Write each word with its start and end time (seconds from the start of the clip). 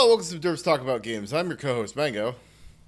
Hello, 0.00 0.16
welcome 0.16 0.40
to 0.40 0.48
Derps 0.48 0.64
Talk 0.64 0.80
About 0.80 1.02
Games. 1.02 1.30
I'm 1.30 1.48
your 1.48 1.58
co-host 1.58 1.94
Mango, 1.94 2.34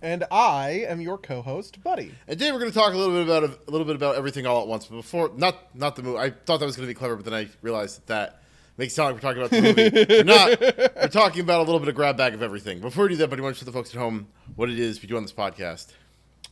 And 0.01 0.25
I 0.31 0.87
am 0.89 0.99
your 1.03 1.19
co-host, 1.19 1.85
Buddy. 1.85 2.15
and 2.27 2.39
today 2.39 2.51
we're 2.51 2.59
going 2.59 2.71
to 2.71 2.75
talk 2.75 2.95
a 2.95 2.97
little 2.97 3.13
bit 3.13 3.25
about 3.25 3.43
a 3.69 3.71
little 3.71 3.87
bit 3.87 3.97
about 3.97 4.17
everything 4.17 4.47
all 4.47 4.63
at 4.63 4.67
once. 4.67 4.87
But 4.87 4.97
before, 4.97 5.31
not 5.37 5.77
not 5.77 5.95
the 5.95 6.03
movie. 6.03 6.17
I 6.17 6.31
thought 6.31 6.61
that 6.61 6.65
was 6.65 6.75
going 6.75 6.89
to 6.89 6.91
be 6.91 6.99
clever, 6.99 7.17
but 7.17 7.27
then 7.27 7.35
I 7.35 7.49
realized 7.61 7.99
that 7.99 8.07
that 8.07 8.43
makes 8.79 8.95
it 8.95 8.97
sound 8.97 9.09
like 9.09 9.23
we're 9.23 9.35
talking 9.35 9.43
about 9.43 9.51
the 9.51 9.61
movie. 9.61 10.07
we're 10.09 10.25
not. 10.25 10.59
We're 11.03 11.09
talking 11.09 11.43
about 11.43 11.59
a 11.61 11.65
little 11.65 11.81
bit 11.81 11.91
of 11.91 11.95
grab 11.95 12.17
bag 12.17 12.33
of 12.33 12.43
everything. 12.43 12.81
Before 12.81 13.05
we 13.05 13.11
do 13.11 13.17
that, 13.17 13.29
Buddy, 13.29 13.43
why 13.43 13.49
don't 13.49 13.61
you 13.61 13.67
the 13.67 13.73
folks 13.73 13.91
at 13.91 14.01
home 14.01 14.29
what 14.57 14.71
it 14.71 14.79
is 14.79 15.03
we 15.03 15.07
do 15.07 15.19
on 15.19 15.23
this 15.23 15.35
podcast? 15.35 15.89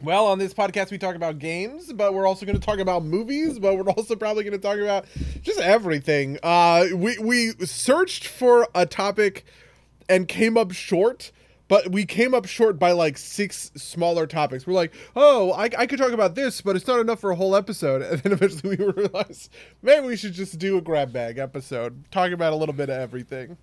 Well, 0.02 0.27
on 0.27 0.38
this 0.38 0.52
podcast 0.52 0.90
we 0.90 0.98
talk 0.98 1.16
about 1.16 1.38
games, 1.38 1.90
but 1.90 2.12
we're 2.12 2.27
also 2.27 2.45
going 2.45 2.60
to 2.60 2.66
talk 2.66 2.80
about 2.80 3.02
movies, 3.02 3.59
but 3.59 3.79
we're 3.79 3.90
also 3.90 4.15
probably 4.15 4.45
going 4.45 4.52
to 4.52 4.62
talk 4.62 4.77
about 4.77 5.06
just 5.40 5.59
everything. 5.59 6.38
Uh, 6.42 6.88
we 6.95 7.16
we 7.16 7.52
searched 7.65 8.27
for 8.27 8.68
a 8.74 8.84
topic 8.84 9.46
and 10.10 10.28
came 10.28 10.59
up 10.59 10.73
short, 10.73 11.32
but 11.69 11.92
we 11.92 12.05
came 12.05 12.34
up 12.34 12.46
short 12.46 12.78
by 12.78 12.92
like 12.92 13.16
six 13.16 13.70
smaller 13.77 14.27
topics. 14.27 14.66
We're 14.66 14.74
like, 14.74 14.92
oh, 15.14 15.52
I, 15.52 15.70
I 15.78 15.87
could 15.87 15.98
talk 15.98 16.12
about 16.12 16.34
this, 16.34 16.60
but 16.60 16.74
it's 16.77 16.87
not 16.87 17.01
enough 17.01 17.20
for 17.20 17.30
a 17.30 17.37
whole 17.37 17.55
episode. 17.56 18.02
And 18.10 18.20
then 18.20 18.32
eventually 18.32 18.77
we 18.77 18.84
realized 18.84 19.51
maybe 19.80 20.06
we 20.06 20.16
should 20.16 20.32
just 20.34 20.59
do 20.59 20.77
a 20.77 20.80
grab 20.80 21.12
bag 21.12 21.38
episode, 21.38 22.04
talking 22.10 22.34
about 22.34 22.52
a 22.52 22.56
little 22.56 22.74
bit 22.74 22.91
of 22.91 22.98
everything. 22.98 23.57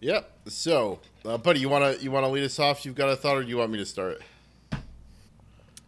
Yep. 0.00 0.30
So, 0.48 0.98
uh, 1.24 1.38
Buddy, 1.38 1.60
you 1.60 1.68
wanna 1.68 1.96
you 2.00 2.10
wanna 2.10 2.28
lead 2.28 2.44
us 2.44 2.58
off? 2.58 2.84
You've 2.84 2.96
got 2.96 3.08
a 3.08 3.16
thought, 3.16 3.38
or 3.38 3.42
do 3.42 3.48
you 3.48 3.56
want 3.56 3.70
me 3.70 3.78
to 3.78 3.86
start? 3.86 4.20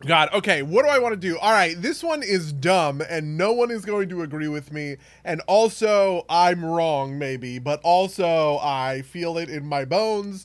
God, 0.07 0.29
okay, 0.35 0.63
what 0.63 0.85
do 0.85 0.89
I 0.91 0.99
want 0.99 1.15
to 1.15 1.21
do? 1.21 1.39
All 1.39 1.53
right, 1.53 1.81
this 1.81 2.03
one 2.03 2.23
is 2.23 2.53
dumb 2.53 3.01
and 3.09 3.39
no 3.39 3.53
one 3.53 3.71
is 3.71 3.85
going 3.87 4.11
to 4.11 4.21
agree 4.23 4.49
with 4.49 4.71
me. 4.71 4.97
And 5.25 5.41
also, 5.47 6.27
I'm 6.29 6.65
wrong, 6.65 7.19
maybe, 7.19 7.59
but 7.59 7.81
also 7.83 8.59
I 8.63 9.03
feel 9.03 9.39
it 9.39 9.49
in 9.49 9.67
my 9.67 9.87
bones. 9.87 10.45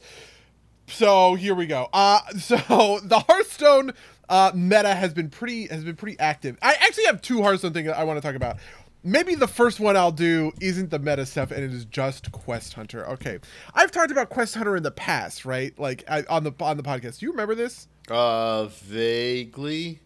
So 0.87 1.35
here 1.35 1.55
we 1.55 1.67
go. 1.67 1.89
Uh 1.91 2.19
so 2.39 2.99
the 3.03 3.19
Hearthstone 3.27 3.93
uh 4.29 4.51
meta 4.55 4.93
has 4.93 5.13
been 5.13 5.29
pretty 5.29 5.67
has 5.67 5.83
been 5.83 5.95
pretty 5.95 6.17
active. 6.19 6.57
I 6.61 6.75
actually 6.79 7.05
have 7.05 7.21
two 7.21 7.43
Hearthstone 7.43 7.73
things 7.73 7.89
I 7.89 8.03
want 8.05 8.17
to 8.17 8.25
talk 8.25 8.35
about. 8.35 8.57
Maybe 9.03 9.33
the 9.35 9.47
first 9.47 9.79
one 9.79 9.95
I'll 9.95 10.11
do 10.11 10.51
isn't 10.59 10.89
the 10.91 10.99
meta 10.99 11.25
stuff 11.25 11.51
and 11.51 11.63
it 11.63 11.73
is 11.73 11.85
just 11.85 12.31
Quest 12.33 12.73
Hunter. 12.73 13.07
Okay. 13.11 13.39
I've 13.73 13.91
talked 13.91 14.11
about 14.11 14.29
Quest 14.29 14.55
Hunter 14.55 14.75
in 14.75 14.83
the 14.83 14.91
past, 14.91 15.45
right? 15.45 15.77
Like 15.79 16.03
I, 16.09 16.23
on 16.29 16.43
the 16.43 16.51
on 16.59 16.75
the 16.77 16.83
podcast. 16.83 17.19
Do 17.19 17.25
you 17.25 17.31
remember 17.31 17.55
this? 17.55 17.87
Uh, 18.09 18.65
vaguely. 18.65 20.01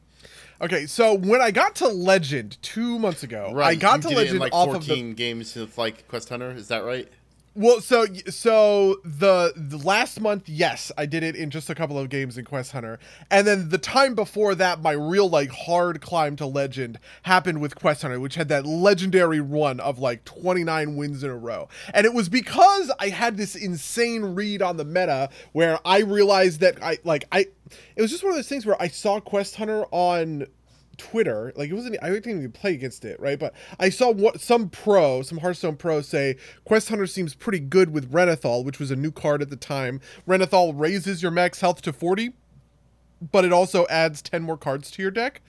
Okay, 0.61 0.86
so 0.86 1.16
when 1.16 1.41
I 1.41 1.52
got 1.52 1.75
to 1.75 1.88
Legend 1.88 2.58
two 2.61 2.97
months 2.99 3.23
ago, 3.23 3.52
Right. 3.53 3.69
I 3.69 3.75
got 3.75 4.02
to 4.03 4.09
Legend 4.09 4.36
in 4.36 4.39
like 4.39 4.53
off 4.53 4.67
14 4.67 4.80
of 4.80 4.86
the 4.86 5.14
games 5.16 5.58
of 5.58 5.77
like 5.77 6.08
Quest 6.08 6.30
Hunter. 6.30 6.52
Is 6.52 6.67
that 6.69 6.86
right? 6.86 7.09
Well. 7.55 7.81
So 7.81 8.05
so 8.29 8.97
the, 9.03 9.53
the 9.55 9.77
last 9.77 10.19
month, 10.21 10.47
yes, 10.47 10.91
I 10.97 11.05
did 11.05 11.23
it 11.23 11.35
in 11.35 11.49
just 11.49 11.69
a 11.69 11.75
couple 11.75 11.97
of 11.97 12.09
games 12.09 12.37
in 12.37 12.45
Quest 12.45 12.71
Hunter, 12.71 12.99
and 13.29 13.47
then 13.47 13.69
the 13.69 13.77
time 13.77 14.15
before 14.15 14.55
that, 14.55 14.81
my 14.81 14.91
real 14.91 15.29
like 15.29 15.49
hard 15.49 16.01
climb 16.01 16.35
to 16.37 16.45
Legend 16.45 16.99
happened 17.23 17.61
with 17.61 17.75
Quest 17.75 18.01
Hunter, 18.01 18.19
which 18.19 18.35
had 18.35 18.49
that 18.49 18.65
legendary 18.65 19.39
run 19.41 19.79
of 19.79 19.99
like 19.99 20.25
29 20.25 20.95
wins 20.95 21.23
in 21.23 21.29
a 21.29 21.37
row, 21.37 21.67
and 21.93 22.05
it 22.05 22.13
was 22.13 22.29
because 22.29 22.91
I 22.99 23.09
had 23.09 23.37
this 23.37 23.55
insane 23.55 24.35
read 24.35 24.61
on 24.61 24.77
the 24.77 24.85
meta 24.85 25.29
where 25.51 25.79
I 25.85 25.99
realized 25.99 26.59
that 26.61 26.81
I 26.81 26.99
like 27.03 27.25
I. 27.31 27.47
It 27.95 28.02
was 28.02 28.11
just 28.11 28.23
one 28.23 28.31
of 28.31 28.37
those 28.37 28.49
things 28.49 28.65
where 28.65 28.80
I 28.81 28.87
saw 28.87 29.19
Quest 29.19 29.55
Hunter 29.55 29.86
on 29.92 30.45
Twitter, 30.98 31.52
like 31.55 31.70
it 31.70 31.73
wasn't. 31.73 31.98
I 32.02 32.09
didn't 32.09 32.37
even 32.37 32.52
play 32.52 32.73
against 32.73 33.04
it, 33.04 33.20
right? 33.20 33.39
But 33.39 33.54
I 33.80 33.89
saw 33.89 34.11
what 34.11 34.39
some 34.42 34.70
pro, 34.70 35.21
some 35.21 35.39
Hearthstone 35.39 35.76
pro, 35.76 36.02
say 36.02 36.37
Quest 36.65 36.89
Hunter 36.89 37.08
seems 37.08 37.33
pretty 37.33 37.59
good 37.59 37.92
with 37.92 38.11
Renathal, 38.11 38.64
which 38.64 38.80
was 38.80 38.92
a 38.92 38.95
new 38.95 39.11
card 39.11 39.42
at 39.42 39.49
the 39.49 39.55
time. 39.55 40.02
Renathal 40.27 40.73
raises 40.73 41.21
your 41.21 41.31
max 41.31 41.61
health 41.61 41.81
to 41.83 41.93
forty, 41.93 42.33
but 43.31 43.43
it 43.43 43.52
also 43.52 43.87
adds 43.89 44.21
ten 44.21 44.43
more 44.43 44.58
cards 44.58 44.92
to 44.92 45.02
your 45.02 45.11
deck, 45.11 45.42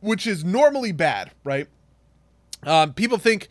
which 0.00 0.26
is 0.26 0.44
normally 0.44 0.92
bad, 0.92 1.30
right? 1.44 1.68
Um, 2.64 2.92
people 2.92 3.18
think, 3.18 3.48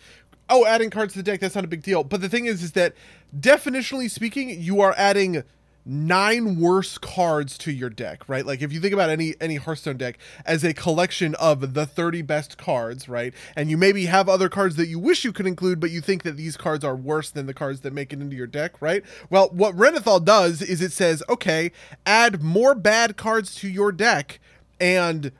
oh, 0.49 0.65
adding 0.65 0.89
cards 0.89 1.13
to 1.13 1.19
the 1.19 1.23
deck 1.23 1.39
that's 1.39 1.55
not 1.55 1.63
a 1.63 1.67
big 1.67 1.81
deal, 1.81 2.03
but 2.03 2.21
the 2.21 2.29
thing 2.29 2.45
is, 2.45 2.61
is 2.61 2.73
that 2.73 2.93
definitionally 3.39 4.09
speaking, 4.11 4.49
you 4.49 4.81
are 4.81 4.93
adding 4.97 5.43
nine 5.85 6.59
worse 6.59 6.97
cards 6.97 7.57
to 7.59 7.71
your 7.71 7.89
deck, 7.89 8.27
right? 8.27 8.45
Like 8.45 8.61
if 8.61 8.71
you 8.71 8.79
think 8.79 8.93
about 8.93 9.09
any 9.09 9.35
any 9.41 9.55
Hearthstone 9.55 9.97
deck 9.97 10.17
as 10.45 10.63
a 10.63 10.73
collection 10.73 11.35
of 11.35 11.73
the 11.73 11.85
30 11.85 12.21
best 12.21 12.57
cards, 12.57 13.09
right? 13.09 13.33
And 13.55 13.69
you 13.69 13.77
maybe 13.77 14.05
have 14.05 14.29
other 14.29 14.49
cards 14.49 14.75
that 14.75 14.87
you 14.87 14.99
wish 14.99 15.23
you 15.23 15.31
could 15.31 15.47
include, 15.47 15.79
but 15.79 15.91
you 15.91 16.01
think 16.01 16.23
that 16.23 16.37
these 16.37 16.57
cards 16.57 16.83
are 16.83 16.95
worse 16.95 17.29
than 17.29 17.45
the 17.45 17.53
cards 17.53 17.81
that 17.81 17.93
make 17.93 18.13
it 18.13 18.21
into 18.21 18.35
your 18.35 18.47
deck, 18.47 18.81
right? 18.81 19.03
Well, 19.29 19.49
what 19.51 19.75
Renathal 19.75 20.23
does 20.23 20.61
is 20.61 20.81
it 20.81 20.91
says, 20.91 21.23
okay, 21.29 21.71
add 22.05 22.43
more 22.43 22.75
bad 22.75 23.17
cards 23.17 23.55
to 23.55 23.69
your 23.69 23.91
deck 23.91 24.39
and 24.79 25.31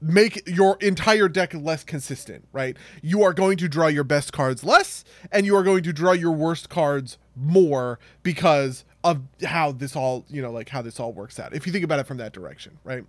make 0.00 0.42
your 0.46 0.76
entire 0.80 1.28
deck 1.28 1.52
less 1.54 1.84
consistent, 1.84 2.46
right? 2.52 2.76
You 3.02 3.22
are 3.22 3.32
going 3.32 3.56
to 3.58 3.68
draw 3.68 3.88
your 3.88 4.04
best 4.04 4.32
cards 4.32 4.64
less, 4.64 5.04
and 5.32 5.44
you 5.44 5.56
are 5.56 5.62
going 5.62 5.82
to 5.82 5.92
draw 5.92 6.12
your 6.12 6.32
worst 6.32 6.68
cards 6.68 7.18
more 7.34 7.98
because 8.22 8.84
of 9.04 9.22
how 9.44 9.72
this 9.72 9.94
all, 9.94 10.24
you 10.28 10.42
know, 10.42 10.50
like 10.50 10.68
how 10.68 10.82
this 10.82 10.98
all 10.98 11.12
works 11.12 11.38
out. 11.38 11.54
If 11.54 11.66
you 11.66 11.72
think 11.72 11.84
about 11.84 11.98
it 12.00 12.06
from 12.06 12.16
that 12.18 12.32
direction, 12.32 12.78
right? 12.84 13.04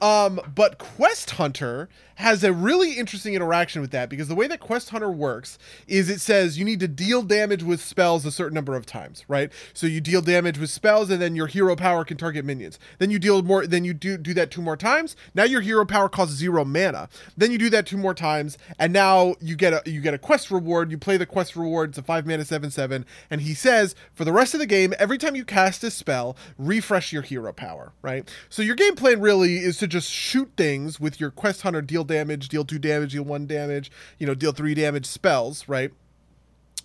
Um, 0.00 0.40
but 0.54 0.78
Quest 0.78 1.32
Hunter 1.32 1.88
has 2.20 2.44
a 2.44 2.52
really 2.52 2.92
interesting 2.92 3.34
interaction 3.34 3.80
with 3.80 3.90
that 3.92 4.10
because 4.10 4.28
the 4.28 4.34
way 4.34 4.46
that 4.46 4.60
Quest 4.60 4.90
Hunter 4.90 5.10
works 5.10 5.58
is 5.88 6.10
it 6.10 6.20
says 6.20 6.58
you 6.58 6.66
need 6.66 6.80
to 6.80 6.88
deal 6.88 7.22
damage 7.22 7.62
with 7.62 7.80
spells 7.80 8.26
a 8.26 8.30
certain 8.30 8.54
number 8.54 8.76
of 8.76 8.84
times, 8.84 9.24
right? 9.26 9.50
So 9.72 9.86
you 9.86 10.02
deal 10.02 10.20
damage 10.20 10.58
with 10.58 10.68
spells 10.68 11.08
and 11.08 11.20
then 11.20 11.34
your 11.34 11.46
hero 11.46 11.74
power 11.76 12.04
can 12.04 12.18
target 12.18 12.44
minions. 12.44 12.78
Then 12.98 13.10
you 13.10 13.18
deal 13.18 13.42
more 13.42 13.66
then 13.66 13.84
you 13.84 13.94
do 13.94 14.18
do 14.18 14.34
that 14.34 14.50
two 14.50 14.60
more 14.60 14.76
times. 14.76 15.16
Now 15.34 15.44
your 15.44 15.62
hero 15.62 15.86
power 15.86 16.10
costs 16.10 16.36
0 16.36 16.64
mana. 16.66 17.08
Then 17.38 17.50
you 17.50 17.58
do 17.58 17.70
that 17.70 17.86
two 17.86 17.96
more 17.96 18.14
times 18.14 18.58
and 18.78 18.92
now 18.92 19.34
you 19.40 19.56
get 19.56 19.72
a 19.72 19.90
you 19.90 20.02
get 20.02 20.12
a 20.12 20.18
quest 20.18 20.50
reward. 20.50 20.90
You 20.90 20.98
play 20.98 21.16
the 21.16 21.26
quest 21.26 21.56
reward, 21.56 21.90
it's 21.90 21.98
a 21.98 22.02
5 22.02 22.26
mana 22.26 22.44
7 22.44 22.70
7 22.70 23.06
and 23.30 23.40
he 23.40 23.54
says 23.54 23.94
for 24.12 24.26
the 24.26 24.32
rest 24.32 24.52
of 24.52 24.60
the 24.60 24.66
game 24.66 24.92
every 24.98 25.16
time 25.16 25.36
you 25.36 25.44
cast 25.46 25.82
a 25.84 25.90
spell, 25.90 26.36
refresh 26.58 27.14
your 27.14 27.22
hero 27.22 27.50
power, 27.50 27.92
right? 28.02 28.30
So 28.50 28.60
your 28.60 28.76
game 28.76 28.94
plan 28.94 29.22
really 29.22 29.39
is 29.44 29.78
to 29.78 29.86
just 29.86 30.10
shoot 30.10 30.50
things 30.56 31.00
with 31.00 31.20
your 31.20 31.30
quest 31.30 31.62
hunter 31.62 31.82
deal 31.82 32.04
damage, 32.04 32.48
deal 32.48 32.64
two 32.64 32.78
damage, 32.78 33.12
deal 33.12 33.24
one 33.24 33.46
damage, 33.46 33.90
you 34.18 34.26
know, 34.26 34.34
deal 34.34 34.52
three 34.52 34.74
damage 34.74 35.06
spells, 35.06 35.68
right? 35.68 35.92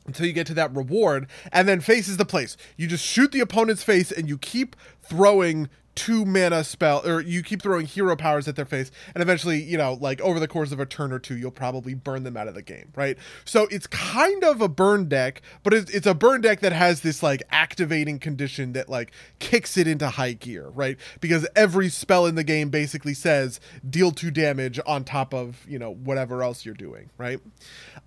Until 0.05 0.25
you 0.27 0.33
get 0.33 0.47
to 0.47 0.53
that 0.53 0.75
reward, 0.75 1.27
and 1.51 1.67
then 1.67 1.81
faces 1.81 2.17
the 2.17 2.25
place. 2.25 2.57
You 2.77 2.87
just 2.87 3.03
shoot 3.03 3.31
the 3.31 3.39
opponent's 3.39 3.83
face 3.83 4.11
and 4.11 4.29
you 4.29 4.37
keep 4.37 4.75
throwing 5.01 5.69
two 5.95 6.25
mana 6.25 6.63
spell 6.63 7.01
or 7.07 7.21
you 7.21 7.41
keep 7.41 7.61
throwing 7.61 7.85
hero 7.85 8.15
powers 8.15 8.47
at 8.47 8.55
their 8.55 8.65
face 8.65 8.91
and 9.13 9.21
eventually 9.21 9.61
you 9.61 9.77
know 9.77 9.97
like 10.01 10.19
over 10.21 10.39
the 10.39 10.47
course 10.47 10.71
of 10.71 10.79
a 10.79 10.85
turn 10.85 11.11
or 11.11 11.19
two 11.19 11.37
you'll 11.37 11.51
probably 11.51 11.93
burn 11.93 12.23
them 12.23 12.35
out 12.35 12.47
of 12.47 12.53
the 12.53 12.61
game 12.61 12.91
right? 12.95 13.17
So 13.45 13.67
it's 13.71 13.87
kind 13.87 14.43
of 14.43 14.61
a 14.61 14.67
burn 14.67 15.07
deck 15.07 15.41
but 15.63 15.73
it's, 15.73 15.91
it's 15.91 16.07
a 16.07 16.13
burn 16.13 16.41
deck 16.41 16.59
that 16.61 16.73
has 16.73 17.01
this 17.01 17.23
like 17.23 17.43
activating 17.51 18.19
condition 18.19 18.73
that 18.73 18.89
like 18.89 19.11
kicks 19.39 19.77
it 19.77 19.87
into 19.87 20.09
high 20.09 20.33
gear 20.33 20.67
right? 20.69 20.97
Because 21.21 21.47
every 21.55 21.89
spell 21.89 22.25
in 22.25 22.35
the 22.35 22.43
game 22.43 22.69
basically 22.69 23.13
says 23.13 23.59
deal 23.89 24.11
two 24.11 24.31
damage 24.31 24.79
on 24.85 25.03
top 25.03 25.33
of 25.33 25.65
you 25.67 25.79
know 25.79 25.93
whatever 25.93 26.43
else 26.43 26.65
you're 26.65 26.75
doing 26.75 27.09
right? 27.17 27.39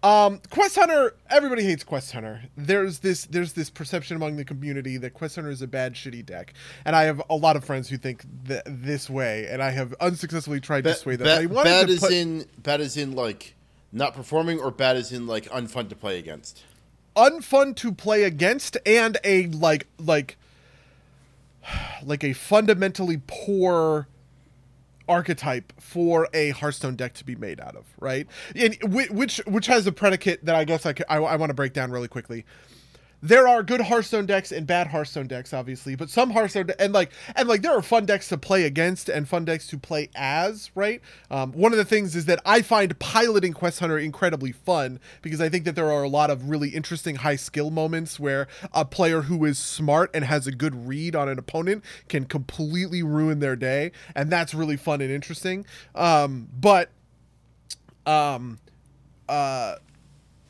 Um 0.03 0.41
quest 0.51 0.77
hunter 0.77 1.15
everybody 1.31 1.65
hates 1.65 1.85
quest 1.85 2.13
hunter. 2.13 2.43
There's 2.57 2.99
this 2.99 3.27
there's 3.27 3.55
this 3.55 3.71
perception 3.71 4.17
among 4.17 4.37
the 4.37 4.45
community 4.45 4.97
that 4.99 5.15
quest 5.15 5.37
hunter 5.37 5.51
is 5.51 5.63
a 5.63 5.67
bad 5.67 5.95
shitty 5.95 6.25
deck 6.25 6.55
and 6.85 6.97
i 6.97 7.05
have 7.05 7.23
a 7.31 7.37
lot 7.37 7.57
of 7.57 7.65
friends 7.65 7.78
who 7.87 7.97
think 7.99 8.25
th- 8.49 8.63
this 8.67 9.09
way 9.11 9.47
and 9.49 9.63
i 9.63 9.71
have 9.71 9.95
unsuccessfully 10.01 10.59
tried 10.59 10.83
to 10.83 10.95
sway 10.95 11.15
them 11.15 11.27
Ba- 11.27 11.43
I 11.43 11.47
wanted 11.47 11.65
bad 11.71 11.87
to 11.87 11.93
is 11.93 12.01
put- 12.01 12.13
in 12.13 12.47
bad 12.63 12.81
is 12.81 12.97
in 12.97 13.13
like 13.13 13.55
not 13.93 14.15
performing, 14.15 14.59
or 14.59 14.71
bad 14.71 14.97
is 14.97 15.13
in 15.13 15.27
like 15.27 15.45
unfun 15.51 15.89
to 15.91 15.95
play 15.97 16.19
against. 16.19 16.65
unfun 17.17 17.75
to 17.77 17.93
play 17.93 18.25
against 18.25 18.77
and 18.85 19.17
a 19.25 19.47
like 19.47 19.87
like 19.99 20.37
like 22.03 22.25
a 22.25 22.33
fundamentally 22.33 23.21
poor 23.27 24.09
archetype 25.09 25.73
for 25.81 26.29
a 26.35 26.51
Hearthstone 26.51 26.97
deck 26.97 27.15
to 27.15 27.25
be 27.25 27.35
made 27.35 27.61
out 27.61 27.77
of, 27.77 27.87
right? 27.99 28.27
And 28.55 28.77
which 28.83 29.39
which 29.47 29.67
has 29.67 29.87
a 29.87 29.93
predicate 29.93 30.45
that 30.45 30.55
I 30.55 30.65
guess 30.65 30.85
i 30.85 30.93
could 30.93 31.07
i 31.09 31.19
want 31.37 31.49
to 31.51 31.55
break 31.55 31.73
down 31.73 31.91
really 31.91 32.09
quickly. 32.09 32.45
There 33.21 33.49
are 33.49 33.65
good 33.65 33.81
Hearthstone 33.81 34.27
decks 34.27 34.53
and 34.53 34.65
bad 34.65 34.89
Hearthstone 34.89 35.27
decks, 35.27 35.53
obviously, 35.53 35.97
but 35.97 36.09
some 36.09 36.31
Hearthstone 36.31 36.71
and 36.79 36.93
like 36.93 37.11
and 37.35 37.49
like 37.49 37.63
there 37.63 37.77
are 37.77 37.83
fun 37.83 38.07
decks 38.07 38.29
to 38.29 38.39
play 38.39 38.63
against 38.63 39.09
and 39.09 39.29
fun 39.29 39.45
decks 39.45 39.67
to 39.69 39.79
play 39.79 40.09
as, 40.15 40.71
right? 40.77 41.01
Um, 41.29 41.51
one 41.53 41.73
of 41.73 41.79
the 41.79 41.85
things 41.85 42.15
is 42.15 42.27
that 42.27 42.41
I 42.47 42.63
find 42.63 42.97
piloting 43.01 43.53
Quest 43.53 43.81
Hunter 43.81 43.99
incredibly 43.99 44.53
fun 44.53 45.01
because 45.21 45.41
I 45.41 45.49
think 45.49 45.65
that 45.65 45.75
there 45.75 45.91
are 45.91 46.05
a 46.05 46.09
lot 46.09 46.31
of 46.31 46.49
really 46.49 46.69
interesting 46.69 47.17
high 47.17 47.37
skill 47.37 47.71
moments 47.71 48.21
where 48.21 48.47
a 48.73 48.85
player 48.85 49.23
who 49.23 49.45
is 49.45 49.59
smart 49.59 50.11
and 50.15 50.25
has 50.25 50.47
a 50.47 50.53
good 50.53 50.87
read 50.87 51.17
on 51.17 51.29
an 51.29 51.41
opponent 51.41 51.83
can 52.09 52.25
completely 52.25 53.03
ruin 53.03 53.41
their 53.41 53.57
day, 53.57 53.91
and 54.15 54.31
that's 54.31 54.55
really 54.55 54.77
fun 54.77 55.01
and 55.01 55.11
interesting. 55.11 55.67
Um, 55.97 56.49
but 56.57 56.91
um, 58.07 58.61
uh 59.29 59.75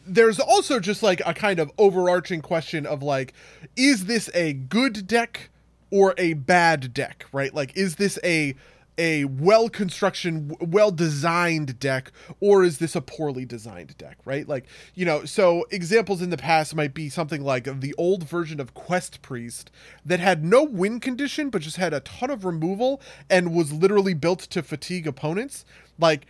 there's 0.09 0.41
also 0.41 0.81
just 0.81 1.03
like 1.03 1.21
a 1.27 1.35
kind 1.35 1.59
of 1.59 1.71
overarching 1.79 2.41
question 2.41 2.87
of 2.87 3.03
like, 3.03 3.35
is 3.77 4.07
this 4.07 4.31
a 4.35 4.53
good 4.53 5.07
deck 5.07 5.51
or 5.91 6.15
a 6.19 6.35
bad 6.35 6.93
deck, 6.93 7.27
right? 7.33 7.55
Like, 7.55 7.77
is 7.77 7.97
this 7.97 8.19
a 8.25 8.55
a 8.99 9.25
well 9.27 9.69
construction 9.69 10.57
well 10.61 10.91
designed 10.91 11.79
deck 11.79 12.11
or 12.41 12.65
is 12.65 12.79
this 12.79 12.97
a 12.97 13.01
poorly 13.01 13.45
designed 13.45 13.97
deck 13.97 14.19
right 14.25 14.49
like 14.49 14.67
you 14.95 15.05
know 15.05 15.25
so 15.25 15.65
examples 15.71 16.21
in 16.21 16.31
the 16.31 16.37
past 16.37 16.75
might 16.75 16.93
be 16.93 17.09
something 17.09 17.43
like 17.43 17.81
the 17.81 17.95
old 17.97 18.29
version 18.29 18.59
of 18.59 18.75
quest 18.75 19.23
priest 19.23 19.71
that 20.05 20.19
had 20.19 20.45
no 20.45 20.65
win 20.65 20.99
condition 20.99 21.49
but 21.49 21.63
just 21.63 21.77
had 21.77 21.95
a 21.95 22.01
ton 22.01 22.29
of 22.29 22.45
removal 22.45 23.01
and 23.31 23.55
was 23.55 23.73
literally 23.73 24.15
built 24.15 24.41
to 24.41 24.63
fatigue 24.63 25.07
opponents 25.07 25.65
like 25.99 26.27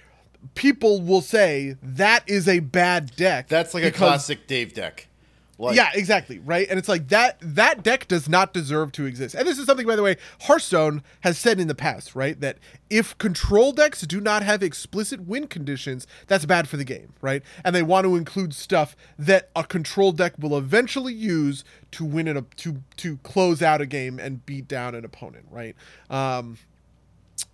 people 0.54 1.00
will 1.00 1.22
say 1.22 1.76
that 1.82 2.28
is 2.28 2.48
a 2.48 2.60
bad 2.60 3.14
deck 3.16 3.48
That's 3.48 3.74
like 3.74 3.84
a 3.84 3.90
classic 3.90 4.46
Dave 4.46 4.74
deck. 4.74 5.08
Like, 5.60 5.74
yeah, 5.74 5.90
exactly, 5.92 6.38
right? 6.38 6.68
And 6.70 6.78
it's 6.78 6.88
like 6.88 7.08
that 7.08 7.36
that 7.40 7.82
deck 7.82 8.06
does 8.06 8.28
not 8.28 8.52
deserve 8.52 8.92
to 8.92 9.06
exist. 9.06 9.34
And 9.34 9.46
this 9.46 9.58
is 9.58 9.66
something 9.66 9.88
by 9.88 9.96
the 9.96 10.04
way 10.04 10.16
Hearthstone 10.42 11.02
has 11.22 11.36
said 11.36 11.58
in 11.58 11.66
the 11.66 11.74
past, 11.74 12.14
right? 12.14 12.40
That 12.40 12.58
if 12.88 13.18
control 13.18 13.72
decks 13.72 14.02
do 14.02 14.20
not 14.20 14.44
have 14.44 14.62
explicit 14.62 15.26
win 15.26 15.48
conditions, 15.48 16.06
that's 16.28 16.44
bad 16.44 16.68
for 16.68 16.76
the 16.76 16.84
game, 16.84 17.12
right? 17.20 17.42
And 17.64 17.74
they 17.74 17.82
want 17.82 18.04
to 18.04 18.14
include 18.14 18.54
stuff 18.54 18.94
that 19.18 19.50
a 19.56 19.64
control 19.64 20.12
deck 20.12 20.34
will 20.38 20.56
eventually 20.56 21.12
use 21.12 21.64
to 21.90 22.04
win 22.04 22.28
it 22.28 22.56
to 22.58 22.82
to 22.98 23.16
close 23.18 23.60
out 23.60 23.80
a 23.80 23.86
game 23.86 24.20
and 24.20 24.46
beat 24.46 24.68
down 24.68 24.94
an 24.94 25.04
opponent, 25.04 25.46
right? 25.50 25.74
Um 26.08 26.58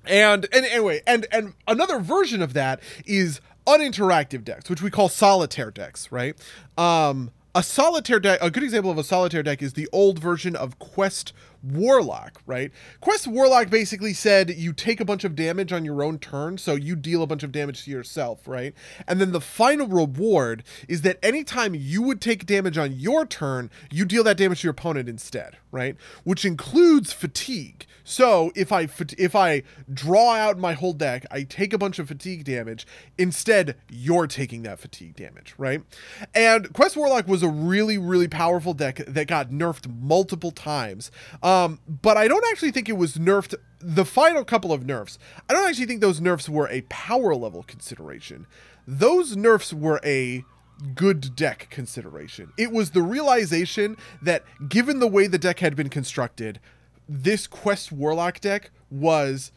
and 0.06 0.46
and 0.52 0.66
anyway, 0.66 1.02
and 1.06 1.26
and 1.32 1.54
another 1.66 1.98
version 1.98 2.42
of 2.42 2.52
that 2.54 2.80
is 3.06 3.40
uninteractive 3.66 4.44
decks, 4.44 4.68
which 4.68 4.82
we 4.82 4.90
call 4.90 5.08
solitaire 5.08 5.70
decks, 5.70 6.10
right? 6.12 6.36
Um 6.76 7.30
a 7.54 7.62
solitaire 7.62 8.18
deck, 8.18 8.40
a 8.42 8.50
good 8.50 8.64
example 8.64 8.90
of 8.90 8.98
a 8.98 9.04
solitaire 9.04 9.42
deck 9.42 9.62
is 9.62 9.74
the 9.74 9.88
old 9.92 10.18
version 10.18 10.56
of 10.56 10.78
Quest 10.80 11.32
Warlock, 11.64 12.42
right? 12.46 12.70
Quest 13.00 13.26
Warlock 13.26 13.70
basically 13.70 14.12
said 14.12 14.50
you 14.50 14.72
take 14.72 15.00
a 15.00 15.04
bunch 15.04 15.24
of 15.24 15.34
damage 15.34 15.72
on 15.72 15.84
your 15.84 16.02
own 16.02 16.18
turn, 16.18 16.58
so 16.58 16.74
you 16.74 16.96
deal 16.96 17.22
a 17.22 17.26
bunch 17.26 17.42
of 17.42 17.52
damage 17.52 17.84
to 17.84 17.90
yourself, 17.90 18.46
right? 18.46 18.74
And 19.06 19.20
then 19.20 19.32
the 19.32 19.40
final 19.40 19.86
reward 19.86 20.62
is 20.88 21.02
that 21.02 21.18
anytime 21.22 21.74
you 21.74 22.02
would 22.02 22.20
take 22.20 22.46
damage 22.46 22.78
on 22.78 22.92
your 22.92 23.24
turn, 23.26 23.70
you 23.90 24.04
deal 24.04 24.24
that 24.24 24.36
damage 24.36 24.60
to 24.60 24.66
your 24.66 24.72
opponent 24.72 25.08
instead, 25.08 25.56
right? 25.70 25.96
Which 26.24 26.44
includes 26.44 27.12
fatigue. 27.12 27.86
So 28.04 28.52
if 28.54 28.70
I 28.70 28.86
if 29.16 29.34
I 29.34 29.62
draw 29.92 30.34
out 30.34 30.58
my 30.58 30.74
whole 30.74 30.92
deck, 30.92 31.24
I 31.30 31.42
take 31.42 31.72
a 31.72 31.78
bunch 31.78 31.98
of 31.98 32.08
fatigue 32.08 32.44
damage. 32.44 32.86
Instead, 33.16 33.76
you're 33.88 34.26
taking 34.26 34.62
that 34.62 34.78
fatigue 34.78 35.16
damage, 35.16 35.54
right? 35.56 35.82
And 36.34 36.70
Quest 36.74 36.96
Warlock 36.96 37.26
was 37.26 37.42
a 37.42 37.48
really 37.48 37.96
really 37.96 38.28
powerful 38.28 38.74
deck 38.74 38.96
that 39.06 39.26
got 39.26 39.50
nerfed 39.50 40.02
multiple 40.02 40.50
times. 40.50 41.10
Um, 41.42 41.53
Um, 41.54 41.80
but 41.86 42.16
I 42.16 42.28
don't 42.28 42.44
actually 42.50 42.70
think 42.70 42.88
it 42.88 42.96
was 42.96 43.14
nerfed. 43.14 43.54
The 43.80 44.04
final 44.04 44.44
couple 44.44 44.72
of 44.72 44.86
nerfs, 44.86 45.18
I 45.48 45.52
don't 45.52 45.68
actually 45.68 45.86
think 45.86 46.00
those 46.00 46.20
nerfs 46.20 46.48
were 46.48 46.68
a 46.68 46.82
power 46.82 47.34
level 47.34 47.62
consideration. 47.62 48.46
Those 48.86 49.36
nerfs 49.36 49.72
were 49.72 50.00
a 50.04 50.44
good 50.94 51.36
deck 51.36 51.68
consideration. 51.70 52.52
It 52.56 52.72
was 52.72 52.90
the 52.90 53.02
realization 53.02 53.96
that 54.22 54.42
given 54.68 54.98
the 54.98 55.06
way 55.06 55.26
the 55.26 55.38
deck 55.38 55.60
had 55.60 55.76
been 55.76 55.88
constructed, 55.88 56.60
this 57.08 57.46
Quest 57.46 57.92
Warlock 57.92 58.40
deck 58.40 58.70
was 58.90 59.52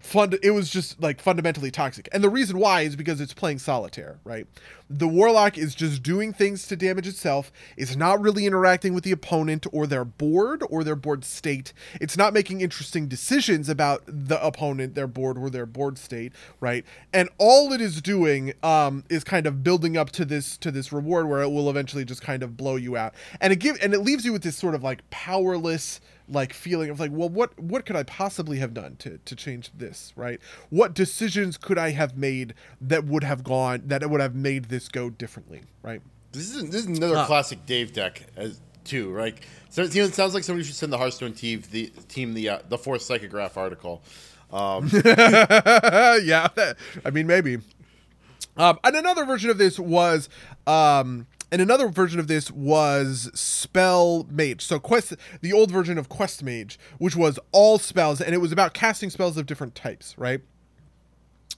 fund 0.00 0.38
it 0.42 0.50
was 0.50 0.70
just 0.70 1.00
like 1.00 1.20
fundamentally 1.20 1.70
toxic. 1.70 2.08
And 2.12 2.22
the 2.22 2.28
reason 2.28 2.58
why 2.58 2.82
is 2.82 2.96
because 2.96 3.20
it's 3.20 3.34
playing 3.34 3.58
solitaire, 3.58 4.18
right? 4.24 4.46
The 4.88 5.08
warlock 5.08 5.58
is 5.58 5.74
just 5.74 6.02
doing 6.02 6.32
things 6.32 6.66
to 6.68 6.76
damage 6.76 7.08
itself. 7.08 7.50
It's 7.76 7.96
not 7.96 8.20
really 8.20 8.46
interacting 8.46 8.94
with 8.94 9.04
the 9.04 9.12
opponent 9.12 9.66
or 9.72 9.86
their 9.86 10.04
board 10.04 10.62
or 10.70 10.84
their 10.84 10.94
board 10.94 11.24
state. 11.24 11.72
It's 12.00 12.16
not 12.16 12.32
making 12.32 12.60
interesting 12.60 13.08
decisions 13.08 13.68
about 13.68 14.02
the 14.06 14.44
opponent, 14.44 14.94
their 14.94 15.08
board 15.08 15.38
or 15.38 15.50
their 15.50 15.66
board 15.66 15.98
state, 15.98 16.32
right? 16.60 16.84
And 17.12 17.28
all 17.38 17.72
it 17.72 17.80
is 17.80 18.00
doing 18.00 18.52
um 18.62 19.04
is 19.08 19.24
kind 19.24 19.46
of 19.46 19.62
building 19.62 19.96
up 19.96 20.10
to 20.12 20.24
this 20.24 20.56
to 20.58 20.70
this 20.70 20.92
reward 20.92 21.28
where 21.28 21.42
it 21.42 21.48
will 21.48 21.68
eventually 21.68 22.04
just 22.04 22.22
kind 22.22 22.42
of 22.42 22.56
blow 22.56 22.76
you 22.76 22.96
out. 22.96 23.14
And 23.40 23.52
it 23.52 23.56
give 23.56 23.78
and 23.82 23.92
it 23.92 24.00
leaves 24.00 24.24
you 24.24 24.32
with 24.32 24.42
this 24.42 24.56
sort 24.56 24.74
of 24.74 24.82
like 24.82 25.08
powerless 25.10 26.00
like 26.28 26.52
feeling 26.52 26.90
of 26.90 26.98
like 26.98 27.10
well 27.12 27.28
what 27.28 27.58
what 27.58 27.86
could 27.86 27.96
i 27.96 28.02
possibly 28.02 28.58
have 28.58 28.74
done 28.74 28.96
to 28.96 29.18
to 29.24 29.36
change 29.36 29.70
this 29.76 30.12
right 30.16 30.40
what 30.70 30.94
decisions 30.94 31.56
could 31.56 31.78
i 31.78 31.90
have 31.90 32.16
made 32.16 32.54
that 32.80 33.04
would 33.04 33.22
have 33.24 33.44
gone 33.44 33.82
that 33.86 34.08
would 34.10 34.20
have 34.20 34.34
made 34.34 34.66
this 34.66 34.88
go 34.88 35.08
differently 35.08 35.62
right 35.82 36.02
This 36.32 36.54
is 36.54 36.70
this 36.70 36.86
is 36.86 36.98
another 36.98 37.24
classic 37.26 37.64
Dave 37.66 37.92
deck 37.92 38.26
as 38.36 38.60
too, 38.84 39.10
right? 39.10 39.36
So 39.68 39.82
you 39.82 40.02
know, 40.02 40.06
it 40.06 40.14
sounds 40.14 40.32
like 40.32 40.44
somebody 40.44 40.64
should 40.64 40.76
send 40.76 40.92
the 40.92 40.98
Hearthstone 40.98 41.32
team 41.32 41.62
the 41.70 41.86
team 42.08 42.34
the 42.34 42.48
uh, 42.48 42.58
the 42.68 42.78
fourth 42.78 43.02
psychograph 43.02 43.56
article. 43.56 44.02
Um, 44.52 44.88
yeah 45.04 46.46
i 47.04 47.10
mean 47.12 47.26
maybe 47.26 47.58
um 48.56 48.78
and 48.84 48.94
another 48.94 49.24
version 49.24 49.50
of 49.50 49.58
this 49.58 49.76
was 49.76 50.28
um 50.68 51.26
and 51.52 51.62
another 51.62 51.88
version 51.88 52.18
of 52.18 52.26
this 52.26 52.50
was 52.50 53.30
spell 53.34 54.26
mage 54.30 54.64
so 54.64 54.78
quest 54.78 55.14
the 55.40 55.52
old 55.52 55.70
version 55.70 55.98
of 55.98 56.08
quest 56.08 56.42
mage 56.42 56.78
which 56.98 57.16
was 57.16 57.38
all 57.52 57.78
spells 57.78 58.20
and 58.20 58.34
it 58.34 58.38
was 58.38 58.52
about 58.52 58.74
casting 58.74 59.10
spells 59.10 59.36
of 59.36 59.46
different 59.46 59.74
types 59.74 60.14
right 60.18 60.40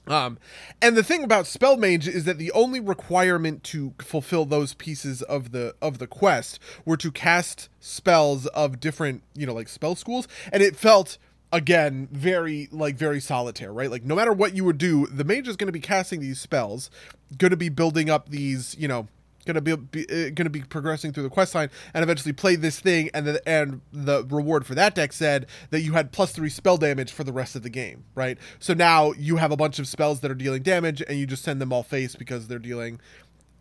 Um, 0.07 0.39
and 0.81 0.97
the 0.97 1.03
thing 1.03 1.23
about 1.23 1.45
spell 1.45 1.77
mage 1.77 2.07
is 2.07 2.23
that 2.25 2.37
the 2.39 2.51
only 2.53 2.79
requirement 2.79 3.63
to 3.65 3.93
fulfill 3.99 4.45
those 4.45 4.73
pieces 4.73 5.21
of 5.23 5.51
the 5.51 5.75
of 5.81 5.99
the 5.99 6.07
quest 6.07 6.59
were 6.83 6.97
to 6.97 7.11
cast 7.11 7.69
spells 7.79 8.47
of 8.47 8.79
different, 8.79 9.21
you 9.35 9.45
know, 9.45 9.53
like 9.53 9.67
spell 9.69 9.95
schools, 9.95 10.27
and 10.51 10.63
it 10.63 10.75
felt 10.75 11.17
again 11.51 12.07
very 12.11 12.67
like 12.71 12.95
very 12.95 13.19
solitaire, 13.19 13.71
right? 13.71 13.91
Like 13.91 14.03
no 14.03 14.15
matter 14.15 14.33
what 14.33 14.55
you 14.55 14.63
would 14.65 14.79
do, 14.79 15.05
the 15.07 15.23
mage 15.23 15.47
is 15.47 15.55
going 15.55 15.67
to 15.67 15.71
be 15.73 15.79
casting 15.79 16.21
these 16.21 16.39
spells, 16.39 16.89
going 17.37 17.51
to 17.51 17.57
be 17.57 17.69
building 17.69 18.09
up 18.09 18.29
these, 18.29 18.75
you 18.79 18.87
know, 18.87 19.07
going 19.45 19.55
to 19.55 19.61
be, 19.61 19.75
be 19.75 20.03
uh, 20.05 20.35
to 20.35 20.49
be 20.49 20.61
progressing 20.61 21.11
through 21.11 21.23
the 21.23 21.29
quest 21.29 21.55
line 21.55 21.69
and 21.93 22.03
eventually 22.03 22.33
play 22.33 22.55
this 22.55 22.79
thing 22.79 23.09
and 23.13 23.25
the 23.25 23.49
and 23.49 23.81
the 23.91 24.25
reward 24.29 24.65
for 24.65 24.75
that 24.75 24.95
deck 24.95 25.13
said 25.13 25.47
that 25.69 25.81
you 25.81 25.93
had 25.93 26.11
plus 26.11 26.31
3 26.31 26.49
spell 26.49 26.77
damage 26.77 27.11
for 27.11 27.23
the 27.23 27.33
rest 27.33 27.55
of 27.55 27.63
the 27.63 27.69
game 27.69 28.03
right? 28.15 28.37
So 28.59 28.73
now 28.73 29.13
you 29.13 29.37
have 29.37 29.51
a 29.51 29.57
bunch 29.57 29.79
of 29.79 29.87
spells 29.87 30.19
that 30.21 30.31
are 30.31 30.35
dealing 30.35 30.63
damage 30.63 31.01
and 31.07 31.17
you 31.17 31.25
just 31.25 31.43
send 31.43 31.61
them 31.61 31.73
all 31.73 31.83
face 31.83 32.15
because 32.15 32.47
they're 32.47 32.59
dealing 32.59 32.99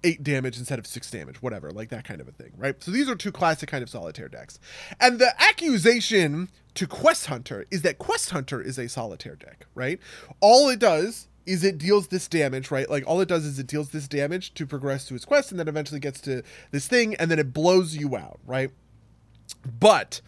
8 0.04 0.22
damage 0.22 0.58
instead 0.58 0.78
of 0.78 0.86
6 0.86 1.10
damage 1.10 1.42
whatever 1.42 1.70
like 1.70 1.88
that 1.90 2.04
kind 2.04 2.20
of 2.20 2.28
a 2.28 2.32
thing 2.32 2.52
right? 2.56 2.82
So 2.82 2.90
these 2.90 3.08
are 3.08 3.14
two 3.14 3.32
classic 3.32 3.68
kind 3.68 3.82
of 3.82 3.90
solitaire 3.90 4.28
decks. 4.28 4.58
And 5.00 5.18
the 5.18 5.32
accusation 5.42 6.50
to 6.74 6.86
quest 6.86 7.26
hunter 7.26 7.66
is 7.70 7.82
that 7.82 7.98
quest 7.98 8.30
hunter 8.30 8.60
is 8.60 8.78
a 8.78 8.88
solitaire 8.88 9.36
deck 9.36 9.66
right? 9.74 9.98
All 10.40 10.68
it 10.68 10.78
does 10.78 11.27
is 11.48 11.64
it 11.64 11.78
deals 11.78 12.08
this 12.08 12.28
damage, 12.28 12.70
right? 12.70 12.88
Like 12.88 13.04
all 13.06 13.20
it 13.20 13.28
does 13.28 13.44
is 13.44 13.58
it 13.58 13.66
deals 13.66 13.88
this 13.88 14.06
damage 14.06 14.54
to 14.54 14.66
progress 14.66 15.06
to 15.06 15.14
its 15.14 15.24
quest 15.24 15.50
and 15.50 15.58
then 15.58 15.66
eventually 15.66 15.98
gets 15.98 16.20
to 16.22 16.42
this 16.70 16.86
thing 16.86 17.14
and 17.14 17.30
then 17.30 17.38
it 17.38 17.52
blows 17.52 17.96
you 17.96 18.16
out, 18.16 18.38
right? 18.46 18.70
But 19.80 20.20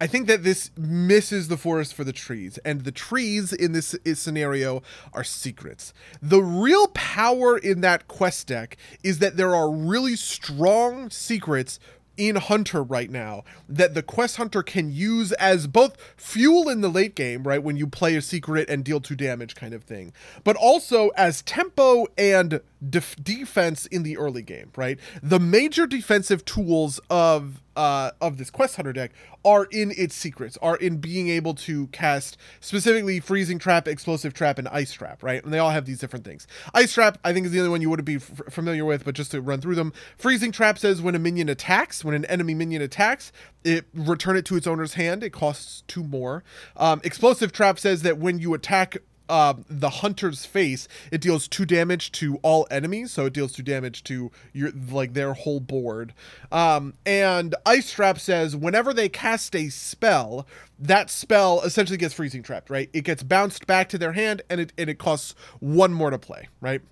I 0.00 0.06
think 0.06 0.28
that 0.28 0.44
this 0.44 0.70
misses 0.78 1.48
the 1.48 1.58
forest 1.58 1.92
for 1.92 2.04
the 2.04 2.12
trees, 2.12 2.58
and 2.64 2.84
the 2.84 2.92
trees 2.92 3.52
in 3.52 3.72
this 3.72 3.94
scenario 4.14 4.82
are 5.12 5.24
secrets. 5.24 5.92
The 6.22 6.40
real 6.40 6.86
power 6.94 7.58
in 7.58 7.82
that 7.82 8.08
quest 8.08 8.46
deck 8.46 8.78
is 9.02 9.18
that 9.18 9.36
there 9.36 9.54
are 9.54 9.70
really 9.70 10.16
strong 10.16 11.10
secrets 11.10 11.78
in 12.20 12.36
Hunter 12.36 12.82
right 12.82 13.10
now 13.10 13.44
that 13.68 13.94
the 13.94 14.02
quest 14.02 14.36
hunter 14.36 14.62
can 14.62 14.92
use 14.92 15.32
as 15.32 15.66
both 15.66 15.96
fuel 16.16 16.68
in 16.68 16.82
the 16.82 16.88
late 16.88 17.14
game, 17.14 17.44
right? 17.44 17.62
When 17.62 17.76
you 17.76 17.86
play 17.86 18.14
a 18.14 18.20
secret 18.20 18.68
and 18.68 18.84
deal 18.84 19.00
two 19.00 19.16
damage 19.16 19.54
kind 19.54 19.72
of 19.72 19.84
thing, 19.84 20.12
but 20.44 20.56
also 20.56 21.08
as 21.16 21.40
tempo 21.42 22.06
and 22.18 22.60
def- 22.88 23.16
defense 23.22 23.86
in 23.86 24.02
the 24.02 24.16
early 24.16 24.42
game, 24.42 24.70
right? 24.76 24.98
The 25.22 25.38
major 25.38 25.86
defensive 25.86 26.44
tools 26.44 27.00
of 27.10 27.62
uh, 27.76 28.10
of 28.20 28.36
this 28.36 28.50
quest 28.50 28.76
hunter 28.76 28.92
deck 28.92 29.12
are 29.44 29.64
in 29.70 29.92
its 29.96 30.14
secrets, 30.14 30.58
are 30.60 30.76
in 30.76 30.98
being 30.98 31.28
able 31.28 31.54
to 31.54 31.86
cast 31.88 32.36
specifically 32.60 33.20
freezing 33.20 33.58
trap, 33.58 33.88
explosive 33.88 34.34
trap, 34.34 34.58
and 34.58 34.68
ice 34.68 34.92
trap, 34.92 35.22
right? 35.22 35.42
And 35.42 35.52
they 35.52 35.58
all 35.58 35.70
have 35.70 35.86
these 35.86 35.98
different 35.98 36.24
things. 36.24 36.46
Ice 36.74 36.92
trap, 36.92 37.18
I 37.24 37.32
think, 37.32 37.46
is 37.46 37.52
the 37.52 37.58
only 37.60 37.70
one 37.70 37.80
you 37.80 37.88
wouldn't 37.88 38.06
be 38.06 38.16
f- 38.16 38.42
familiar 38.50 38.84
with, 38.84 39.04
but 39.04 39.14
just 39.14 39.30
to 39.30 39.40
run 39.40 39.60
through 39.60 39.76
them, 39.76 39.92
freezing 40.18 40.52
trap 40.52 40.78
says 40.78 41.00
when 41.00 41.14
a 41.14 41.18
minion 41.18 41.48
attacks, 41.48 42.04
when 42.04 42.14
an 42.14 42.26
enemy 42.26 42.54
minion 42.54 42.82
attacks, 42.82 43.32
it 43.64 43.86
return 43.94 44.36
it 44.36 44.44
to 44.46 44.56
its 44.56 44.66
owner's 44.66 44.94
hand. 44.94 45.22
It 45.22 45.30
costs 45.30 45.82
two 45.86 46.02
more. 46.02 46.42
Um, 46.76 47.00
explosive 47.04 47.52
trap 47.52 47.78
says 47.78 48.02
that 48.02 48.18
when 48.18 48.38
you 48.40 48.52
attack 48.52 48.98
um, 49.30 49.64
the 49.68 49.90
hunter's 49.90 50.44
face, 50.44 50.88
it 51.10 51.20
deals 51.20 51.48
two 51.48 51.64
damage 51.64 52.12
to 52.12 52.36
all 52.42 52.66
enemies, 52.70 53.12
so 53.12 53.26
it 53.26 53.32
deals 53.32 53.52
two 53.52 53.62
damage 53.62 54.02
to 54.04 54.30
your 54.52 54.70
like 54.90 55.14
their 55.14 55.34
whole 55.34 55.60
board. 55.60 56.12
Um, 56.50 56.94
and 57.06 57.54
Ice 57.64 57.92
Trap 57.92 58.18
says 58.18 58.56
whenever 58.56 58.92
they 58.92 59.08
cast 59.08 59.54
a 59.54 59.68
spell, 59.68 60.46
that 60.78 61.10
spell 61.10 61.60
essentially 61.62 61.96
gets 61.96 62.14
freezing 62.14 62.42
trapped, 62.42 62.70
right? 62.70 62.90
It 62.92 63.04
gets 63.04 63.22
bounced 63.22 63.66
back 63.66 63.88
to 63.90 63.98
their 63.98 64.12
hand, 64.12 64.42
and 64.50 64.60
it 64.60 64.72
and 64.76 64.90
it 64.90 64.98
costs 64.98 65.34
one 65.60 65.92
more 65.92 66.10
to 66.10 66.18
play, 66.18 66.48
right? 66.60 66.82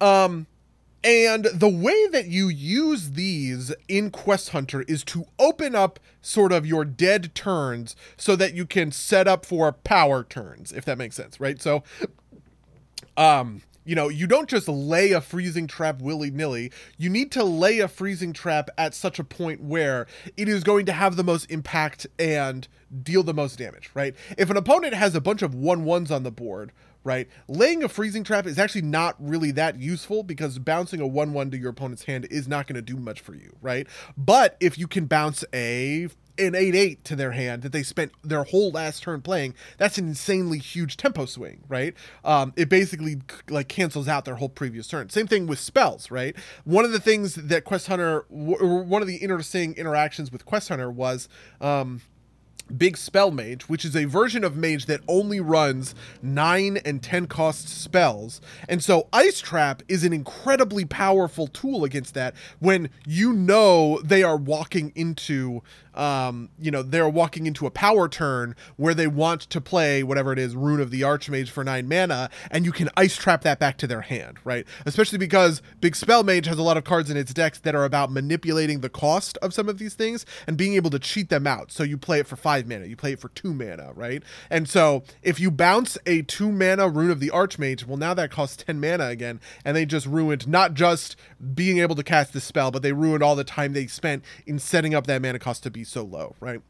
Um, 0.00 0.46
And 1.04 1.46
the 1.46 1.68
way 1.68 2.06
that 2.08 2.28
you 2.28 2.48
use 2.48 3.10
these 3.10 3.74
in 3.88 4.10
Quest 4.10 4.50
Hunter 4.50 4.82
is 4.82 5.02
to 5.04 5.26
open 5.38 5.74
up 5.74 5.98
sort 6.20 6.52
of 6.52 6.64
your 6.64 6.84
dead 6.84 7.34
turns 7.34 7.96
so 8.16 8.36
that 8.36 8.54
you 8.54 8.66
can 8.66 8.92
set 8.92 9.26
up 9.26 9.44
for 9.44 9.72
power 9.72 10.22
turns, 10.22 10.70
if 10.70 10.84
that 10.84 10.98
makes 10.98 11.16
sense, 11.16 11.40
right? 11.40 11.60
So, 11.60 11.82
um, 13.16 13.62
you 13.84 13.96
know, 13.96 14.08
you 14.08 14.28
don't 14.28 14.48
just 14.48 14.68
lay 14.68 15.10
a 15.10 15.20
freezing 15.20 15.66
trap 15.66 16.00
willy 16.00 16.30
nilly. 16.30 16.70
You 16.98 17.10
need 17.10 17.32
to 17.32 17.42
lay 17.42 17.80
a 17.80 17.88
freezing 17.88 18.32
trap 18.32 18.70
at 18.78 18.94
such 18.94 19.18
a 19.18 19.24
point 19.24 19.60
where 19.60 20.06
it 20.36 20.48
is 20.48 20.62
going 20.62 20.86
to 20.86 20.92
have 20.92 21.16
the 21.16 21.24
most 21.24 21.50
impact 21.50 22.06
and 22.18 22.68
deal 23.02 23.24
the 23.24 23.34
most 23.34 23.58
damage, 23.58 23.90
right? 23.94 24.14
If 24.38 24.50
an 24.50 24.56
opponent 24.56 24.94
has 24.94 25.16
a 25.16 25.20
bunch 25.20 25.42
of 25.42 25.54
one 25.54 25.84
ones 25.84 26.12
on 26.12 26.22
the 26.22 26.30
board, 26.30 26.70
right? 27.04 27.28
Laying 27.48 27.82
a 27.82 27.88
freezing 27.88 28.24
trap 28.24 28.46
is 28.46 28.58
actually 28.58 28.82
not 28.82 29.16
really 29.18 29.50
that 29.52 29.78
useful 29.78 30.22
because 30.22 30.58
bouncing 30.58 31.00
a 31.00 31.06
1 31.06 31.32
1 31.32 31.50
to 31.50 31.58
your 31.58 31.70
opponent's 31.70 32.04
hand 32.04 32.26
is 32.30 32.48
not 32.48 32.66
going 32.66 32.76
to 32.76 32.82
do 32.82 32.96
much 32.96 33.20
for 33.20 33.34
you, 33.34 33.56
right? 33.60 33.86
But 34.16 34.56
if 34.60 34.78
you 34.78 34.86
can 34.86 35.06
bounce 35.06 35.44
a 35.54 36.08
an 36.38 36.52
8-8 36.52 37.02
to 37.04 37.14
their 37.14 37.32
hand 37.32 37.62
that 37.62 37.72
they 37.72 37.82
spent 37.82 38.12
their 38.24 38.44
whole 38.44 38.70
last 38.70 39.02
turn 39.02 39.20
playing 39.20 39.54
that's 39.76 39.98
an 39.98 40.08
insanely 40.08 40.58
huge 40.58 40.96
tempo 40.96 41.26
swing 41.26 41.62
right 41.68 41.94
um, 42.24 42.54
it 42.56 42.70
basically 42.70 43.20
like 43.50 43.68
cancels 43.68 44.08
out 44.08 44.24
their 44.24 44.36
whole 44.36 44.48
previous 44.48 44.88
turn 44.88 45.10
same 45.10 45.26
thing 45.26 45.46
with 45.46 45.58
spells 45.58 46.10
right 46.10 46.34
one 46.64 46.86
of 46.86 46.92
the 46.92 46.98
things 46.98 47.34
that 47.34 47.64
quest 47.64 47.86
hunter 47.86 48.24
w- 48.30 48.82
one 48.82 49.02
of 49.02 49.08
the 49.08 49.16
interesting 49.16 49.74
interactions 49.74 50.32
with 50.32 50.46
quest 50.46 50.70
hunter 50.70 50.90
was 50.90 51.28
um, 51.60 52.00
Big 52.76 52.96
Spell 52.96 53.30
Mage, 53.30 53.68
which 53.68 53.84
is 53.84 53.96
a 53.96 54.04
version 54.04 54.44
of 54.44 54.56
Mage 54.56 54.86
that 54.86 55.00
only 55.08 55.40
runs 55.40 55.94
9 56.22 56.76
and 56.78 57.02
10 57.02 57.26
cost 57.26 57.68
spells. 57.68 58.40
And 58.68 58.82
so 58.82 59.08
Ice 59.12 59.40
Trap 59.40 59.82
is 59.88 60.04
an 60.04 60.12
incredibly 60.12 60.84
powerful 60.84 61.46
tool 61.46 61.84
against 61.84 62.14
that 62.14 62.34
when 62.58 62.90
you 63.06 63.32
know 63.32 64.00
they 64.02 64.22
are 64.22 64.36
walking 64.36 64.92
into 64.94 65.62
um, 65.94 66.50
you 66.58 66.70
know, 66.70 66.82
they're 66.82 67.08
walking 67.08 67.46
into 67.46 67.66
a 67.66 67.70
power 67.70 68.08
turn 68.08 68.56
where 68.76 68.94
they 68.94 69.06
want 69.06 69.42
to 69.42 69.60
play 69.60 70.02
whatever 70.02 70.32
it 70.32 70.38
is, 70.38 70.54
Rune 70.54 70.80
of 70.80 70.90
the 70.90 71.02
Archmage 71.02 71.48
for 71.48 71.64
nine 71.64 71.88
mana, 71.88 72.30
and 72.50 72.64
you 72.64 72.72
can 72.72 72.88
ice 72.96 73.16
trap 73.16 73.42
that 73.42 73.58
back 73.58 73.76
to 73.78 73.86
their 73.86 74.02
hand, 74.02 74.38
right? 74.44 74.66
Especially 74.86 75.18
because 75.18 75.62
Big 75.80 75.96
Spell 75.96 76.22
Mage 76.22 76.46
has 76.46 76.58
a 76.58 76.62
lot 76.62 76.76
of 76.76 76.84
cards 76.84 77.10
in 77.10 77.16
its 77.16 77.34
decks 77.34 77.58
that 77.60 77.74
are 77.74 77.84
about 77.84 78.10
manipulating 78.10 78.80
the 78.80 78.88
cost 78.88 79.36
of 79.38 79.52
some 79.54 79.68
of 79.68 79.78
these 79.78 79.94
things 79.94 80.24
and 80.46 80.56
being 80.56 80.74
able 80.74 80.90
to 80.90 80.98
cheat 80.98 81.28
them 81.28 81.46
out. 81.46 81.72
So 81.72 81.82
you 81.82 81.98
play 81.98 82.20
it 82.20 82.26
for 82.26 82.36
five 82.36 82.66
mana, 82.66 82.86
you 82.86 82.96
play 82.96 83.12
it 83.12 83.20
for 83.20 83.28
two 83.30 83.52
mana, 83.52 83.92
right? 83.94 84.22
And 84.50 84.68
so 84.68 85.02
if 85.22 85.40
you 85.40 85.50
bounce 85.50 85.98
a 86.06 86.22
two 86.22 86.50
mana 86.50 86.88
Rune 86.88 87.10
of 87.10 87.20
the 87.20 87.30
Archmage, 87.30 87.86
well, 87.86 87.96
now 87.96 88.14
that 88.14 88.30
costs 88.30 88.62
10 88.64 88.80
mana 88.80 89.06
again, 89.06 89.40
and 89.64 89.76
they 89.76 89.84
just 89.84 90.06
ruined 90.06 90.48
not 90.48 90.74
just 90.74 91.16
being 91.54 91.78
able 91.78 91.94
to 91.96 92.02
cast 92.02 92.32
the 92.32 92.40
spell, 92.40 92.70
but 92.70 92.82
they 92.82 92.92
ruined 92.92 93.22
all 93.22 93.36
the 93.36 93.44
time 93.44 93.72
they 93.72 93.86
spent 93.86 94.24
in 94.46 94.58
setting 94.58 94.94
up 94.94 95.06
that 95.06 95.22
mana 95.22 95.38
cost 95.38 95.62
to 95.62 95.70
be 95.70 95.81
so 95.84 96.04
low, 96.04 96.34
right? 96.40 96.60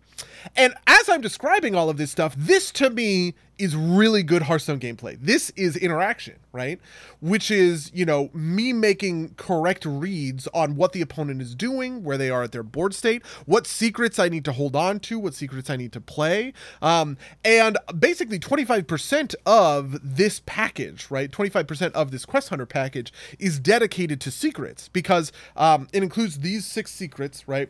And 0.56 0.74
as 0.86 1.08
I'm 1.08 1.20
describing 1.20 1.74
all 1.74 1.88
of 1.88 1.96
this 1.96 2.10
stuff, 2.10 2.34
this 2.36 2.70
to 2.72 2.90
me 2.90 3.34
is 3.58 3.76
really 3.76 4.22
good 4.22 4.42
Hearthstone 4.42 4.80
gameplay. 4.80 5.16
This 5.20 5.50
is 5.50 5.76
interaction, 5.76 6.36
right? 6.52 6.80
Which 7.20 7.50
is, 7.50 7.92
you 7.94 8.04
know, 8.04 8.28
me 8.32 8.72
making 8.72 9.34
correct 9.36 9.84
reads 9.84 10.48
on 10.48 10.74
what 10.74 10.92
the 10.92 11.00
opponent 11.00 11.40
is 11.40 11.54
doing, 11.54 12.02
where 12.02 12.18
they 12.18 12.28
are 12.28 12.42
at 12.42 12.50
their 12.50 12.64
board 12.64 12.92
state, 12.92 13.24
what 13.46 13.66
secrets 13.66 14.18
I 14.18 14.28
need 14.28 14.44
to 14.46 14.52
hold 14.52 14.74
on 14.74 14.98
to, 15.00 15.18
what 15.18 15.34
secrets 15.34 15.70
I 15.70 15.76
need 15.76 15.92
to 15.92 16.00
play. 16.00 16.52
Um, 16.80 17.16
and 17.44 17.78
basically, 17.96 18.40
25% 18.40 19.34
of 19.46 19.98
this 20.02 20.40
package, 20.44 21.08
right? 21.10 21.30
25% 21.30 21.92
of 21.92 22.10
this 22.10 22.24
Quest 22.24 22.48
Hunter 22.48 22.66
package 22.66 23.12
is 23.38 23.60
dedicated 23.60 24.20
to 24.22 24.30
secrets 24.30 24.88
because 24.88 25.30
um, 25.56 25.88
it 25.92 26.02
includes 26.02 26.40
these 26.40 26.66
six 26.66 26.90
secrets, 26.90 27.46
right? 27.46 27.68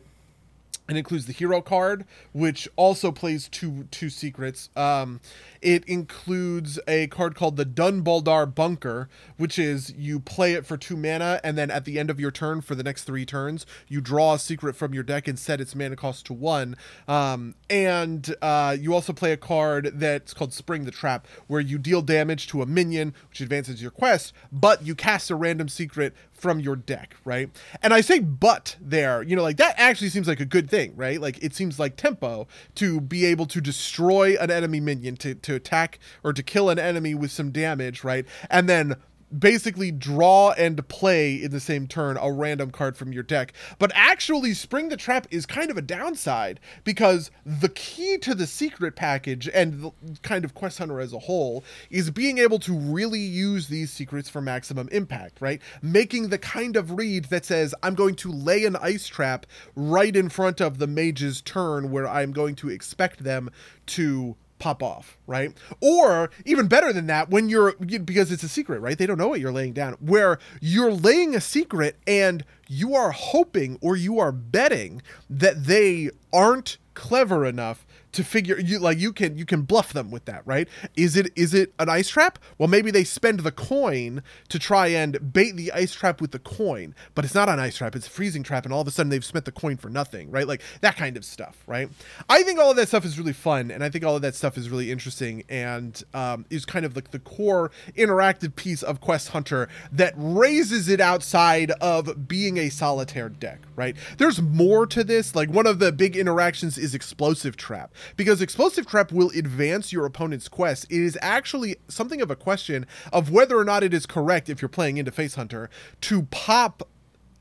It 0.89 0.97
includes 0.97 1.27
the 1.27 1.33
hero 1.33 1.61
card, 1.61 2.05
which 2.33 2.67
also 2.75 3.11
plays 3.11 3.47
two 3.47 3.87
two 3.89 4.09
secrets. 4.09 4.69
Um, 4.75 5.21
it 5.61 5.85
includes 5.85 6.77
a 6.89 7.07
card 7.07 7.35
called 7.35 7.55
the 7.55 7.63
Dun 7.63 8.03
Baldar 8.03 8.53
Bunker, 8.53 9.07
which 9.37 9.57
is 9.57 9.93
you 9.97 10.19
play 10.19 10.53
it 10.53 10.65
for 10.65 10.75
two 10.75 10.97
mana, 10.97 11.39
and 11.41 11.57
then 11.57 11.71
at 11.71 11.85
the 11.85 11.97
end 11.97 12.09
of 12.09 12.19
your 12.19 12.31
turn 12.31 12.59
for 12.59 12.75
the 12.75 12.83
next 12.83 13.05
three 13.05 13.25
turns, 13.25 13.65
you 13.87 14.01
draw 14.01 14.33
a 14.33 14.39
secret 14.39 14.75
from 14.75 14.93
your 14.93 15.03
deck 15.03 15.25
and 15.25 15.39
set 15.39 15.61
its 15.61 15.73
mana 15.73 15.95
cost 15.95 16.25
to 16.25 16.33
one. 16.33 16.75
Um, 17.07 17.55
and 17.69 18.35
uh, 18.41 18.75
you 18.77 18.93
also 18.93 19.13
play 19.13 19.31
a 19.31 19.37
card 19.37 19.91
that's 19.93 20.33
called 20.33 20.51
Spring 20.51 20.83
the 20.83 20.91
Trap, 20.91 21.27
where 21.47 21.61
you 21.61 21.77
deal 21.77 22.01
damage 22.01 22.47
to 22.47 22.61
a 22.61 22.65
minion, 22.65 23.13
which 23.29 23.39
advances 23.39 23.81
your 23.81 23.91
quest, 23.91 24.33
but 24.51 24.85
you 24.85 24.95
cast 24.95 25.31
a 25.31 25.35
random 25.35 25.69
secret 25.69 26.13
from 26.43 26.59
your 26.59 26.75
deck, 26.75 27.15
right? 27.23 27.49
And 27.81 27.93
I 27.93 28.01
say 28.01 28.19
but 28.19 28.75
there, 28.81 29.23
you 29.23 29.33
know, 29.33 29.41
like 29.41 29.55
that 29.57 29.75
actually 29.77 30.09
seems 30.09 30.27
like 30.27 30.41
a 30.41 30.45
good 30.45 30.69
thing, 30.69 30.93
right? 30.97 31.21
Like 31.21 31.41
it 31.41 31.55
seems 31.55 31.79
like 31.79 31.95
tempo 31.95 32.49
to 32.75 32.99
be 32.99 33.23
able 33.25 33.45
to 33.45 33.61
destroy 33.61 34.35
an 34.35 34.51
enemy 34.51 34.81
minion 34.81 35.15
to, 35.17 35.35
to 35.35 35.55
attack 35.55 35.99
or 36.21 36.33
to 36.33 36.43
kill 36.43 36.69
an 36.69 36.77
enemy 36.77 37.15
with 37.15 37.31
some 37.31 37.51
damage, 37.51 38.03
right? 38.03 38.25
And 38.49 38.67
then 38.67 38.97
basically 39.37 39.91
draw 39.91 40.51
and 40.51 40.87
play 40.87 41.41
in 41.41 41.51
the 41.51 41.59
same 41.59 41.87
turn 41.87 42.17
a 42.17 42.31
random 42.31 42.71
card 42.71 42.95
from 42.97 43.13
your 43.13 43.23
deck. 43.23 43.53
But 43.79 43.91
actually, 43.95 44.53
Spring 44.53 44.89
the 44.89 44.97
Trap 44.97 45.27
is 45.31 45.45
kind 45.45 45.71
of 45.71 45.77
a 45.77 45.81
downside 45.81 46.59
because 46.83 47.31
the 47.45 47.69
key 47.69 48.17
to 48.19 48.35
the 48.35 48.47
secret 48.47 48.95
package 48.95 49.49
and 49.49 49.81
the 49.81 49.91
kind 50.21 50.45
of 50.45 50.53
Quest 50.53 50.77
Hunter 50.77 50.99
as 50.99 51.13
a 51.13 51.19
whole 51.19 51.63
is 51.89 52.11
being 52.11 52.37
able 52.37 52.59
to 52.59 52.77
really 52.77 53.19
use 53.19 53.67
these 53.67 53.91
secrets 53.91 54.29
for 54.29 54.41
maximum 54.41 54.87
impact, 54.91 55.41
right? 55.41 55.61
Making 55.81 56.29
the 56.29 56.37
kind 56.37 56.75
of 56.75 56.97
read 56.97 57.25
that 57.25 57.45
says, 57.45 57.73
I'm 57.81 57.95
going 57.95 58.15
to 58.15 58.31
lay 58.31 58.65
an 58.65 58.75
ice 58.77 59.07
trap 59.07 59.45
right 59.75 60.15
in 60.15 60.29
front 60.29 60.61
of 60.61 60.77
the 60.77 60.87
mage's 60.87 61.41
turn 61.41 61.91
where 61.91 62.07
I'm 62.07 62.31
going 62.31 62.55
to 62.55 62.69
expect 62.69 63.23
them 63.23 63.49
to 63.87 64.35
pop 64.63 64.81
off, 64.81 65.17
right? 65.27 65.53
Or 65.81 66.29
even 66.45 66.67
better 66.67 66.93
than 66.93 67.07
that, 67.07 67.29
when 67.29 67.49
you're 67.49 67.73
because 67.73 68.31
it's 68.31 68.43
a 68.43 68.47
secret, 68.47 68.79
right? 68.79 68.97
They 68.97 69.05
don't 69.05 69.17
know 69.17 69.27
what 69.27 69.41
you're 69.41 69.51
laying 69.51 69.73
down. 69.73 69.97
Where 69.99 70.39
you're 70.61 70.93
laying 70.93 71.35
a 71.35 71.41
secret 71.41 71.97
and 72.07 72.45
you 72.69 72.95
are 72.95 73.11
hoping 73.11 73.77
or 73.81 73.97
you 73.97 74.19
are 74.19 74.31
betting 74.31 75.01
that 75.29 75.65
they 75.65 76.11
aren't 76.31 76.77
clever 76.93 77.45
enough 77.45 77.85
to 78.13 78.23
figure 78.23 78.59
you 78.59 78.79
like 78.79 78.97
you 78.97 79.11
can 79.13 79.37
you 79.37 79.45
can 79.45 79.63
bluff 79.63 79.93
them 79.93 80.11
with 80.11 80.25
that 80.25 80.41
right? 80.45 80.67
Is 80.95 81.15
it 81.17 81.31
is 81.35 81.53
it 81.53 81.73
an 81.79 81.89
ice 81.89 82.09
trap? 82.09 82.39
Well 82.57 82.69
maybe 82.69 82.91
they 82.91 83.03
spend 83.03 83.41
the 83.41 83.51
coin 83.51 84.23
to 84.49 84.59
try 84.59 84.87
and 84.87 85.33
bait 85.33 85.55
the 85.55 85.71
ice 85.71 85.93
trap 85.93 86.21
with 86.21 86.31
the 86.31 86.39
coin 86.39 86.95
but 87.15 87.25
it's 87.25 87.35
not 87.35 87.49
an 87.49 87.59
ice 87.59 87.77
trap 87.77 87.95
it's 87.95 88.07
a 88.07 88.09
freezing 88.09 88.43
trap 88.43 88.65
and 88.65 88.73
all 88.73 88.81
of 88.81 88.87
a 88.87 88.91
sudden 88.91 89.09
they've 89.09 89.25
spent 89.25 89.45
the 89.45 89.51
coin 89.51 89.77
for 89.77 89.89
nothing 89.89 90.31
right? 90.31 90.47
Like 90.47 90.61
that 90.81 90.95
kind 90.95 91.17
of 91.17 91.25
stuff 91.25 91.63
right? 91.67 91.89
I 92.29 92.43
think 92.43 92.59
all 92.59 92.71
of 92.71 92.77
that 92.77 92.87
stuff 92.87 93.05
is 93.05 93.19
really 93.19 93.33
fun 93.33 93.71
and 93.71 93.83
i 93.83 93.89
think 93.89 94.05
all 94.05 94.15
of 94.15 94.21
that 94.21 94.35
stuff 94.35 94.57
is 94.57 94.69
really 94.69 94.91
interesting 94.91 95.43
and 95.49 96.03
um, 96.13 96.45
is 96.49 96.65
kind 96.65 96.85
of 96.85 96.95
like 96.95 97.11
the 97.11 97.19
core 97.19 97.71
interactive 97.97 98.55
piece 98.55 98.83
of 98.83 99.01
quest 99.01 99.29
hunter 99.29 99.67
that 99.91 100.13
raises 100.15 100.87
it 100.87 100.99
outside 100.99 101.71
of 101.81 102.27
being 102.27 102.57
a 102.57 102.69
solitaire 102.69 103.29
deck 103.29 103.59
right 103.75 103.95
there's 104.17 104.41
more 104.41 104.85
to 104.85 105.03
this 105.03 105.35
like 105.35 105.49
one 105.49 105.65
of 105.67 105.79
the 105.79 105.91
big 105.91 106.15
interactions 106.15 106.77
is 106.77 106.93
explosive 106.93 107.57
trap 107.57 107.93
because 108.15 108.41
explosive 108.41 108.85
trap 108.85 109.11
will 109.11 109.29
advance 109.31 109.91
your 109.91 110.05
opponent's 110.05 110.47
quest. 110.47 110.85
It 110.89 111.01
is 111.01 111.17
actually 111.21 111.77
something 111.87 112.21
of 112.21 112.29
a 112.29 112.35
question 112.35 112.85
of 113.11 113.31
whether 113.31 113.57
or 113.57 113.63
not 113.63 113.83
it 113.83 113.93
is 113.93 114.05
correct 114.05 114.49
if 114.49 114.61
you're 114.61 114.69
playing 114.69 114.97
into 114.97 115.11
Face 115.11 115.35
Hunter 115.35 115.69
to 116.01 116.23
pop 116.23 116.87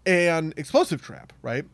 an 0.07 0.53
explosive 0.57 1.03
trap, 1.03 1.33
right? 1.43 1.65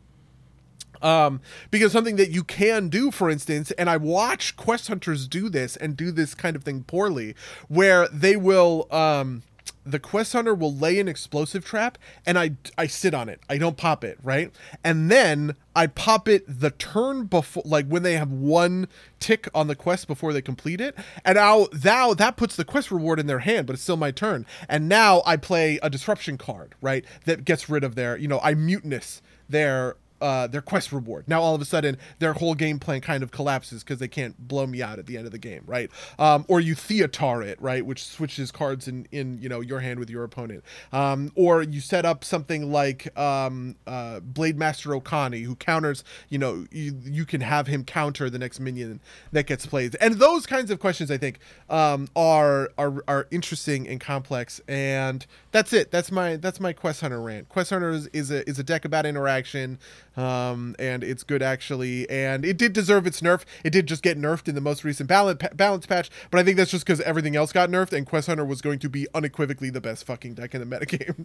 Um, 1.00 1.40
because 1.70 1.92
something 1.92 2.16
that 2.16 2.30
you 2.30 2.42
can 2.42 2.88
do, 2.88 3.10
for 3.12 3.30
instance, 3.30 3.70
and 3.72 3.88
I 3.88 3.96
watch 3.96 4.56
quest 4.56 4.88
hunters 4.88 5.28
do 5.28 5.48
this 5.48 5.76
and 5.76 5.96
do 5.96 6.10
this 6.10 6.34
kind 6.34 6.56
of 6.56 6.64
thing 6.64 6.82
poorly, 6.82 7.36
where 7.68 8.08
they 8.08 8.36
will 8.36 8.92
um, 8.92 9.42
the 9.90 9.98
quest 9.98 10.32
hunter 10.32 10.54
will 10.54 10.74
lay 10.74 10.98
an 10.98 11.08
explosive 11.08 11.64
trap 11.64 11.98
and 12.26 12.38
I 12.38 12.52
I 12.76 12.86
sit 12.86 13.14
on 13.14 13.28
it. 13.28 13.40
I 13.48 13.58
don't 13.58 13.76
pop 13.76 14.04
it, 14.04 14.18
right? 14.22 14.52
And 14.84 15.10
then 15.10 15.56
I 15.74 15.86
pop 15.86 16.28
it 16.28 16.44
the 16.46 16.70
turn 16.70 17.24
before 17.24 17.62
like 17.66 17.86
when 17.86 18.02
they 18.02 18.14
have 18.14 18.30
one 18.30 18.88
tick 19.20 19.48
on 19.54 19.66
the 19.66 19.76
quest 19.76 20.06
before 20.06 20.32
they 20.32 20.42
complete 20.42 20.80
it. 20.80 20.96
And 21.24 21.36
now 21.36 21.68
now 21.84 22.14
that 22.14 22.36
puts 22.36 22.56
the 22.56 22.64
quest 22.64 22.90
reward 22.90 23.18
in 23.18 23.26
their 23.26 23.40
hand, 23.40 23.66
but 23.66 23.74
it's 23.74 23.82
still 23.82 23.96
my 23.96 24.10
turn. 24.10 24.46
And 24.68 24.88
now 24.88 25.22
I 25.24 25.36
play 25.36 25.78
a 25.82 25.90
disruption 25.90 26.38
card, 26.38 26.74
right? 26.80 27.04
That 27.24 27.44
gets 27.44 27.68
rid 27.68 27.84
of 27.84 27.94
their, 27.94 28.16
you 28.16 28.28
know, 28.28 28.40
I 28.42 28.54
Mutanus 28.54 29.20
their 29.48 29.96
uh, 30.20 30.46
their 30.46 30.62
quest 30.62 30.92
reward. 30.92 31.28
Now 31.28 31.40
all 31.40 31.54
of 31.54 31.60
a 31.60 31.64
sudden 31.64 31.98
their 32.18 32.32
whole 32.32 32.54
game 32.54 32.78
plan 32.78 33.00
kind 33.00 33.22
of 33.22 33.30
collapses 33.30 33.82
because 33.82 33.98
they 33.98 34.08
can't 34.08 34.36
blow 34.48 34.66
me 34.66 34.82
out 34.82 34.98
at 34.98 35.06
the 35.06 35.16
end 35.16 35.26
of 35.26 35.32
the 35.32 35.38
game, 35.38 35.62
right? 35.66 35.90
Um, 36.18 36.44
or 36.48 36.60
you 36.60 36.74
Theotar 36.74 37.44
it, 37.44 37.60
right, 37.60 37.84
which 37.84 38.04
switches 38.04 38.50
cards 38.50 38.88
in 38.88 39.06
in 39.12 39.38
you 39.40 39.48
know 39.48 39.60
your 39.60 39.80
hand 39.80 39.98
with 39.98 40.10
your 40.10 40.24
opponent. 40.24 40.64
Um, 40.92 41.32
or 41.34 41.62
you 41.62 41.80
set 41.80 42.04
up 42.04 42.24
something 42.24 42.72
like 42.72 43.16
um, 43.18 43.76
uh, 43.86 44.20
Blademaster 44.20 45.00
Okani, 45.00 45.44
who 45.44 45.54
counters. 45.56 46.04
You 46.28 46.38
know, 46.38 46.66
you, 46.70 46.96
you 47.04 47.24
can 47.24 47.40
have 47.40 47.66
him 47.66 47.84
counter 47.84 48.30
the 48.30 48.38
next 48.38 48.60
minion 48.60 49.00
that 49.32 49.46
gets 49.46 49.66
played, 49.66 49.96
and 50.00 50.14
those 50.14 50.46
kinds 50.46 50.70
of 50.70 50.80
questions 50.80 51.10
I 51.10 51.18
think 51.18 51.38
um, 51.68 52.08
are 52.16 52.70
are 52.78 53.02
are 53.06 53.26
interesting 53.30 53.88
and 53.88 54.00
complex. 54.00 54.60
And 54.68 55.26
that's 55.52 55.72
it. 55.72 55.90
That's 55.90 56.10
my 56.10 56.36
that's 56.36 56.60
my 56.60 56.72
Quest 56.72 57.00
Hunter 57.00 57.20
rant. 57.20 57.48
Quest 57.48 57.70
Hunter 57.70 57.90
is, 57.90 58.06
is 58.08 58.30
a 58.30 58.48
is 58.48 58.58
a 58.58 58.62
deck 58.62 58.84
about 58.84 59.06
interaction, 59.06 59.78
um, 60.18 60.74
and 60.80 61.04
it's 61.04 61.22
good 61.22 61.42
actually. 61.42 62.10
And 62.10 62.44
it 62.44 62.58
did 62.58 62.72
deserve 62.72 63.06
its 63.06 63.20
nerf. 63.20 63.44
It 63.64 63.70
did 63.70 63.86
just 63.86 64.02
get 64.02 64.18
nerfed 64.18 64.48
in 64.48 64.54
the 64.56 64.60
most 64.60 64.82
recent 64.82 65.08
balance 65.08 65.40
balance 65.54 65.86
patch, 65.86 66.10
but 66.30 66.40
I 66.40 66.42
think 66.42 66.56
that's 66.56 66.72
just 66.72 66.84
because 66.84 67.00
everything 67.02 67.36
else 67.36 67.52
got 67.52 67.70
nerfed, 67.70 67.92
and 67.92 68.04
Quest 68.04 68.26
Hunter 68.26 68.44
was 68.44 68.60
going 68.60 68.80
to 68.80 68.88
be 68.88 69.06
unequivocally 69.14 69.70
the 69.70 69.80
best 69.80 70.04
fucking 70.04 70.34
deck 70.34 70.54
in 70.54 70.68
the 70.68 70.76
metagame. 70.78 71.24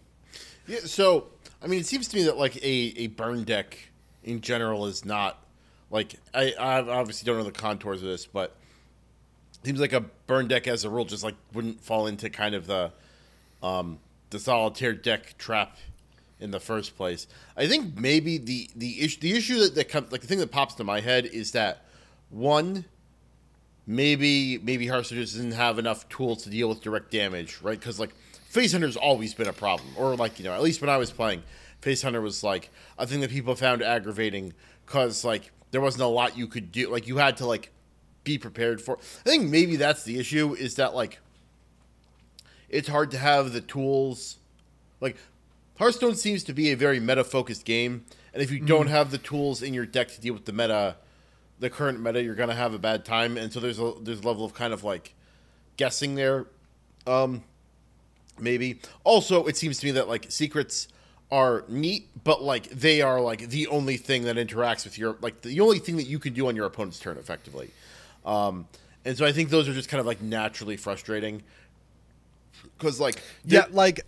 Yeah, 0.67 0.79
so 0.85 1.27
I 1.61 1.67
mean, 1.67 1.79
it 1.79 1.87
seems 1.87 2.07
to 2.09 2.15
me 2.15 2.23
that 2.23 2.37
like 2.37 2.55
a, 2.57 2.93
a 2.97 3.07
burn 3.07 3.43
deck 3.43 3.77
in 4.23 4.41
general 4.41 4.85
is 4.85 5.03
not 5.03 5.43
like 5.89 6.15
I, 6.33 6.53
I 6.59 6.81
obviously 6.81 7.25
don't 7.25 7.37
know 7.37 7.43
the 7.43 7.51
contours 7.51 8.03
of 8.03 8.07
this, 8.07 8.27
but 8.27 8.55
seems 9.63 9.79
like 9.79 9.93
a 9.93 10.01
burn 10.27 10.47
deck 10.47 10.67
as 10.67 10.83
a 10.83 10.89
rule 10.89 11.05
just 11.05 11.23
like 11.23 11.35
wouldn't 11.53 11.81
fall 11.81 12.05
into 12.05 12.29
kind 12.29 12.53
of 12.53 12.67
the 12.67 12.91
um 13.63 13.97
the 14.29 14.39
solitaire 14.39 14.93
deck 14.93 15.37
trap 15.37 15.77
in 16.39 16.51
the 16.51 16.59
first 16.59 16.95
place. 16.97 17.27
I 17.55 17.67
think 17.67 17.97
maybe 17.97 18.37
the 18.37 18.69
the 18.75 19.01
issue 19.01 19.19
the 19.21 19.33
issue 19.33 19.59
that, 19.59 19.75
that 19.75 19.89
comes 19.89 20.11
like 20.11 20.21
the 20.21 20.27
thing 20.27 20.39
that 20.39 20.51
pops 20.51 20.75
to 20.75 20.83
my 20.83 20.99
head 20.99 21.25
is 21.25 21.51
that 21.51 21.85
one 22.29 22.85
maybe 23.85 24.57
maybe 24.59 24.87
Hearthstone 24.87 25.19
just 25.19 25.35
doesn't 25.35 25.51
have 25.51 25.79
enough 25.79 26.07
tools 26.09 26.43
to 26.43 26.49
deal 26.49 26.69
with 26.69 26.81
direct 26.81 27.11
damage, 27.11 27.59
right? 27.61 27.79
Because 27.79 27.99
like 27.99 28.13
Face 28.49 28.71
Hunter's 28.71 28.97
always 28.97 29.33
been 29.33 29.47
a 29.47 29.53
problem, 29.53 29.89
or 29.97 30.15
like 30.15 30.39
you 30.39 30.45
know 30.45 30.53
at 30.53 30.61
least 30.61 30.81
when 30.81 30.89
I 30.89 30.97
was 30.97 31.11
playing, 31.11 31.43
Face 31.81 32.01
Hunter 32.01 32.21
was 32.21 32.43
like 32.43 32.69
a 32.97 33.07
thing 33.07 33.21
that 33.21 33.29
people 33.29 33.55
found 33.55 33.81
aggravating 33.81 34.53
because 34.85 35.23
like 35.23 35.51
there 35.71 35.81
wasn't 35.81 36.03
a 36.03 36.07
lot 36.07 36.37
you 36.37 36.47
could 36.47 36.71
do. 36.71 36.89
Like 36.89 37.07
you 37.07 37.17
had 37.17 37.37
to 37.37 37.45
like 37.45 37.71
be 38.23 38.37
prepared 38.37 38.81
for. 38.81 38.97
I 39.25 39.29
think 39.29 39.49
maybe 39.49 39.75
that's 39.75 40.03
the 40.03 40.19
issue 40.19 40.53
is 40.53 40.75
that 40.75 40.95
like 40.95 41.19
it's 42.69 42.87
hard 42.87 43.11
to 43.11 43.17
have 43.17 43.53
the 43.53 43.61
tools. 43.61 44.37
Like 45.01 45.17
Hearthstone 45.83 46.15
seems 46.15 46.45
to 46.45 46.53
be 46.53 46.71
a 46.71 46.77
very 46.77 47.01
meta 47.01 47.25
focused 47.25 47.65
game, 47.65 48.05
and 48.33 48.41
if 48.41 48.49
you 48.51 48.59
mm-hmm. 48.59 48.67
don't 48.67 48.87
have 48.87 49.11
the 49.11 49.17
tools 49.17 49.61
in 49.61 49.73
your 49.73 49.85
deck 49.85 50.07
to 50.13 50.21
deal 50.21 50.33
with 50.33 50.45
the 50.45 50.53
meta, 50.53 50.95
the 51.59 51.69
current 51.69 51.99
meta, 51.99 52.23
you're 52.23 52.35
gonna 52.35 52.55
have 52.55 52.73
a 52.73 52.79
bad 52.79 53.03
time. 53.03 53.35
And 53.35 53.51
so 53.51 53.59
there's 53.59 53.79
a 53.79 53.91
there's 54.01 54.21
a 54.21 54.25
level 54.25 54.45
of 54.45 54.53
kind 54.53 54.71
of 54.71 54.85
like 54.85 55.13
guessing 55.75 56.15
there. 56.15 56.45
Um, 57.05 57.43
maybe. 58.39 58.79
Also, 59.03 59.45
it 59.45 59.57
seems 59.57 59.77
to 59.79 59.87
me 59.87 59.91
that 59.91 60.07
like 60.07 60.31
secrets 60.31 60.87
are 61.29 61.65
neat, 61.67 62.07
but 62.23 62.41
like 62.41 62.69
they 62.69 63.01
are 63.01 63.19
like 63.19 63.49
the 63.49 63.67
only 63.67 63.97
thing 63.97 64.23
that 64.23 64.37
interacts 64.37 64.85
with 64.85 64.97
your 64.97 65.17
like 65.19 65.41
the 65.41 65.59
only 65.59 65.79
thing 65.79 65.97
that 65.97 66.05
you 66.05 66.17
can 66.17 66.31
do 66.31 66.47
on 66.47 66.55
your 66.55 66.65
opponent's 66.65 66.97
turn 66.97 67.17
effectively. 67.17 67.71
Um, 68.25 68.69
and 69.03 69.17
so 69.17 69.25
I 69.25 69.33
think 69.33 69.49
those 69.49 69.67
are 69.67 69.73
just 69.73 69.89
kind 69.89 69.99
of 69.99 70.05
like 70.05 70.21
naturally 70.21 70.77
frustrating 70.77 71.43
because 72.77 73.01
like 73.01 73.21
yeah, 73.43 73.65
like 73.69 73.99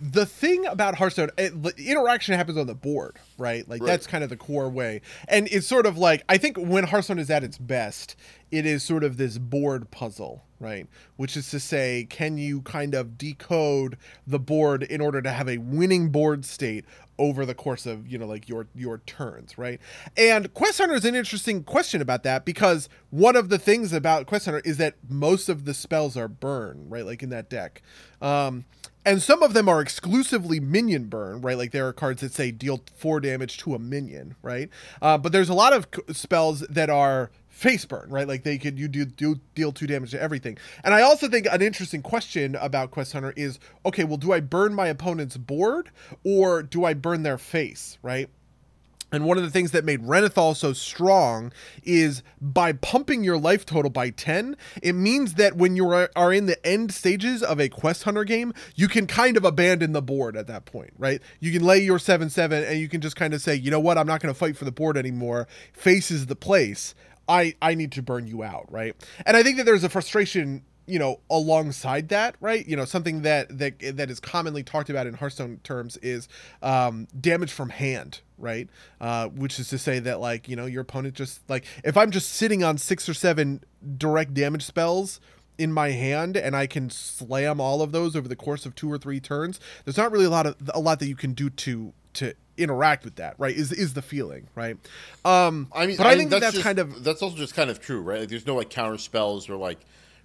the 0.00 0.26
thing 0.26 0.66
about 0.66 0.96
Hearthstone, 0.96 1.30
it, 1.36 1.52
interaction 1.78 2.34
happens 2.34 2.56
on 2.56 2.66
the 2.66 2.74
board, 2.74 3.16
right? 3.36 3.68
Like 3.68 3.80
right. 3.80 3.86
that's 3.86 4.06
kind 4.06 4.22
of 4.22 4.30
the 4.30 4.36
core 4.36 4.68
way, 4.68 5.00
and 5.28 5.48
it's 5.50 5.66
sort 5.66 5.86
of 5.86 5.98
like 5.98 6.22
I 6.28 6.38
think 6.38 6.56
when 6.56 6.84
Hearthstone 6.84 7.18
is 7.18 7.30
at 7.30 7.42
its 7.42 7.58
best, 7.58 8.16
it 8.50 8.64
is 8.64 8.82
sort 8.82 9.04
of 9.04 9.16
this 9.16 9.38
board 9.38 9.90
puzzle, 9.90 10.44
right? 10.60 10.86
Which 11.16 11.36
is 11.36 11.50
to 11.50 11.60
say, 11.60 12.06
can 12.08 12.38
you 12.38 12.62
kind 12.62 12.94
of 12.94 13.18
decode 13.18 13.96
the 14.26 14.38
board 14.38 14.82
in 14.82 15.00
order 15.00 15.20
to 15.20 15.30
have 15.30 15.48
a 15.48 15.58
winning 15.58 16.10
board 16.10 16.44
state 16.44 16.84
over 17.18 17.44
the 17.44 17.54
course 17.54 17.86
of 17.86 18.06
you 18.06 18.16
know 18.16 18.26
like 18.26 18.48
your 18.48 18.66
your 18.74 18.98
turns 18.98 19.58
right 19.58 19.80
and 20.16 20.52
quest 20.54 20.78
hunter 20.78 20.94
is 20.94 21.04
an 21.04 21.14
interesting 21.14 21.64
question 21.64 22.00
about 22.00 22.22
that 22.22 22.44
because 22.44 22.88
one 23.10 23.36
of 23.36 23.48
the 23.48 23.58
things 23.58 23.92
about 23.92 24.26
quest 24.26 24.44
hunter 24.44 24.62
is 24.64 24.76
that 24.76 24.94
most 25.08 25.48
of 25.48 25.64
the 25.64 25.74
spells 25.74 26.16
are 26.16 26.28
burn 26.28 26.86
right 26.88 27.04
like 27.04 27.22
in 27.22 27.30
that 27.30 27.50
deck 27.50 27.82
um 28.22 28.64
and 29.08 29.22
some 29.22 29.42
of 29.42 29.54
them 29.54 29.70
are 29.70 29.80
exclusively 29.80 30.60
minion 30.60 31.04
burn, 31.04 31.40
right? 31.40 31.56
Like 31.56 31.70
there 31.70 31.88
are 31.88 31.94
cards 31.94 32.20
that 32.20 32.34
say 32.34 32.50
deal 32.50 32.82
four 32.94 33.20
damage 33.20 33.56
to 33.58 33.74
a 33.74 33.78
minion, 33.78 34.34
right? 34.42 34.68
Uh, 35.00 35.16
but 35.16 35.32
there's 35.32 35.48
a 35.48 35.54
lot 35.54 35.72
of 35.72 35.86
spells 36.14 36.60
that 36.68 36.90
are 36.90 37.30
face 37.58 37.84
burn, 37.84 38.08
right? 38.08 38.28
Like 38.28 38.44
they 38.44 38.56
could 38.56 38.78
you 38.78 38.86
do, 38.86 39.04
do 39.04 39.40
deal 39.56 39.72
two 39.72 39.88
damage 39.88 40.12
to 40.12 40.22
everything. 40.22 40.56
And 40.84 40.94
I 40.94 41.02
also 41.02 41.28
think 41.28 41.46
an 41.50 41.60
interesting 41.60 42.02
question 42.02 42.54
about 42.54 42.92
Quest 42.92 43.12
Hunter 43.12 43.34
is, 43.36 43.58
okay, 43.84 44.04
well, 44.04 44.16
do 44.16 44.32
I 44.32 44.38
burn 44.38 44.74
my 44.74 44.86
opponent's 44.86 45.36
board 45.36 45.90
or 46.24 46.62
do 46.62 46.84
I 46.84 46.94
burn 46.94 47.24
their 47.24 47.36
face, 47.36 47.98
right? 48.00 48.30
And 49.10 49.24
one 49.24 49.38
of 49.38 49.42
the 49.42 49.50
things 49.50 49.70
that 49.70 49.84
made 49.84 50.02
Renathal 50.02 50.54
so 50.54 50.72
strong 50.74 51.50
is 51.82 52.22
by 52.40 52.74
pumping 52.74 53.24
your 53.24 53.38
life 53.38 53.64
total 53.64 53.90
by 53.90 54.10
10, 54.10 54.54
it 54.82 54.92
means 54.92 55.34
that 55.34 55.56
when 55.56 55.76
you 55.76 55.88
are 55.88 56.32
in 56.32 56.46
the 56.46 56.64
end 56.64 56.92
stages 56.92 57.42
of 57.42 57.58
a 57.58 57.70
Quest 57.70 58.04
Hunter 58.04 58.24
game, 58.24 58.52
you 58.76 58.86
can 58.86 59.06
kind 59.06 59.38
of 59.38 59.44
abandon 59.44 59.92
the 59.92 60.02
board 60.02 60.36
at 60.36 60.46
that 60.48 60.66
point, 60.66 60.92
right? 60.98 61.22
You 61.40 61.52
can 61.52 61.64
lay 61.64 61.78
your 61.78 61.98
7 61.98 62.28
7 62.28 62.62
and 62.62 62.78
you 62.78 62.88
can 62.88 63.00
just 63.00 63.16
kind 63.16 63.32
of 63.32 63.40
say, 63.40 63.54
you 63.54 63.70
know 63.70 63.80
what, 63.80 63.96
I'm 63.96 64.06
not 64.06 64.20
going 64.20 64.32
to 64.32 64.38
fight 64.38 64.56
for 64.58 64.66
the 64.66 64.72
board 64.72 64.96
anymore. 64.98 65.48
Faces 65.72 66.26
the 66.26 66.36
place. 66.36 66.94
I, 67.28 67.54
I 67.60 67.74
need 67.74 67.92
to 67.92 68.02
burn 68.02 68.26
you 68.26 68.42
out, 68.42 68.66
right? 68.70 68.96
And 69.26 69.36
I 69.36 69.42
think 69.42 69.58
that 69.58 69.66
there's 69.66 69.84
a 69.84 69.88
frustration 69.88 70.62
you 70.88 70.98
know 70.98 71.20
alongside 71.30 72.08
that 72.08 72.34
right 72.40 72.66
you 72.66 72.74
know 72.74 72.86
something 72.86 73.22
that 73.22 73.58
that 73.58 73.74
that 73.96 74.10
is 74.10 74.18
commonly 74.18 74.62
talked 74.62 74.88
about 74.88 75.06
in 75.06 75.14
hearthstone 75.14 75.60
terms 75.62 75.98
is 75.98 76.28
um, 76.62 77.06
damage 77.20 77.52
from 77.52 77.68
hand 77.68 78.22
right 78.38 78.68
uh, 79.00 79.28
which 79.28 79.60
is 79.60 79.68
to 79.68 79.78
say 79.78 79.98
that 79.98 80.18
like 80.18 80.48
you 80.48 80.56
know 80.56 80.64
your 80.64 80.80
opponent 80.80 81.14
just 81.14 81.48
like 81.48 81.64
if 81.84 81.96
i'm 81.96 82.10
just 82.10 82.32
sitting 82.32 82.64
on 82.64 82.78
six 82.78 83.06
or 83.08 83.14
seven 83.14 83.62
direct 83.98 84.32
damage 84.32 84.64
spells 84.64 85.20
in 85.58 85.72
my 85.72 85.90
hand 85.90 86.36
and 86.36 86.56
i 86.56 86.66
can 86.66 86.88
slam 86.88 87.60
all 87.60 87.82
of 87.82 87.92
those 87.92 88.16
over 88.16 88.26
the 88.28 88.36
course 88.36 88.64
of 88.64 88.74
two 88.74 88.90
or 88.90 88.96
three 88.96 89.20
turns 89.20 89.60
there's 89.84 89.98
not 89.98 90.10
really 90.10 90.24
a 90.24 90.30
lot 90.30 90.46
of 90.46 90.56
a 90.72 90.80
lot 90.80 90.98
that 91.00 91.08
you 91.08 91.16
can 91.16 91.34
do 91.34 91.50
to 91.50 91.92
to 92.18 92.34
interact 92.56 93.04
with 93.04 93.16
that 93.16 93.34
right 93.38 93.56
is 93.56 93.70
is 93.70 93.94
the 93.94 94.02
feeling 94.02 94.48
right 94.56 94.76
um 95.24 95.68
i 95.72 95.86
mean 95.86 95.96
but 95.96 96.06
i, 96.06 96.10
I 96.10 96.16
think 96.16 96.28
that's, 96.30 96.40
that's 96.40 96.54
just, 96.54 96.64
kind 96.64 96.80
of 96.80 97.04
that's 97.04 97.22
also 97.22 97.36
just 97.36 97.54
kind 97.54 97.70
of 97.70 97.80
true 97.80 98.00
right 98.00 98.20
like 98.20 98.28
there's 98.28 98.46
no 98.46 98.56
like 98.56 98.68
counter 98.68 98.98
spells 98.98 99.48
or 99.48 99.56
like 99.56 99.78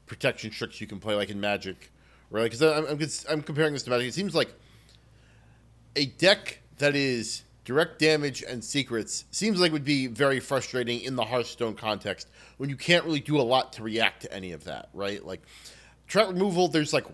protection 0.05 0.51
tricks 0.51 0.81
you 0.81 0.87
can 0.87 0.99
play 0.99 1.15
like 1.15 1.29
in 1.29 1.39
Magic, 1.39 1.91
right? 2.29 2.43
Because 2.43 2.61
I'm, 2.61 2.85
I'm, 2.85 2.99
I'm 3.29 3.41
comparing 3.41 3.73
this 3.73 3.83
to 3.83 3.89
Magic. 3.89 4.07
It 4.07 4.13
seems 4.13 4.35
like 4.35 4.53
a 5.95 6.05
deck 6.05 6.61
that 6.77 6.95
is 6.95 7.43
direct 7.65 7.99
damage 7.99 8.43
and 8.43 8.63
secrets 8.63 9.25
seems 9.31 9.59
like 9.59 9.71
would 9.71 9.85
be 9.85 10.07
very 10.07 10.39
frustrating 10.39 10.99
in 11.01 11.15
the 11.15 11.23
Hearthstone 11.23 11.75
context 11.75 12.27
when 12.57 12.69
you 12.69 12.75
can't 12.75 13.05
really 13.05 13.21
do 13.21 13.39
a 13.39 13.41
lot 13.41 13.73
to 13.73 13.83
react 13.83 14.23
to 14.23 14.33
any 14.33 14.51
of 14.51 14.65
that, 14.65 14.89
right? 14.93 15.25
Like 15.25 15.41
threat 16.07 16.27
removal, 16.27 16.67
there's 16.67 16.93
like 16.93 17.05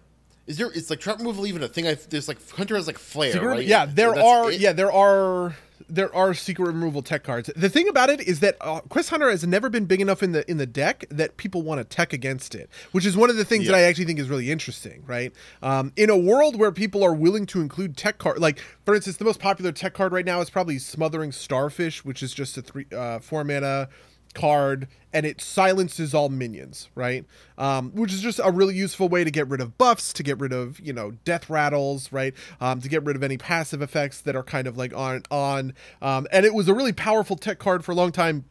is 0.49 0.57
there 0.57 0.71
it's 0.73 0.89
like 0.89 0.99
trap 0.99 1.19
removal 1.19 1.45
even 1.45 1.61
a 1.61 1.67
thing? 1.67 1.87
I 1.87 1.93
there's 1.93 2.27
like 2.27 2.37
Hunter 2.51 2.75
has 2.75 2.87
like 2.87 2.97
flare, 2.97 3.31
Secret, 3.31 3.47
right? 3.47 3.65
Yeah, 3.65 3.85
there 3.85 4.19
are 4.19 4.51
it? 4.51 4.59
yeah, 4.59 4.73
there 4.73 4.91
are 4.91 5.55
there 5.87 6.13
are 6.13 6.33
secret 6.33 6.65
removal 6.65 7.01
tech 7.03 7.23
cards. 7.23 7.51
The 7.55 7.69
thing 7.69 7.87
about 7.87 8.09
it 8.09 8.19
is 8.21 8.39
that 8.41 8.57
uh, 8.59 8.81
Quest 8.81 9.11
Hunter 9.11 9.29
has 9.29 9.45
never 9.45 9.69
been 9.69 9.85
big 9.85 10.01
enough 10.01 10.23
in 10.23 10.31
the 10.31 10.49
in 10.49 10.57
the 10.57 10.65
deck 10.65 11.05
that 11.11 11.37
people 11.37 11.61
want 11.61 11.79
to 11.79 11.83
tech 11.83 12.13
against 12.13 12.55
it, 12.55 12.67
which 12.91 13.05
is 13.05 13.15
one 13.15 13.29
of 13.29 13.37
the 13.37 13.45
things 13.45 13.65
yeah. 13.65 13.71
that 13.71 13.77
I 13.77 13.81
actually 13.83 14.05
think 14.05 14.17
is 14.17 14.27
really 14.27 14.51
interesting. 14.51 15.03
Right, 15.05 15.31
um, 15.61 15.93
in 15.95 16.09
a 16.09 16.17
world 16.17 16.57
where 16.57 16.71
people 16.71 17.03
are 17.03 17.13
willing 17.13 17.45
to 17.47 17.61
include 17.61 17.95
tech 17.95 18.17
card, 18.17 18.39
like 18.39 18.59
for 18.85 18.95
instance, 18.95 19.17
the 19.17 19.25
most 19.25 19.39
popular 19.39 19.71
tech 19.71 19.93
card 19.93 20.11
right 20.11 20.25
now 20.25 20.41
is 20.41 20.49
probably 20.49 20.79
Smothering 20.79 21.31
Starfish, 21.31 22.03
which 22.03 22.23
is 22.23 22.33
just 22.33 22.57
a 22.57 22.63
three 22.63 22.87
uh, 22.91 23.19
four 23.19 23.43
mana 23.43 23.87
card 24.33 24.87
and 25.11 25.25
it 25.25 25.41
silences 25.41 26.13
all 26.13 26.29
minions, 26.29 26.89
right? 26.93 27.25
Um, 27.57 27.91
which 27.91 28.13
is 28.13 28.21
just 28.21 28.39
a 28.43 28.51
really 28.51 28.75
useful 28.75 29.09
way 29.09 29.23
to 29.23 29.31
get 29.31 29.47
rid 29.47 29.59
of 29.59 29.77
buffs, 29.77 30.13
to 30.13 30.23
get 30.23 30.39
rid 30.39 30.53
of 30.53 30.79
you 30.79 30.93
know 30.93 31.11
death 31.25 31.49
rattles, 31.49 32.11
right? 32.11 32.33
Um, 32.61 32.81
to 32.81 32.89
get 32.89 33.03
rid 33.03 33.15
of 33.15 33.23
any 33.23 33.37
passive 33.37 33.81
effects 33.81 34.21
that 34.21 34.35
are 34.35 34.43
kind 34.43 34.67
of 34.67 34.77
like 34.77 34.93
on 34.93 35.23
on. 35.31 35.73
Um, 36.01 36.27
and 36.31 36.45
it 36.45 36.53
was 36.53 36.67
a 36.67 36.73
really 36.73 36.93
powerful 36.93 37.35
tech 37.35 37.59
card 37.59 37.83
for 37.83 37.91
a 37.91 37.95
long 37.95 38.11
time 38.11 38.45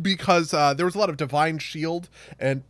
because 0.00 0.54
uh, 0.54 0.72
there 0.74 0.86
was 0.86 0.94
a 0.94 0.98
lot 0.98 1.10
of 1.10 1.16
divine 1.16 1.58
shield 1.58 2.08
and 2.38 2.62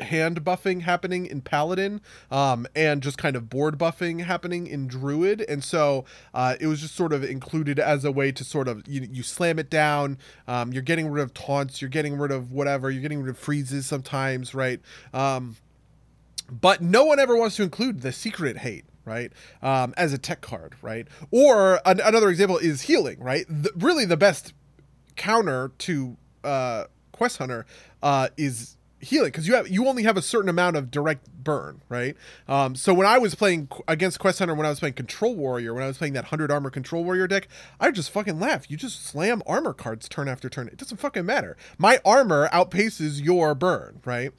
hand 0.00 0.44
buffing 0.44 0.82
happening 0.82 1.26
in 1.26 1.40
paladin 1.40 2.00
um, 2.30 2.66
and 2.74 3.02
just 3.02 3.18
kind 3.18 3.36
of 3.36 3.48
board 3.48 3.78
buffing 3.78 4.24
happening 4.24 4.66
in 4.66 4.86
druid 4.86 5.44
and 5.48 5.62
so 5.62 6.04
uh, 6.34 6.56
it 6.60 6.66
was 6.66 6.80
just 6.80 6.94
sort 6.94 7.12
of 7.12 7.24
included 7.24 7.78
as 7.78 8.04
a 8.04 8.12
way 8.12 8.30
to 8.32 8.44
sort 8.44 8.68
of 8.68 8.86
you, 8.86 9.08
you 9.10 9.22
slam 9.22 9.58
it 9.58 9.70
down 9.70 10.18
um, 10.48 10.72
you're 10.72 10.82
getting 10.82 11.08
rid 11.08 11.22
of 11.22 11.32
taunts 11.34 11.80
you're 11.80 11.90
getting 11.90 12.16
rid 12.16 12.30
of 12.30 12.52
whatever 12.52 12.90
you're 12.90 13.02
getting 13.02 13.22
rid 13.22 13.30
of 13.30 13.38
freezes 13.38 13.86
sometimes 13.86 14.54
right 14.54 14.80
um, 15.14 15.56
but 16.50 16.80
no 16.80 17.04
one 17.04 17.18
ever 17.18 17.36
wants 17.36 17.56
to 17.56 17.62
include 17.62 18.02
the 18.02 18.12
secret 18.12 18.58
hate 18.58 18.84
right? 19.06 19.32
Um, 19.62 19.94
as 19.96 20.12
a 20.12 20.18
tech 20.18 20.42
card, 20.42 20.74
right? 20.82 21.06
Or 21.30 21.80
an- 21.86 22.00
another 22.00 22.28
example 22.28 22.58
is 22.58 22.82
healing, 22.82 23.20
right? 23.20 23.46
The, 23.48 23.70
really, 23.76 24.04
the 24.04 24.16
best 24.16 24.52
counter 25.14 25.70
to 25.78 26.16
uh, 26.44 26.84
Quest 27.12 27.38
Hunter 27.38 27.64
uh, 28.02 28.28
is 28.36 28.76
healing 29.00 29.28
because 29.28 29.46
you 29.46 29.54
have 29.54 29.68
you 29.68 29.86
only 29.86 30.02
have 30.02 30.16
a 30.16 30.22
certain 30.22 30.48
amount 30.48 30.76
of 30.76 30.90
direct 30.90 31.28
burn, 31.42 31.80
right? 31.88 32.16
Um, 32.48 32.74
so 32.74 32.94
when 32.94 33.06
I 33.06 33.18
was 33.18 33.34
playing 33.34 33.68
against 33.86 34.18
Quest 34.18 34.38
Hunter, 34.38 34.54
when 34.54 34.66
I 34.66 34.70
was 34.70 34.80
playing 34.80 34.94
Control 34.94 35.34
Warrior, 35.34 35.74
when 35.74 35.82
I 35.82 35.86
was 35.86 35.98
playing 35.98 36.14
that 36.14 36.26
hundred 36.26 36.50
armor 36.50 36.70
Control 36.70 37.04
Warrior 37.04 37.26
deck, 37.26 37.48
I 37.80 37.90
just 37.90 38.10
fucking 38.10 38.40
laugh. 38.40 38.70
You 38.70 38.76
just 38.76 39.04
slam 39.04 39.42
armor 39.46 39.72
cards 39.72 40.08
turn 40.08 40.28
after 40.28 40.48
turn. 40.48 40.68
It 40.68 40.76
doesn't 40.76 40.98
fucking 40.98 41.26
matter. 41.26 41.56
My 41.78 42.00
armor 42.04 42.48
outpaces 42.48 43.22
your 43.22 43.54
burn, 43.54 44.00
right? 44.04 44.32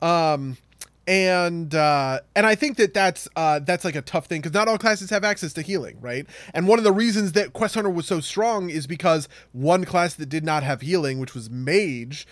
Um, 0.00 0.58
and 1.06 1.74
uh, 1.74 2.20
and 2.34 2.46
I 2.46 2.54
think 2.54 2.76
that 2.78 2.94
that's 2.94 3.28
uh, 3.36 3.60
that's 3.60 3.84
like 3.84 3.94
a 3.94 4.02
tough 4.02 4.26
thing 4.26 4.40
because 4.40 4.54
not 4.54 4.68
all 4.68 4.78
classes 4.78 5.10
have 5.10 5.24
access 5.24 5.52
to 5.54 5.62
healing, 5.62 5.98
right? 6.00 6.26
And 6.54 6.66
one 6.66 6.78
of 6.78 6.84
the 6.84 6.92
reasons 6.92 7.32
that 7.32 7.52
Quest 7.52 7.74
Hunter 7.74 7.90
was 7.90 8.06
so 8.06 8.20
strong 8.20 8.70
is 8.70 8.86
because 8.86 9.28
one 9.52 9.84
class 9.84 10.14
that 10.14 10.28
did 10.28 10.44
not 10.44 10.62
have 10.62 10.80
healing, 10.80 11.18
which 11.18 11.34
was 11.34 11.50
Mage, 11.50 12.26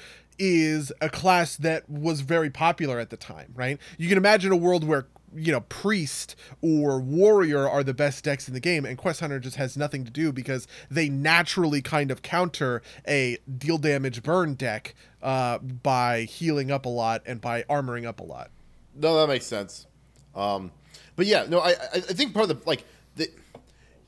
is 0.45 0.93
a 1.01 1.09
class 1.09 1.57
that 1.57 1.89
was 1.89 2.23
very 2.23 2.51
popular 2.51 2.99
at 2.99 3.11
the 3.11 3.17
time, 3.17 3.53
right? 3.55 3.79
You 3.97 4.09
can 4.09 4.19
imagine 4.19 4.51
a 4.51 4.57
world 4.57 4.83
where 4.83 5.07
you 5.35 5.53
know 5.53 5.61
priest 5.61 6.35
or 6.61 7.01
warrior 7.01 7.69
are 7.69 7.85
the 7.85 7.95
best 7.95 8.25
decks 8.25 8.49
in 8.49 8.55
the 8.55 8.61
game 8.61 8.85
and 8.85 8.99
quest 8.99 9.21
hunter 9.21 9.39
just 9.39 9.57
has 9.57 9.77
nothing 9.79 10.05
to 10.05 10.11
do 10.11 10.31
because 10.33 10.67
they 10.91 11.09
naturally 11.09 11.81
kind 11.81 12.11
of 12.11 12.21
counter 12.21 12.83
a 13.09 13.39
deal 13.57 13.79
damage 13.79 14.23
burn 14.23 14.53
deck 14.55 14.95
uh, 15.23 15.57
by 15.59 16.23
healing 16.25 16.71
up 16.71 16.85
a 16.85 16.89
lot 16.89 17.23
and 17.25 17.41
by 17.41 17.63
armoring 17.63 18.05
up 18.05 18.21
a 18.21 18.23
lot 18.23 18.51
No, 18.95 19.17
that 19.17 19.29
makes 19.29 19.47
sense. 19.47 19.87
Um, 20.35 20.71
but 21.17 21.25
yeah, 21.25 21.47
no, 21.49 21.61
I 21.61 21.71
I 21.95 22.01
think 22.01 22.35
part 22.35 22.51
of 22.51 22.59
the 22.59 22.69
like 22.69 22.85
the 23.17 23.31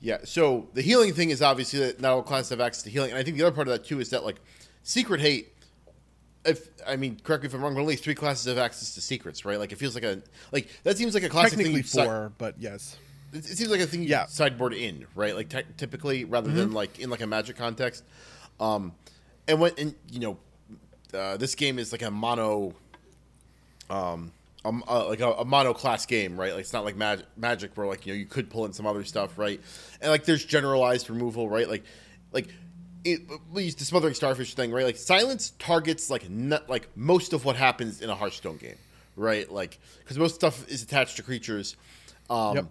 yeah. 0.00 0.18
So 0.24 0.68
the 0.74 0.82
healing 0.82 1.14
thing 1.14 1.30
is 1.30 1.40
obviously 1.40 1.78
that 1.80 2.00
not 2.00 2.12
all 2.12 2.22
classes 2.22 2.50
have 2.50 2.60
access 2.60 2.82
to 2.82 2.90
healing, 2.90 3.10
and 3.10 3.18
I 3.18 3.22
think 3.22 3.38
the 3.38 3.44
other 3.44 3.54
part 3.54 3.68
of 3.68 3.72
that 3.72 3.84
too 3.86 4.00
is 4.00 4.10
that 4.10 4.24
like 4.24 4.40
secret 4.82 5.20
hate. 5.20 5.53
If 6.44 6.68
I 6.86 6.96
mean, 6.96 7.18
correct 7.22 7.42
me 7.42 7.48
if 7.48 7.54
I'm 7.54 7.62
wrong, 7.62 7.74
but 7.74 7.80
only 7.80 7.96
three 7.96 8.14
classes 8.14 8.46
have 8.46 8.58
access 8.58 8.94
to 8.94 9.00
secrets, 9.00 9.44
right? 9.44 9.58
Like 9.58 9.72
it 9.72 9.76
feels 9.76 9.94
like 9.94 10.04
a 10.04 10.20
like 10.52 10.68
that 10.82 10.98
seems 10.98 11.14
like 11.14 11.22
a 11.22 11.28
classic 11.28 11.58
thing. 11.58 11.72
you 11.72 11.82
si- 11.82 12.04
four 12.04 12.32
but 12.36 12.56
yes 12.58 12.96
it 13.32 13.38
it 13.38 13.56
seems 13.56 13.70
like 13.70 13.80
a 13.80 13.86
thing 13.86 14.02
you 14.02 14.08
Yeah. 14.08 14.26
sideboard 14.26 14.74
in, 14.74 15.06
right? 15.14 15.34
Like 15.34 15.48
ty- 15.48 15.64
typically, 15.76 16.24
rather 16.24 16.50
than 16.52 16.72
like 16.72 16.98
in 17.00 17.10
like 17.10 17.22
a 17.22 17.26
magic 17.26 17.56
context. 17.56 18.04
Um, 18.60 18.92
and 19.48 19.58
when 19.58 19.72
and 19.78 19.94
you 20.10 20.20
know, 20.20 20.38
uh, 21.12 21.36
this 21.36 21.54
game 21.54 21.78
is 21.78 21.90
like 21.92 22.02
a 22.02 22.10
mono, 22.10 22.74
um, 23.90 24.30
um, 24.64 24.84
uh, 24.88 25.08
like 25.08 25.20
a, 25.20 25.32
a 25.32 25.44
mono 25.44 25.74
class 25.74 26.06
game, 26.06 26.38
right? 26.38 26.52
Like 26.52 26.60
it's 26.60 26.72
not 26.72 26.84
like 26.84 26.96
mag- 26.96 27.24
magic 27.36 27.76
where 27.76 27.86
like 27.86 28.06
you 28.06 28.12
know 28.12 28.18
you 28.18 28.26
could 28.26 28.50
pull 28.50 28.64
in 28.66 28.72
some 28.72 28.86
other 28.86 29.04
stuff, 29.04 29.38
right? 29.38 29.60
And 30.00 30.10
like 30.10 30.24
there's 30.24 30.44
generalized 30.44 31.08
removal, 31.10 31.48
right? 31.48 31.68
Like, 31.68 31.84
like. 32.32 32.48
It, 33.04 33.20
we 33.52 33.64
use 33.64 33.74
the 33.74 33.84
smothering 33.84 34.14
starfish 34.14 34.54
thing, 34.54 34.72
right? 34.72 34.84
Like 34.84 34.96
silence 34.96 35.52
targets 35.58 36.08
like 36.10 36.28
not, 36.30 36.68
like 36.70 36.88
most 36.96 37.32
of 37.32 37.44
what 37.44 37.56
happens 37.56 38.00
in 38.00 38.08
a 38.08 38.14
Hearthstone 38.14 38.56
game, 38.56 38.76
right? 39.16 39.50
Like 39.50 39.78
because 39.98 40.18
most 40.18 40.34
stuff 40.34 40.66
is 40.68 40.82
attached 40.82 41.16
to 41.16 41.22
creatures. 41.22 41.76
Um, 42.30 42.56
Yep. 42.56 42.66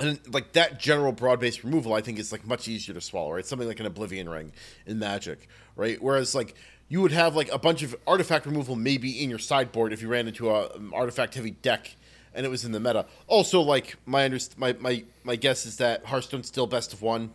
and 0.00 0.34
like 0.34 0.52
that 0.54 0.80
general 0.80 1.12
broad-based 1.12 1.62
removal 1.62 1.94
i 1.94 2.00
think 2.00 2.18
is 2.18 2.32
like 2.32 2.44
much 2.44 2.66
easier 2.66 2.92
to 2.94 3.00
swallow 3.00 3.32
right 3.32 3.46
something 3.46 3.68
like 3.68 3.78
an 3.80 3.86
oblivion 3.86 4.28
ring 4.28 4.52
in 4.86 4.98
magic 4.98 5.48
right 5.76 6.02
whereas 6.02 6.34
like 6.34 6.54
you 6.88 7.00
would 7.00 7.12
have 7.12 7.34
like 7.36 7.50
a 7.52 7.58
bunch 7.58 7.82
of 7.84 7.94
artifact 8.06 8.44
removal 8.44 8.74
maybe 8.76 9.22
in 9.22 9.30
your 9.30 9.38
sideboard 9.38 9.92
if 9.92 10.02
you 10.02 10.08
ran 10.08 10.26
into 10.26 10.50
a 10.50 10.74
um, 10.74 10.92
artifact 10.92 11.34
heavy 11.36 11.52
deck 11.52 11.94
and 12.34 12.44
it 12.44 12.48
was 12.48 12.64
in 12.64 12.72
the 12.72 12.80
meta 12.80 13.06
also 13.28 13.60
like 13.60 13.94
my 14.04 14.28
underst- 14.28 14.58
my, 14.58 14.74
my 14.80 15.04
my 15.22 15.36
guess 15.36 15.64
is 15.64 15.76
that 15.76 16.04
hearthstone's 16.06 16.48
still 16.48 16.66
best 16.66 16.92
of 16.92 17.00
one 17.00 17.30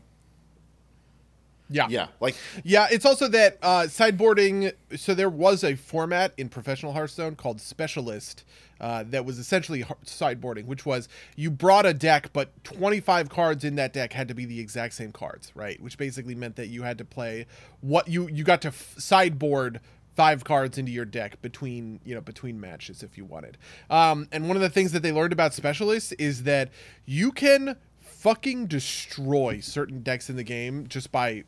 yeah 1.72 1.88
yeah 1.90 2.08
like 2.20 2.36
Yeah, 2.64 2.88
it's 2.92 3.06
also 3.06 3.28
that 3.30 3.58
uh, 3.62 3.84
sideboarding. 3.84 4.74
So 4.96 5.14
there 5.14 5.30
was 5.30 5.64
a 5.64 5.76
format 5.76 6.34
in 6.38 6.50
professional 6.50 6.94
Hearthstone 6.94 7.36
called 7.36 7.62
Specialist 7.62 8.44
uh, 8.80 9.04
that 9.10 9.26
was 9.26 9.40
essentially 9.40 9.84
sideboarding, 10.06 10.66
which 10.66 10.86
was 10.86 11.08
you 11.36 11.52
brought 11.52 11.86
a 11.86 11.94
deck, 11.94 12.32
but 12.34 12.64
25 12.64 13.30
cards 13.30 13.64
in 13.64 13.76
that 13.76 13.94
deck 13.94 14.14
had 14.14 14.28
to 14.28 14.34
be 14.34 14.46
the 14.46 14.60
exact 14.60 14.94
same 14.94 15.12
cards, 15.12 15.52
right? 15.56 15.82
Which 15.82 15.98
basically 15.98 16.36
meant 16.36 16.56
that 16.56 16.68
you 16.68 16.84
had 16.84 16.98
to 16.98 17.06
play 17.06 17.46
what 17.82 18.08
you 18.08 18.28
you 18.30 18.44
got 18.44 18.62
to 18.64 18.70
f- 18.70 18.96
sideboard 18.98 19.80
five 20.16 20.44
cards 20.44 20.78
into 20.78 20.92
your 20.92 21.06
deck 21.06 21.42
between 21.42 22.00
you 22.04 22.14
know 22.14 22.22
between 22.22 22.60
matches 22.60 23.04
if 23.04 23.18
you 23.18 23.26
wanted. 23.26 23.58
Um, 23.90 24.28
and 24.32 24.48
one 24.48 24.58
of 24.58 24.62
the 24.62 24.70
things 24.70 24.92
that 24.92 25.04
they 25.04 25.12
learned 25.12 25.34
about 25.34 25.54
specialists 25.54 26.12
is 26.14 26.44
that 26.44 26.70
you 27.06 27.32
can 27.32 27.78
fucking 28.00 28.68
destroy 28.68 29.60
certain 29.62 30.04
decks 30.04 30.30
in 30.30 30.36
the 30.36 30.44
game 30.44 30.86
just 30.88 31.12
by 31.12 31.44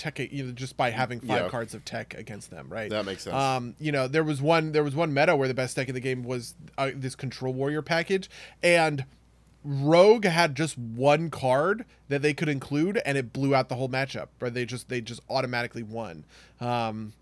tech 0.00 0.18
you 0.18 0.44
know 0.44 0.50
just 0.52 0.76
by 0.76 0.90
having 0.90 1.20
five 1.20 1.42
Yeah. 1.44 1.48
cards 1.48 1.74
of 1.74 1.84
tech 1.84 2.14
against 2.14 2.50
them 2.50 2.68
right 2.68 2.90
That 2.90 3.04
makes 3.04 3.22
sense. 3.24 3.34
um 3.36 3.74
you 3.78 3.92
know 3.92 4.08
there 4.08 4.24
was 4.24 4.40
one 4.42 4.72
there 4.72 4.82
was 4.82 4.94
one 4.96 5.12
meta 5.14 5.36
where 5.36 5.46
the 5.46 5.54
best 5.54 5.76
deck 5.76 5.88
in 5.88 5.94
the 5.94 6.00
game 6.00 6.24
was 6.24 6.54
uh, 6.78 6.90
this 6.94 7.14
control 7.14 7.52
warrior 7.54 7.82
package 7.82 8.28
and 8.62 9.04
rogue 9.62 10.24
had 10.24 10.54
just 10.54 10.78
one 10.78 11.28
card 11.30 11.84
that 12.08 12.22
they 12.22 12.32
could 12.32 12.48
include 12.48 13.00
and 13.04 13.18
it 13.18 13.32
blew 13.32 13.54
out 13.54 13.68
the 13.68 13.74
whole 13.74 13.90
matchup 13.90 14.28
right 14.40 14.54
they 14.54 14.64
just 14.64 14.88
they 14.88 15.00
just 15.02 15.20
automatically 15.28 15.82
won 15.82 16.24
um 16.60 17.12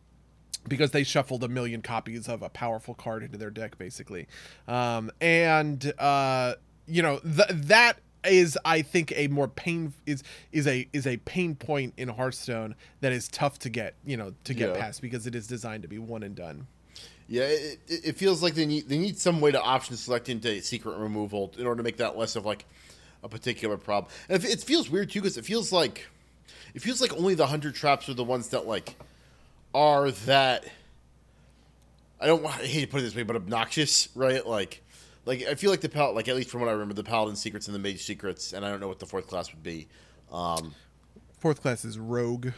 because 0.68 0.90
they 0.92 1.02
shuffled 1.02 1.42
a 1.42 1.48
million 1.48 1.82
copies 1.82 2.28
of 2.28 2.42
a 2.42 2.48
powerful 2.48 2.94
card 2.94 3.22
into 3.24 3.36
their 3.38 3.50
deck 3.50 3.76
basically 3.76 4.28
um 4.68 5.10
and 5.20 5.92
uh 5.98 6.54
you 6.86 7.02
know 7.02 7.18
th- 7.18 7.48
that 7.50 7.98
is 8.24 8.58
i 8.64 8.82
think 8.82 9.12
a 9.16 9.28
more 9.28 9.46
pain 9.48 9.92
is 10.06 10.22
is 10.52 10.66
a 10.66 10.88
is 10.92 11.06
a 11.06 11.16
pain 11.18 11.54
point 11.54 11.94
in 11.96 12.08
hearthstone 12.08 12.74
that 13.00 13.12
is 13.12 13.28
tough 13.28 13.58
to 13.58 13.68
get 13.68 13.94
you 14.04 14.16
know 14.16 14.34
to 14.44 14.54
get 14.54 14.74
Yeah. 14.74 14.80
past 14.80 15.00
because 15.00 15.26
it 15.26 15.34
is 15.34 15.46
designed 15.46 15.82
to 15.82 15.88
be 15.88 15.98
one 15.98 16.22
and 16.22 16.34
done 16.34 16.66
Yeah, 17.28 17.44
it, 17.44 17.78
it 17.88 18.16
feels 18.16 18.42
like 18.42 18.54
they 18.54 18.66
need 18.66 18.88
they 18.88 18.98
need 18.98 19.18
some 19.18 19.40
way 19.40 19.52
to 19.52 19.60
option 19.62 19.96
select 19.96 20.28
into 20.28 20.60
secret 20.62 20.96
removal 20.98 21.52
in 21.58 21.66
order 21.66 21.78
to 21.78 21.82
make 21.84 21.98
that 21.98 22.16
less 22.16 22.34
of 22.36 22.44
like 22.46 22.64
a 23.22 23.28
particular 23.28 23.76
problem. 23.76 24.10
And 24.28 24.42
it, 24.42 24.50
it 24.50 24.60
feels 24.62 24.88
weird 24.90 25.10
too 25.10 25.20
because 25.20 25.36
it 25.36 25.44
feels 25.44 25.70
like 25.70 26.06
it 26.74 26.82
feels 26.82 27.00
like 27.00 27.12
only 27.12 27.34
the 27.34 27.46
hundred 27.46 27.74
traps 27.74 28.08
are 28.08 28.14
the 28.14 28.24
ones 28.24 28.48
that 28.48 28.66
like 28.66 28.96
are 29.74 30.10
that. 30.10 30.64
I 32.20 32.26
don't 32.26 32.42
want 32.42 32.60
I 32.60 32.66
hate 32.66 32.80
to 32.80 32.86
put 32.88 33.00
it 33.00 33.04
this 33.04 33.14
way, 33.14 33.22
but 33.22 33.36
obnoxious, 33.36 34.08
right? 34.14 34.44
Like, 34.44 34.82
like 35.28 35.46
I 35.46 35.54
feel 35.54 35.70
like 35.70 35.80
the 35.80 35.88
pal 35.88 36.14
like 36.14 36.26
at 36.26 36.34
least 36.34 36.50
from 36.50 36.60
what 36.60 36.68
I 36.68 36.72
remember, 36.72 36.94
the 36.94 37.04
paladin 37.04 37.36
secrets 37.36 37.68
and 37.68 37.74
the 37.74 37.78
mage 37.78 38.02
secrets, 38.02 38.52
and 38.52 38.64
I 38.64 38.70
don't 38.70 38.80
know 38.80 38.88
what 38.88 38.98
the 38.98 39.06
fourth 39.06 39.28
class 39.28 39.52
would 39.52 39.62
be. 39.62 39.86
Um, 40.32 40.74
fourth 41.38 41.62
class 41.62 41.84
is 41.84 41.98
rogue 41.98 42.48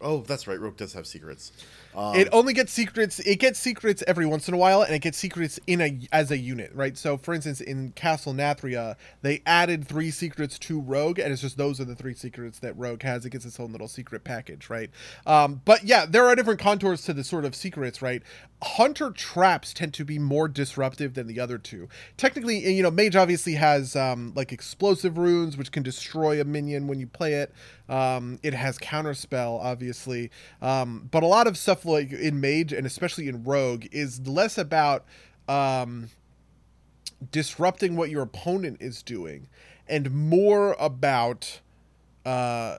oh, 0.00 0.20
that's 0.22 0.46
right, 0.46 0.58
rogue 0.58 0.76
does 0.76 0.92
have 0.92 1.06
secrets. 1.06 1.52
Um, 1.96 2.14
it 2.14 2.28
only 2.30 2.52
gets 2.52 2.72
secrets 2.72 3.20
it 3.20 3.36
gets 3.36 3.58
secrets 3.58 4.04
every 4.06 4.26
once 4.26 4.48
in 4.48 4.54
a 4.54 4.56
while 4.58 4.82
and 4.82 4.94
it 4.94 4.98
gets 4.98 5.16
secrets 5.16 5.58
in 5.66 5.80
a 5.80 5.98
as 6.12 6.30
a 6.30 6.36
unit 6.36 6.70
right? 6.74 6.96
So 6.96 7.16
for 7.16 7.32
instance 7.32 7.62
in 7.62 7.92
castle 7.92 8.34
nathria 8.34 8.96
they 9.22 9.42
added 9.46 9.88
three 9.88 10.10
secrets 10.10 10.58
to 10.58 10.78
rogue 10.78 11.18
and 11.18 11.32
it's 11.32 11.40
just 11.40 11.56
those 11.56 11.80
are 11.80 11.86
the 11.86 11.94
three 11.94 12.12
secrets 12.12 12.58
that 12.58 12.76
rogue 12.76 13.02
has. 13.02 13.24
It 13.24 13.30
gets 13.30 13.46
its 13.46 13.58
own 13.58 13.72
little 13.72 13.88
secret 13.88 14.24
package 14.24 14.68
right? 14.68 14.90
Um, 15.26 15.62
but 15.64 15.84
yeah 15.84 16.04
there 16.04 16.26
are 16.26 16.36
different 16.36 16.60
contours 16.60 17.00
to 17.04 17.14
the 17.14 17.24
sort 17.24 17.46
of 17.46 17.54
secrets 17.54 18.02
right? 18.02 18.22
Hunter 18.62 19.10
traps 19.10 19.72
tend 19.72 19.94
to 19.94 20.04
be 20.04 20.18
more 20.18 20.48
disruptive 20.48 21.14
than 21.14 21.26
the 21.26 21.40
other 21.40 21.56
two. 21.56 21.88
Technically 22.18 22.58
you 22.58 22.82
know 22.82 22.90
mage 22.90 23.16
obviously 23.16 23.54
has 23.54 23.96
um, 23.96 24.32
like 24.36 24.52
explosive 24.52 25.16
runes 25.16 25.56
which 25.56 25.72
can 25.72 25.82
destroy 25.82 26.42
a 26.42 26.44
minion 26.44 26.88
when 26.88 27.00
you 27.00 27.06
play 27.06 27.34
it. 27.34 27.54
Um, 27.88 28.38
it 28.42 28.52
has 28.52 28.76
counterspell 28.78 29.60
obviously. 29.62 30.30
Um, 30.60 31.08
but 31.10 31.22
a 31.22 31.26
lot 31.26 31.46
of 31.46 31.56
stuff 31.56 31.85
like 31.86 32.12
in 32.12 32.40
mage 32.40 32.72
and 32.72 32.86
especially 32.86 33.28
in 33.28 33.44
rogue 33.44 33.86
is 33.92 34.26
less 34.26 34.58
about 34.58 35.04
um, 35.48 36.10
disrupting 37.30 37.96
what 37.96 38.10
your 38.10 38.22
opponent 38.22 38.78
is 38.80 39.02
doing 39.02 39.48
and 39.88 40.10
more 40.10 40.76
about 40.78 41.60
uh, 42.24 42.78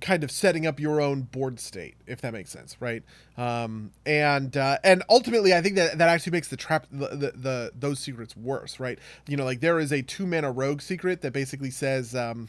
kind 0.00 0.24
of 0.24 0.30
setting 0.30 0.66
up 0.66 0.78
your 0.80 1.00
own 1.00 1.22
board 1.22 1.58
state 1.60 1.94
if 2.06 2.20
that 2.20 2.32
makes 2.32 2.50
sense 2.50 2.76
right? 2.80 3.02
Um, 3.36 3.92
and 4.04 4.56
uh, 4.56 4.78
and 4.84 5.02
ultimately 5.08 5.54
i 5.54 5.62
think 5.62 5.76
that 5.76 5.98
that 5.98 6.08
actually 6.08 6.32
makes 6.32 6.48
the 6.48 6.56
trap 6.56 6.86
the, 6.90 7.08
the, 7.08 7.32
the 7.34 7.72
those 7.74 7.98
secrets 7.98 8.36
worse 8.36 8.78
right? 8.78 8.98
You 9.26 9.36
know 9.36 9.44
like 9.44 9.60
there 9.60 9.78
is 9.78 9.92
a 9.92 10.02
two 10.02 10.26
mana 10.26 10.50
rogue 10.52 10.82
secret 10.82 11.22
that 11.22 11.32
basically 11.32 11.70
says 11.70 12.14
um, 12.14 12.48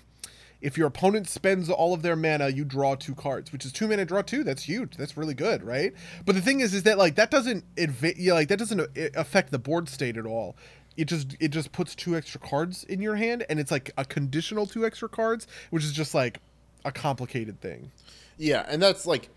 if 0.63 0.77
your 0.77 0.87
opponent 0.87 1.27
spends 1.29 1.69
all 1.69 1.93
of 1.93 2.01
their 2.01 2.15
mana, 2.15 2.49
you 2.49 2.63
draw 2.65 2.95
two 2.95 3.13
cards, 3.13 3.51
which 3.51 3.65
is 3.65 3.71
two 3.71 3.87
mana 3.87 4.05
draw 4.05 4.21
two. 4.23 4.43
That's 4.43 4.63
huge. 4.63 4.97
That's 4.97 5.15
really 5.15 5.33
good, 5.35 5.61
right? 5.61 5.93
But 6.25 6.35
the 6.35 6.41
thing 6.41 6.61
is, 6.61 6.73
is 6.73 6.83
that 6.83 6.97
like 6.97 7.15
that 7.15 7.29
doesn't 7.29 7.63
adva- 7.75 8.15
yeah, 8.17 8.33
like 8.33 8.47
that 8.47 8.57
doesn't 8.57 8.79
uh, 8.79 8.85
affect 9.15 9.51
the 9.51 9.59
board 9.59 9.89
state 9.89 10.17
at 10.17 10.25
all. 10.25 10.55
It 10.95 11.05
just 11.05 11.35
it 11.39 11.49
just 11.49 11.71
puts 11.71 11.93
two 11.95 12.15
extra 12.15 12.39
cards 12.39 12.83
in 12.85 13.01
your 13.01 13.15
hand, 13.15 13.45
and 13.49 13.59
it's 13.59 13.71
like 13.71 13.91
a 13.97 14.05
conditional 14.05 14.65
two 14.65 14.85
extra 14.85 15.09
cards, 15.09 15.47
which 15.69 15.83
is 15.83 15.91
just 15.91 16.15
like 16.15 16.39
a 16.85 16.91
complicated 16.91 17.59
thing. 17.61 17.91
Yeah, 18.37 18.65
and 18.67 18.81
that's 18.81 19.05
like, 19.05 19.29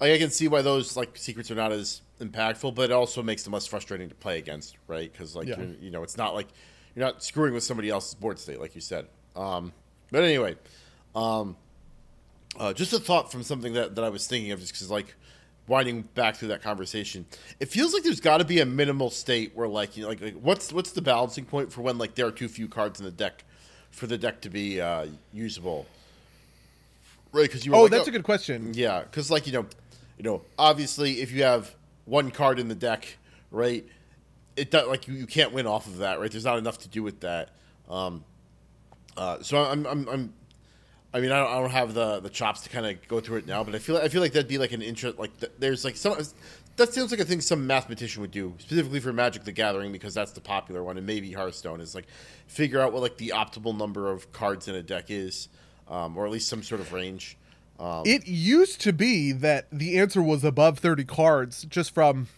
like 0.00 0.12
I 0.12 0.18
can 0.18 0.30
see 0.30 0.46
why 0.48 0.62
those 0.62 0.96
like 0.96 1.16
secrets 1.16 1.50
are 1.50 1.54
not 1.56 1.72
as 1.72 2.00
impactful, 2.20 2.74
but 2.74 2.84
it 2.90 2.92
also 2.92 3.22
makes 3.22 3.42
them 3.42 3.52
less 3.52 3.66
frustrating 3.66 4.08
to 4.08 4.14
play 4.14 4.38
against, 4.38 4.76
right? 4.86 5.10
Because 5.10 5.34
like 5.34 5.48
Yeah. 5.48 5.58
you're, 5.58 5.74
you 5.80 5.90
know, 5.90 6.02
it's 6.02 6.16
not 6.16 6.34
like 6.34 6.48
you're 6.94 7.04
not 7.04 7.24
screwing 7.24 7.54
with 7.54 7.64
somebody 7.64 7.90
else's 7.90 8.14
board 8.14 8.38
state, 8.38 8.60
like 8.60 8.74
you 8.76 8.80
said. 8.80 9.06
Um, 9.34 9.72
but 10.10 10.22
anyway, 10.24 10.56
um, 11.14 11.56
uh, 12.58 12.72
just 12.72 12.92
a 12.92 12.98
thought 12.98 13.32
from 13.32 13.42
something 13.42 13.72
that, 13.74 13.94
that 13.94 14.04
I 14.04 14.08
was 14.08 14.26
thinking 14.26 14.52
of, 14.52 14.60
just 14.60 14.72
because 14.72 14.90
like 14.90 15.14
winding 15.66 16.02
back 16.14 16.36
through 16.36 16.48
that 16.48 16.62
conversation, 16.62 17.26
it 17.60 17.68
feels 17.68 17.92
like 17.94 18.02
there's 18.02 18.20
got 18.20 18.38
to 18.38 18.44
be 18.44 18.60
a 18.60 18.66
minimal 18.66 19.10
state 19.10 19.52
where 19.54 19.66
like 19.68 19.96
you 19.96 20.02
know 20.02 20.08
like, 20.10 20.20
like 20.20 20.34
what's 20.34 20.72
what's 20.72 20.92
the 20.92 21.02
balancing 21.02 21.44
point 21.44 21.72
for 21.72 21.82
when 21.82 21.98
like 21.98 22.14
there 22.14 22.26
are 22.26 22.30
too 22.32 22.48
few 22.48 22.68
cards 22.68 23.00
in 23.00 23.04
the 23.06 23.12
deck 23.12 23.44
for 23.90 24.06
the 24.06 24.18
deck 24.18 24.40
to 24.42 24.50
be 24.50 24.80
uh, 24.80 25.06
usable. 25.32 25.86
Right, 27.32 27.42
because 27.42 27.64
you. 27.66 27.72
Were 27.72 27.78
Oh, 27.78 27.82
like, 27.82 27.90
that's 27.92 28.08
a 28.08 28.12
good 28.12 28.22
question. 28.24 28.72
yeah, 28.74 29.02
because 29.02 29.30
like 29.30 29.46
you 29.46 29.52
know, 29.52 29.66
you 30.18 30.24
know, 30.24 30.42
obviously 30.58 31.20
if 31.20 31.32
you 31.32 31.42
have 31.42 31.74
one 32.04 32.30
card 32.30 32.58
in 32.60 32.68
the 32.68 32.74
deck, 32.74 33.18
right, 33.50 33.84
it 34.56 34.70
does 34.70 34.86
like 34.86 35.08
you, 35.08 35.14
you 35.14 35.26
can't 35.26 35.52
win 35.52 35.66
off 35.66 35.86
of 35.86 35.98
that, 35.98 36.20
right? 36.20 36.30
There's 36.30 36.44
not 36.44 36.58
enough 36.58 36.78
to 36.78 36.88
do 36.88 37.02
with 37.02 37.20
that. 37.20 37.50
Um, 37.88 38.24
uh, 39.16 39.42
so 39.42 39.58
I'm, 39.58 39.86
I'm, 39.86 40.08
I'm, 40.08 40.32
I 41.12 41.20
mean, 41.20 41.30
I 41.30 41.38
don't, 41.38 41.50
I 41.50 41.60
don't 41.60 41.70
have 41.70 41.94
the 41.94 42.20
the 42.20 42.28
chops 42.28 42.62
to 42.62 42.68
kind 42.68 42.86
of 42.86 43.06
go 43.08 43.20
through 43.20 43.38
it 43.38 43.46
now, 43.46 43.62
but 43.62 43.74
I 43.74 43.78
feel 43.78 43.96
I 43.96 44.08
feel 44.08 44.20
like 44.20 44.32
that'd 44.32 44.48
be 44.48 44.58
like 44.58 44.72
an 44.72 44.82
interest. 44.82 45.18
Like 45.18 45.38
th- 45.38 45.52
there's 45.58 45.84
like 45.84 45.96
some 45.96 46.18
that 46.76 46.92
seems 46.92 47.12
like 47.12 47.20
a 47.20 47.24
thing 47.24 47.40
some 47.40 47.66
mathematician 47.66 48.20
would 48.20 48.32
do 48.32 48.54
specifically 48.58 48.98
for 48.98 49.12
Magic 49.12 49.44
the 49.44 49.52
Gathering 49.52 49.92
because 49.92 50.12
that's 50.12 50.32
the 50.32 50.40
popular 50.40 50.82
one, 50.82 50.96
and 50.98 51.06
maybe 51.06 51.32
Hearthstone 51.32 51.80
is 51.80 51.94
like 51.94 52.06
figure 52.48 52.80
out 52.80 52.92
what 52.92 53.02
like 53.02 53.16
the 53.16 53.32
optimal 53.34 53.76
number 53.76 54.10
of 54.10 54.32
cards 54.32 54.66
in 54.66 54.74
a 54.74 54.82
deck 54.82 55.06
is, 55.08 55.48
um, 55.88 56.16
or 56.16 56.26
at 56.26 56.32
least 56.32 56.48
some 56.48 56.62
sort 56.62 56.80
of 56.80 56.92
range. 56.92 57.36
Um, 57.78 58.02
It 58.06 58.26
used 58.26 58.80
to 58.82 58.92
be 58.92 59.32
that 59.32 59.66
the 59.70 59.98
answer 59.98 60.22
was 60.22 60.44
above 60.44 60.78
30 60.78 61.04
cards 61.04 61.64
just 61.68 61.92
from 61.92 62.28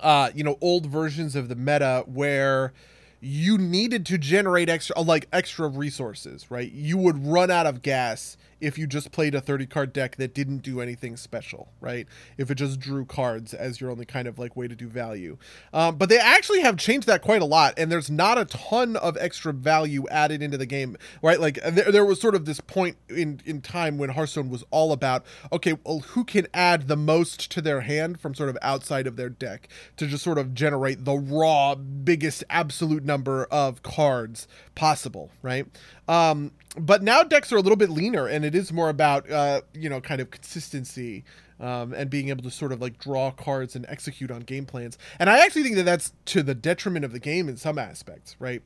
uh, 0.00 0.30
you 0.34 0.44
know, 0.44 0.58
old 0.60 0.86
versions 0.86 1.36
of 1.36 1.48
the 1.48 1.54
meta 1.54 2.04
where 2.06 2.72
you 3.20 3.58
needed 3.58 4.06
to 4.06 4.18
generate 4.18 4.68
extra 4.68 5.00
like 5.00 5.28
extra 5.32 5.68
resources, 5.68 6.50
right? 6.50 6.70
You 6.70 6.98
would 6.98 7.26
run 7.26 7.50
out 7.50 7.66
of 7.66 7.82
gas 7.82 8.36
if 8.60 8.78
you 8.78 8.86
just 8.86 9.12
played 9.12 9.34
a 9.34 9.40
30 9.40 9.66
card 9.66 9.92
deck 9.92 10.16
that 10.16 10.34
didn't 10.34 10.58
do 10.58 10.80
anything 10.80 11.16
special, 11.16 11.68
right? 11.80 12.06
If 12.38 12.50
it 12.50 12.56
just 12.56 12.80
drew 12.80 13.04
cards 13.04 13.52
as 13.54 13.80
your 13.80 13.90
only 13.90 14.06
kind 14.06 14.26
of 14.26 14.38
like 14.38 14.56
way 14.56 14.68
to 14.68 14.74
do 14.74 14.88
value. 14.88 15.36
Um, 15.72 15.96
but 15.96 16.08
they 16.08 16.18
actually 16.18 16.60
have 16.60 16.76
changed 16.76 17.06
that 17.06 17.22
quite 17.22 17.42
a 17.42 17.46
lot, 17.46 17.74
and 17.76 17.90
there's 17.90 18.10
not 18.10 18.38
a 18.38 18.44
ton 18.46 18.96
of 18.96 19.16
extra 19.18 19.52
value 19.52 20.06
added 20.10 20.42
into 20.42 20.56
the 20.56 20.66
game, 20.66 20.96
right? 21.22 21.40
Like 21.40 21.58
there, 21.62 21.92
there 21.92 22.04
was 22.04 22.20
sort 22.20 22.34
of 22.34 22.44
this 22.44 22.60
point 22.60 22.96
in 23.08 23.40
in 23.44 23.60
time 23.60 23.98
when 23.98 24.10
Hearthstone 24.10 24.48
was 24.48 24.64
all 24.70 24.92
about 24.92 25.24
okay, 25.52 25.74
well, 25.84 26.00
who 26.00 26.24
can 26.24 26.46
add 26.54 26.88
the 26.88 26.96
most 26.96 27.50
to 27.52 27.60
their 27.60 27.82
hand 27.82 28.20
from 28.20 28.34
sort 28.34 28.48
of 28.48 28.58
outside 28.62 29.06
of 29.06 29.16
their 29.16 29.28
deck 29.28 29.68
to 29.96 30.06
just 30.06 30.24
sort 30.24 30.38
of 30.38 30.54
generate 30.54 31.04
the 31.04 31.16
raw 31.16 31.74
biggest 31.74 32.44
absolute 32.48 33.04
number 33.04 33.44
of 33.50 33.82
cards 33.82 34.48
possible, 34.74 35.30
right? 35.42 35.66
Um, 36.08 36.52
but 36.78 37.02
now 37.02 37.22
decks 37.22 37.52
are 37.52 37.56
a 37.56 37.60
little 37.60 37.76
bit 37.76 37.90
leaner, 37.90 38.26
and 38.26 38.44
it 38.44 38.54
is 38.54 38.72
more 38.72 38.88
about 38.88 39.30
uh, 39.30 39.62
you 39.72 39.88
know 39.88 40.00
kind 40.00 40.20
of 40.20 40.30
consistency 40.30 41.24
um, 41.60 41.92
and 41.92 42.10
being 42.10 42.28
able 42.28 42.42
to 42.42 42.50
sort 42.50 42.72
of 42.72 42.80
like 42.80 42.98
draw 42.98 43.30
cards 43.30 43.74
and 43.74 43.86
execute 43.88 44.30
on 44.30 44.42
game 44.42 44.66
plans. 44.66 44.98
And 45.18 45.30
I 45.30 45.44
actually 45.44 45.62
think 45.62 45.76
that 45.76 45.84
that's 45.84 46.12
to 46.26 46.42
the 46.42 46.54
detriment 46.54 47.04
of 47.04 47.12
the 47.12 47.20
game 47.20 47.48
in 47.48 47.56
some 47.56 47.78
aspects, 47.78 48.36
right? 48.38 48.62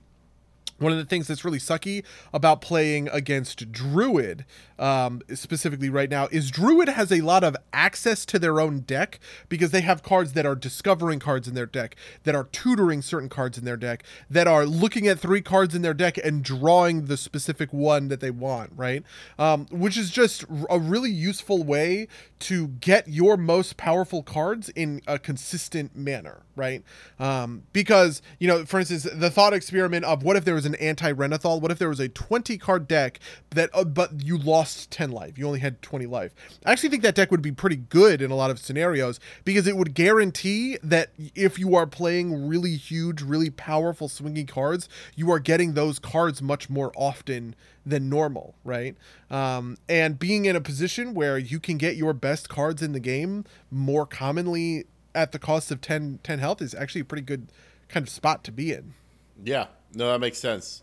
One 0.81 0.93
of 0.93 0.99
the 0.99 1.05
things 1.05 1.29
that's 1.29 1.45
really 1.45 1.59
sucky 1.59 2.03
about 2.33 2.62
playing 2.62 3.09
against 3.12 3.71
Druid, 3.71 4.47
um, 4.79 5.21
specifically 5.35 5.90
right 5.90 6.09
now, 6.09 6.27
is 6.33 6.51
Druid 6.51 6.88
has 6.88 7.12
a 7.12 7.21
lot 7.21 7.45
of 7.45 7.55
access 7.73 8.25
to 8.27 8.38
their 8.38 8.61
own 8.61 8.81
deck 8.81 9.21
because 9.51 9.73
they 9.73 9.83
have 9.83 10.03
cards 10.03 10.33
that 10.33 10.47
are 10.47 10.55
discovering 10.55 11.19
cards 11.19 11.47
in 11.47 11.55
their 11.55 11.66
deck, 11.66 11.97
that 12.25 12.35
are 12.35 12.45
tutoring 12.45 13.03
certain 13.03 13.29
cards 13.29 13.59
in 13.59 13.66
their 13.66 13.77
deck, 13.77 14.03
that 14.31 14.47
are 14.47 14.64
looking 14.64 15.07
at 15.07 15.21
three 15.21 15.43
cards 15.43 15.75
in 15.75 15.83
their 15.83 15.93
deck 15.93 16.16
and 16.16 16.43
drawing 16.43 17.07
the 17.07 17.19
specific 17.19 17.73
one 17.75 18.09
that 18.09 18.21
they 18.21 18.31
want, 18.31 18.73
right? 18.75 19.05
Um, 19.38 19.66
which 19.71 19.99
is 19.99 20.11
just 20.11 20.45
a 20.71 20.79
really 20.79 21.11
useful 21.11 21.62
way 21.62 22.09
to 22.40 22.69
get 22.69 23.07
your 23.07 23.37
most 23.37 23.77
powerful 23.77 24.23
cards 24.23 24.71
in 24.71 25.03
a 25.07 25.19
consistent 25.19 25.95
manner, 25.95 26.43
right? 26.57 26.83
Um, 27.19 27.64
because, 27.75 28.23
you 28.38 28.49
know, 28.49 28.64
for 28.64 28.81
instance, 28.81 29.03
the 29.03 29.31
thought 29.31 29.53
experiment 29.53 30.07
of 30.07 30.23
what 30.23 30.37
if 30.37 30.45
there 30.47 30.55
was 30.55 30.64
an 30.66 30.69
anti 30.76 31.12
Renathal? 31.12 31.61
What 31.61 31.70
if 31.70 31.78
there 31.78 31.88
was 31.88 32.00
a 32.00 32.09
20 32.09 32.59
card 32.59 32.88
deck 32.88 33.20
that, 33.50 33.70
uh, 33.72 33.85
but 33.85 34.22
you 34.24 34.38
lost 34.38 34.90
10 34.90 35.11
life? 35.11 35.38
You 35.38 35.46
only 35.46 35.61
had 35.61 35.83
20 35.83 36.06
life. 36.06 36.35
I 36.64 36.72
actually 36.72 36.90
think 36.90 37.02
that 37.02 37.14
deck 37.14 37.30
would 37.30 37.42
be 37.42 37.52
pretty 37.52 37.76
good 37.76 38.22
in 38.22 38.30
a 38.30 38.37
lot 38.37 38.50
of 38.50 38.59
scenarios 38.59 39.20
because 39.44 39.66
it 39.66 39.76
would 39.76 39.94
guarantee 39.94 40.78
that 40.83 41.11
if 41.35 41.59
you 41.59 41.74
are 41.74 41.87
playing 41.87 42.46
really 42.48 42.76
huge, 42.76 43.22
really 43.22 43.50
powerful 43.50 44.09
swinging 44.09 44.46
cards, 44.46 44.88
you 45.14 45.30
are 45.30 45.38
getting 45.38 45.74
those 45.74 45.98
cards 45.98 46.42
much 46.42 46.70
more 46.70 46.92
often 46.96 47.54
than 47.85 48.09
normal, 48.09 48.54
right? 48.64 48.96
Um, 49.30 49.76
and 49.88 50.18
being 50.18 50.44
in 50.44 50.56
a 50.56 50.61
position 50.61 51.14
where 51.14 51.38
you 51.38 51.61
can 51.61 51.78
get 51.78 51.96
your 51.96 52.12
best 52.12 52.48
cards 52.48 52.83
in 52.83 52.92
the 52.92 53.00
game 53.00 53.44
more 53.70 54.06
commonly 54.06 54.85
at 55.14 55.33
the 55.33 55.38
cost 55.38 55.70
of 55.70 55.80
10, 55.80 56.20
10 56.22 56.38
health 56.38 56.62
is 56.62 56.74
actually 56.74 57.00
a 57.00 57.04
pretty 57.04 57.22
good 57.22 57.48
kind 57.88 58.06
of 58.06 58.11
spot 58.11 58.44
to 58.44 58.52
be 58.52 58.72
in. 58.72 58.94
Yeah, 59.42 59.66
no, 59.94 60.11
that 60.12 60.20
makes 60.20 60.38
sense. 60.38 60.83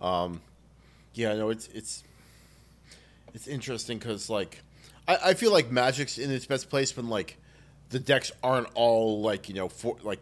Um, 0.00 0.40
yeah, 1.14 1.34
no, 1.34 1.50
it's 1.50 1.68
it's 1.68 2.02
it's 3.34 3.46
interesting 3.46 3.98
because 3.98 4.28
like 4.30 4.60
I, 5.08 5.18
I 5.26 5.34
feel 5.34 5.52
like 5.52 5.70
Magic's 5.70 6.18
in 6.18 6.30
its 6.30 6.46
best 6.46 6.68
place 6.70 6.96
when 6.96 7.08
like 7.08 7.36
the 7.90 7.98
decks 7.98 8.32
aren't 8.42 8.68
all 8.74 9.20
like 9.20 9.48
you 9.48 9.54
know 9.54 9.68
four 9.68 9.96
like 10.02 10.20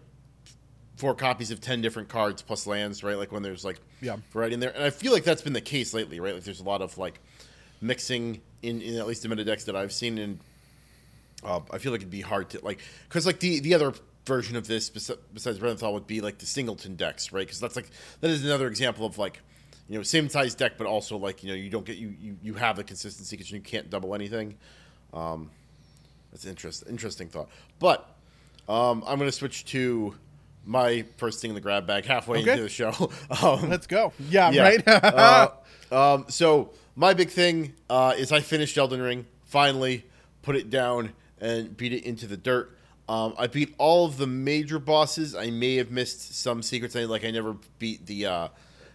four 0.97 1.15
copies 1.15 1.51
of 1.51 1.61
ten 1.61 1.81
different 1.81 2.09
cards 2.09 2.43
plus 2.43 2.67
lands, 2.67 3.03
right? 3.03 3.17
Like 3.17 3.33
when 3.33 3.43
there's 3.43 3.65
like 3.65 3.81
Yeah. 4.01 4.17
variety 4.33 4.55
in 4.55 4.61
there, 4.61 4.71
and 4.75 4.85
I 4.85 4.91
feel 4.91 5.13
like 5.13 5.25
that's 5.25 5.43
been 5.43 5.53
the 5.55 5.61
case 5.61 5.95
lately, 5.95 6.21
right? 6.21 6.35
Like 6.35 6.45
there's 6.45 6.61
a 6.61 6.65
lot 6.65 6.83
of 6.83 6.97
like 6.99 7.21
mixing 7.81 8.41
in, 8.63 8.81
in 8.81 8.97
at 8.99 9.07
least 9.07 9.23
the 9.23 9.29
meta 9.29 9.45
decks 9.45 9.65
that 9.65 9.75
I've 9.77 9.93
seen, 9.93 10.19
and 10.19 10.39
uh, 11.45 11.61
I 11.71 11.79
feel 11.79 11.91
like 11.93 12.03
it'd 12.03 12.11
be 12.11 12.21
hard 12.21 12.51
to 12.51 12.61
like 12.65 12.81
because 13.09 13.27
like 13.27 13.41
the 13.41 13.61
the 13.61 13.75
other 13.75 13.93
version 14.27 14.57
of 14.57 14.67
this 14.67 14.89
besides 14.91 15.59
Renathal 15.59 15.93
would 15.95 16.07
be 16.07 16.21
like 16.21 16.39
the 16.39 16.47
singleton 16.47 16.97
decks, 16.97 17.33
right? 17.33 17.47
Because 17.47 17.61
that's 17.61 17.77
like 17.77 17.91
that 18.21 18.31
is 18.31 18.45
another 18.45 18.69
example 18.69 19.05
of 19.07 19.19
like 19.19 19.41
you 19.89 19.97
know 19.99 20.03
same 20.03 20.29
size 20.29 20.55
deck, 20.55 20.73
but 20.79 20.87
also 20.87 21.17
like 21.17 21.43
you 21.43 21.49
know 21.51 21.55
you 21.55 21.71
don't 21.71 21.85
get 21.85 21.97
you 21.97 22.15
you, 22.21 22.37
you 22.43 22.55
have 22.55 22.77
the 22.77 22.85
consistency 22.85 23.37
because 23.37 23.51
you 23.51 23.61
can't 23.61 23.91
double 23.91 24.15
anything. 24.15 24.57
Um, 25.13 25.51
that's 26.31 26.47
interest 26.47 26.85
interesting 26.89 27.29
thought, 27.29 27.49
but 27.79 28.09
um, 28.69 29.03
I'm 29.07 29.19
gonna 29.19 29.33
switch 29.33 29.65
to 29.67 30.15
my 30.65 31.05
first 31.17 31.41
thing 31.41 31.51
in 31.51 31.55
the 31.57 31.61
grab 31.61 31.87
bag 31.87 32.05
halfway 32.05 32.39
Okay. 32.41 32.53
into 32.53 32.63
the 32.63 32.69
show. 32.69 32.93
um, 33.43 33.69
Let's 33.69 33.87
go. 33.89 34.13
Yeah, 34.31 34.51
yeah. 34.51 34.63
right? 34.63 34.89
uh, 34.89 35.49
um, 35.93 36.27
so 36.29 36.71
my 36.95 37.15
big 37.15 37.31
thing 37.31 37.75
uh, 37.91 38.15
is 38.17 38.31
I 38.31 38.41
finished 38.41 38.79
Elden 38.79 39.03
Ring. 39.03 39.27
Finally, 39.45 40.05
put 40.43 40.55
it 40.57 40.71
down 40.71 41.13
and 41.41 41.77
beat 41.77 41.93
it 41.93 42.05
into 42.05 42.27
the 42.29 42.37
dirt. 42.37 42.79
Um, 43.09 43.35
I 43.37 43.47
beat 43.47 43.75
all 43.79 44.07
of 44.07 44.17
the 44.17 44.27
major 44.27 44.79
bosses. 44.79 45.35
I 45.35 45.51
may 45.51 45.77
have 45.77 45.91
missed 45.91 46.35
some 46.35 46.63
secrets. 46.63 46.95
I 46.95 47.05
like 47.05 47.25
I 47.25 47.31
never 47.31 47.57
beat 47.79 48.07
the 48.07 48.27
uh, 48.27 48.49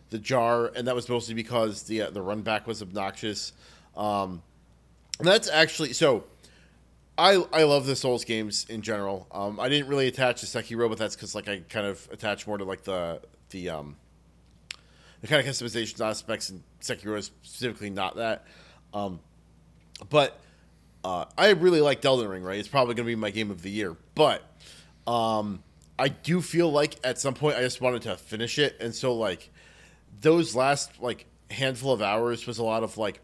the 0.09 0.17
jar, 0.17 0.71
and 0.75 0.87
that 0.87 0.95
was 0.95 1.09
mostly 1.09 1.33
because 1.33 1.83
the 1.83 2.03
uh, 2.03 2.09
the 2.09 2.21
run 2.21 2.41
back 2.41 2.67
was 2.67 2.81
obnoxious. 2.81 3.51
Um, 3.95 4.41
that's 5.19 5.49
actually 5.49 5.93
so. 5.93 6.23
I, 7.19 7.43
I 7.51 7.63
love 7.63 7.87
the 7.87 7.95
Souls 7.95 8.23
games 8.25 8.67
in 8.69 8.83
general. 8.83 9.25
Um, 9.31 9.59
I 9.59 9.69
didn't 9.69 9.87
really 9.87 10.07
attach 10.07 10.41
to 10.41 10.45
Sekiro, 10.45 10.87
but 10.87 10.99
that's 10.99 11.15
because 11.15 11.33
like 11.33 11.49
I 11.49 11.61
kind 11.67 11.87
of 11.87 12.07
attach 12.11 12.45
more 12.45 12.59
to 12.59 12.63
like 12.63 12.83
the 12.83 13.21
the 13.49 13.69
um, 13.69 13.97
the 15.21 15.27
kind 15.27 15.45
of 15.45 15.51
customization 15.51 15.99
aspects 15.99 16.51
in 16.51 16.63
Sekiro 16.79 17.17
is 17.17 17.31
specifically 17.41 17.89
not 17.89 18.17
that. 18.17 18.45
Um, 18.93 19.19
but 20.09 20.39
uh, 21.07 21.25
I 21.37 21.51
really 21.51 21.79
liked 21.79 22.03
Elden 22.03 22.27
Ring. 22.27 22.43
Right, 22.43 22.59
it's 22.59 22.67
probably 22.67 22.93
going 22.95 23.05
to 23.05 23.11
be 23.11 23.15
my 23.15 23.31
game 23.31 23.49
of 23.49 23.61
the 23.61 23.71
year. 23.71 23.95
But 24.13 24.43
um, 25.07 25.63
I 25.97 26.09
do 26.09 26.41
feel 26.41 26.69
like 26.69 26.99
at 27.01 27.17
some 27.17 27.33
point 27.33 27.55
I 27.55 27.61
just 27.61 27.79
wanted 27.79 28.01
to 28.03 28.17
finish 28.17 28.59
it, 28.59 28.75
and 28.81 28.93
so 28.93 29.13
like 29.13 29.49
those 30.19 30.53
last 30.53 31.01
like 31.01 31.25
handful 31.49 31.93
of 31.93 32.01
hours 32.01 32.45
was 32.45 32.57
a 32.57 32.63
lot 32.63 32.83
of 32.83 32.97
like 32.97 33.21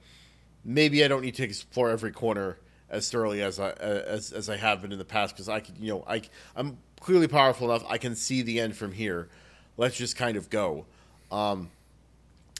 maybe 0.63 1.03
I 1.03 1.09
don't 1.09 1.21
need 1.21 1.35
to 1.35 1.43
explore 1.43 1.89
every 1.89 2.13
corner 2.13 2.57
as 2.89 3.11
thoroughly 3.11 3.41
as 3.41 3.59
I 3.59 3.71
as 3.71 4.31
as 4.31 4.49
I 4.49 4.55
have 4.55 4.81
been 4.81 4.93
in 4.93 4.97
the 4.97 5.03
past 5.03 5.35
because 5.35 5.49
I 5.49 5.59
could 5.59 5.77
you 5.77 5.91
know 5.93 6.05
I 6.07 6.21
I'm 6.55 6.77
clearly 7.01 7.27
powerful 7.27 7.69
enough 7.69 7.83
I 7.89 7.97
can 7.97 8.15
see 8.15 8.43
the 8.43 8.61
end 8.61 8.77
from 8.77 8.93
here. 8.93 9.27
Let's 9.75 9.97
just 9.97 10.15
kind 10.15 10.37
of 10.37 10.49
go. 10.49 10.85
Um, 11.33 11.69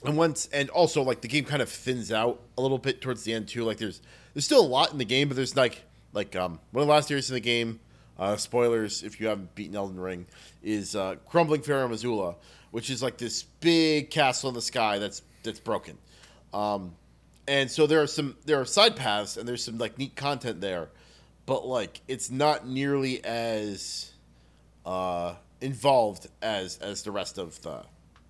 and 0.04 0.18
once 0.18 0.50
and 0.52 0.68
also 0.68 1.00
like 1.02 1.22
the 1.22 1.28
game 1.28 1.46
kind 1.46 1.62
of 1.62 1.70
thins 1.70 2.12
out 2.12 2.42
a 2.58 2.60
little 2.60 2.76
bit 2.76 3.00
towards 3.00 3.24
the 3.24 3.32
end 3.32 3.48
too. 3.48 3.64
Like 3.64 3.78
there's 3.78 4.02
there's 4.34 4.44
still 4.44 4.60
a 4.60 4.66
lot 4.66 4.92
in 4.92 4.98
the 4.98 5.04
game, 5.04 5.28
but 5.28 5.36
there's 5.36 5.56
like 5.56 5.82
like 6.12 6.36
um 6.36 6.60
one 6.72 6.82
of 6.82 6.88
the 6.88 6.92
last 6.92 7.10
areas 7.10 7.30
in 7.30 7.34
the 7.34 7.40
game. 7.40 7.80
Uh, 8.16 8.36
spoilers 8.36 9.02
if 9.02 9.20
you 9.20 9.26
haven't 9.26 9.52
beaten 9.56 9.74
Elden 9.74 9.98
Ring 9.98 10.26
is 10.62 10.94
uh, 10.94 11.16
Crumbling 11.28 11.62
Farum 11.62 11.90
Azula, 11.90 12.36
which 12.70 12.88
is 12.88 13.02
like 13.02 13.18
this 13.18 13.42
big 13.42 14.10
castle 14.10 14.48
in 14.50 14.54
the 14.54 14.62
sky 14.62 14.98
that's 14.98 15.22
that's 15.42 15.58
broken. 15.58 15.98
Um, 16.52 16.94
and 17.48 17.70
so 17.70 17.86
there 17.86 18.00
are 18.02 18.06
some 18.06 18.36
there 18.46 18.60
are 18.60 18.64
side 18.64 18.94
paths 18.94 19.36
and 19.36 19.48
there's 19.48 19.64
some 19.64 19.78
like 19.78 19.98
neat 19.98 20.14
content 20.14 20.60
there, 20.60 20.90
but 21.46 21.66
like 21.66 22.02
it's 22.06 22.30
not 22.30 22.66
nearly 22.68 23.24
as 23.24 24.12
uh, 24.86 25.34
involved 25.60 26.28
as 26.40 26.78
as 26.78 27.02
the 27.02 27.10
rest 27.10 27.38
of 27.38 27.60
the 27.62 27.82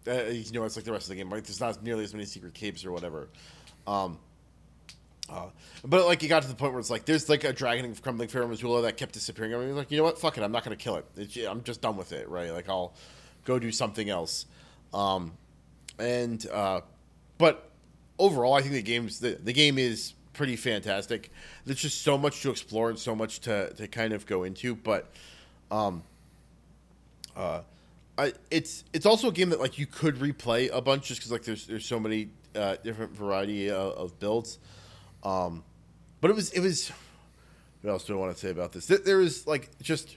uh, 0.07 0.25
you 0.25 0.53
know, 0.53 0.65
it's 0.65 0.77
like 0.77 0.85
the 0.85 0.93
rest 0.93 1.07
of 1.07 1.11
the 1.11 1.17
game. 1.17 1.31
Like 1.31 1.45
there's 1.45 1.61
not 1.61 1.83
nearly 1.83 2.05
as 2.05 2.13
many 2.13 2.27
secret 2.27 2.55
caves 2.55 2.85
or 2.85 2.93
whatever. 2.93 3.29
Um, 3.87 4.19
uh, 5.31 5.47
but 5.85 6.07
like 6.07 6.23
it 6.23 6.29
got 6.29 6.43
to 6.43 6.49
the 6.49 6.55
point 6.55 6.73
where 6.73 6.81
it's 6.81 6.91
like 6.91 7.05
there's 7.05 7.29
like 7.29 7.45
a 7.45 7.53
dragon 7.53 7.91
of 7.91 8.03
crumbling 8.03 8.29
Farum 8.29 8.55
Azula 8.55 8.83
that 8.83 8.97
kept 8.97 9.13
disappearing. 9.13 9.55
I 9.55 9.59
mean, 9.59 9.77
like 9.77 9.91
you 9.91 9.97
know 9.97 10.05
what, 10.05 10.19
fuck 10.19 10.37
it, 10.37 10.43
I'm 10.43 10.53
not 10.53 10.65
gonna 10.65 10.77
kill 10.77 10.97
it. 10.97 11.07
It's, 11.17 11.37
I'm 11.37 11.63
just 11.63 11.81
done 11.81 11.97
with 11.97 12.13
it, 12.13 12.29
right? 12.29 12.51
Like 12.51 12.69
I'll 12.69 12.95
go 13.45 13.59
do 13.59 13.73
something 13.73 14.11
else. 14.11 14.47
Um, 14.93 15.33
and 15.99 16.47
uh, 16.51 16.83
but 17.39 17.71
overall, 18.19 18.55
I 18.55 18.61
think 18.61 18.75
the 18.75 18.83
game's 18.83 19.21
the, 19.21 19.39
the 19.43 19.53
game 19.53 19.79
is 19.79 20.15
pretty 20.35 20.57
fantastic. 20.57 21.31
There's 21.65 21.81
just 21.81 22.03
so 22.03 22.19
much 22.19 22.43
to 22.43 22.51
explore 22.51 22.91
and 22.91 22.99
so 22.99 23.15
much 23.15 23.41
to, 23.41 23.73
to 23.75 23.89
kind 23.89 24.13
of 24.13 24.27
go 24.27 24.43
into, 24.43 24.75
but 24.75 25.11
um, 25.71 26.03
uh, 27.37 27.61
I, 28.19 28.33
it's 28.51 28.85
it's 28.93 29.07
also 29.07 29.29
a 29.29 29.33
game 29.33 29.51
that 29.51 29.61
like 29.61 29.79
you 29.79 29.87
could 29.87 30.17
replay 30.17 30.71
a 30.73 30.81
bunch 30.81 31.07
just 31.07 31.21
because 31.21 31.33
like 31.33 31.45
there's 31.45 31.67
there's 31.67 31.87
so 31.87 31.99
many 31.99 32.29
uh, 32.55 32.77
different 32.83 33.13
variety 33.13 33.71
of, 33.71 33.93
of 33.95 34.21
builds. 34.21 34.59
Um, 35.25 35.65
but 36.21 36.31
it 36.31 36.35
was 36.35 36.51
it 36.53 36.61
was. 36.61 36.93
What 37.83 37.91
else 37.91 38.05
do 38.05 38.15
I 38.15 38.17
want 38.17 38.35
to 38.35 38.39
say 38.39 38.51
about 38.51 38.73
this? 38.73 38.87
There, 38.87 39.19
was 39.19 39.47
like 39.47 39.69
just 39.83 40.17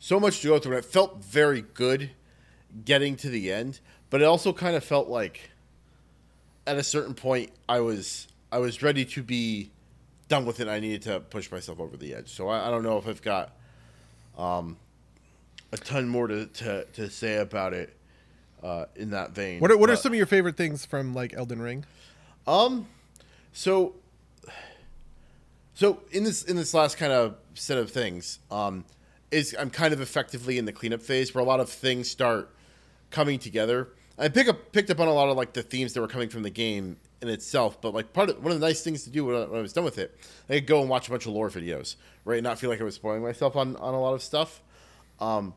so 0.00 0.18
much 0.18 0.40
to 0.40 0.48
go 0.48 0.58
through, 0.58 0.76
and 0.76 0.84
it 0.84 0.88
felt 0.88 1.22
very 1.22 1.62
good 1.62 2.10
getting 2.84 3.14
to 3.16 3.28
the 3.28 3.52
end. 3.52 3.78
But 4.08 4.22
it 4.22 4.24
also 4.24 4.52
kind 4.52 4.74
of 4.74 4.82
felt 4.82 5.08
like 5.08 5.50
at 6.66 6.76
a 6.76 6.82
certain 6.82 7.14
point 7.14 7.50
I 7.68 7.78
was 7.78 8.26
I 8.50 8.58
was 8.58 8.82
ready 8.82 9.04
to 9.04 9.22
be 9.22 9.70
done 10.28 10.46
with 10.46 10.60
it. 10.60 10.68
I 10.68 10.80
needed 10.80 11.02
to 11.02 11.20
push 11.20 11.50
myself 11.52 11.78
over 11.78 11.96
the 11.96 12.14
edge. 12.14 12.32
So 12.32 12.48
I, 12.48 12.68
I 12.68 12.70
don't 12.70 12.82
know 12.82 12.98
if 12.98 13.06
I've 13.06 13.22
got 13.22 13.52
um, 14.38 14.76
a 15.72 15.76
ton 15.76 16.08
more 16.08 16.26
to, 16.26 16.46
to, 16.46 16.84
to 16.84 17.10
say 17.10 17.36
about 17.36 17.74
it 17.74 17.94
uh, 18.62 18.86
in 18.96 19.10
that 19.10 19.32
vein. 19.32 19.60
What 19.60 19.70
are, 19.70 19.76
what 19.76 19.90
are 19.90 19.96
some 19.96 20.12
of 20.12 20.16
your 20.16 20.26
favorite 20.26 20.56
things 20.56 20.86
from 20.86 21.14
like 21.14 21.34
Elden 21.34 21.60
Ring? 21.60 21.84
Um, 22.46 22.86
so, 23.52 23.94
so 25.80 25.98
in 26.12 26.24
this 26.24 26.42
in 26.42 26.56
this 26.56 26.74
last 26.74 26.98
kind 26.98 27.10
of 27.10 27.36
set 27.54 27.78
of 27.78 27.90
things, 27.90 28.40
um, 28.50 28.84
is 29.30 29.56
I'm 29.58 29.70
kind 29.70 29.94
of 29.94 30.02
effectively 30.02 30.58
in 30.58 30.66
the 30.66 30.72
cleanup 30.72 31.00
phase 31.00 31.34
where 31.34 31.42
a 31.42 31.46
lot 31.46 31.58
of 31.58 31.70
things 31.70 32.10
start 32.10 32.54
coming 33.10 33.38
together. 33.38 33.88
I 34.18 34.28
pick 34.28 34.46
up 34.46 34.72
picked 34.72 34.90
up 34.90 35.00
on 35.00 35.08
a 35.08 35.12
lot 35.14 35.30
of 35.30 35.38
like 35.38 35.54
the 35.54 35.62
themes 35.62 35.94
that 35.94 36.02
were 36.02 36.06
coming 36.06 36.28
from 36.28 36.42
the 36.42 36.50
game 36.50 36.98
in 37.22 37.30
itself, 37.30 37.80
but 37.80 37.94
like 37.94 38.12
part 38.12 38.28
of 38.28 38.44
one 38.44 38.52
of 38.52 38.60
the 38.60 38.66
nice 38.66 38.82
things 38.82 39.04
to 39.04 39.10
do 39.10 39.24
when 39.24 39.34
I, 39.34 39.46
when 39.46 39.58
I 39.58 39.62
was 39.62 39.72
done 39.72 39.84
with 39.84 39.96
it, 39.96 40.14
I 40.50 40.56
could 40.56 40.66
go 40.66 40.82
and 40.82 40.90
watch 40.90 41.08
a 41.08 41.12
bunch 41.12 41.24
of 41.24 41.32
lore 41.32 41.48
videos, 41.48 41.96
right? 42.26 42.36
And 42.36 42.44
not 42.44 42.58
feel 42.58 42.68
like 42.68 42.82
I 42.82 42.84
was 42.84 42.96
spoiling 42.96 43.22
myself 43.22 43.56
on 43.56 43.74
on 43.76 43.94
a 43.94 44.00
lot 44.02 44.12
of 44.12 44.22
stuff. 44.22 44.60
Um, 45.18 45.54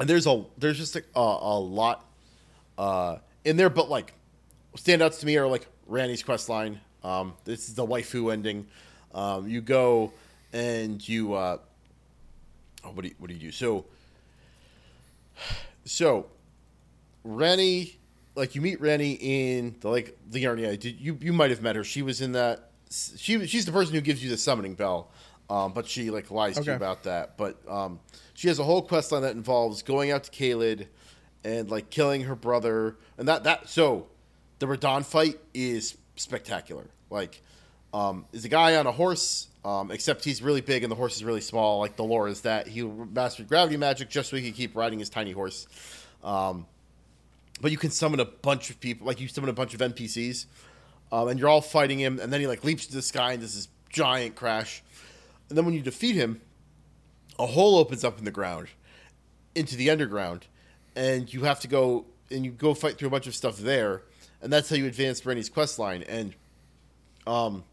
and 0.00 0.10
there's 0.10 0.26
a 0.26 0.44
there's 0.58 0.78
just 0.78 0.96
like 0.96 1.06
a, 1.14 1.20
a 1.20 1.60
lot 1.60 2.04
uh, 2.76 3.18
in 3.44 3.56
there, 3.56 3.70
but 3.70 3.88
like 3.88 4.14
standouts 4.76 5.20
to 5.20 5.26
me 5.26 5.36
are 5.36 5.46
like 5.46 5.68
Ranni's 5.88 6.24
quest 6.24 6.48
line. 6.48 6.80
Um, 7.04 7.34
this 7.44 7.68
is 7.68 7.76
the 7.76 7.86
waifu 7.86 8.32
ending. 8.32 8.66
Um, 9.14 9.48
you 9.48 9.60
go 9.60 10.12
and 10.52 11.06
you 11.06 11.34
uh, 11.34 11.58
oh, 12.84 12.90
what 12.90 13.02
do 13.02 13.08
you, 13.08 13.14
what 13.18 13.28
do 13.28 13.34
you 13.34 13.40
do? 13.40 13.52
So 13.52 13.86
so 15.84 16.26
Ranni, 17.26 17.94
like 18.34 18.54
you 18.54 18.60
meet 18.60 18.80
Ranni 18.80 19.18
in 19.20 19.76
the 19.80 19.88
like 19.88 20.16
the 20.30 20.44
Yarnia. 20.44 20.78
Did 20.78 21.00
you 21.00 21.18
you 21.20 21.32
might 21.32 21.50
have 21.50 21.62
met 21.62 21.76
her? 21.76 21.84
She 21.84 22.02
was 22.02 22.20
in 22.20 22.32
that. 22.32 22.70
She 22.90 23.46
she's 23.46 23.66
the 23.66 23.72
person 23.72 23.94
who 23.94 24.00
gives 24.00 24.22
you 24.22 24.30
the 24.30 24.38
summoning 24.38 24.74
bell, 24.74 25.10
um, 25.50 25.72
but 25.72 25.86
she 25.86 26.10
like 26.10 26.30
lies 26.30 26.56
to 26.56 26.64
you 26.64 26.72
about 26.72 27.02
that. 27.04 27.36
But 27.36 27.58
um, 27.68 28.00
she 28.34 28.48
has 28.48 28.58
a 28.58 28.64
whole 28.64 28.82
quest 28.82 29.12
line 29.12 29.22
that 29.22 29.34
involves 29.34 29.82
going 29.82 30.10
out 30.10 30.24
to 30.24 30.30
Caelid 30.30 30.86
and 31.44 31.70
like 31.70 31.90
killing 31.90 32.22
her 32.22 32.34
brother, 32.34 32.96
and 33.18 33.28
that 33.28 33.44
that 33.44 33.68
so 33.68 34.06
the 34.58 34.66
Radahn 34.66 35.04
fight 35.04 35.38
is 35.54 35.96
spectacular. 36.16 36.86
Like, 37.10 37.42
um, 37.92 38.26
is 38.32 38.44
a 38.44 38.48
guy 38.48 38.76
on 38.76 38.86
a 38.86 38.92
horse, 38.92 39.48
um, 39.64 39.90
except 39.90 40.24
he's 40.24 40.42
really 40.42 40.60
big 40.60 40.82
and 40.82 40.90
the 40.90 40.96
horse 40.96 41.16
is 41.16 41.24
really 41.24 41.40
small. 41.40 41.80
Like 41.80 41.96
the 41.96 42.04
lore 42.04 42.28
is 42.28 42.42
that 42.42 42.66
he 42.66 42.82
mastered 42.82 43.48
gravity 43.48 43.76
magic 43.76 44.10
just 44.10 44.30
so 44.30 44.36
he 44.36 44.42
could 44.42 44.54
keep 44.54 44.76
riding 44.76 44.98
his 44.98 45.10
tiny 45.10 45.32
horse. 45.32 45.66
Um, 46.22 46.66
but 47.60 47.70
you 47.70 47.76
can 47.76 47.90
summon 47.90 48.20
a 48.20 48.24
bunch 48.24 48.70
of 48.70 48.80
people, 48.80 49.06
like 49.06 49.20
you 49.20 49.28
summon 49.28 49.50
a 49.50 49.54
bunch 49.54 49.74
of 49.74 49.80
NPCs, 49.80 50.46
um, 51.10 51.28
and 51.28 51.40
you're 51.40 51.48
all 51.48 51.60
fighting 51.60 51.98
him, 51.98 52.18
and 52.20 52.32
then 52.32 52.40
he 52.40 52.46
like 52.46 52.64
leaps 52.64 52.86
to 52.86 52.92
the 52.92 53.02
sky 53.02 53.32
and 53.32 53.40
does 53.40 53.54
this 53.54 53.68
giant 53.88 54.36
crash, 54.36 54.82
and 55.48 55.56
then 55.56 55.64
when 55.64 55.74
you 55.74 55.80
defeat 55.80 56.14
him, 56.14 56.40
a 57.38 57.46
hole 57.46 57.78
opens 57.78 58.04
up 58.04 58.18
in 58.18 58.24
the 58.24 58.30
ground 58.30 58.68
into 59.54 59.76
the 59.76 59.90
underground, 59.90 60.46
and 60.94 61.32
you 61.32 61.44
have 61.44 61.60
to 61.60 61.68
go 61.68 62.04
and 62.30 62.44
you 62.44 62.50
go 62.50 62.74
fight 62.74 62.98
through 62.98 63.08
a 63.08 63.10
bunch 63.10 63.26
of 63.26 63.34
stuff 63.34 63.58
there, 63.58 64.02
and 64.42 64.52
that's 64.52 64.68
how 64.68 64.76
you 64.76 64.86
advance 64.86 65.22
Ranni's 65.22 65.48
quest 65.48 65.78
line, 65.78 66.02
and 66.04 66.34
um, 67.26 67.64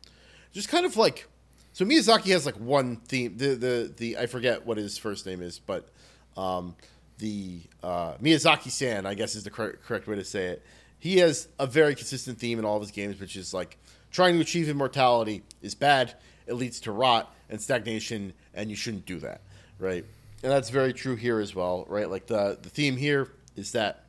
just 0.55 0.69
kind 0.69 0.85
of 0.85 0.95
like 0.95 1.27
so 1.73 1.83
Miyazaki 1.83 2.31
has 2.31 2.45
like 2.45 2.55
one 2.55 2.95
theme. 2.95 3.35
The 3.37 3.55
the 3.55 3.93
the 3.95 4.17
I 4.17 4.25
forget 4.27 4.65
what 4.65 4.77
his 4.77 4.97
first 4.97 5.25
name 5.25 5.41
is, 5.41 5.59
but 5.59 5.89
um, 6.37 6.73
the 7.17 7.59
uh, 7.83 8.13
Miyazaki 8.13 8.71
San, 8.71 9.05
I 9.05 9.13
guess, 9.13 9.35
is 9.35 9.43
the 9.43 9.49
correct, 9.49 9.83
correct 9.83 10.07
way 10.07 10.15
to 10.15 10.23
say 10.23 10.45
it. 10.45 10.65
He 10.99 11.17
has 11.17 11.49
a 11.59 11.67
very 11.67 11.93
consistent 11.93 12.39
theme 12.39 12.57
in 12.57 12.63
all 12.63 12.77
of 12.77 12.81
his 12.81 12.91
games, 12.91 13.19
which 13.19 13.35
is 13.35 13.53
like 13.53 13.77
trying 14.09 14.35
to 14.35 14.41
achieve 14.41 14.69
immortality 14.69 15.43
is 15.61 15.75
bad. 15.75 16.13
It 16.47 16.53
leads 16.53 16.79
to 16.81 16.93
rot 16.93 17.35
and 17.49 17.61
stagnation, 17.61 18.31
and 18.53 18.69
you 18.69 18.77
shouldn't 18.77 19.05
do 19.05 19.19
that, 19.19 19.41
right? 19.77 20.05
And 20.43 20.51
that's 20.53 20.69
very 20.69 20.93
true 20.93 21.17
here 21.17 21.41
as 21.41 21.53
well, 21.53 21.85
right? 21.89 22.09
Like 22.09 22.27
the 22.27 22.57
the 22.61 22.69
theme 22.69 22.95
here 22.95 23.27
is 23.57 23.73
that 23.73 24.05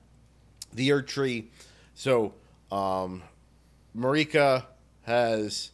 the 0.72 0.92
Earth 0.92 1.06
Tree. 1.06 1.48
So 1.96 2.34
um, 2.70 3.24
Marika 3.96 4.66
has 5.02 5.72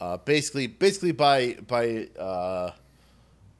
uh, 0.00 0.16
basically 0.18 0.66
basically 0.66 1.12
by 1.12 1.54
by 1.66 2.08
uh, 2.18 2.72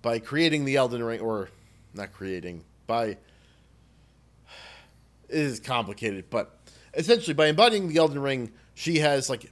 by 0.03 0.19
creating 0.19 0.65
the 0.65 0.77
Elden 0.77 1.03
Ring, 1.03 1.21
or 1.21 1.49
not 1.95 2.13
creating 2.13 2.65
by 2.87 3.17
it 5.29 5.41
is 5.41 5.61
complicated, 5.61 6.27
but 6.31 6.59
essentially 6.95 7.35
by 7.35 7.47
embodying 7.47 7.89
the 7.89 7.97
Elden 7.97 8.21
Ring, 8.21 8.53
she 8.75 8.99
has 8.99 9.29
like 9.29 9.51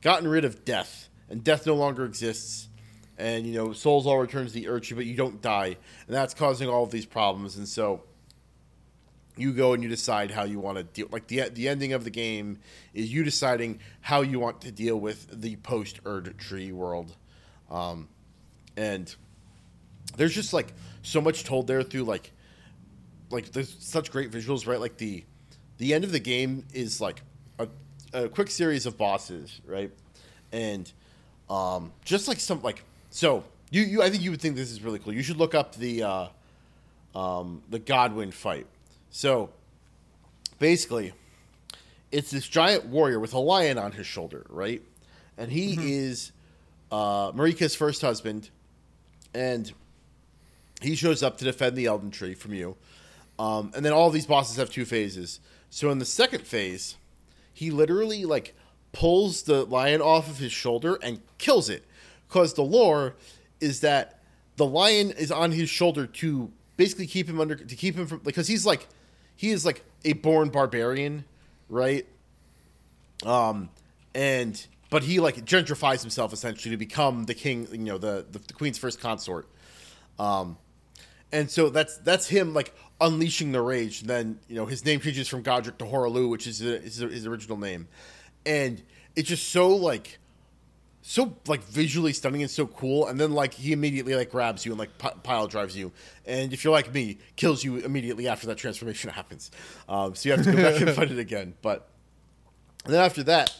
gotten 0.00 0.28
rid 0.28 0.44
of 0.44 0.64
death, 0.64 1.08
and 1.28 1.42
death 1.42 1.66
no 1.66 1.74
longer 1.74 2.04
exists. 2.04 2.68
And 3.16 3.46
you 3.46 3.54
know, 3.54 3.72
souls 3.72 4.06
all 4.06 4.18
return 4.18 4.46
to 4.46 4.52
the 4.52 4.64
Tree, 4.80 4.96
but 4.96 5.06
you 5.06 5.14
don't 5.14 5.40
die, 5.40 5.76
and 6.06 6.16
that's 6.16 6.34
causing 6.34 6.68
all 6.68 6.82
of 6.82 6.90
these 6.90 7.06
problems. 7.06 7.56
And 7.56 7.68
so, 7.68 8.02
you 9.36 9.52
go 9.52 9.72
and 9.72 9.82
you 9.82 9.88
decide 9.88 10.30
how 10.30 10.44
you 10.44 10.60
want 10.60 10.78
to 10.78 10.84
deal. 10.84 11.08
Like 11.10 11.26
the 11.26 11.48
the 11.48 11.68
ending 11.68 11.92
of 11.92 12.04
the 12.04 12.10
game 12.10 12.58
is 12.92 13.12
you 13.12 13.24
deciding 13.24 13.80
how 14.00 14.20
you 14.20 14.38
want 14.38 14.60
to 14.62 14.70
deal 14.70 14.98
with 14.98 15.40
the 15.40 15.56
post 15.56 16.00
Erd 16.04 16.38
Tree 16.38 16.72
world, 16.72 17.14
um, 17.70 18.08
and 18.76 19.14
there's 20.16 20.34
just 20.34 20.52
like 20.52 20.72
so 21.02 21.20
much 21.20 21.44
told 21.44 21.66
there 21.66 21.82
through 21.82 22.04
like 22.04 22.32
like 23.30 23.52
there's 23.52 23.74
such 23.78 24.10
great 24.10 24.30
visuals, 24.30 24.66
right? 24.66 24.80
Like 24.80 24.96
the 24.96 25.24
the 25.78 25.94
end 25.94 26.04
of 26.04 26.12
the 26.12 26.20
game 26.20 26.64
is 26.72 27.00
like 27.00 27.22
a, 27.58 27.68
a 28.12 28.28
quick 28.28 28.50
series 28.50 28.86
of 28.86 28.96
bosses, 28.96 29.60
right? 29.66 29.90
And 30.52 30.90
um, 31.50 31.92
just 32.04 32.28
like 32.28 32.38
some 32.38 32.62
like 32.62 32.84
so 33.10 33.44
you 33.70 33.82
you 33.82 34.02
I 34.02 34.10
think 34.10 34.22
you 34.22 34.30
would 34.30 34.40
think 34.40 34.56
this 34.56 34.70
is 34.70 34.82
really 34.82 34.98
cool. 34.98 35.12
You 35.12 35.22
should 35.22 35.36
look 35.38 35.54
up 35.54 35.74
the 35.74 36.02
uh, 36.04 36.26
um, 37.14 37.62
the 37.70 37.78
Godwin 37.78 38.30
fight. 38.30 38.66
So 39.16 39.50
basically, 40.58 41.12
it's 42.10 42.32
this 42.32 42.48
giant 42.48 42.86
warrior 42.86 43.20
with 43.20 43.32
a 43.32 43.38
lion 43.38 43.78
on 43.78 43.92
his 43.92 44.08
shoulder, 44.08 44.44
right? 44.48 44.82
And 45.38 45.52
he 45.52 45.94
is 45.94 46.32
uh, 46.90 47.30
Marika's 47.30 47.76
first 47.76 48.02
husband, 48.02 48.50
and 49.32 49.72
he 50.82 50.96
shows 50.96 51.22
up 51.22 51.38
to 51.38 51.44
defend 51.44 51.76
the 51.76 51.86
Elden 51.86 52.10
Tree 52.10 52.34
from 52.34 52.54
you. 52.54 52.76
Um, 53.38 53.70
and 53.76 53.84
then 53.84 53.92
all 53.92 54.10
these 54.10 54.26
bosses 54.26 54.56
have 54.56 54.68
two 54.68 54.84
phases. 54.84 55.38
So 55.70 55.90
in 55.90 56.00
the 56.00 56.04
second 56.04 56.44
phase, 56.44 56.96
he 57.52 57.70
literally 57.70 58.24
like 58.24 58.52
pulls 58.90 59.42
the 59.42 59.64
lion 59.64 60.00
off 60.00 60.28
of 60.28 60.38
his 60.38 60.50
shoulder 60.50 60.98
and 61.04 61.20
kills 61.38 61.68
it. 61.70 61.84
Because 62.26 62.54
the 62.54 62.64
lore 62.64 63.14
is 63.60 63.78
that 63.82 64.24
the 64.56 64.66
lion 64.66 65.12
is 65.12 65.30
on 65.30 65.52
his 65.52 65.70
shoulder 65.70 66.04
to 66.04 66.50
basically 66.76 67.06
keep 67.06 67.28
him 67.28 67.40
under 67.40 67.54
to 67.54 67.76
keep 67.76 67.94
him 67.94 68.08
from 68.08 68.18
because 68.18 68.48
he's 68.48 68.66
like 68.66 68.88
he 69.36 69.50
is 69.50 69.64
like 69.64 69.84
a 70.04 70.12
born 70.14 70.48
barbarian, 70.48 71.24
right? 71.68 72.06
Um, 73.24 73.70
and 74.14 74.64
but 74.90 75.02
he 75.02 75.20
like 75.20 75.44
gentrifies 75.44 76.00
himself 76.00 76.32
essentially 76.32 76.70
to 76.70 76.76
become 76.76 77.24
the 77.24 77.34
king, 77.34 77.66
you 77.72 77.78
know, 77.78 77.98
the 77.98 78.26
the, 78.30 78.38
the 78.38 78.52
queen's 78.52 78.78
first 78.78 79.00
consort. 79.00 79.48
Um, 80.18 80.56
and 81.32 81.50
so 81.50 81.68
that's 81.68 81.98
that's 81.98 82.28
him 82.28 82.54
like 82.54 82.74
unleashing 83.00 83.52
the 83.52 83.60
rage. 83.60 84.02
then 84.02 84.38
you 84.48 84.54
know 84.54 84.66
his 84.66 84.84
name 84.84 85.00
changes 85.00 85.28
from 85.28 85.42
Godric 85.42 85.78
to 85.78 85.84
Hoarah 85.84 86.10
Loux, 86.10 86.28
which 86.28 86.46
is 86.46 86.58
his 86.58 87.26
original 87.26 87.58
name, 87.58 87.88
and 88.46 88.82
it's 89.16 89.28
just 89.28 89.48
so 89.48 89.68
like 89.68 90.18
so 91.06 91.36
like 91.46 91.62
visually 91.64 92.14
stunning 92.14 92.40
and 92.40 92.50
so 92.50 92.66
cool 92.66 93.08
and 93.08 93.20
then 93.20 93.32
like 93.32 93.52
he 93.52 93.72
immediately 93.72 94.14
like 94.14 94.30
grabs 94.30 94.64
you 94.64 94.72
and 94.72 94.78
like 94.78 94.96
p- 94.96 95.10
pile 95.22 95.46
drives 95.46 95.76
you. 95.76 95.92
And 96.24 96.50
if 96.50 96.64
you're 96.64 96.72
like 96.72 96.94
me 96.94 97.18
kills 97.36 97.62
you 97.62 97.76
immediately 97.76 98.26
after 98.26 98.46
that 98.46 98.56
transformation 98.56 99.10
happens. 99.14 99.50
Um, 99.86 100.14
so 100.14 100.30
you 100.30 100.34
have 100.34 100.46
to 100.46 100.52
go 100.52 100.62
back 100.62 100.80
and 100.80 100.90
fight 100.96 101.10
it 101.10 101.18
again. 101.18 101.54
But 101.60 101.90
then 102.86 103.04
after 103.04 103.22
that 103.24 103.54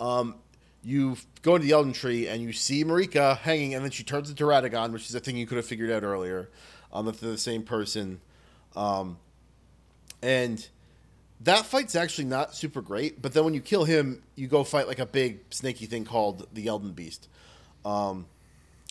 um, 0.00 0.34
you 0.82 1.16
go 1.42 1.54
into 1.54 1.68
the 1.68 1.74
Elden 1.74 1.92
Tree 1.92 2.26
and 2.26 2.42
you 2.42 2.52
see 2.52 2.84
Marika 2.84 3.36
hanging, 3.38 3.74
and 3.74 3.84
then 3.84 3.92
she 3.92 4.02
turns 4.02 4.28
into 4.28 4.42
Radagon, 4.42 4.92
which 4.92 5.08
is 5.08 5.14
a 5.14 5.20
thing 5.20 5.36
you 5.36 5.46
could 5.46 5.58
have 5.58 5.66
figured 5.66 5.90
out 5.92 6.02
earlier, 6.02 6.50
um, 6.92 7.06
that 7.06 7.20
they're 7.20 7.30
the 7.30 7.38
same 7.38 7.62
person. 7.62 8.20
Um, 8.74 9.18
and 10.22 10.66
that 11.42 11.64
fight's 11.66 11.94
actually 11.94 12.26
not 12.26 12.54
super 12.54 12.82
great, 12.82 13.22
but 13.22 13.32
then 13.32 13.44
when 13.44 13.54
you 13.54 13.60
kill 13.60 13.84
him, 13.84 14.22
you 14.34 14.46
go 14.46 14.62
fight 14.62 14.86
like 14.86 14.98
a 14.98 15.06
big 15.06 15.40
snaky 15.50 15.86
thing 15.86 16.04
called 16.04 16.46
the 16.52 16.66
Elden 16.68 16.92
Beast, 16.92 17.28
um, 17.84 18.26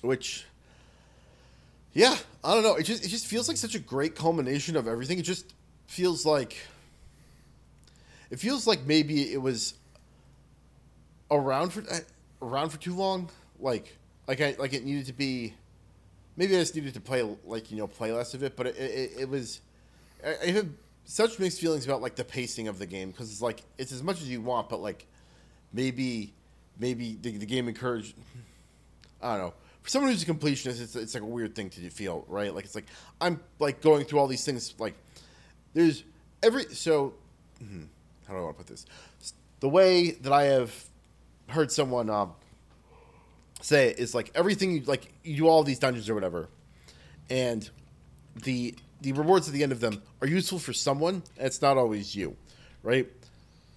which, 0.01 0.45
yeah, 1.93 2.15
I 2.43 2.53
don't 2.55 2.63
know. 2.63 2.75
It 2.75 2.83
just 2.83 3.05
it 3.05 3.09
just 3.09 3.27
feels 3.27 3.47
like 3.47 3.57
such 3.57 3.75
a 3.75 3.79
great 3.79 4.15
culmination 4.15 4.75
of 4.75 4.87
everything. 4.87 5.19
It 5.19 5.23
just 5.23 5.53
feels 5.85 6.25
like 6.25 6.57
it 8.31 8.39
feels 8.39 8.65
like 8.65 8.85
maybe 8.85 9.31
it 9.31 9.41
was 9.41 9.75
around 11.29 11.71
for 11.71 11.81
uh, 11.81 11.99
around 12.41 12.69
for 12.69 12.79
too 12.79 12.95
long. 12.95 13.29
Like 13.59 13.95
like 14.27 14.41
I 14.41 14.55
like 14.57 14.73
it 14.73 14.83
needed 14.83 15.05
to 15.07 15.13
be. 15.13 15.53
Maybe 16.35 16.55
I 16.55 16.59
just 16.59 16.73
needed 16.73 16.95
to 16.95 17.01
play 17.01 17.27
like 17.45 17.69
you 17.69 17.77
know 17.77 17.87
play 17.87 18.11
less 18.11 18.33
of 18.33 18.41
it, 18.41 18.55
but 18.55 18.67
it 18.67 18.75
it, 18.77 19.11
it 19.19 19.29
was. 19.29 19.61
I, 20.25 20.29
I 20.29 20.63
such 21.10 21.39
mixed 21.39 21.60
feelings 21.60 21.86
about 21.86 22.03
like 22.03 22.16
the 22.16 22.24
pacing 22.24 22.68
of 22.68 22.78
the 22.78 22.86
game 22.86 23.10
because 23.10 23.32
it's 23.32 23.41
like 23.41 23.64
it's 23.80 23.91
as 23.91 24.03
much 24.03 24.22
as 24.22 24.30
you 24.30 24.41
want, 24.41 24.70
but 24.70 24.80
like 24.80 25.07
maybe 25.74 26.34
maybe 26.78 27.18
the, 27.20 27.36
the 27.38 27.47
game 27.47 27.68
encouraged. 27.68 28.16
I 29.22 29.32
don't 29.36 29.47
know. 29.47 29.53
For 29.82 29.89
someone 29.89 30.12
who's 30.12 30.22
a 30.22 30.26
completionist, 30.28 30.80
it's, 30.82 30.95
it's 30.95 31.14
like 31.16 31.24
a 31.24 31.26
weird 31.26 31.55
thing 31.55 31.72
to 31.72 31.89
feel, 31.89 32.26
right? 32.28 32.53
Like 32.53 32.64
it's 32.66 32.76
like 32.76 32.86
I'm 33.20 33.39
like 33.57 33.82
going 33.82 34.05
through 34.05 34.20
all 34.20 34.28
these 34.28 34.45
things. 34.45 34.76
Like 34.78 34.93
there's 35.74 36.03
every 36.43 36.66
so. 36.76 37.16
hmm, 37.57 37.84
How 38.28 38.34
do 38.36 38.39
I 38.39 38.43
want 38.43 38.57
to 38.57 38.64
put 38.64 38.68
this? 38.68 38.86
The 39.62 39.70
way 39.70 40.12
that 40.12 40.32
I 40.32 40.43
have 40.43 40.72
heard 41.47 41.72
someone 41.72 42.12
um, 42.12 42.34
say 43.62 43.88
it 43.89 43.97
is 43.99 44.14
like 44.14 44.30
everything 44.36 44.74
you 44.74 44.82
like 44.82 45.12
you 45.24 45.38
do 45.38 45.47
all 45.47 45.64
these 45.64 45.80
dungeons 45.80 46.07
or 46.07 46.14
whatever, 46.14 46.49
and 47.32 47.68
the 48.43 48.76
the 49.01 49.11
rewards 49.13 49.47
at 49.47 49.53
the 49.53 49.63
end 49.63 49.71
of 49.71 49.79
them 49.79 50.01
are 50.21 50.27
useful 50.27 50.59
for 50.59 50.73
someone. 50.73 51.23
And 51.37 51.47
it's 51.47 51.61
not 51.61 51.77
always 51.77 52.15
you, 52.15 52.35
right? 52.83 53.07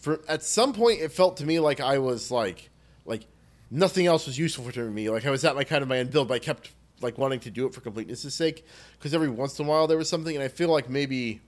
For 0.01 0.21
at 0.29 0.43
some 0.43 0.73
point, 0.73 1.01
it 1.01 1.13
felt 1.13 1.37
to 1.39 1.47
me 1.47 1.61
like 1.61 1.81
I 1.81 1.99
was 1.99 2.31
like 2.31 2.71
like 3.05 3.27
nothing 3.71 4.07
else 4.07 4.27
was 4.27 4.39
useful 4.39 4.65
for 4.71 4.85
me. 4.91 5.11
Like 5.11 5.25
I 5.27 5.31
was 5.31 5.45
at 5.45 5.55
my 5.55 5.65
kind 5.65 5.83
of 5.83 5.89
my 5.89 5.99
end 5.99 6.11
build, 6.11 6.29
but 6.29 6.35
I 6.35 6.39
kept 6.41 6.71
like 7.01 7.19
wanting 7.19 7.41
to 7.41 7.51
do 7.51 7.67
it 7.67 7.75
for 7.75 7.81
completeness' 7.81 8.35
sake 8.35 8.65
because 8.99 9.13
every 9.15 9.29
once 9.29 9.59
in 9.59 9.67
a 9.67 9.69
while 9.69 9.87
there 9.87 9.99
was 9.99 10.09
something, 10.09 10.35
and 10.35 10.43
I 10.45 10.49
feel 10.49 10.69
like 10.69 10.89
maybe 10.89 11.41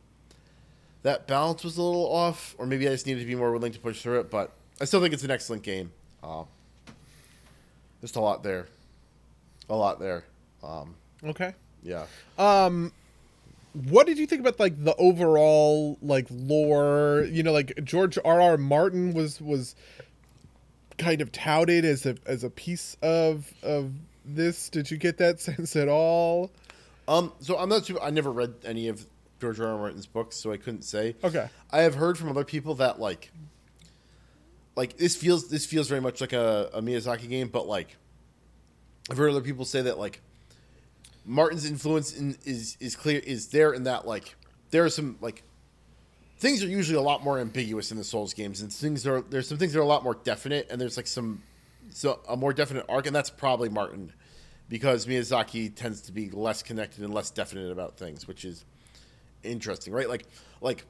that 1.02 1.26
balance 1.26 1.62
was 1.64 1.76
a 1.78 1.82
little 1.82 2.06
off, 2.12 2.54
or 2.58 2.66
maybe 2.66 2.88
I 2.88 2.92
just 2.92 3.06
needed 3.06 3.20
to 3.20 3.26
be 3.26 3.34
more 3.34 3.52
willing 3.52 3.72
to 3.72 3.78
push 3.80 4.00
through 4.02 4.20
it. 4.20 4.30
But 4.30 4.52
I 4.80 4.84
still 4.84 5.00
think 5.00 5.12
it's 5.14 5.22
an 5.24 5.30
excellent 5.30 5.62
game. 5.62 5.92
Uh, 6.22 6.44
just 8.00 8.16
a 8.16 8.20
lot 8.20 8.42
there, 8.42 8.66
a 9.68 9.74
lot 9.76 9.98
there. 10.00 10.24
Um, 10.62 10.94
Okay. 11.24 11.54
yeah. 11.82 12.06
What 13.74 14.06
did 14.06 14.18
you 14.18 14.26
think 14.26 14.40
about 14.40 14.58
like 14.58 14.82
the 14.82 14.94
overall 14.96 15.98
like 16.00 16.26
lore? 16.30 17.26
You 17.28 17.42
know, 17.42 17.52
like 17.52 17.84
George 17.84 18.18
R. 18.24 18.40
R. 18.40 18.56
Martin 18.56 19.12
was 19.14 19.40
was 19.40 19.74
kind 20.96 21.20
of 21.20 21.32
touted 21.32 21.84
as 21.84 22.06
a 22.06 22.16
as 22.26 22.44
a 22.44 22.50
piece 22.50 22.96
of 23.02 23.52
of 23.62 23.92
this. 24.24 24.68
Did 24.68 24.90
you 24.90 24.96
get 24.96 25.18
that 25.18 25.40
sense 25.40 25.76
at 25.76 25.88
all? 25.88 26.50
Um, 27.06 27.32
so 27.40 27.58
I'm 27.58 27.68
not 27.68 27.84
sure. 27.84 28.02
I 28.02 28.10
never 28.10 28.32
read 28.32 28.54
any 28.64 28.88
of 28.88 29.06
George 29.40 29.60
R. 29.60 29.66
R. 29.66 29.78
Martin's 29.78 30.06
books, 30.06 30.36
so 30.36 30.52
I 30.52 30.56
couldn't 30.56 30.82
say. 30.82 31.16
Okay. 31.22 31.48
I 31.70 31.82
have 31.82 31.94
heard 31.94 32.16
from 32.16 32.30
other 32.30 32.44
people 32.44 32.76
that 32.76 32.98
like, 32.98 33.30
like 34.76 34.96
this 34.96 35.16
feels 35.16 35.48
this 35.48 35.66
feels 35.66 35.88
very 35.88 36.00
much 36.00 36.20
like 36.20 36.32
a, 36.32 36.70
a 36.72 36.80
Miyazaki 36.80 37.28
game, 37.28 37.48
but 37.48 37.66
like, 37.66 37.96
I've 39.10 39.18
heard 39.18 39.30
other 39.30 39.42
people 39.42 39.64
say 39.64 39.82
that 39.82 39.98
like, 39.98 40.20
Martin's 41.24 41.64
influence 41.64 42.12
in, 42.12 42.36
is 42.44 42.76
is 42.80 42.96
clear 42.96 43.18
is 43.18 43.48
there 43.48 43.72
in 43.72 43.84
that 43.84 44.06
like 44.06 44.36
there 44.70 44.84
are 44.84 44.90
some 44.90 45.16
like 45.20 45.42
things 46.38 46.62
are 46.62 46.68
usually 46.68 46.98
a 46.98 47.02
lot 47.02 47.22
more 47.22 47.38
ambiguous 47.38 47.90
in 47.90 47.96
the 47.96 48.04
Souls 48.04 48.34
games, 48.34 48.60
and 48.60 48.72
things 48.72 49.06
are 49.06 49.22
there's 49.22 49.48
some 49.48 49.58
things 49.58 49.72
that 49.72 49.78
are 49.78 49.82
a 49.82 49.86
lot 49.86 50.04
more 50.04 50.14
definite, 50.14 50.68
and 50.70 50.80
there's 50.80 50.96
like 50.96 51.06
some 51.06 51.42
so 51.90 52.20
a 52.28 52.36
more 52.36 52.52
definite 52.52 52.84
arc, 52.88 53.06
and 53.06 53.14
that's 53.14 53.30
probably 53.30 53.68
Martin, 53.68 54.12
because 54.68 55.06
Miyazaki 55.06 55.74
tends 55.74 56.02
to 56.02 56.12
be 56.12 56.30
less 56.30 56.62
connected 56.62 57.02
and 57.02 57.14
less 57.14 57.30
definite 57.30 57.70
about 57.70 57.96
things, 57.96 58.28
which 58.28 58.44
is 58.44 58.64
interesting, 59.42 59.92
right? 59.92 60.08
Like 60.08 60.26
like 60.60 60.84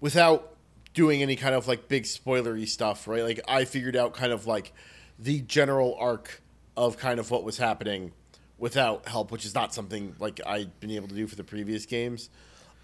without 0.00 0.56
doing 0.92 1.22
any 1.22 1.36
kind 1.36 1.54
of 1.54 1.68
like 1.68 1.86
big 1.86 2.04
spoilery 2.04 2.66
stuff, 2.66 3.06
right? 3.06 3.22
Like 3.22 3.40
I 3.46 3.64
figured 3.64 3.94
out 3.94 4.14
kind 4.14 4.32
of 4.32 4.46
like 4.46 4.72
the 5.18 5.40
general 5.42 5.96
arc 6.00 6.42
of 6.76 6.96
kind 6.96 7.20
of 7.20 7.30
what 7.30 7.44
was 7.44 7.58
happening 7.58 8.12
without 8.60 9.08
help, 9.08 9.32
which 9.32 9.44
is 9.44 9.54
not 9.54 9.74
something 9.74 10.14
like 10.20 10.40
I'd 10.46 10.78
been 10.78 10.92
able 10.92 11.08
to 11.08 11.14
do 11.14 11.26
for 11.26 11.34
the 11.34 11.42
previous 11.44 11.84
games. 11.86 12.30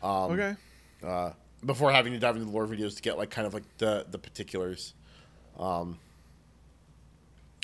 Um, 0.02 0.32
Okay. 0.32 0.56
uh, 1.04 1.30
before 1.64 1.92
having 1.92 2.12
to 2.12 2.18
dive 2.18 2.34
into 2.36 2.46
the 2.46 2.52
lore 2.52 2.66
videos 2.66 2.96
to 2.96 3.02
get 3.02 3.16
like 3.16 3.30
kind 3.30 3.46
of 3.46 3.54
like 3.54 3.64
the 3.78 4.06
the 4.10 4.18
particulars. 4.18 4.94
Um, 5.58 5.98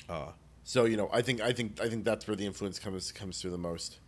uh, 0.09 0.31
so 0.63 0.85
you 0.85 0.95
know, 0.97 1.09
I 1.11 1.21
think 1.21 1.41
I 1.41 1.51
think 1.53 1.81
I 1.81 1.89
think 1.89 2.05
that's 2.05 2.27
where 2.27 2.35
the 2.35 2.45
influence 2.45 2.79
comes 2.79 3.11
comes 3.11 3.41
through 3.41 3.51
the 3.51 3.57
most. 3.57 3.99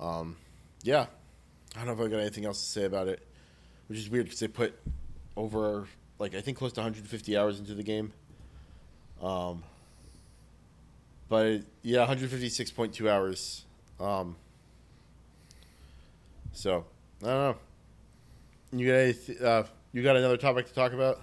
Um, 0.00 0.36
yeah, 0.82 1.06
I 1.74 1.84
don't 1.84 1.86
know 1.86 1.92
if 2.04 2.08
I 2.08 2.10
got 2.10 2.20
anything 2.20 2.44
else 2.44 2.60
to 2.60 2.66
say 2.66 2.84
about 2.84 3.08
it, 3.08 3.26
which 3.88 3.98
is 3.98 4.08
weird 4.10 4.26
because 4.26 4.40
they 4.40 4.48
put 4.48 4.78
over 5.36 5.86
like 6.18 6.34
I 6.34 6.40
think 6.40 6.58
close 6.58 6.72
to 6.74 6.80
150 6.80 7.36
hours 7.36 7.58
into 7.58 7.74
the 7.74 7.82
game. 7.82 8.12
Um, 9.22 9.62
but 11.28 11.62
yeah, 11.82 12.06
156.2 12.06 13.08
hours. 13.08 13.64
Um, 13.98 14.36
so 16.52 16.84
I 17.22 17.26
don't 17.26 17.34
know. 17.34 17.56
You 18.72 18.86
got 18.88 18.94
any, 18.94 19.14
uh, 19.40 19.62
you 19.92 20.02
got 20.02 20.16
another 20.16 20.36
topic 20.36 20.66
to 20.66 20.74
talk 20.74 20.92
about? 20.92 21.20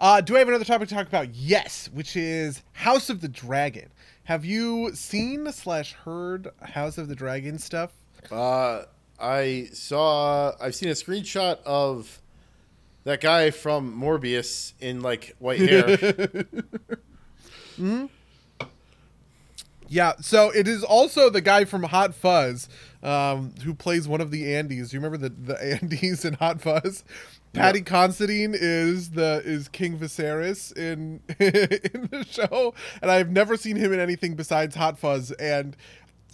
Uh, 0.00 0.20
do 0.20 0.34
I 0.34 0.38
have 0.38 0.48
another 0.48 0.64
topic 0.64 0.88
to 0.88 0.94
talk 0.94 1.06
about? 1.06 1.34
Yes, 1.34 1.90
which 1.92 2.16
is 2.16 2.62
House 2.72 3.10
of 3.10 3.20
the 3.20 3.28
Dragon. 3.28 3.90
Have 4.24 4.44
you 4.44 4.94
seen 4.94 5.50
slash 5.52 5.92
heard 5.92 6.48
House 6.62 6.98
of 6.98 7.08
the 7.08 7.14
Dragon 7.14 7.58
stuff? 7.58 7.92
Uh, 8.30 8.84
I 9.20 9.68
saw. 9.72 10.52
I've 10.60 10.74
seen 10.74 10.88
a 10.88 10.92
screenshot 10.92 11.58
of 11.64 12.22
that 13.04 13.20
guy 13.20 13.50
from 13.50 13.98
Morbius 14.00 14.72
in 14.80 15.02
like 15.02 15.36
white 15.38 15.60
hair. 15.60 16.44
Yeah, 19.92 20.12
so 20.20 20.50
it 20.50 20.68
is 20.68 20.84
also 20.84 21.30
the 21.30 21.40
guy 21.40 21.64
from 21.64 21.82
Hot 21.82 22.14
Fuzz 22.14 22.68
um, 23.02 23.52
who 23.64 23.74
plays 23.74 24.06
one 24.06 24.20
of 24.20 24.30
the 24.30 24.44
Andys. 24.44 24.90
Do 24.90 24.96
you 24.96 25.02
remember 25.02 25.16
the, 25.16 25.30
the 25.30 25.54
Andys 25.82 26.24
in 26.24 26.34
Hot 26.34 26.60
Fuzz? 26.60 27.02
Paddy 27.52 27.82
Considine 27.82 28.54
is 28.54 29.10
the 29.10 29.42
is 29.44 29.66
King 29.66 29.98
Viserys 29.98 30.70
in 30.76 31.20
in 31.40 32.08
the 32.12 32.24
show, 32.24 32.72
and 33.02 33.10
I've 33.10 33.30
never 33.30 33.56
seen 33.56 33.74
him 33.74 33.92
in 33.92 33.98
anything 33.98 34.36
besides 34.36 34.76
Hot 34.76 34.96
Fuzz. 34.96 35.32
And 35.32 35.76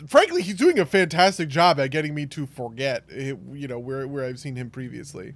frankly, 0.06 0.42
he's 0.42 0.56
doing 0.56 0.78
a 0.78 0.84
fantastic 0.84 1.48
job 1.48 1.80
at 1.80 1.90
getting 1.90 2.14
me 2.14 2.26
to 2.26 2.44
forget, 2.44 3.04
eh, 3.10 3.32
you 3.54 3.66
know, 3.66 3.78
where 3.78 4.06
where 4.06 4.26
I've 4.26 4.38
seen 4.38 4.56
him 4.56 4.68
previously. 4.68 5.32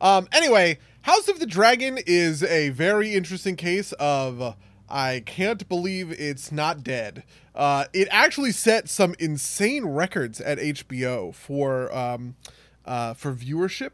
Um, 0.00 0.26
anyway, 0.32 0.78
House 1.02 1.28
of 1.28 1.38
the 1.38 1.46
Dragon 1.46 1.98
is 2.06 2.42
a 2.42 2.70
very 2.70 3.14
interesting 3.14 3.56
case 3.56 3.92
of 4.00 4.56
I 4.92 5.22
can't 5.24 5.66
believe 5.70 6.12
it's 6.12 6.52
not 6.52 6.84
dead. 6.84 7.24
Uh, 7.54 7.86
it 7.94 8.08
actually 8.10 8.52
set 8.52 8.90
some 8.90 9.14
insane 9.18 9.86
records 9.86 10.38
at 10.38 10.58
HBO 10.58 11.34
for 11.34 11.92
um, 11.96 12.36
uh, 12.84 13.14
for 13.14 13.32
viewership, 13.32 13.92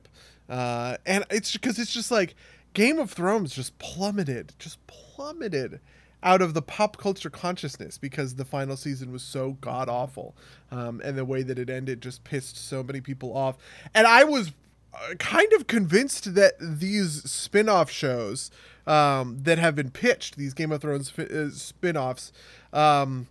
uh, 0.48 0.96
and 1.06 1.24
it's 1.30 1.52
because 1.52 1.78
it's 1.78 1.92
just 1.92 2.10
like 2.10 2.34
Game 2.74 2.98
of 2.98 3.12
Thrones 3.12 3.54
just 3.54 3.78
plummeted, 3.78 4.54
just 4.58 4.84
plummeted 4.88 5.78
out 6.20 6.42
of 6.42 6.52
the 6.52 6.62
pop 6.62 6.96
culture 6.96 7.30
consciousness 7.30 7.96
because 7.96 8.34
the 8.34 8.44
final 8.44 8.76
season 8.76 9.12
was 9.12 9.22
so 9.22 9.52
god 9.60 9.88
awful, 9.88 10.34
um, 10.72 11.00
and 11.04 11.16
the 11.16 11.24
way 11.24 11.44
that 11.44 11.60
it 11.60 11.70
ended 11.70 12.00
just 12.02 12.24
pissed 12.24 12.56
so 12.56 12.82
many 12.82 13.00
people 13.00 13.36
off. 13.36 13.56
And 13.94 14.04
I 14.04 14.24
was 14.24 14.50
uh, 14.92 15.14
kind 15.20 15.52
of 15.52 15.68
convinced 15.68 16.34
that 16.34 16.54
these 16.60 17.22
spin-off 17.30 17.88
shows 17.88 18.50
um, 18.88 19.38
that 19.42 19.58
have 19.58 19.76
been 19.76 19.90
pitched, 19.90 20.36
these 20.36 20.54
Game 20.54 20.72
of 20.72 20.80
Thrones 20.80 21.10
fi- 21.10 21.26
uh, 21.26 21.50
spin-offs, 21.50 22.32
um, 22.72 23.28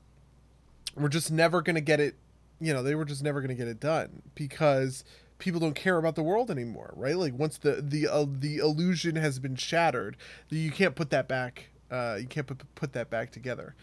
were 0.96 1.10
just 1.10 1.32
never 1.32 1.62
going 1.62 1.76
to 1.76 1.82
get 1.82 2.00
it. 2.00 2.16
You 2.62 2.74
know, 2.74 2.84
they 2.84 2.96
were 2.96 3.06
just 3.06 3.24
never 3.24 3.42
going 3.42 3.50
to 3.50 3.56
get 3.56 3.68
it 3.68 3.80
done 3.80 4.22
because 4.36 5.04
people 5.40 5.60
don't 5.60 5.76
care 5.76 5.98
about 5.98 6.16
the 6.16 6.24
world 6.24 6.50
anymore, 6.50 6.94
right? 6.96 7.18
Like 7.18 7.34
once 7.38 7.58
the 7.58 7.82
the 7.82 8.08
uh, 8.08 8.26
the 8.30 8.58
illusion 8.58 9.16
has 9.16 9.40
been 9.40 9.56
shattered, 9.56 10.16
you 10.50 10.72
can't 10.72 10.96
put 10.96 11.10
that 11.10 11.28
back. 11.28 11.70
Uh, 11.92 12.18
you 12.20 12.28
can't 12.28 12.48
put 12.48 12.64
put 12.76 12.94
that 12.94 13.10
back 13.10 13.32
together. 13.32 13.76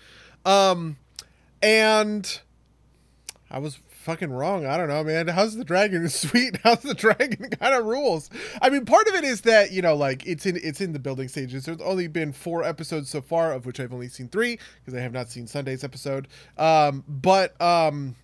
Um, 0.44 0.96
and 1.62 2.40
I 3.50 3.58
was 3.58 3.78
fucking 4.04 4.30
wrong. 4.30 4.66
I 4.66 4.76
don't 4.76 4.88
know, 4.88 5.02
man. 5.02 5.28
How's 5.28 5.56
the 5.56 5.64
dragon 5.64 6.08
sweet? 6.10 6.58
How's 6.62 6.80
the 6.80 6.94
dragon 6.94 7.50
kind 7.60 7.74
of 7.74 7.86
rules? 7.86 8.30
I 8.60 8.68
mean, 8.68 8.84
part 8.84 9.08
of 9.08 9.14
it 9.14 9.24
is 9.24 9.40
that 9.42 9.72
you 9.72 9.82
know, 9.82 9.94
like 9.94 10.26
it's 10.26 10.46
in 10.46 10.56
it's 10.62 10.80
in 10.80 10.92
the 10.92 10.98
building 10.98 11.28
stages. 11.28 11.64
There's 11.64 11.80
only 11.80 12.06
been 12.06 12.32
four 12.32 12.62
episodes 12.62 13.08
so 13.08 13.20
far, 13.20 13.52
of 13.52 13.66
which 13.66 13.80
I've 13.80 13.92
only 13.92 14.08
seen 14.08 14.28
three 14.28 14.58
because 14.80 14.96
I 14.96 15.02
have 15.02 15.12
not 15.12 15.30
seen 15.30 15.46
Sunday's 15.46 15.82
episode. 15.82 16.28
Um, 16.58 17.02
but 17.08 17.60
um, 17.60 18.16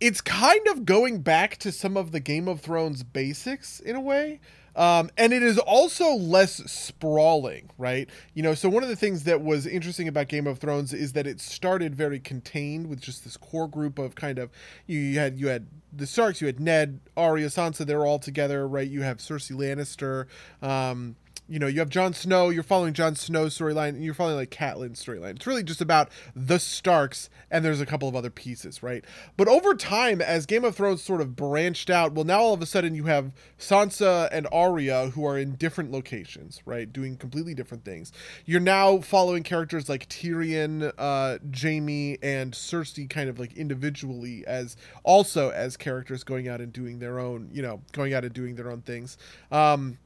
it's 0.00 0.20
kind 0.20 0.66
of 0.68 0.84
going 0.84 1.20
back 1.20 1.56
to 1.58 1.72
some 1.72 1.96
of 1.96 2.10
the 2.10 2.20
Game 2.20 2.48
of 2.48 2.60
Thrones 2.60 3.02
basics 3.04 3.78
in 3.80 3.94
a 3.94 4.00
way. 4.00 4.40
Um, 4.76 5.10
and 5.16 5.32
it 5.32 5.42
is 5.42 5.58
also 5.58 6.10
less 6.10 6.56
sprawling, 6.70 7.70
right? 7.78 8.08
You 8.34 8.42
know, 8.42 8.54
so 8.54 8.68
one 8.68 8.82
of 8.82 8.88
the 8.88 8.96
things 8.96 9.24
that 9.24 9.40
was 9.40 9.66
interesting 9.66 10.08
about 10.08 10.28
Game 10.28 10.46
of 10.46 10.58
Thrones 10.58 10.92
is 10.92 11.12
that 11.12 11.26
it 11.26 11.40
started 11.40 11.94
very 11.94 12.18
contained 12.20 12.88
with 12.88 13.00
just 13.00 13.24
this 13.24 13.36
core 13.36 13.68
group 13.68 13.98
of 13.98 14.14
kind 14.14 14.38
of 14.38 14.50
you, 14.86 14.98
you 14.98 15.18
had 15.18 15.38
you 15.38 15.48
had 15.48 15.66
the 15.96 16.06
Starks, 16.06 16.40
you 16.40 16.46
had 16.46 16.60
Ned, 16.60 17.00
Arya, 17.16 17.46
Sansa, 17.46 17.86
they're 17.86 18.06
all 18.06 18.18
together, 18.18 18.66
right? 18.66 18.88
You 18.88 19.02
have 19.02 19.18
Cersei 19.18 19.52
Lannister, 19.52 20.26
um, 20.66 21.16
you 21.48 21.58
know, 21.58 21.66
you 21.66 21.80
have 21.80 21.90
Jon 21.90 22.14
Snow, 22.14 22.48
you're 22.48 22.62
following 22.62 22.94
Jon 22.94 23.14
Snow's 23.14 23.58
storyline, 23.58 23.90
and 23.90 24.02
you're 24.02 24.14
following 24.14 24.36
like 24.36 24.50
Catelyn's 24.50 25.04
storyline. 25.04 25.36
It's 25.36 25.46
really 25.46 25.62
just 25.62 25.82
about 25.82 26.08
the 26.34 26.58
Starks, 26.58 27.28
and 27.50 27.64
there's 27.64 27.80
a 27.82 27.86
couple 27.86 28.08
of 28.08 28.16
other 28.16 28.30
pieces, 28.30 28.82
right? 28.82 29.04
But 29.36 29.48
over 29.48 29.74
time, 29.74 30.22
as 30.22 30.46
Game 30.46 30.64
of 30.64 30.74
Thrones 30.74 31.02
sort 31.02 31.20
of 31.20 31.36
branched 31.36 31.90
out, 31.90 32.12
well, 32.12 32.24
now 32.24 32.40
all 32.40 32.54
of 32.54 32.62
a 32.62 32.66
sudden 32.66 32.94
you 32.94 33.04
have 33.04 33.32
Sansa 33.58 34.28
and 34.32 34.46
Arya 34.52 35.10
who 35.10 35.26
are 35.26 35.38
in 35.38 35.56
different 35.56 35.92
locations, 35.92 36.62
right? 36.64 36.90
Doing 36.90 37.16
completely 37.16 37.54
different 37.54 37.84
things. 37.84 38.10
You're 38.46 38.60
now 38.60 38.98
following 39.00 39.42
characters 39.42 39.88
like 39.88 40.08
Tyrion, 40.08 40.92
uh, 40.96 41.38
Jaime, 41.54 42.18
and 42.22 42.52
Cersei 42.52 43.08
kind 43.08 43.28
of 43.28 43.38
like 43.38 43.52
individually 43.52 44.44
as 44.46 44.76
also 45.02 45.50
as 45.50 45.76
characters 45.76 46.24
going 46.24 46.48
out 46.48 46.62
and 46.62 46.72
doing 46.72 47.00
their 47.00 47.18
own, 47.18 47.50
you 47.52 47.60
know, 47.60 47.82
going 47.92 48.14
out 48.14 48.24
and 48.24 48.32
doing 48.32 48.54
their 48.54 48.70
own 48.70 48.80
things. 48.80 49.18
Um, 49.52 49.98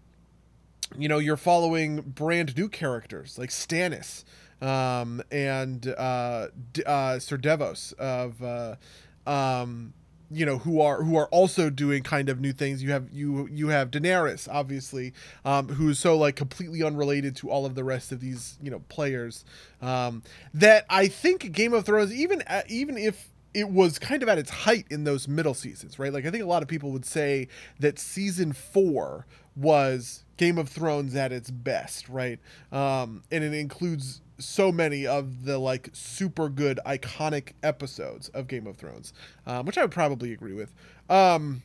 you 0.96 1.08
know, 1.08 1.18
you're 1.18 1.36
following 1.36 2.00
brand 2.00 2.56
new 2.56 2.68
characters 2.68 3.38
like 3.38 3.50
Stannis 3.50 4.24
um, 4.60 5.22
and 5.30 5.86
uh, 5.86 6.48
D- 6.72 6.82
uh, 6.84 7.18
Sir 7.18 7.36
Davos 7.36 7.92
of, 7.92 8.42
uh, 8.42 8.76
um, 9.26 9.92
you 10.30 10.44
know, 10.44 10.58
who 10.58 10.80
are 10.80 11.02
who 11.02 11.16
are 11.16 11.26
also 11.28 11.70
doing 11.70 12.02
kind 12.02 12.28
of 12.28 12.40
new 12.40 12.52
things. 12.52 12.82
You 12.82 12.90
have 12.90 13.08
you 13.10 13.48
you 13.50 13.68
have 13.68 13.90
Daenerys, 13.90 14.46
obviously, 14.50 15.14
um, 15.44 15.68
who's 15.68 15.98
so 15.98 16.18
like 16.18 16.36
completely 16.36 16.82
unrelated 16.82 17.34
to 17.36 17.50
all 17.50 17.64
of 17.64 17.74
the 17.74 17.84
rest 17.84 18.12
of 18.12 18.20
these 18.20 18.58
you 18.62 18.70
know 18.70 18.80
players. 18.88 19.44
Um, 19.80 20.22
that 20.52 20.84
I 20.90 21.08
think 21.08 21.52
Game 21.52 21.72
of 21.72 21.86
Thrones, 21.86 22.12
even 22.12 22.42
uh, 22.42 22.62
even 22.68 22.98
if 22.98 23.30
it 23.54 23.70
was 23.70 23.98
kind 23.98 24.22
of 24.22 24.28
at 24.28 24.38
its 24.38 24.50
height 24.50 24.86
in 24.90 25.04
those 25.04 25.26
middle 25.26 25.54
seasons, 25.54 25.98
right? 25.98 26.12
Like 26.12 26.26
I 26.26 26.30
think 26.30 26.44
a 26.44 26.46
lot 26.46 26.62
of 26.62 26.68
people 26.68 26.92
would 26.92 27.06
say 27.06 27.48
that 27.80 27.98
season 27.98 28.52
four 28.52 29.26
was 29.58 30.24
Game 30.36 30.58
of 30.58 30.68
Thrones 30.68 31.14
at 31.14 31.32
its 31.32 31.50
best, 31.50 32.08
right? 32.08 32.38
Um, 32.72 33.22
and 33.30 33.42
it 33.44 33.52
includes 33.54 34.20
so 34.38 34.70
many 34.70 35.06
of 35.06 35.44
the 35.44 35.58
like 35.58 35.90
super 35.92 36.48
good 36.48 36.78
iconic 36.86 37.52
episodes 37.62 38.28
of 38.30 38.46
Game 38.46 38.66
of 38.66 38.76
Thrones, 38.76 39.12
um, 39.46 39.66
which 39.66 39.76
I 39.76 39.82
would 39.82 39.90
probably 39.90 40.32
agree 40.32 40.54
with. 40.54 40.72
Um, 41.10 41.62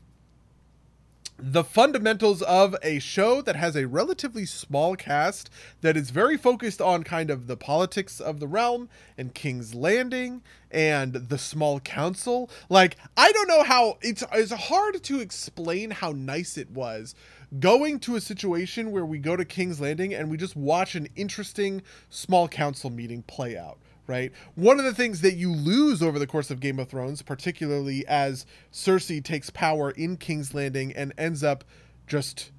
the 1.38 1.64
fundamentals 1.64 2.42
of 2.44 2.76
a 2.84 3.00
show 3.00 3.42
that 3.42 3.56
has 3.56 3.76
a 3.76 3.88
relatively 3.88 4.46
small 4.46 4.96
cast 4.96 5.50
that 5.82 5.98
is 5.98 6.10
very 6.12 6.38
focused 6.38 6.80
on 6.80 7.04
kind 7.04 7.30
of 7.30 7.48
the 7.48 7.58
politics 7.58 8.20
of 8.20 8.40
the 8.40 8.48
realm 8.48 8.88
and 9.18 9.34
King's 9.34 9.74
Landing 9.74 10.42
and 10.72 11.14
the 11.14 11.38
small 11.38 11.80
council. 11.80 12.50
Like, 12.70 12.98
I 13.18 13.32
don't 13.32 13.48
know 13.48 13.64
how 13.64 13.98
it's 14.02 14.24
it's 14.32 14.52
hard 14.52 15.04
to 15.04 15.20
explain 15.20 15.92
how 15.92 16.12
nice 16.12 16.58
it 16.58 16.70
was 16.70 17.16
going 17.60 18.00
to 18.00 18.16
a 18.16 18.22
situation 18.22 18.92
where 18.92 19.06
we 19.06 19.20
go 19.20 19.36
to 19.36 19.46
King's 19.46 19.80
Landing 19.80 20.14
and 20.14 20.30
we 20.30 20.38
just 20.38 20.56
watch 20.56 20.96
an 20.96 21.08
interesting 21.16 21.82
small 22.10 22.48
council 22.48 22.90
meeting 22.90 23.24
play 23.24 23.58
out 23.58 23.78
right? 24.08 24.32
One 24.56 24.80
of 24.80 24.86
the 24.86 24.94
things 24.94 25.22
that 25.22 25.36
you 25.36 25.52
lose 25.52 26.02
over 26.02 26.20
the 26.20 26.28
course 26.28 26.52
of 26.52 26.60
Game 26.60 26.80
of 26.80 26.90
Thrones, 26.90 27.22
particularly 27.22 28.06
as 28.08 28.46
Cersei 28.72 29.24
takes 29.24 29.50
power 29.50 29.92
in 29.92 30.18
King's 30.18 30.54
Landing 30.54 30.92
and 30.94 31.14
ends 31.18 31.44
up 31.44 31.64
just, 32.06 32.52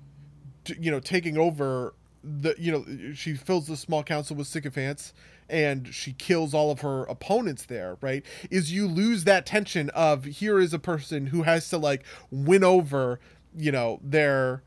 you 0.79 0.91
know, 0.91 1.01
taking 1.01 1.37
over 1.37 1.95
the, 2.23 2.55
you 2.59 2.73
know, 2.73 3.13
she 3.15 3.35
fills 3.35 3.67
the 3.67 3.77
small 3.77 4.03
council 4.03 4.37
with 4.37 4.47
sycophants 4.47 5.13
and 5.49 5.93
she 5.93 6.15
kills 6.15 6.55
all 6.55 6.71
of 6.71 6.81
her 6.81 7.05
opponents 7.05 7.67
there, 7.67 7.99
right? 8.01 8.25
Is 8.51 8.73
you 8.73 8.89
lose 8.89 9.25
that 9.25 9.45
tension 9.45 9.91
of 9.91 10.25
here 10.25 10.59
is 10.59 10.73
a 10.73 10.79
person 10.79 11.27
who 11.27 11.43
has 11.43 11.69
to 11.69 11.77
like 11.77 12.05
win 12.31 12.65
over, 12.65 13.21
you 13.55 13.71
know, 13.71 14.01
their 14.03 14.63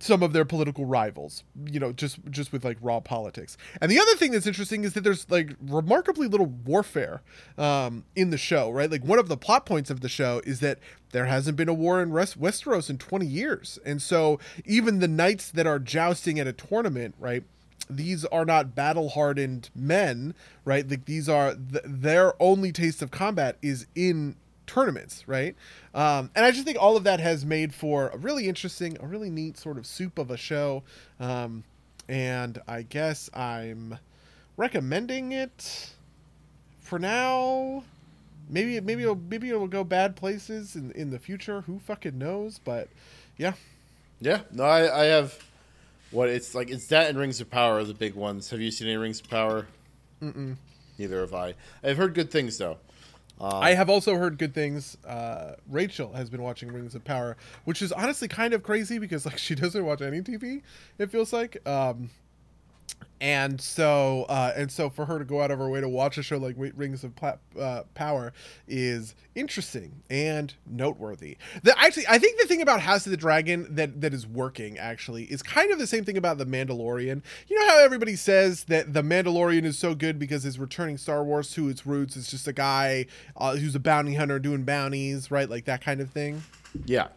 some 0.00 0.22
of 0.22 0.32
their 0.32 0.44
political 0.44 0.84
rivals 0.84 1.44
you 1.66 1.78
know 1.78 1.92
just 1.92 2.18
just 2.30 2.52
with 2.52 2.64
like 2.64 2.78
raw 2.80 3.00
politics. 3.00 3.56
And 3.80 3.90
the 3.90 3.98
other 3.98 4.14
thing 4.16 4.32
that's 4.32 4.46
interesting 4.46 4.84
is 4.84 4.94
that 4.94 5.04
there's 5.04 5.30
like 5.30 5.54
remarkably 5.60 6.28
little 6.28 6.46
warfare 6.46 7.22
um, 7.58 8.04
in 8.16 8.30
the 8.30 8.38
show 8.38 8.70
right? 8.70 8.90
Like 8.90 9.04
one 9.04 9.18
of 9.18 9.28
the 9.28 9.36
plot 9.36 9.66
points 9.66 9.90
of 9.90 10.00
the 10.00 10.08
show 10.08 10.40
is 10.44 10.60
that 10.60 10.78
there 11.12 11.26
hasn't 11.26 11.56
been 11.56 11.68
a 11.68 11.74
war 11.74 12.02
in 12.02 12.10
West- 12.10 12.40
westeros 12.40 12.88
in 12.88 12.96
20 12.98 13.26
years. 13.26 13.78
And 13.84 14.00
so 14.00 14.38
even 14.64 14.98
the 14.98 15.08
knights 15.08 15.50
that 15.50 15.66
are 15.66 15.78
jousting 15.78 16.40
at 16.40 16.46
a 16.46 16.52
tournament 16.52 17.14
right 17.18 17.44
these 17.90 18.24
are 18.26 18.44
not 18.44 18.74
battle 18.74 19.10
hardened 19.10 19.68
men 19.74 20.34
right? 20.64 20.88
Like 20.88 21.04
these 21.04 21.28
are 21.28 21.54
th- 21.54 21.84
their 21.84 22.40
only 22.40 22.72
taste 22.72 23.02
of 23.02 23.10
combat 23.10 23.56
is 23.62 23.86
in 23.94 24.36
tournaments, 24.72 25.28
right? 25.28 25.54
Um, 25.94 26.30
and 26.34 26.44
I 26.46 26.50
just 26.50 26.64
think 26.64 26.78
all 26.80 26.96
of 26.96 27.04
that 27.04 27.20
has 27.20 27.44
made 27.44 27.74
for 27.74 28.08
a 28.08 28.16
really 28.16 28.48
interesting, 28.48 28.96
a 29.00 29.06
really 29.06 29.28
neat 29.28 29.58
sort 29.58 29.76
of 29.76 29.86
soup 29.86 30.18
of 30.18 30.30
a 30.30 30.36
show. 30.36 30.82
Um, 31.20 31.64
and 32.08 32.58
I 32.66 32.82
guess 32.82 33.28
I'm 33.34 33.98
recommending 34.56 35.32
it 35.32 35.90
for 36.80 36.98
now. 36.98 37.84
Maybe 38.48 38.80
maybe 38.80 39.02
it'll 39.02 39.14
maybe 39.16 39.48
it'll 39.50 39.68
go 39.68 39.84
bad 39.84 40.16
places 40.16 40.74
in 40.74 40.90
in 40.92 41.10
the 41.10 41.18
future. 41.18 41.60
Who 41.62 41.78
fucking 41.78 42.18
knows? 42.18 42.58
But 42.58 42.88
yeah, 43.36 43.52
Yeah, 44.20 44.40
no, 44.50 44.64
I, 44.64 45.02
I 45.02 45.04
have 45.04 45.38
what 46.10 46.28
it's 46.28 46.54
like. 46.54 46.70
It's 46.70 46.86
that 46.88 47.08
and 47.10 47.18
Rings 47.18 47.40
of 47.40 47.50
Power 47.50 47.78
are 47.78 47.84
the 47.84 47.94
big 47.94 48.14
ones. 48.14 48.50
Have 48.50 48.60
you 48.60 48.70
seen 48.70 48.88
any 48.88 48.96
Rings 48.96 49.20
of 49.20 49.28
Power? 49.28 49.66
Mm-mm. 50.22 50.56
Neither 50.98 51.20
have 51.20 51.34
I. 51.34 51.54
I've 51.84 51.96
heard 51.96 52.14
good 52.14 52.30
things 52.30 52.58
though. 52.58 52.78
Um, 53.42 53.54
I 53.54 53.74
have 53.74 53.90
also 53.90 54.16
heard 54.16 54.38
good 54.38 54.54
things. 54.54 54.96
Uh, 55.04 55.56
Rachel 55.68 56.12
has 56.12 56.30
been 56.30 56.42
watching 56.42 56.72
Rings 56.72 56.94
of 56.94 57.04
Power, 57.04 57.36
which 57.64 57.82
is 57.82 57.90
honestly 57.90 58.28
kind 58.28 58.54
of 58.54 58.62
crazy 58.62 58.98
because 59.00 59.26
like 59.26 59.38
she 59.46 59.56
doesn't 59.56 59.84
watch 59.84 60.00
any 60.00 60.20
TV. 60.20 60.62
It 60.98 61.10
feels 61.10 61.32
like, 61.32 61.66
um, 61.66 62.10
and 63.22 63.60
so 63.60 64.26
uh, 64.28 64.52
and 64.56 64.70
so 64.70 64.90
for 64.90 65.06
her 65.06 65.20
to 65.20 65.24
go 65.24 65.40
out 65.40 65.52
of 65.52 65.58
her 65.60 65.70
way 65.70 65.80
to 65.80 65.88
watch 65.88 66.18
a 66.18 66.24
show 66.24 66.38
like 66.38 66.56
Rings 66.58 67.04
of 67.04 67.14
Pla- 67.14 67.36
uh, 67.58 67.84
Power 67.94 68.32
is 68.66 69.14
interesting 69.36 70.02
and 70.10 70.52
noteworthy. 70.66 71.36
The, 71.62 71.78
actually, 71.78 72.06
I 72.08 72.18
think 72.18 72.40
the 72.40 72.48
thing 72.48 72.60
about 72.60 72.80
House 72.80 73.06
of 73.06 73.12
the 73.12 73.16
Dragon 73.16 73.72
that 73.76 74.00
that 74.00 74.12
is 74.12 74.26
working 74.26 74.76
actually 74.76 75.24
is 75.24 75.40
kind 75.40 75.70
of 75.70 75.78
the 75.78 75.86
same 75.86 76.04
thing 76.04 76.16
about 76.16 76.38
the 76.38 76.44
Mandalorian. 76.44 77.22
You 77.46 77.60
know 77.60 77.68
how 77.68 77.78
everybody 77.78 78.16
says 78.16 78.64
that 78.64 78.92
the 78.92 79.02
Mandalorian 79.02 79.64
is 79.64 79.78
so 79.78 79.94
good 79.94 80.18
because 80.18 80.44
it's 80.44 80.58
returning 80.58 80.98
Star 80.98 81.22
Wars 81.22 81.52
to 81.52 81.68
its 81.68 81.86
roots. 81.86 82.16
It's 82.16 82.28
just 82.28 82.48
a 82.48 82.52
guy 82.52 83.06
uh, 83.36 83.54
who's 83.54 83.76
a 83.76 83.80
bounty 83.80 84.16
hunter 84.16 84.40
doing 84.40 84.64
bounties, 84.64 85.30
right? 85.30 85.48
Like 85.48 85.66
that 85.66 85.80
kind 85.80 86.00
of 86.00 86.10
thing. 86.10 86.42
Yeah. 86.84 87.08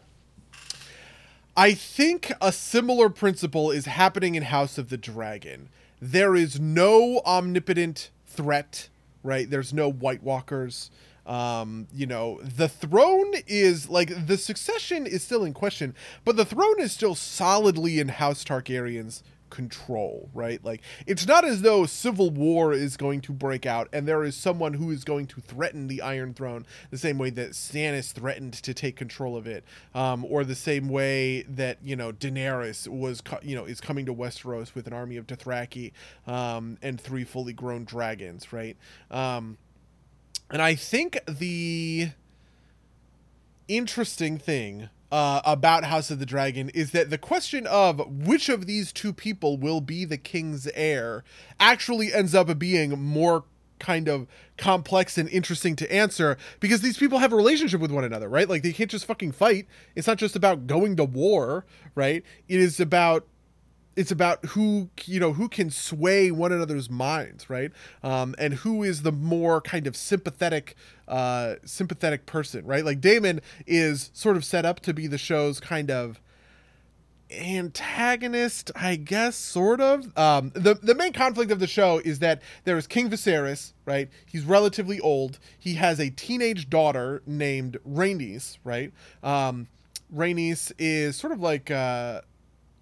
I 1.56 1.74
think 1.74 2.30
a 2.40 2.52
similar 2.52 3.08
principle 3.08 3.72
is 3.72 3.86
happening 3.86 4.36
in 4.36 4.44
House 4.44 4.78
of 4.78 4.88
the 4.88 4.98
Dragon. 4.98 5.70
There 6.00 6.34
is 6.34 6.60
no 6.60 7.20
omnipotent 7.24 8.10
threat, 8.26 8.88
right? 9.22 9.48
There's 9.48 9.72
no 9.72 9.90
White 9.90 10.22
Walkers. 10.22 10.90
Um, 11.26 11.88
you 11.92 12.06
know, 12.06 12.40
the 12.42 12.68
throne 12.68 13.32
is 13.46 13.88
like 13.88 14.26
the 14.26 14.38
succession 14.38 15.06
is 15.06 15.24
still 15.24 15.44
in 15.44 15.52
question, 15.54 15.94
but 16.24 16.36
the 16.36 16.44
throne 16.44 16.78
is 16.78 16.92
still 16.92 17.16
solidly 17.16 17.98
in 17.98 18.08
House 18.08 18.44
Targaryen's 18.44 19.24
control, 19.50 20.28
right? 20.34 20.62
Like 20.64 20.82
it's 21.06 21.26
not 21.26 21.44
as 21.44 21.62
though 21.62 21.86
civil 21.86 22.30
war 22.30 22.72
is 22.72 22.96
going 22.96 23.20
to 23.22 23.32
break 23.32 23.66
out 23.66 23.88
and 23.92 24.06
there 24.06 24.24
is 24.24 24.36
someone 24.36 24.74
who 24.74 24.90
is 24.90 25.04
going 25.04 25.26
to 25.28 25.40
threaten 25.40 25.86
the 25.86 26.02
Iron 26.02 26.34
Throne 26.34 26.66
the 26.90 26.98
same 26.98 27.18
way 27.18 27.30
that 27.30 27.50
Stannis 27.50 28.12
threatened 28.12 28.54
to 28.54 28.74
take 28.74 28.96
control 28.96 29.36
of 29.36 29.46
it, 29.46 29.64
um, 29.94 30.24
or 30.28 30.44
the 30.44 30.54
same 30.54 30.88
way 30.88 31.42
that 31.42 31.78
you 31.82 31.96
know 31.96 32.12
Daenerys 32.12 32.88
was, 32.88 33.20
co- 33.20 33.40
you 33.42 33.54
know, 33.54 33.64
is 33.64 33.80
coming 33.80 34.06
to 34.06 34.14
Westeros 34.14 34.74
with 34.74 34.86
an 34.86 34.92
army 34.92 35.16
of 35.16 35.26
Dothraki 35.26 35.92
um, 36.26 36.78
and 36.82 37.00
three 37.00 37.24
fully 37.24 37.52
grown 37.52 37.84
dragons, 37.84 38.52
right? 38.52 38.76
Um, 39.10 39.58
and 40.50 40.62
I 40.62 40.74
think 40.74 41.18
the 41.26 42.10
interesting 43.68 44.38
thing 44.38 44.88
uh, 45.10 45.40
about 45.44 45.84
House 45.84 46.10
of 46.10 46.18
the 46.18 46.26
Dragon 46.26 46.68
is 46.70 46.90
that 46.90 47.10
the 47.10 47.18
question 47.18 47.66
of 47.66 48.00
which 48.08 48.48
of 48.48 48.66
these 48.66 48.92
two 48.92 49.12
people 49.12 49.56
will 49.56 49.80
be 49.80 50.04
the 50.04 50.18
king's 50.18 50.66
heir 50.74 51.24
actually 51.60 52.12
ends 52.12 52.34
up 52.34 52.58
being 52.58 52.90
more 52.90 53.44
kind 53.78 54.08
of 54.08 54.26
complex 54.56 55.18
and 55.18 55.28
interesting 55.28 55.76
to 55.76 55.92
answer 55.92 56.36
because 56.60 56.80
these 56.80 56.96
people 56.96 57.18
have 57.18 57.32
a 57.32 57.36
relationship 57.36 57.80
with 57.80 57.90
one 57.90 58.04
another, 58.04 58.28
right? 58.28 58.48
Like 58.48 58.62
they 58.62 58.72
can't 58.72 58.90
just 58.90 59.04
fucking 59.04 59.32
fight. 59.32 59.66
It's 59.94 60.06
not 60.06 60.18
just 60.18 60.34
about 60.34 60.66
going 60.66 60.96
to 60.96 61.04
war, 61.04 61.66
right? 61.94 62.22
It 62.48 62.60
is 62.60 62.80
about 62.80 63.26
it's 63.96 64.10
about 64.10 64.44
who 64.46 64.90
you 65.04 65.18
know 65.18 65.32
who 65.32 65.48
can 65.48 65.70
sway 65.70 66.30
one 66.30 66.52
another's 66.52 66.88
minds 66.90 67.50
right? 67.50 67.72
Um, 68.02 68.34
and 68.38 68.54
who 68.54 68.82
is 68.82 69.02
the 69.02 69.12
more 69.12 69.60
kind 69.60 69.86
of 69.86 69.96
sympathetic 69.96 70.76
uh, 71.08 71.54
sympathetic 71.64 72.26
person 72.26 72.64
right? 72.66 72.84
Like 72.84 73.00
Daemon 73.00 73.40
is 73.66 74.10
sort 74.12 74.36
of 74.36 74.44
set 74.44 74.64
up 74.64 74.80
to 74.80 74.94
be 74.94 75.06
the 75.06 75.18
show's 75.18 75.60
kind 75.60 75.90
of 75.90 76.20
antagonist 77.28 78.70
i 78.76 78.94
guess 78.94 79.34
sort 79.34 79.80
of. 79.80 80.16
Um, 80.16 80.52
the, 80.54 80.74
the 80.74 80.94
main 80.94 81.12
conflict 81.12 81.50
of 81.50 81.58
the 81.58 81.66
show 81.66 81.98
is 82.04 82.20
that 82.20 82.40
there 82.62 82.76
is 82.76 82.86
king 82.86 83.10
viserys 83.10 83.72
right? 83.86 84.10
He's 84.26 84.44
relatively 84.44 85.00
old. 85.00 85.38
He 85.58 85.74
has 85.74 85.98
a 85.98 86.10
teenage 86.10 86.68
daughter 86.68 87.22
named 87.24 87.78
Rhaenys, 87.88 88.58
right? 88.64 88.92
Um, 89.22 89.68
Rhaenys 90.14 90.72
is 90.78 91.16
sort 91.16 91.32
of 91.32 91.40
like 91.40 91.70
uh, 91.70 92.20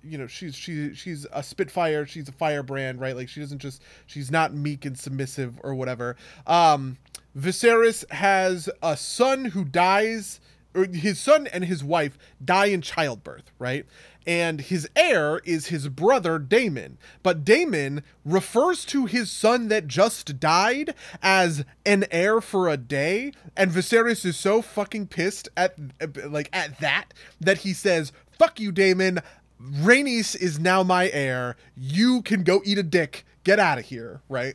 you 0.05 0.19
know 0.19 0.27
she's 0.27 0.55
she 0.55 0.95
she's 0.95 1.27
a 1.33 1.43
spitfire 1.43 2.07
she's 2.07 2.29
a 2.29 2.33
firebrand 2.33 3.01
right 3.01 3.17
like 3.17 3.29
she 3.29 3.41
doesn't 3.41 3.59
just 3.59 3.83
she's 4.07 4.31
not 4.31 4.55
meek 4.55 4.85
and 4.85 4.99
submissive 4.99 5.59
or 5.63 5.75
whatever 5.75 6.17
um 6.47 6.97
Viserys 7.37 8.09
has 8.13 8.69
a 8.83 8.97
son 8.97 9.47
who 9.47 9.65
dies 9.65 10.41
or 10.75 10.87
his 10.87 11.19
son 11.19 11.47
and 11.49 11.65
his 11.65 11.83
wife 11.83 12.17
die 12.45 12.67
in 12.67 12.81
childbirth 12.81 13.51
right 13.59 13.87
and 14.27 14.63
his 14.63 14.89
heir 14.97 15.41
is 15.45 15.67
his 15.67 15.89
brother 15.89 16.39
Daemon. 16.39 16.99
But 17.23 17.45
Daemon 17.45 18.03
refers 18.25 18.85
to 18.87 19.07
his 19.07 19.31
son 19.31 19.69
that 19.69 19.87
just 19.87 20.41
died 20.41 20.95
as 21.23 21.65
an 21.85 22.07
heir 22.11 22.41
for 22.41 22.69
a 22.69 22.77
day, 22.77 23.33
and 23.57 23.71
Viserys 23.71 24.25
is 24.25 24.37
so 24.37 24.63
fucking 24.63 25.09
pissed 25.09 25.49
at 25.57 25.77
like 26.27 26.49
at 26.53 26.79
that 26.81 27.13
that 27.41 27.59
he 27.59 27.73
says, 27.73 28.13
"Fuck 28.31 28.61
you, 28.61 28.73
Daemon. 28.73 29.21
Rhaenys 29.63 30.37
is 30.37 30.59
now 30.59 30.83
my 30.83 31.11
heir. 31.11 31.57
You 31.77 32.23
can 32.23 32.43
go 32.43 32.63
eat 32.65 32.79
a 32.79 32.83
dick. 32.83 33.25
Get 33.45 33.59
out 33.59 33.79
of 33.79 33.85
here, 33.85 34.21
right? 34.29 34.55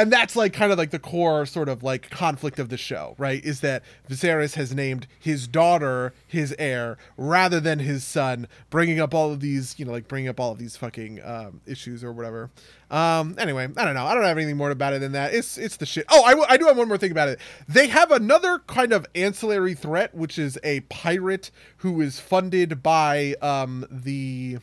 And 0.00 0.10
that's 0.10 0.34
like 0.34 0.54
kind 0.54 0.72
of 0.72 0.78
like 0.78 0.90
the 0.90 0.98
core 0.98 1.44
sort 1.44 1.68
of 1.68 1.82
like 1.82 2.08
conflict 2.08 2.58
of 2.58 2.70
the 2.70 2.78
show, 2.78 3.14
right? 3.18 3.44
Is 3.44 3.60
that 3.60 3.82
Viserys 4.08 4.54
has 4.54 4.74
named 4.74 5.06
his 5.18 5.46
daughter 5.46 6.14
his 6.26 6.54
heir 6.58 6.96
rather 7.18 7.60
than 7.60 7.80
his 7.80 8.02
son, 8.02 8.48
bringing 8.70 8.98
up 8.98 9.12
all 9.12 9.30
of 9.30 9.40
these, 9.40 9.78
you 9.78 9.84
know, 9.84 9.92
like 9.92 10.08
bringing 10.08 10.28
up 10.30 10.40
all 10.40 10.52
of 10.52 10.58
these 10.58 10.74
fucking 10.74 11.20
um, 11.22 11.60
issues 11.66 12.02
or 12.02 12.12
whatever. 12.12 12.50
Um, 12.90 13.34
anyway, 13.38 13.68
I 13.76 13.84
don't 13.84 13.92
know. 13.94 14.06
I 14.06 14.14
don't 14.14 14.24
have 14.24 14.38
anything 14.38 14.56
more 14.56 14.70
about 14.70 14.94
it 14.94 15.00
than 15.00 15.12
that. 15.12 15.34
It's 15.34 15.58
it's 15.58 15.76
the 15.76 15.84
shit. 15.84 16.06
Oh, 16.08 16.22
I, 16.24 16.30
w- 16.30 16.46
I 16.48 16.56
do 16.56 16.64
have 16.64 16.78
one 16.78 16.88
more 16.88 16.96
thing 16.96 17.12
about 17.12 17.28
it. 17.28 17.38
They 17.68 17.88
have 17.88 18.10
another 18.10 18.60
kind 18.60 18.94
of 18.94 19.06
ancillary 19.14 19.74
threat, 19.74 20.14
which 20.14 20.38
is 20.38 20.58
a 20.64 20.80
pirate 20.80 21.50
who 21.78 22.00
is 22.00 22.18
funded 22.18 22.82
by 22.82 23.34
um, 23.42 23.86
the. 23.90 24.58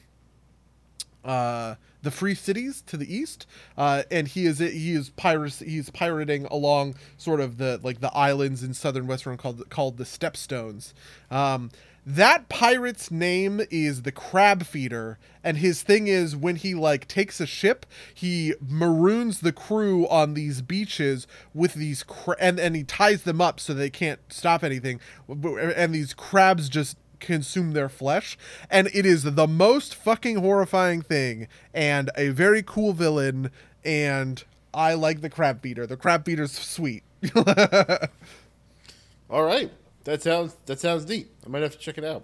Uh, 1.23 1.75
the 2.01 2.11
free 2.11 2.35
cities 2.35 2.81
to 2.83 2.97
the 2.97 3.13
east, 3.13 3.45
uh, 3.77 4.03
and 4.11 4.27
he 4.27 4.45
is 4.45 4.59
he 4.59 4.93
is 4.93 5.09
pirates 5.09 5.59
he's 5.59 5.89
pirating 5.89 6.45
along 6.45 6.95
sort 7.17 7.39
of 7.39 7.57
the 7.57 7.79
like 7.83 7.99
the 7.99 8.13
islands 8.13 8.63
in 8.63 8.73
southern 8.73 9.07
Westeros 9.07 9.37
called 9.37 9.69
called 9.69 9.97
the 9.97 10.03
Stepstones. 10.03 10.93
Um, 11.31 11.71
that 12.09 12.47
pirate's 12.47 13.11
name 13.11 13.59
is 13.69 14.03
the 14.03 14.13
crab 14.13 14.63
feeder 14.63 15.19
and 15.43 15.57
his 15.57 15.83
thing 15.83 16.07
is 16.07 16.37
when 16.37 16.55
he 16.55 16.73
like 16.73 17.05
takes 17.05 17.41
a 17.41 17.45
ship 17.45 17.85
he 18.13 18.53
maroons 18.65 19.41
the 19.41 19.51
crew 19.51 20.07
on 20.07 20.33
these 20.33 20.61
beaches 20.61 21.27
with 21.53 21.73
these 21.73 22.03
cra- 22.03 22.37
and 22.39 22.61
and 22.61 22.77
he 22.77 22.83
ties 22.85 23.23
them 23.23 23.41
up 23.41 23.59
so 23.59 23.73
they 23.73 23.89
can't 23.89 24.21
stop 24.29 24.63
anything 24.63 25.01
and 25.27 25.93
these 25.93 26.13
crabs 26.13 26.69
just 26.69 26.95
consume 27.19 27.71
their 27.71 27.89
flesh 27.89 28.37
and 28.69 28.87
it 28.93 29.05
is 29.05 29.23
the 29.23 29.47
most 29.47 29.95
fucking 29.95 30.37
horrifying 30.37 31.01
thing 31.01 31.47
and 31.73 32.09
a 32.15 32.29
very 32.29 32.63
cool 32.63 32.93
villain 32.93 33.51
and 33.83 34.43
i 34.73 34.93
like 34.93 35.21
the 35.21 35.29
crab 35.29 35.61
beater. 35.61 35.87
The 35.87 35.97
crab 35.97 36.23
beater's 36.23 36.51
sweet. 36.51 37.03
All 39.29 39.43
right. 39.43 39.71
That 40.03 40.21
sounds 40.21 40.55
that 40.67 40.79
sounds 40.79 41.07
neat. 41.07 41.27
I 41.45 41.49
might 41.49 41.63
have 41.63 41.73
to 41.73 41.77
check 41.77 41.97
it 41.97 42.03
out. 42.05 42.23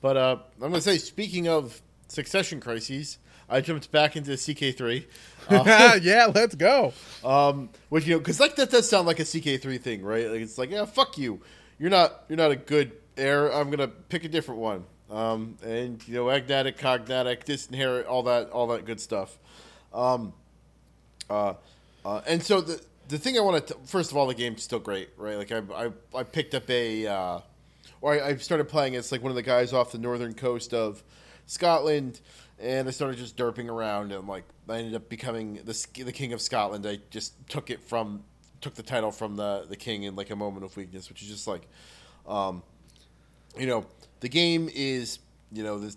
But 0.00 0.16
uh 0.16 0.36
i'm 0.62 0.70
gonna 0.70 0.80
say 0.80 0.98
speaking 0.98 1.48
of 1.48 1.80
succession 2.08 2.60
crises 2.60 3.18
i 3.48 3.60
jumped 3.60 3.90
back 3.90 4.14
into 4.14 4.32
ck3 4.32 5.04
uh, 5.48 5.98
yeah 6.02 6.30
let's 6.32 6.54
go. 6.54 6.92
Um 7.24 7.70
which 7.88 8.06
you 8.06 8.14
know 8.14 8.18
because 8.18 8.38
like 8.38 8.56
that 8.56 8.70
does 8.70 8.88
sound 8.88 9.06
like 9.06 9.18
a 9.18 9.24
ck3 9.24 9.80
thing 9.80 10.02
right? 10.02 10.30
Like 10.30 10.40
it's 10.40 10.58
like 10.58 10.70
yeah 10.70 10.84
fuck 10.84 11.16
you. 11.18 11.40
You're 11.78 11.90
not 11.90 12.24
you're 12.28 12.36
not 12.38 12.50
a 12.50 12.56
good 12.56 12.92
heir, 13.16 13.52
I'm 13.52 13.70
gonna 13.70 13.88
pick 13.88 14.24
a 14.24 14.28
different 14.28 14.60
one. 14.60 14.84
Um, 15.10 15.56
and 15.62 16.06
you 16.08 16.14
know, 16.14 16.24
agnatic, 16.24 16.78
cognatic, 16.78 17.44
disinherit, 17.44 18.06
all 18.06 18.22
that, 18.24 18.50
all 18.50 18.66
that 18.68 18.84
good 18.84 19.00
stuff. 19.00 19.38
Um, 19.92 20.32
uh, 21.30 21.54
uh, 22.04 22.20
and 22.26 22.42
so 22.42 22.60
the 22.60 22.80
the 23.08 23.18
thing 23.18 23.36
I 23.36 23.40
want 23.40 23.66
to 23.66 23.76
first 23.84 24.10
of 24.10 24.16
all, 24.16 24.26
the 24.26 24.34
game's 24.34 24.62
still 24.62 24.78
great, 24.78 25.10
right? 25.16 25.36
Like 25.36 25.52
I 25.52 25.62
I, 25.74 25.90
I 26.18 26.22
picked 26.22 26.54
up 26.54 26.68
a, 26.70 27.06
uh, 27.06 27.40
or 28.00 28.14
I, 28.14 28.28
I 28.28 28.36
started 28.36 28.68
playing. 28.68 28.94
It's 28.94 29.12
like 29.12 29.22
one 29.22 29.30
of 29.30 29.36
the 29.36 29.42
guys 29.42 29.72
off 29.72 29.92
the 29.92 29.98
northern 29.98 30.34
coast 30.34 30.74
of 30.74 31.02
Scotland, 31.46 32.20
and 32.58 32.88
I 32.88 32.90
started 32.90 33.18
just 33.18 33.36
derping 33.36 33.68
around, 33.68 34.12
and 34.12 34.26
like 34.26 34.44
I 34.68 34.78
ended 34.78 34.94
up 34.94 35.08
becoming 35.08 35.60
the 35.64 36.02
the 36.04 36.12
king 36.12 36.32
of 36.32 36.40
Scotland. 36.40 36.86
I 36.86 36.98
just 37.10 37.34
took 37.48 37.70
it 37.70 37.82
from 37.82 38.24
took 38.60 38.74
the 38.74 38.82
title 38.82 39.12
from 39.12 39.36
the 39.36 39.66
the 39.68 39.76
king 39.76 40.04
in 40.04 40.16
like 40.16 40.30
a 40.30 40.36
moment 40.36 40.64
of 40.64 40.76
weakness, 40.76 41.08
which 41.08 41.22
is 41.22 41.28
just 41.28 41.46
like. 41.46 41.68
Um, 42.26 42.62
you 43.58 43.66
know, 43.66 43.86
the 44.20 44.28
game 44.28 44.70
is, 44.74 45.18
you 45.52 45.62
know, 45.62 45.88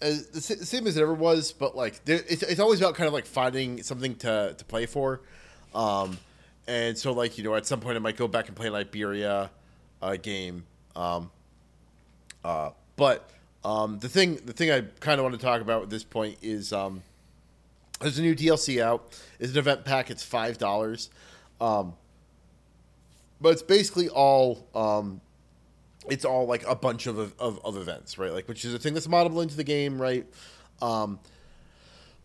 as, 0.00 0.26
the 0.28 0.40
same 0.40 0.86
as 0.86 0.96
it 0.96 1.02
ever 1.02 1.14
was, 1.14 1.52
but 1.52 1.76
like 1.76 2.00
it's, 2.06 2.42
it's 2.42 2.60
always 2.60 2.80
about 2.80 2.94
kind 2.94 3.06
of 3.06 3.12
like 3.12 3.26
finding 3.26 3.82
something 3.82 4.14
to, 4.16 4.54
to 4.56 4.64
play 4.64 4.86
for. 4.86 5.20
Um, 5.74 6.18
and 6.66 6.96
so 6.96 7.12
like, 7.12 7.38
you 7.38 7.44
know, 7.44 7.54
at 7.54 7.66
some 7.66 7.80
point 7.80 7.96
I 7.96 8.00
might 8.00 8.16
go 8.16 8.28
back 8.28 8.48
and 8.48 8.56
play 8.56 8.68
an 8.68 8.74
Iberia 8.74 9.50
uh, 10.02 10.16
game. 10.16 10.64
Um, 10.96 11.30
uh, 12.44 12.70
but 12.96 13.30
um, 13.64 13.98
the 13.98 14.08
thing 14.08 14.36
the 14.46 14.52
thing 14.52 14.70
I 14.70 14.82
kind 15.00 15.18
of 15.18 15.24
want 15.24 15.34
to 15.34 15.40
talk 15.40 15.60
about 15.60 15.82
at 15.82 15.90
this 15.90 16.04
point 16.04 16.38
is 16.42 16.72
um, 16.72 17.02
there's 18.00 18.18
a 18.18 18.22
new 18.22 18.34
DLC 18.34 18.82
out. 18.82 19.18
It's 19.38 19.52
an 19.52 19.58
event 19.58 19.84
pack. 19.84 20.10
It's 20.10 20.22
five 20.22 20.58
dollars, 20.58 21.10
um, 21.60 21.94
but 23.40 23.50
it's 23.50 23.62
basically 23.62 24.08
all 24.08 24.66
um, 24.74 25.20
it's 26.10 26.24
all 26.24 26.46
like 26.46 26.66
a 26.66 26.74
bunch 26.74 27.06
of, 27.06 27.18
of, 27.18 27.60
of 27.64 27.76
events, 27.76 28.18
right? 28.18 28.32
Like, 28.32 28.48
which 28.48 28.64
is 28.64 28.74
a 28.74 28.78
thing 28.78 28.94
that's 28.94 29.06
moddable 29.06 29.42
into 29.42 29.56
the 29.56 29.64
game, 29.64 30.00
right? 30.00 30.26
Um, 30.82 31.20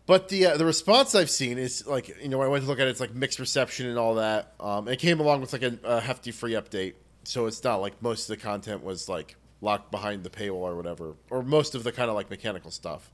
but 0.06 0.28
the 0.28 0.46
uh, 0.46 0.56
the 0.56 0.64
response 0.64 1.14
I've 1.14 1.30
seen 1.30 1.58
is 1.58 1.86
like 1.86 2.08
you 2.22 2.28
know 2.28 2.40
I 2.40 2.46
went 2.46 2.62
to 2.62 2.68
look 2.68 2.78
at 2.78 2.86
it, 2.86 2.90
it's 2.90 3.00
like 3.00 3.14
mixed 3.14 3.40
reception 3.40 3.86
and 3.86 3.98
all 3.98 4.14
that. 4.14 4.54
Um, 4.60 4.86
it 4.88 4.98
came 4.98 5.18
along 5.18 5.40
with 5.40 5.52
like 5.52 5.62
a, 5.62 5.78
a, 5.82 6.00
hefty 6.00 6.30
free 6.30 6.52
update, 6.52 6.94
so 7.24 7.46
it's 7.46 7.62
not 7.64 7.80
like 7.80 8.00
most 8.00 8.30
of 8.30 8.38
the 8.38 8.42
content 8.42 8.84
was 8.84 9.08
like 9.08 9.34
locked 9.60 9.90
behind 9.90 10.22
the 10.22 10.30
paywall 10.30 10.62
or 10.62 10.76
whatever, 10.76 11.14
or 11.28 11.42
most 11.42 11.74
of 11.74 11.82
the 11.82 11.90
kind 11.90 12.08
of 12.08 12.14
like 12.14 12.30
mechanical 12.30 12.70
stuff. 12.70 13.10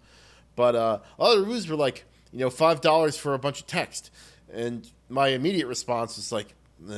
But 0.55 0.77
uh, 0.77 0.99
other 1.19 1.41
reviews 1.41 1.67
were 1.67 1.77
like 1.77 2.05
you 2.31 2.41
know 2.41 2.51
five 2.51 2.83
dollars 2.83 3.17
for 3.17 3.33
a 3.33 3.39
bunch 3.39 3.61
of 3.61 3.67
text, 3.67 4.11
and 4.53 4.87
my 5.09 5.29
immediate 5.29 5.69
response 5.69 6.17
was 6.17 6.31
like, 6.31 6.55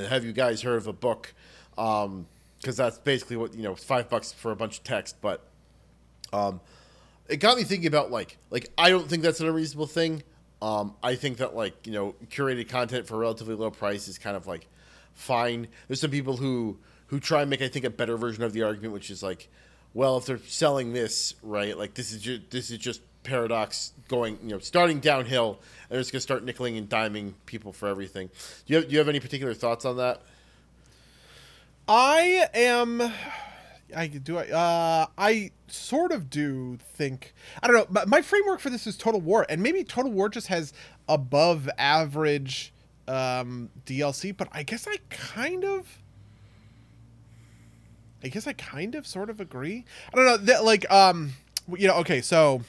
"Have 0.09 0.25
you 0.25 0.33
guys 0.33 0.62
heard 0.62 0.79
of 0.79 0.89
a 0.89 0.93
book?" 0.93 1.35
Um, 1.79 2.27
because 2.64 2.78
that's 2.78 2.96
basically 2.96 3.36
what 3.36 3.54
you 3.54 3.62
know, 3.62 3.74
five 3.74 4.08
bucks 4.08 4.32
for 4.32 4.50
a 4.50 4.56
bunch 4.56 4.78
of 4.78 4.84
text. 4.84 5.16
But 5.20 5.46
um, 6.32 6.62
it 7.28 7.36
got 7.36 7.58
me 7.58 7.62
thinking 7.64 7.86
about 7.86 8.10
like 8.10 8.38
like 8.50 8.70
I 8.78 8.88
don't 8.88 9.06
think 9.06 9.22
that's 9.22 9.40
an 9.40 9.48
unreasonable 9.48 9.86
thing. 9.86 10.22
Um, 10.62 10.94
I 11.02 11.14
think 11.14 11.36
that 11.38 11.54
like 11.54 11.86
you 11.86 11.92
know 11.92 12.14
curated 12.28 12.70
content 12.70 13.06
for 13.06 13.16
a 13.16 13.18
relatively 13.18 13.54
low 13.54 13.70
price 13.70 14.08
is 14.08 14.16
kind 14.16 14.34
of 14.34 14.46
like 14.46 14.66
fine. 15.12 15.68
There's 15.88 16.00
some 16.00 16.10
people 16.10 16.38
who 16.38 16.78
who 17.08 17.20
try 17.20 17.42
and 17.42 17.50
make 17.50 17.60
I 17.60 17.68
think 17.68 17.84
a 17.84 17.90
better 17.90 18.16
version 18.16 18.42
of 18.42 18.54
the 18.54 18.62
argument, 18.62 18.94
which 18.94 19.10
is 19.10 19.22
like, 19.22 19.48
well, 19.92 20.16
if 20.16 20.24
they're 20.24 20.38
selling 20.38 20.94
this 20.94 21.34
right, 21.42 21.76
like 21.76 21.92
this 21.92 22.12
is 22.12 22.22
just, 22.22 22.50
this 22.50 22.70
is 22.70 22.78
just 22.78 23.02
paradox 23.24 23.92
going 24.08 24.38
you 24.42 24.50
know 24.50 24.58
starting 24.58 25.00
downhill 25.00 25.58
and 25.88 25.92
they're 25.92 26.00
just 26.00 26.12
gonna 26.12 26.20
start 26.20 26.44
nickeling 26.44 26.76
and 26.76 26.88
diming 26.88 27.34
people 27.44 27.74
for 27.74 27.88
everything. 27.88 28.28
Do 28.64 28.72
you 28.72 28.76
have, 28.76 28.88
do 28.88 28.92
you 28.92 28.98
have 28.98 29.08
any 29.08 29.20
particular 29.20 29.52
thoughts 29.52 29.84
on 29.84 29.98
that? 29.98 30.22
I 31.89 32.49
am. 32.55 33.12
I 33.95 34.07
do. 34.07 34.39
I 34.39 34.49
uh, 34.49 35.07
I 35.18 35.51
sort 35.68 36.12
of 36.12 36.30
do 36.30 36.78
think. 36.95 37.35
I 37.62 37.68
don't 37.68 37.93
know. 37.93 38.05
My, 38.07 38.22
framework 38.22 38.61
for 38.61 38.70
this 38.70 38.87
is 38.87 38.97
Total 38.97 39.20
War, 39.20 39.47
and 39.49 39.62
maybe 39.62 39.85
Total 39.85 40.11
War 40.11 40.28
just 40.28 40.47
has 40.47 40.72
above 41.09 41.68
average 41.76 42.72
um, 43.07 43.70
DLC, 43.87 44.35
but 44.37 44.49
I 44.53 44.62
guess 44.62 44.87
I 44.87 44.97
kind 45.11 45.64
of. 45.64 45.99
I 48.22 48.28
guess 48.28 48.47
I 48.47 48.55
kind 48.55 48.95
of 48.95 49.07
sort 49.07 49.28
of 49.28 49.39
agree. 49.39 49.85
I 50.12 50.16
don't 50.16 50.24
know 50.24 50.37
that 50.39 50.64
like 50.64 50.91
um 50.91 51.35
you 51.76 51.87
know 51.87 51.97
okay 51.97 52.22
so 52.22 52.62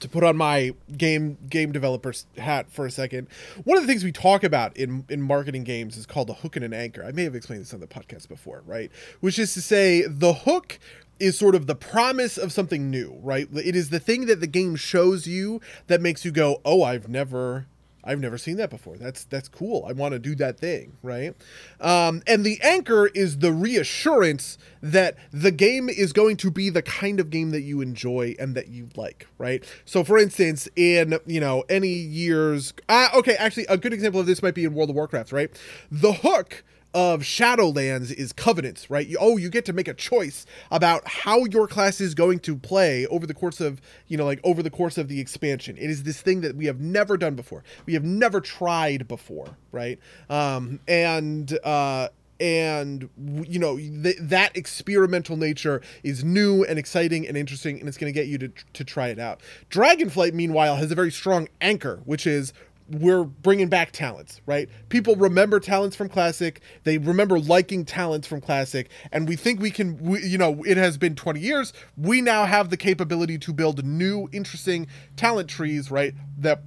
to 0.00 0.08
put 0.08 0.24
on 0.24 0.36
my 0.36 0.74
game 0.96 1.38
game 1.48 1.72
developer's 1.72 2.26
hat 2.38 2.70
for 2.70 2.86
a 2.86 2.90
second, 2.90 3.28
one 3.64 3.76
of 3.76 3.82
the 3.82 3.86
things 3.86 4.04
we 4.04 4.12
talk 4.12 4.44
about 4.44 4.76
in 4.76 5.04
in 5.08 5.22
marketing 5.22 5.64
games 5.64 5.96
is 5.96 6.06
called 6.06 6.30
a 6.30 6.34
hook 6.34 6.56
and 6.56 6.64
an 6.64 6.72
anchor. 6.72 7.04
I 7.04 7.12
may 7.12 7.24
have 7.24 7.34
explained 7.34 7.62
this 7.62 7.74
on 7.74 7.80
the 7.80 7.86
podcast 7.86 8.28
before, 8.28 8.62
right? 8.66 8.90
Which 9.20 9.38
is 9.38 9.54
to 9.54 9.62
say, 9.62 10.02
the 10.06 10.32
hook 10.32 10.78
is 11.18 11.38
sort 11.38 11.54
of 11.54 11.66
the 11.66 11.74
promise 11.74 12.36
of 12.36 12.52
something 12.52 12.90
new, 12.90 13.18
right? 13.22 13.48
It 13.54 13.74
is 13.74 13.90
the 13.90 14.00
thing 14.00 14.26
that 14.26 14.40
the 14.40 14.46
game 14.46 14.76
shows 14.76 15.26
you 15.26 15.60
that 15.86 16.00
makes 16.00 16.24
you 16.24 16.30
go, 16.30 16.60
"Oh, 16.64 16.82
I've 16.82 17.08
never 17.08 17.66
I've 18.06 18.20
never 18.20 18.38
seen 18.38 18.56
that 18.58 18.70
before. 18.70 18.96
That's 18.96 19.24
that's 19.24 19.48
cool. 19.48 19.84
I 19.86 19.92
want 19.92 20.12
to 20.12 20.18
do 20.18 20.34
that 20.36 20.58
thing, 20.58 20.96
right? 21.02 21.34
Um, 21.80 22.22
and 22.26 22.44
the 22.44 22.60
anchor 22.62 23.08
is 23.08 23.38
the 23.38 23.52
reassurance 23.52 24.58
that 24.80 25.16
the 25.32 25.50
game 25.50 25.88
is 25.88 26.12
going 26.12 26.36
to 26.38 26.50
be 26.50 26.70
the 26.70 26.82
kind 26.82 27.18
of 27.18 27.30
game 27.30 27.50
that 27.50 27.62
you 27.62 27.80
enjoy 27.80 28.36
and 28.38 28.54
that 28.54 28.68
you 28.68 28.88
like, 28.94 29.26
right? 29.38 29.64
So, 29.84 30.04
for 30.04 30.18
instance, 30.18 30.68
in 30.76 31.18
you 31.26 31.40
know 31.40 31.64
any 31.68 31.88
years, 31.88 32.72
uh, 32.88 33.08
okay, 33.14 33.34
actually, 33.36 33.66
a 33.68 33.76
good 33.76 33.92
example 33.92 34.20
of 34.20 34.26
this 34.26 34.42
might 34.42 34.54
be 34.54 34.64
in 34.64 34.74
World 34.74 34.90
of 34.90 34.96
Warcraft, 34.96 35.32
right? 35.32 35.50
The 35.90 36.12
hook 36.12 36.62
of 36.96 37.20
Shadowlands 37.20 38.10
is 38.10 38.32
covenants, 38.32 38.88
right? 38.88 39.06
You, 39.06 39.18
oh, 39.20 39.36
you 39.36 39.50
get 39.50 39.66
to 39.66 39.74
make 39.74 39.86
a 39.86 39.92
choice 39.92 40.46
about 40.70 41.06
how 41.06 41.44
your 41.44 41.68
class 41.68 42.00
is 42.00 42.14
going 42.14 42.38
to 42.40 42.56
play 42.56 43.06
over 43.08 43.26
the 43.26 43.34
course 43.34 43.60
of, 43.60 43.82
you 44.06 44.16
know, 44.16 44.24
like 44.24 44.40
over 44.42 44.62
the 44.62 44.70
course 44.70 44.96
of 44.96 45.08
the 45.08 45.20
expansion. 45.20 45.76
It 45.76 45.90
is 45.90 46.04
this 46.04 46.22
thing 46.22 46.40
that 46.40 46.56
we 46.56 46.64
have 46.64 46.80
never 46.80 47.18
done 47.18 47.34
before. 47.34 47.64
We 47.84 47.92
have 47.92 48.04
never 48.04 48.40
tried 48.40 49.06
before, 49.06 49.58
right? 49.72 49.98
Um, 50.30 50.80
and 50.88 51.58
uh, 51.62 52.08
and 52.40 53.08
you 53.46 53.58
know 53.58 53.76
th- 53.76 54.16
that 54.20 54.56
experimental 54.56 55.36
nature 55.36 55.80
is 56.02 56.24
new 56.24 56.64
and 56.64 56.78
exciting 56.78 57.26
and 57.26 57.36
interesting 57.36 57.78
and 57.78 57.88
it's 57.88 57.96
going 57.96 58.12
to 58.12 58.18
get 58.18 58.26
you 58.26 58.38
to, 58.38 58.48
to 58.72 58.84
try 58.84 59.08
it 59.08 59.18
out 59.18 59.40
dragonflight 59.70 60.34
meanwhile 60.34 60.76
has 60.76 60.90
a 60.90 60.94
very 60.94 61.10
strong 61.10 61.48
anchor 61.60 62.02
which 62.04 62.26
is 62.26 62.52
we're 62.88 63.24
bringing 63.24 63.68
back 63.68 63.92
talents, 63.92 64.40
right? 64.46 64.68
People 64.88 65.16
remember 65.16 65.60
talents 65.60 65.96
from 65.96 66.08
classic. 66.08 66.60
They 66.84 66.98
remember 66.98 67.38
liking 67.38 67.84
talents 67.84 68.26
from 68.26 68.40
classic, 68.40 68.90
and 69.12 69.28
we 69.28 69.36
think 69.36 69.60
we 69.60 69.70
can. 69.70 69.98
We, 69.98 70.22
you 70.22 70.38
know, 70.38 70.62
it 70.64 70.76
has 70.76 70.96
been 70.96 71.14
20 71.14 71.40
years. 71.40 71.72
We 71.96 72.20
now 72.20 72.44
have 72.44 72.70
the 72.70 72.76
capability 72.76 73.38
to 73.38 73.52
build 73.52 73.84
new, 73.84 74.28
interesting 74.32 74.86
talent 75.16 75.48
trees, 75.48 75.90
right? 75.90 76.14
That 76.38 76.62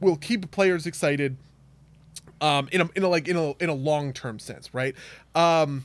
will 0.00 0.16
keep 0.16 0.50
players 0.50 0.86
excited. 0.86 1.36
Um, 2.40 2.68
in 2.72 2.80
a 2.80 2.90
in 2.96 3.04
a 3.04 3.08
like 3.08 3.28
in 3.28 3.36
a 3.36 3.52
in 3.58 3.68
a 3.68 3.74
long 3.74 4.12
term 4.12 4.38
sense, 4.38 4.74
right? 4.74 4.96
Um, 5.34 5.84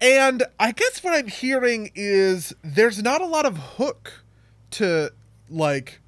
and 0.00 0.44
I 0.58 0.72
guess 0.72 1.04
what 1.04 1.14
I'm 1.14 1.28
hearing 1.28 1.90
is 1.94 2.54
there's 2.62 3.02
not 3.02 3.20
a 3.20 3.26
lot 3.26 3.44
of 3.44 3.56
hook 3.58 4.24
to 4.72 5.12
like 5.50 5.99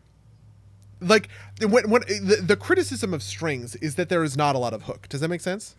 like 1.02 1.28
when, 1.60 1.90
when 1.90 2.02
the, 2.02 2.42
the 2.46 2.56
criticism 2.56 3.12
of 3.12 3.22
strings 3.22 3.76
is 3.76 3.96
that 3.96 4.08
there 4.08 4.24
is 4.24 4.36
not 4.36 4.54
a 4.54 4.58
lot 4.58 4.72
of 4.72 4.82
hook. 4.82 5.08
Does 5.08 5.20
that 5.20 5.28
make 5.28 5.40
sense? 5.40 5.74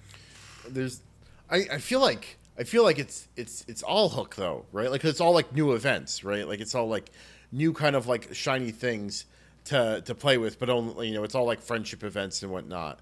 There's, 0.67 1.01
I, 1.49 1.67
I 1.71 1.77
feel 1.79 1.99
like 1.99 2.37
I 2.57 2.63
feel 2.63 2.83
like 2.83 2.99
it's 2.99 3.27
it's 3.35 3.65
it's 3.67 3.81
all 3.81 4.09
hook 4.09 4.35
though, 4.35 4.65
right? 4.71 4.91
Like 4.91 5.03
it's 5.03 5.21
all 5.21 5.33
like 5.33 5.53
new 5.53 5.73
events, 5.73 6.23
right? 6.23 6.47
Like 6.47 6.59
it's 6.59 6.75
all 6.75 6.87
like 6.87 7.09
new 7.51 7.73
kind 7.73 7.95
of 7.95 8.07
like 8.07 8.33
shiny 8.33 8.71
things 8.71 9.25
to 9.65 10.01
to 10.05 10.13
play 10.13 10.37
with, 10.37 10.59
but 10.59 10.69
only 10.69 11.07
you 11.07 11.13
know 11.13 11.23
it's 11.23 11.35
all 11.35 11.45
like 11.45 11.61
friendship 11.61 12.03
events 12.03 12.43
and 12.43 12.51
whatnot. 12.51 12.99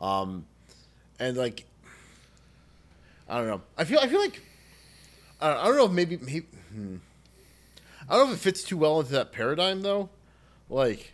Um, 0.00 0.46
and 1.18 1.36
like 1.36 1.64
I 3.28 3.38
don't 3.38 3.46
know. 3.46 3.62
I 3.76 3.84
feel 3.84 3.98
I 3.98 4.08
feel 4.08 4.20
like 4.20 4.40
I 5.40 5.48
don't, 5.50 5.58
I 5.58 5.64
don't 5.66 5.76
know 5.76 5.84
if 5.86 5.92
maybe 5.92 6.16
maybe 6.16 6.46
hmm. 6.72 6.96
I 8.08 8.16
don't 8.16 8.26
know 8.28 8.32
if 8.32 8.38
it 8.38 8.42
fits 8.42 8.64
too 8.64 8.78
well 8.78 9.00
into 9.00 9.12
that 9.12 9.32
paradigm 9.32 9.82
though. 9.82 10.08
Like 10.70 11.13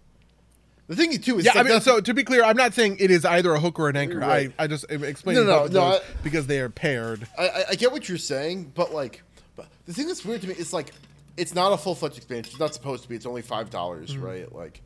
the 0.90 0.96
thing 0.96 1.16
too 1.20 1.38
is 1.38 1.44
yeah. 1.44 1.52
I 1.54 1.62
mean, 1.62 1.80
so 1.80 2.00
to 2.00 2.12
be 2.12 2.24
clear, 2.24 2.42
I'm 2.42 2.56
not 2.56 2.74
saying 2.74 2.96
it 2.98 3.12
is 3.12 3.24
either 3.24 3.54
a 3.54 3.60
hook 3.60 3.78
or 3.78 3.88
an 3.88 3.96
anchor. 3.96 4.18
Right. 4.18 4.52
I, 4.58 4.64
I 4.64 4.66
just 4.66 4.90
explain 4.90 5.36
no, 5.36 5.44
no, 5.44 5.66
no, 5.66 5.82
I, 5.82 6.00
because 6.24 6.48
they 6.48 6.58
are 6.58 6.68
paired. 6.68 7.28
I, 7.38 7.62
I 7.70 7.74
get 7.76 7.92
what 7.92 8.08
you're 8.08 8.18
saying, 8.18 8.72
but 8.74 8.92
like, 8.92 9.22
but 9.54 9.68
the 9.86 9.92
thing 9.92 10.08
that's 10.08 10.24
weird 10.24 10.40
to 10.40 10.48
me 10.48 10.54
is 10.54 10.72
like, 10.72 10.90
it's 11.36 11.54
not 11.54 11.72
a 11.72 11.76
full 11.76 11.94
fledged 11.94 12.16
expansion. 12.16 12.50
It's 12.50 12.58
not 12.58 12.74
supposed 12.74 13.04
to 13.04 13.08
be. 13.08 13.14
It's 13.14 13.24
only 13.24 13.40
five 13.40 13.70
dollars, 13.70 14.10
mm-hmm. 14.10 14.24
right? 14.24 14.52
Like, 14.52 14.82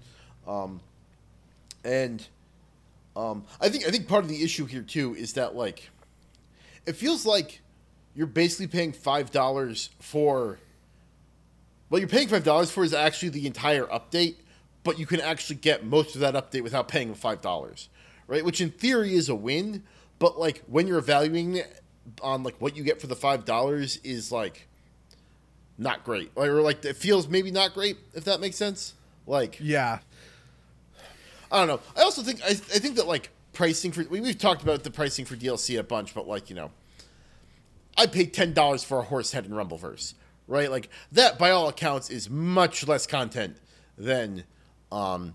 um, 0.47 0.83
and 1.85 2.23
um, 3.17 3.47
I 3.59 3.71
think 3.71 3.87
I 3.87 3.91
think 3.91 4.07
part 4.07 4.25
of 4.25 4.29
the 4.29 4.43
issue 4.43 4.67
here 4.67 4.83
too 4.83 5.15
is 5.15 5.33
that 5.33 5.57
like, 5.57 5.89
it 6.85 6.97
feels 6.97 7.25
like 7.25 7.63
you're 8.15 8.27
basically 8.27 8.67
paying 8.67 8.93
five 8.93 9.31
dollars 9.31 9.89
for. 10.01 10.59
What 11.89 12.01
you're 12.01 12.09
paying 12.09 12.29
five 12.29 12.45
dollars 12.45 12.71
for 12.71 12.85
is 12.85 12.93
actually 12.93 13.31
the 13.31 13.47
entire 13.47 13.85
update 13.85 14.35
but 14.85 14.99
you 14.99 15.07
can 15.07 15.21
actually 15.21 15.57
get 15.57 15.85
most 15.85 16.15
of 16.15 16.21
that 16.21 16.35
update 16.35 16.63
without 16.63 16.87
paying 16.87 17.13
five 17.15 17.41
dollars, 17.41 17.89
right? 18.29 18.45
Which 18.45 18.61
in 18.61 18.71
theory 18.71 19.15
is 19.15 19.29
a 19.29 19.35
win, 19.35 19.83
but 20.21 20.39
like 20.39 20.63
when 20.69 20.87
you're 20.87 20.99
evaluating 20.99 21.57
it 21.57 21.81
on 22.23 22.43
like 22.45 22.55
what 22.61 22.77
you 22.77 22.85
get 22.85 23.01
for 23.01 23.09
the 23.09 23.17
five 23.17 23.45
dollars 23.45 23.97
is 24.05 24.31
like 24.31 24.69
not 25.77 26.05
great, 26.05 26.31
or 26.37 26.47
like 26.61 26.85
it 26.85 26.97
feels 26.97 27.27
maybe 27.27 27.51
not 27.51 27.75
great 27.75 27.97
if 28.13 28.25
that 28.25 28.41
makes 28.41 28.57
sense. 28.57 28.95
Like 29.27 29.59
yeah, 29.61 30.01
I 31.51 31.59
don't 31.59 31.69
know. 31.69 31.81
I 31.97 32.03
also 32.03 32.23
think 32.23 32.43
I, 32.43 32.51
I 32.51 32.53
think 32.55 32.97
that 32.97 33.09
like 33.09 33.31
pricing 33.55 33.91
for 33.91 34.05
we, 34.05 34.21
we've 34.21 34.39
talked 34.39 34.63
about 34.63 34.85
the 34.85 34.91
pricing 34.91 35.25
for 35.25 35.35
DLC 35.35 35.79
a 35.79 35.83
bunch, 35.83 36.15
but 36.15 36.29
like 36.29 36.51
you 36.51 36.57
know, 36.57 36.71
I 37.97 38.07
paid 38.07 38.35
ten 38.35 38.53
dollars 38.53 38.85
for 38.85 38.99
a 38.99 39.03
horse 39.03 39.33
head 39.33 39.47
in 39.47 39.53
Rumbleverse, 39.53 40.13
right? 40.47 40.71
Like 40.71 40.91
that 41.13 41.39
by 41.39 41.51
all 41.51 41.69
accounts 41.69 42.11
is 42.11 42.29
much 42.29 42.87
less 42.87 43.07
content 43.07 43.57
than 43.97 44.45
um, 44.95 45.35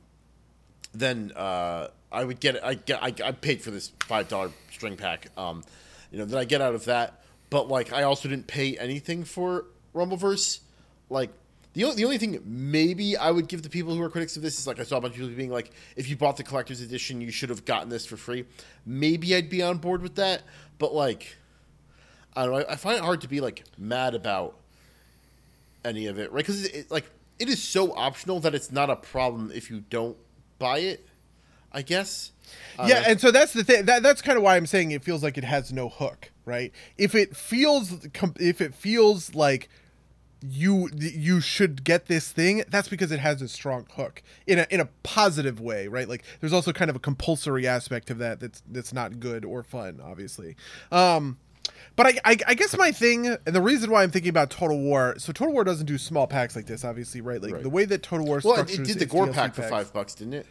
then 0.93 1.33
uh, 1.35 1.89
I 2.11 2.23
would 2.23 2.39
get 2.39 2.63
I 2.63 2.75
get 2.75 3.03
I, 3.03 3.13
I 3.23 3.31
paid 3.33 3.61
for 3.61 3.71
this 3.71 3.91
five 4.05 4.27
dollar 4.29 4.51
string 4.71 4.95
pack. 4.95 5.27
Um, 5.37 5.63
you 6.11 6.17
know, 6.17 6.25
then 6.25 6.39
I 6.39 6.45
get 6.45 6.61
out 6.61 6.73
of 6.73 6.85
that, 6.85 7.21
but 7.49 7.67
like 7.67 7.93
I 7.93 8.03
also 8.03 8.29
didn't 8.29 8.47
pay 8.47 8.77
anything 8.77 9.23
for 9.25 9.65
Rumbleverse. 9.93 10.61
Like 11.09 11.31
the 11.73 11.83
only, 11.83 11.97
the 11.97 12.05
only 12.05 12.17
thing 12.17 12.41
maybe 12.45 13.17
I 13.17 13.31
would 13.31 13.47
give 13.47 13.61
the 13.61 13.69
people 13.69 13.93
who 13.93 14.01
are 14.01 14.09
critics 14.09 14.37
of 14.37 14.41
this 14.41 14.57
is 14.57 14.65
like 14.65 14.79
I 14.79 14.83
saw 14.83 14.97
a 14.97 15.01
bunch 15.01 15.15
of 15.15 15.19
people 15.19 15.35
being 15.35 15.51
like, 15.51 15.71
if 15.95 16.09
you 16.09 16.15
bought 16.15 16.37
the 16.37 16.43
collector's 16.43 16.81
edition, 16.81 17.21
you 17.21 17.29
should 17.29 17.49
have 17.49 17.65
gotten 17.65 17.89
this 17.89 18.05
for 18.05 18.17
free. 18.17 18.45
Maybe 18.85 19.35
I'd 19.35 19.49
be 19.49 19.61
on 19.61 19.77
board 19.77 20.01
with 20.01 20.15
that, 20.15 20.43
but 20.77 20.93
like 20.93 21.35
I 22.33 22.45
don't 22.45 22.53
know. 22.53 22.59
I, 22.61 22.73
I 22.73 22.75
find 22.77 22.97
it 22.97 23.03
hard 23.03 23.21
to 23.21 23.27
be 23.27 23.41
like 23.41 23.63
mad 23.77 24.15
about 24.15 24.55
any 25.83 26.07
of 26.07 26.17
it, 26.17 26.31
right? 26.31 26.45
Because 26.45 26.89
like 26.89 27.09
it 27.39 27.49
is 27.49 27.61
so 27.61 27.93
optional 27.95 28.39
that 28.41 28.53
it's 28.53 28.71
not 28.71 28.89
a 28.89 28.95
problem 28.95 29.51
if 29.53 29.69
you 29.69 29.81
don't 29.89 30.17
buy 30.57 30.79
it. 30.79 31.05
I 31.71 31.83
guess. 31.83 32.31
Yeah, 32.83 33.03
and 33.05 33.21
so 33.21 33.29
that's 33.29 33.53
the 33.53 33.63
thing. 33.63 33.85
That 33.85 34.01
that's 34.01 34.21
kind 34.21 34.37
of 34.37 34.43
why 34.43 34.55
I'm 34.55 34.65
saying 34.65 34.91
it 34.91 35.03
feels 35.03 35.21
like 35.21 35.37
it 35.37 35.43
has 35.43 35.71
no 35.71 35.89
hook, 35.89 36.31
right? 36.45 36.71
If 36.97 37.13
it 37.13 37.35
feels 37.35 38.07
if 38.39 38.59
it 38.59 38.73
feels 38.73 39.35
like 39.35 39.69
you 40.41 40.89
you 40.95 41.41
should 41.41 41.83
get 41.83 42.05
this 42.05 42.31
thing 42.31 42.63
that's 42.69 42.87
because 42.87 43.11
it 43.11 43.19
has 43.19 43.41
a 43.41 43.47
strong 43.47 43.85
hook 43.95 44.23
in 44.47 44.59
a 44.59 44.67
in 44.69 44.79
a 44.79 44.85
positive 45.03 45.59
way 45.59 45.89
right 45.89 46.07
like 46.07 46.23
there's 46.39 46.53
also 46.53 46.71
kind 46.71 46.89
of 46.89 46.95
a 46.95 46.99
compulsory 46.99 47.67
aspect 47.67 48.09
of 48.09 48.19
that 48.19 48.39
that's 48.39 48.63
that's 48.69 48.93
not 48.93 49.19
good 49.19 49.43
or 49.43 49.63
fun 49.63 49.99
obviously 50.01 50.55
um 50.93 51.37
but 51.95 52.07
I, 52.07 52.13
I, 52.25 52.37
I, 52.47 52.53
guess 52.53 52.77
my 52.77 52.91
thing, 52.91 53.27
and 53.27 53.55
the 53.55 53.61
reason 53.61 53.91
why 53.91 54.03
I'm 54.03 54.11
thinking 54.11 54.29
about 54.29 54.49
Total 54.49 54.77
War, 54.77 55.15
so 55.17 55.31
Total 55.31 55.53
War 55.53 55.63
doesn't 55.63 55.85
do 55.85 55.97
small 55.97 56.27
packs 56.27 56.55
like 56.55 56.65
this, 56.65 56.85
obviously, 56.85 57.21
right? 57.21 57.41
Like 57.41 57.53
right. 57.53 57.63
the 57.63 57.69
way 57.69 57.85
that 57.85 58.03
Total 58.03 58.25
War 58.25 58.41
well, 58.43 58.59
it 58.59 58.67
did 58.67 58.99
the 58.99 59.05
Gore 59.05 59.27
DLC 59.27 59.33
pack 59.33 59.55
for 59.55 59.63
five 59.63 59.91
bucks, 59.93 60.15
didn't 60.15 60.33
it? 60.33 60.45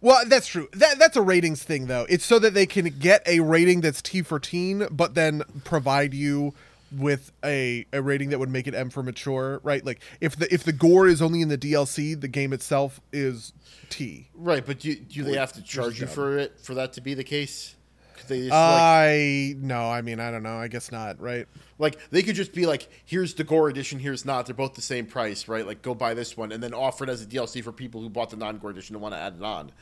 Well, 0.00 0.24
that's 0.26 0.48
true. 0.48 0.68
That 0.72 0.98
that's 0.98 1.16
a 1.16 1.22
ratings 1.22 1.62
thing, 1.62 1.86
though. 1.86 2.06
It's 2.08 2.24
so 2.24 2.38
that 2.40 2.54
they 2.54 2.66
can 2.66 2.86
get 2.98 3.22
a 3.26 3.40
rating 3.40 3.82
that's 3.82 4.02
T 4.02 4.22
for 4.22 4.40
teen, 4.40 4.86
but 4.90 5.14
then 5.14 5.42
provide 5.64 6.12
you 6.12 6.54
with 6.96 7.32
a, 7.44 7.86
a 7.92 8.02
rating 8.02 8.30
that 8.30 8.38
would 8.38 8.50
make 8.50 8.66
it 8.66 8.74
M 8.74 8.90
for 8.90 9.02
mature, 9.02 9.60
right? 9.62 9.84
Like 9.84 10.00
if 10.20 10.36
the 10.36 10.52
if 10.52 10.64
the 10.64 10.72
gore 10.72 11.06
is 11.06 11.22
only 11.22 11.40
in 11.40 11.48
the 11.48 11.58
DLC, 11.58 12.20
the 12.20 12.28
game 12.28 12.52
itself 12.52 13.00
is 13.12 13.52
T. 13.88 14.28
Right, 14.34 14.64
but 14.64 14.80
do, 14.80 14.94
do 14.94 15.22
they 15.22 15.36
have 15.36 15.52
to 15.54 15.62
charge 15.62 16.00
you 16.00 16.06
for 16.06 16.38
it 16.38 16.58
for 16.60 16.74
that 16.74 16.94
to 16.94 17.00
be 17.00 17.14
the 17.14 17.24
case? 17.24 17.76
They 18.28 18.40
just, 18.40 18.52
I 18.52 19.54
like, 19.54 19.62
no, 19.62 19.90
I 19.90 20.02
mean 20.02 20.20
I 20.20 20.30
don't 20.30 20.42
know. 20.42 20.56
I 20.56 20.68
guess 20.68 20.92
not, 20.92 21.20
right? 21.20 21.46
Like 21.78 21.98
they 22.10 22.22
could 22.22 22.34
just 22.34 22.52
be 22.52 22.66
like, 22.66 22.88
here's 23.04 23.34
the 23.34 23.44
gore 23.44 23.68
edition, 23.68 23.98
here's 23.98 24.24
not. 24.24 24.46
They're 24.46 24.54
both 24.54 24.74
the 24.74 24.82
same 24.82 25.06
price, 25.06 25.48
right? 25.48 25.66
Like 25.66 25.82
go 25.82 25.94
buy 25.94 26.14
this 26.14 26.36
one 26.36 26.52
and 26.52 26.62
then 26.62 26.74
offer 26.74 27.04
it 27.04 27.10
as 27.10 27.22
a 27.22 27.26
DLC 27.26 27.62
for 27.62 27.72
people 27.72 28.00
who 28.00 28.08
bought 28.08 28.30
the 28.30 28.36
non-gore 28.36 28.70
edition 28.70 28.94
and 28.94 29.02
want 29.02 29.14
to 29.14 29.18
add 29.18 29.34
it 29.38 29.42
on. 29.42 29.72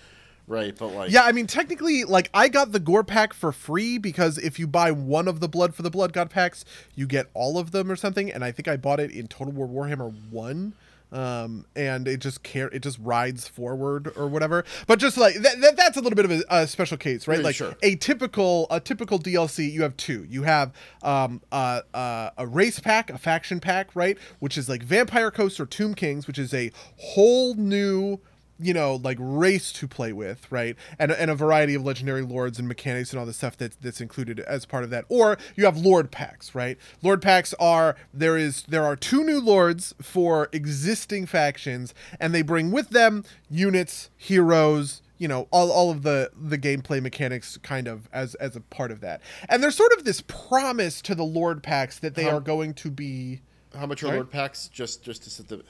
Right, 0.46 0.76
but 0.76 0.88
like 0.88 1.12
Yeah, 1.12 1.22
I 1.22 1.32
mean 1.32 1.46
technically 1.46 2.04
like 2.04 2.28
I 2.34 2.48
got 2.48 2.72
the 2.72 2.80
gore 2.80 3.04
pack 3.04 3.32
for 3.34 3.52
free 3.52 3.98
because 3.98 4.36
if 4.36 4.58
you 4.58 4.66
buy 4.66 4.90
one 4.90 5.28
of 5.28 5.38
the 5.38 5.48
blood 5.48 5.74
for 5.74 5.82
the 5.82 5.90
blood 5.90 6.12
god 6.12 6.28
packs, 6.30 6.64
you 6.94 7.06
get 7.06 7.30
all 7.34 7.56
of 7.58 7.70
them 7.70 7.90
or 7.90 7.94
something 7.94 8.32
and 8.32 8.44
I 8.44 8.50
think 8.50 8.66
I 8.66 8.76
bought 8.76 8.98
it 8.98 9.12
in 9.12 9.28
Total 9.28 9.52
War 9.52 9.68
Warhammer 9.68 10.12
1 10.30 10.74
um, 11.12 11.66
and 11.74 12.06
it 12.06 12.18
just 12.18 12.42
care 12.42 12.68
it 12.68 12.82
just 12.82 12.98
rides 13.00 13.48
forward 13.48 14.12
or 14.16 14.26
whatever. 14.26 14.64
But 14.86 14.98
just 14.98 15.16
like 15.16 15.36
that, 15.36 15.60
that 15.60 15.76
that's 15.76 15.96
a 15.96 16.00
little 16.00 16.16
bit 16.16 16.24
of 16.24 16.30
a, 16.30 16.42
a 16.50 16.66
special 16.66 16.96
case, 16.96 17.26
right? 17.26 17.38
Yeah, 17.38 17.44
like 17.44 17.54
sure. 17.54 17.76
a 17.82 17.96
typical 17.96 18.66
a 18.70 18.80
typical 18.80 19.18
DLC, 19.18 19.70
you 19.70 19.82
have 19.82 19.96
two. 19.96 20.24
You 20.28 20.42
have 20.44 20.72
um, 21.02 21.40
uh, 21.52 21.82
uh, 21.94 22.30
a 22.36 22.46
race 22.46 22.80
pack, 22.80 23.10
a 23.10 23.18
faction 23.18 23.60
pack, 23.60 23.94
right, 23.94 24.18
which 24.38 24.56
is 24.56 24.68
like 24.68 24.82
Vampire 24.82 25.30
Coast 25.30 25.60
or 25.60 25.66
Tomb 25.66 25.94
Kings, 25.94 26.26
which 26.26 26.38
is 26.38 26.54
a 26.54 26.70
whole 26.96 27.54
new 27.54 28.20
you 28.60 28.74
know 28.74 28.96
like 28.96 29.16
race 29.20 29.72
to 29.72 29.88
play 29.88 30.12
with 30.12 30.50
right 30.50 30.76
and, 30.98 31.10
and 31.12 31.30
a 31.30 31.34
variety 31.34 31.74
of 31.74 31.82
legendary 31.82 32.22
lords 32.22 32.58
and 32.58 32.68
mechanics 32.68 33.10
and 33.10 33.20
all 33.20 33.26
the 33.26 33.32
stuff 33.32 33.56
that's 33.56 33.76
that's 33.76 34.00
included 34.00 34.40
as 34.40 34.66
part 34.66 34.84
of 34.84 34.90
that 34.90 35.04
or 35.08 35.38
you 35.56 35.64
have 35.64 35.76
lord 35.78 36.10
packs 36.10 36.54
right 36.54 36.78
lord 37.02 37.22
packs 37.22 37.54
are 37.58 37.96
there 38.12 38.36
is 38.36 38.62
there 38.68 38.84
are 38.84 38.96
two 38.96 39.24
new 39.24 39.40
lords 39.40 39.94
for 40.00 40.48
existing 40.52 41.26
factions 41.26 41.94
and 42.18 42.34
they 42.34 42.42
bring 42.42 42.70
with 42.70 42.90
them 42.90 43.24
units 43.48 44.10
heroes 44.16 45.02
you 45.18 45.28
know 45.28 45.46
all, 45.50 45.70
all 45.70 45.90
of 45.90 46.02
the 46.02 46.30
the 46.34 46.58
gameplay 46.58 47.00
mechanics 47.02 47.56
kind 47.62 47.86
of 47.86 48.08
as 48.12 48.34
as 48.36 48.56
a 48.56 48.60
part 48.60 48.90
of 48.90 49.00
that 49.00 49.20
and 49.48 49.62
there's 49.62 49.76
sort 49.76 49.92
of 49.92 50.04
this 50.04 50.22
promise 50.22 51.00
to 51.02 51.14
the 51.14 51.24
lord 51.24 51.62
packs 51.62 51.98
that 51.98 52.14
they 52.14 52.24
How- 52.24 52.36
are 52.36 52.40
going 52.40 52.74
to 52.74 52.90
be 52.90 53.40
How 53.74 53.86
much 53.86 54.02
are 54.02 54.06
Sorry? 54.06 54.16
Lord 54.18 54.30
packs? 54.30 54.68
Just 54.68 55.02
just 55.02 55.22
to 55.24 55.30
set 55.30 55.48
the. 55.48 55.62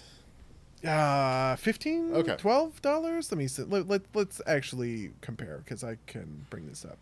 Uh 0.87 1.57
15 1.57 2.15
Okay. 2.15 2.37
12 2.37 2.81
dollars? 2.83 3.31
Let 3.31 3.39
me 3.39 3.47
see. 3.49 3.63
Let, 3.65 3.89
let, 3.89 4.03
let's 4.15 4.41
actually 4.47 5.11
compare 5.21 5.59
because 5.65 5.85
i 5.85 5.97
can 6.07 6.47
bring 6.51 6.67
this 6.69 6.85
up. 6.85 6.99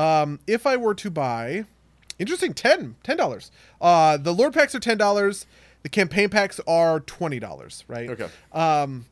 Um 0.00 0.38
if 0.46 0.66
i 0.66 0.76
were 0.76 0.94
to 0.94 1.10
buy 1.10 1.64
interesting 2.18 2.54
10 2.54 2.96
10 3.02 3.16
dollars. 3.16 3.50
Uh 3.80 4.16
the 4.16 4.32
lord 4.32 4.52
packs 4.54 4.74
are 4.74 4.80
10 4.80 4.96
dollars. 4.98 5.46
The 5.82 5.88
campaign 5.88 6.28
packs 6.28 6.60
are 6.66 7.00
20 7.00 7.38
dollars 7.40 7.84
right? 7.88 8.10
Okay. 8.10 8.28
um 8.52 9.06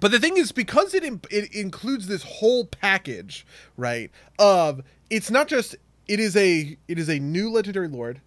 but 0.00 0.10
the 0.12 0.20
thing 0.20 0.36
is 0.36 0.52
because 0.52 0.94
it 0.94 1.02
im- 1.04 1.20
it 1.30 1.52
includes 1.54 2.06
this 2.06 2.22
whole 2.22 2.64
package 2.64 3.44
right 3.76 4.10
of 4.38 4.82
it's 5.10 5.30
not 5.30 5.48
just 5.48 5.74
it 6.06 6.20
is 6.20 6.36
a 6.36 6.76
it 6.88 6.98
is 6.98 7.08
a 7.08 7.18
new 7.18 7.50
legendary 7.50 7.88
lord 7.88 8.20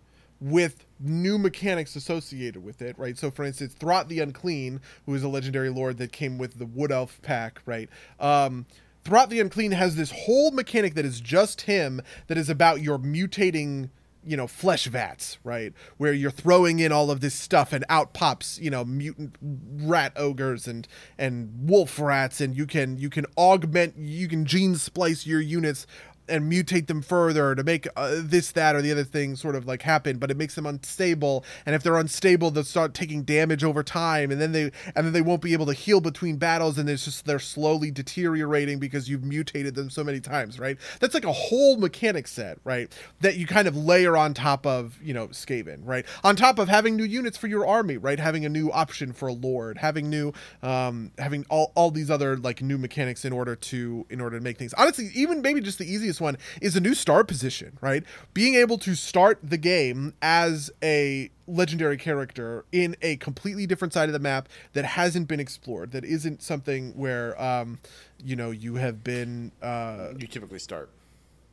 with 0.43 0.85
new 0.99 1.37
mechanics 1.37 1.95
associated 1.95 2.63
with 2.63 2.81
it 2.81 2.97
right? 2.99 3.17
So 3.17 3.31
for 3.31 3.45
instance 3.45 3.75
Throt 3.79 4.07
the 4.07 4.19
Unclean 4.19 4.81
who 5.05 5.15
is 5.15 5.23
a 5.23 5.29
legendary 5.29 5.69
lord 5.69 5.97
that 5.97 6.11
came 6.11 6.37
with 6.37 6.59
the 6.59 6.65
Wood 6.65 6.91
Elf 6.91 7.21
pack 7.21 7.61
right? 7.65 7.89
Um 8.19 8.65
Throt 9.05 9.29
the 9.29 9.39
Unclean 9.39 9.71
has 9.71 9.95
this 9.95 10.11
whole 10.11 10.51
mechanic 10.51 10.95
that 10.95 11.05
is 11.05 11.19
just 11.19 11.61
him 11.61 12.01
that 12.27 12.37
is 12.37 12.49
about 12.49 12.81
your 12.81 12.97
mutating 12.97 13.89
you 14.25 14.37
know 14.37 14.47
flesh 14.47 14.85
vats 14.85 15.37
right? 15.43 15.73
Where 15.97 16.13
you're 16.13 16.31
throwing 16.31 16.79
in 16.79 16.91
all 16.91 17.11
of 17.11 17.21
this 17.21 17.33
stuff 17.33 17.73
and 17.73 17.85
out 17.89 18.13
pops 18.13 18.59
you 18.59 18.69
know 18.69 18.83
mutant 18.83 19.35
rat 19.41 20.13
ogres 20.15 20.67
and 20.67 20.87
and 21.17 21.69
wolf 21.69 21.99
rats 21.99 22.41
and 22.41 22.55
you 22.55 22.65
can 22.65 22.97
you 22.97 23.09
can 23.09 23.25
augment 23.37 23.97
you 23.97 24.27
can 24.27 24.45
gene 24.45 24.75
splice 24.75 25.25
your 25.25 25.41
units 25.41 25.85
and 26.27 26.51
mutate 26.51 26.87
them 26.87 27.01
further 27.01 27.55
to 27.55 27.63
make 27.63 27.87
uh, 27.95 28.15
this 28.17 28.51
that 28.51 28.75
or 28.75 28.81
the 28.81 28.91
other 28.91 29.03
thing 29.03 29.35
sort 29.35 29.55
of 29.55 29.65
like 29.65 29.81
happen 29.81 30.17
but 30.17 30.31
it 30.31 30.37
makes 30.37 30.55
them 30.55 30.65
unstable 30.65 31.43
and 31.65 31.75
if 31.75 31.83
they're 31.83 31.97
unstable 31.97 32.51
they'll 32.51 32.63
start 32.63 32.93
taking 32.93 33.23
damage 33.23 33.63
over 33.63 33.83
time 33.83 34.31
and 34.31 34.39
then 34.39 34.51
they 34.51 34.71
and 34.95 35.05
then 35.05 35.13
they 35.13 35.21
won't 35.21 35.41
be 35.41 35.53
able 35.53 35.65
to 35.65 35.73
heal 35.73 36.01
between 36.01 36.37
battles 36.37 36.77
and 36.77 36.89
it's 36.89 37.05
just 37.05 37.25
they're 37.25 37.39
slowly 37.39 37.91
deteriorating 37.91 38.79
because 38.79 39.09
you've 39.09 39.23
mutated 39.23 39.75
them 39.75 39.89
so 39.89 40.03
many 40.03 40.19
times 40.19 40.59
right? 40.59 40.77
That's 40.99 41.13
like 41.13 41.25
a 41.25 41.31
whole 41.31 41.77
mechanic 41.77 42.27
set 42.27 42.57
right 42.63 42.91
that 43.21 43.37
you 43.37 43.45
kind 43.45 43.67
of 43.67 43.75
layer 43.75 44.15
on 44.15 44.33
top 44.33 44.65
of 44.65 44.97
you 45.03 45.13
know 45.13 45.27
skaven 45.29 45.79
right? 45.83 46.05
On 46.23 46.35
top 46.35 46.59
of 46.59 46.69
having 46.69 46.95
new 46.95 47.03
units 47.03 47.37
for 47.37 47.47
your 47.47 47.67
army 47.67 47.97
right? 47.97 48.19
Having 48.19 48.45
a 48.45 48.49
new 48.49 48.71
option 48.71 49.13
for 49.13 49.27
a 49.27 49.33
lord 49.33 49.77
having 49.77 50.09
new 50.09 50.33
um 50.61 51.11
having 51.17 51.45
all, 51.49 51.71
all 51.75 51.91
these 51.91 52.09
other 52.09 52.37
like 52.37 52.61
new 52.61 52.77
mechanics 52.77 53.25
in 53.25 53.33
order 53.33 53.55
to 53.55 54.05
in 54.09 54.21
order 54.21 54.37
to 54.37 54.43
make 54.43 54.57
things. 54.57 54.73
Honestly 54.75 55.09
even 55.13 55.41
maybe 55.41 55.61
just 55.61 55.77
the 55.77 55.91
easiest 55.91 56.12
one 56.21 56.37
is 56.61 56.75
a 56.75 56.79
new 56.79 56.93
start 56.93 57.27
position 57.27 57.77
right? 57.81 58.03
Being 58.33 58.55
able 58.55 58.77
to 58.79 58.95
start 58.95 59.39
the 59.43 59.57
game 59.57 60.13
as 60.21 60.71
a 60.83 61.29
legendary 61.47 61.97
character 61.97 62.63
in 62.71 62.95
a 63.01 63.17
completely 63.17 63.65
different 63.67 63.93
side 63.93 64.07
of 64.09 64.13
the 64.13 64.19
map 64.19 64.47
that 64.73 64.85
hasn't 64.85 65.27
been 65.27 65.39
explored 65.39 65.91
that 65.91 66.05
isn't 66.05 66.41
something 66.41 66.91
where 66.97 67.39
um 67.41 67.79
you 68.23 68.35
know 68.35 68.49
you 68.51 68.75
have 68.75 69.03
been 69.03 69.51
uh 69.61 70.09
You 70.17 70.27
typically 70.27 70.59
start. 70.59 70.89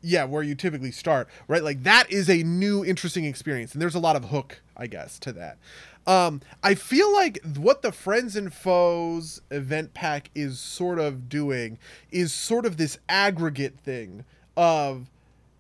yeah 0.02 0.24
where 0.24 0.42
you 0.44 0.54
typically 0.54 0.92
start 0.92 1.28
right? 1.48 1.62
Like 1.64 1.82
that 1.82 2.10
is 2.10 2.30
a 2.30 2.42
new 2.44 2.84
interesting 2.84 3.24
experience 3.24 3.72
and 3.72 3.82
there's 3.82 3.94
a 3.96 4.00
lot 4.00 4.16
of 4.16 4.26
hook 4.26 4.60
i 4.76 4.86
guess 4.86 5.18
to 5.20 5.32
that. 5.32 5.58
Um 6.06 6.40
i 6.62 6.74
feel 6.76 7.12
like 7.12 7.40
what 7.56 7.82
the 7.82 7.90
friends 7.92 8.36
and 8.36 8.54
foes 8.54 9.40
event 9.50 9.92
pack 9.92 10.30
is 10.36 10.58
sort 10.60 10.98
of 11.00 11.28
doing 11.28 11.78
is 12.12 12.32
sort 12.32 12.64
of 12.64 12.76
this 12.76 12.96
aggregate 13.08 13.76
thing 13.78 14.24
of 14.60 15.10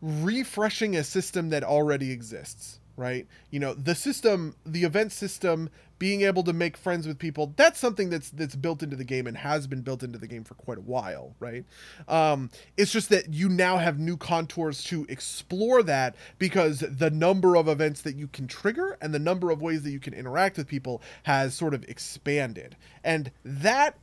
refreshing 0.02 0.94
a 0.94 1.02
system 1.02 1.48
that 1.48 1.64
already 1.64 2.12
exists 2.12 2.80
right? 2.96 3.26
You 3.50 3.60
know 3.60 3.72
the 3.72 3.94
system 3.94 4.54
the 4.66 4.84
event 4.84 5.10
system 5.12 5.70
being 5.98 6.20
able 6.20 6.42
to 6.42 6.52
make 6.52 6.76
friends 6.76 7.06
with 7.06 7.18
people 7.18 7.54
that's 7.56 7.80
something 7.80 8.10
that's 8.10 8.28
that's 8.28 8.54
built 8.54 8.82
into 8.82 8.94
the 8.94 9.04
game 9.04 9.26
and 9.26 9.38
has 9.38 9.66
been 9.66 9.80
built 9.80 10.02
into 10.02 10.18
the 10.18 10.26
game 10.26 10.44
for 10.44 10.52
quite 10.54 10.76
a 10.76 10.82
while 10.82 11.34
right? 11.40 11.64
Um 12.08 12.50
it's 12.76 12.92
just 12.92 13.08
that 13.08 13.32
you 13.32 13.48
now 13.48 13.78
have 13.78 13.98
new 13.98 14.18
contours 14.18 14.84
to 14.84 15.06
explore 15.08 15.82
that 15.84 16.14
because 16.38 16.80
the 16.80 17.10
number 17.10 17.56
of 17.56 17.68
events 17.68 18.02
that 18.02 18.16
you 18.16 18.28
can 18.28 18.46
trigger 18.46 18.98
and 19.00 19.14
the 19.14 19.18
number 19.18 19.50
of 19.50 19.62
ways 19.62 19.82
that 19.84 19.92
you 19.92 20.00
can 20.00 20.12
interact 20.12 20.58
with 20.58 20.66
people 20.66 21.00
has 21.22 21.54
sort 21.54 21.72
of 21.72 21.84
expanded. 21.84 22.76
And 23.02 23.30
that 23.44 23.96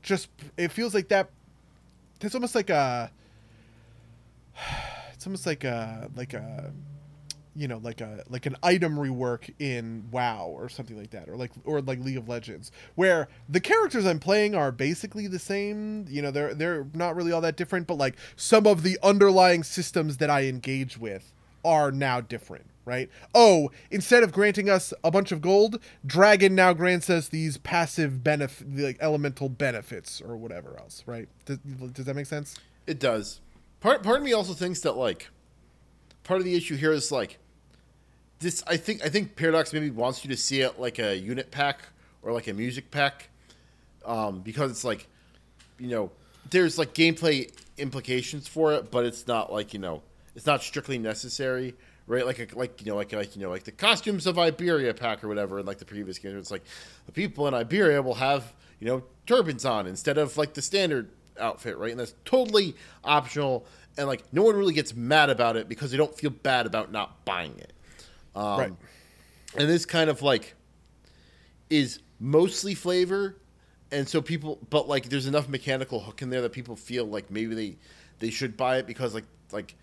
just 0.00 0.28
it 0.56 0.70
feels 0.70 0.94
like 0.94 1.08
that 1.08 1.30
there's 2.20 2.36
almost 2.36 2.54
like 2.54 2.70
a 2.70 3.10
it's 5.24 5.26
almost 5.26 5.46
like 5.46 5.64
a 5.64 6.10
like 6.16 6.34
a 6.34 6.70
you 7.56 7.66
know 7.66 7.78
like 7.78 8.02
a 8.02 8.22
like 8.28 8.44
an 8.44 8.56
item 8.62 8.94
rework 8.96 9.48
in 9.58 10.04
WoW 10.10 10.48
or 10.54 10.68
something 10.68 10.98
like 10.98 11.12
that 11.12 11.30
or 11.30 11.36
like 11.38 11.50
or 11.64 11.80
like 11.80 11.98
League 12.00 12.18
of 12.18 12.28
Legends 12.28 12.70
where 12.94 13.28
the 13.48 13.58
characters 13.58 14.04
I'm 14.04 14.18
playing 14.18 14.54
are 14.54 14.70
basically 14.70 15.26
the 15.26 15.38
same 15.38 16.04
you 16.10 16.20
know 16.20 16.30
they're 16.30 16.52
they're 16.52 16.86
not 16.92 17.16
really 17.16 17.32
all 17.32 17.40
that 17.40 17.56
different 17.56 17.86
but 17.86 17.96
like 17.96 18.16
some 18.36 18.66
of 18.66 18.82
the 18.82 18.98
underlying 19.02 19.62
systems 19.62 20.18
that 20.18 20.28
I 20.28 20.44
engage 20.44 20.98
with 20.98 21.32
are 21.64 21.90
now 21.90 22.20
different 22.20 22.66
right? 22.84 23.08
Oh 23.34 23.70
instead 23.90 24.22
of 24.24 24.30
granting 24.30 24.68
us 24.68 24.92
a 25.02 25.10
bunch 25.10 25.32
of 25.32 25.40
gold 25.40 25.80
dragon 26.04 26.54
now 26.54 26.74
grants 26.74 27.08
us 27.08 27.28
these 27.28 27.56
passive 27.56 28.22
benefit 28.22 28.76
like 28.76 28.98
elemental 29.00 29.48
benefits 29.48 30.20
or 30.20 30.36
whatever 30.36 30.78
else 30.78 31.02
right? 31.06 31.30
Does, 31.46 31.56
does 31.94 32.04
that 32.04 32.14
make 32.14 32.26
sense? 32.26 32.58
It 32.86 32.98
does. 32.98 33.40
Part 33.84 34.02
part 34.02 34.16
of 34.16 34.22
me 34.22 34.32
also 34.32 34.54
thinks 34.54 34.80
that 34.80 34.96
like 34.96 35.28
part 36.22 36.40
of 36.40 36.46
the 36.46 36.54
issue 36.54 36.74
here 36.74 36.92
is 36.92 37.12
like 37.12 37.36
this 38.38 38.64
I 38.66 38.78
think 38.78 39.04
I 39.04 39.10
think 39.10 39.36
Paradox 39.36 39.74
maybe 39.74 39.90
wants 39.90 40.24
you 40.24 40.30
to 40.30 40.38
see 40.38 40.62
it 40.62 40.80
like 40.80 40.98
a 40.98 41.14
unit 41.14 41.50
pack 41.50 41.82
or 42.22 42.32
like 42.32 42.48
a 42.48 42.54
music 42.54 42.90
pack. 42.90 43.28
Um, 44.06 44.40
because 44.40 44.70
it's 44.70 44.84
like 44.84 45.06
you 45.78 45.88
know, 45.88 46.10
there's 46.48 46.78
like 46.78 46.94
gameplay 46.94 47.52
implications 47.76 48.48
for 48.48 48.72
it, 48.72 48.90
but 48.90 49.04
it's 49.04 49.26
not 49.26 49.52
like, 49.52 49.74
you 49.74 49.80
know, 49.80 50.00
it's 50.34 50.46
not 50.46 50.62
strictly 50.62 50.96
necessary. 50.96 51.74
Right, 52.06 52.24
like 52.24 52.38
a, 52.38 52.58
like 52.58 52.80
you 52.80 52.90
know, 52.90 52.96
like 52.96 53.12
like 53.12 53.36
you 53.36 53.42
know, 53.42 53.50
like 53.50 53.64
the 53.64 53.72
costumes 53.72 54.26
of 54.26 54.38
Iberia 54.38 54.94
pack 54.94 55.22
or 55.22 55.28
whatever, 55.28 55.58
in 55.58 55.66
like 55.66 55.76
the 55.76 55.84
previous 55.84 56.16
game. 56.16 56.38
It's 56.38 56.50
like 56.50 56.64
the 57.04 57.12
people 57.12 57.46
in 57.48 57.52
Iberia 57.52 58.00
will 58.00 58.14
have 58.14 58.54
you 58.80 58.86
know 58.86 59.02
turbans 59.26 59.66
on 59.66 59.86
instead 59.86 60.16
of 60.16 60.38
like 60.38 60.54
the 60.54 60.62
standard 60.62 61.10
outfit, 61.38 61.76
right? 61.78 61.90
And 61.90 62.00
that's 62.00 62.14
totally 62.24 62.74
optional, 63.02 63.66
and 63.96 64.06
like 64.06 64.24
no 64.32 64.42
one 64.42 64.56
really 64.56 64.74
gets 64.74 64.94
mad 64.94 65.30
about 65.30 65.56
it 65.56 65.68
because 65.68 65.90
they 65.90 65.96
don't 65.96 66.14
feel 66.14 66.30
bad 66.30 66.66
about 66.66 66.92
not 66.92 67.24
buying 67.24 67.58
it. 67.58 67.72
Um, 68.34 68.58
right. 68.58 68.72
and 69.56 69.68
this 69.68 69.86
kind 69.86 70.10
of 70.10 70.22
like 70.22 70.54
is 71.70 72.00
mostly 72.18 72.74
flavor. 72.74 73.36
And 73.92 74.08
so 74.08 74.20
people 74.20 74.58
but 74.70 74.88
like 74.88 75.08
there's 75.08 75.26
enough 75.26 75.48
mechanical 75.48 76.00
hook 76.00 76.22
in 76.22 76.30
there 76.30 76.40
that 76.42 76.52
people 76.52 76.74
feel 76.74 77.04
like 77.04 77.30
maybe 77.30 77.54
they 77.54 77.76
they 78.18 78.30
should 78.30 78.56
buy 78.56 78.78
it 78.78 78.86
because 78.86 79.14
like 79.14 79.24
like 79.52 79.76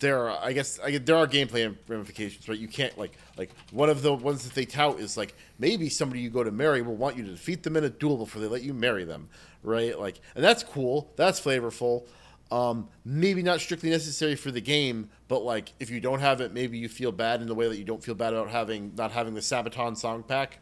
there 0.00 0.28
are 0.28 0.38
i 0.42 0.52
guess 0.52 0.80
I, 0.82 0.98
there 0.98 1.16
are 1.16 1.26
gameplay 1.26 1.74
ramifications 1.86 2.48
right? 2.48 2.58
You 2.58 2.68
can't 2.68 2.96
like 2.98 3.16
like 3.36 3.50
one 3.70 3.88
of 3.88 4.02
the 4.02 4.12
ones 4.12 4.44
that 4.44 4.54
they 4.54 4.64
tout 4.64 4.98
is 4.98 5.16
like 5.16 5.34
maybe 5.58 5.88
somebody 5.88 6.20
you 6.20 6.30
go 6.30 6.42
to 6.42 6.50
marry 6.50 6.82
will 6.82 6.96
want 6.96 7.16
you 7.16 7.24
to 7.24 7.30
defeat 7.30 7.62
them 7.62 7.76
in 7.76 7.84
a 7.84 7.90
duel 7.90 8.16
before 8.16 8.42
they 8.42 8.48
let 8.48 8.62
you 8.62 8.74
marry 8.74 9.04
them 9.04 9.28
right 9.62 9.98
like 9.98 10.20
and 10.34 10.42
that's 10.42 10.62
cool 10.62 11.12
that's 11.16 11.40
flavorful 11.40 12.06
um, 12.50 12.88
maybe 13.04 13.42
not 13.42 13.60
strictly 13.60 13.90
necessary 13.90 14.34
for 14.34 14.50
the 14.50 14.60
game, 14.60 15.08
but 15.28 15.44
like 15.44 15.72
if 15.78 15.88
you 15.88 16.00
don't 16.00 16.18
have 16.18 16.40
it, 16.40 16.52
maybe 16.52 16.78
you 16.78 16.88
feel 16.88 17.12
bad 17.12 17.40
in 17.40 17.46
the 17.46 17.54
way 17.54 17.68
that 17.68 17.76
you 17.76 17.84
don't 17.84 18.02
feel 18.02 18.16
bad 18.16 18.32
about 18.34 18.50
having 18.50 18.92
not 18.96 19.12
having 19.12 19.34
the 19.34 19.40
Sabaton 19.40 19.96
song 19.96 20.24
pack. 20.24 20.58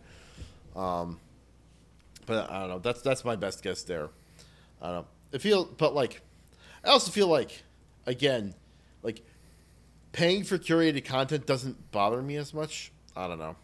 Um, 0.76 1.18
but 2.26 2.50
I 2.50 2.60
don't 2.60 2.68
know. 2.68 2.78
That's 2.78 3.00
that's 3.00 3.24
my 3.24 3.36
best 3.36 3.62
guess 3.62 3.84
there. 3.84 4.10
I 4.82 4.86
don't 4.88 4.94
know. 4.96 5.06
I 5.32 5.38
feel, 5.38 5.64
but 5.64 5.94
like, 5.94 6.20
I 6.84 6.88
also 6.88 7.10
feel 7.10 7.26
like, 7.26 7.62
again, 8.06 8.54
like 9.02 9.22
paying 10.12 10.44
for 10.44 10.58
curated 10.58 11.04
content 11.04 11.46
doesn't 11.46 11.90
bother 11.90 12.20
me 12.22 12.36
as 12.36 12.52
much. 12.52 12.92
I 13.16 13.26
don't 13.26 13.38
know. 13.38 13.56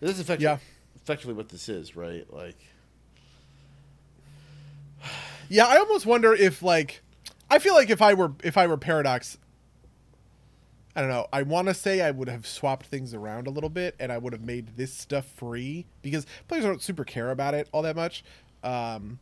It 0.00 0.06
does 0.06 0.18
affect 0.18 0.42
Yeah. 0.42 0.58
effectively 0.94 1.34
what 1.34 1.50
this 1.50 1.68
is, 1.68 1.94
right? 1.94 2.26
Like, 2.32 2.56
Yeah, 5.48 5.66
I 5.66 5.76
almost 5.78 6.06
wonder 6.06 6.32
if 6.34 6.62
like 6.62 7.02
I 7.50 7.58
feel 7.58 7.74
like 7.74 7.90
if 7.90 8.02
I 8.02 8.14
were 8.14 8.32
if 8.42 8.56
I 8.56 8.66
were 8.66 8.76
Paradox 8.76 9.38
I 10.94 11.00
don't 11.02 11.10
know. 11.10 11.26
I 11.30 11.42
want 11.42 11.68
to 11.68 11.74
say 11.74 12.00
I 12.00 12.10
would 12.10 12.30
have 12.30 12.46
swapped 12.46 12.86
things 12.86 13.12
around 13.12 13.46
a 13.46 13.50
little 13.50 13.68
bit 13.68 13.94
and 14.00 14.10
I 14.10 14.16
would 14.16 14.32
have 14.32 14.42
made 14.42 14.78
this 14.78 14.94
stuff 14.94 15.26
free 15.26 15.84
because 16.00 16.24
players 16.48 16.64
don't 16.64 16.80
super 16.80 17.04
care 17.04 17.30
about 17.30 17.52
it 17.52 17.68
all 17.72 17.82
that 17.82 17.96
much. 17.96 18.24
Um, 18.64 19.18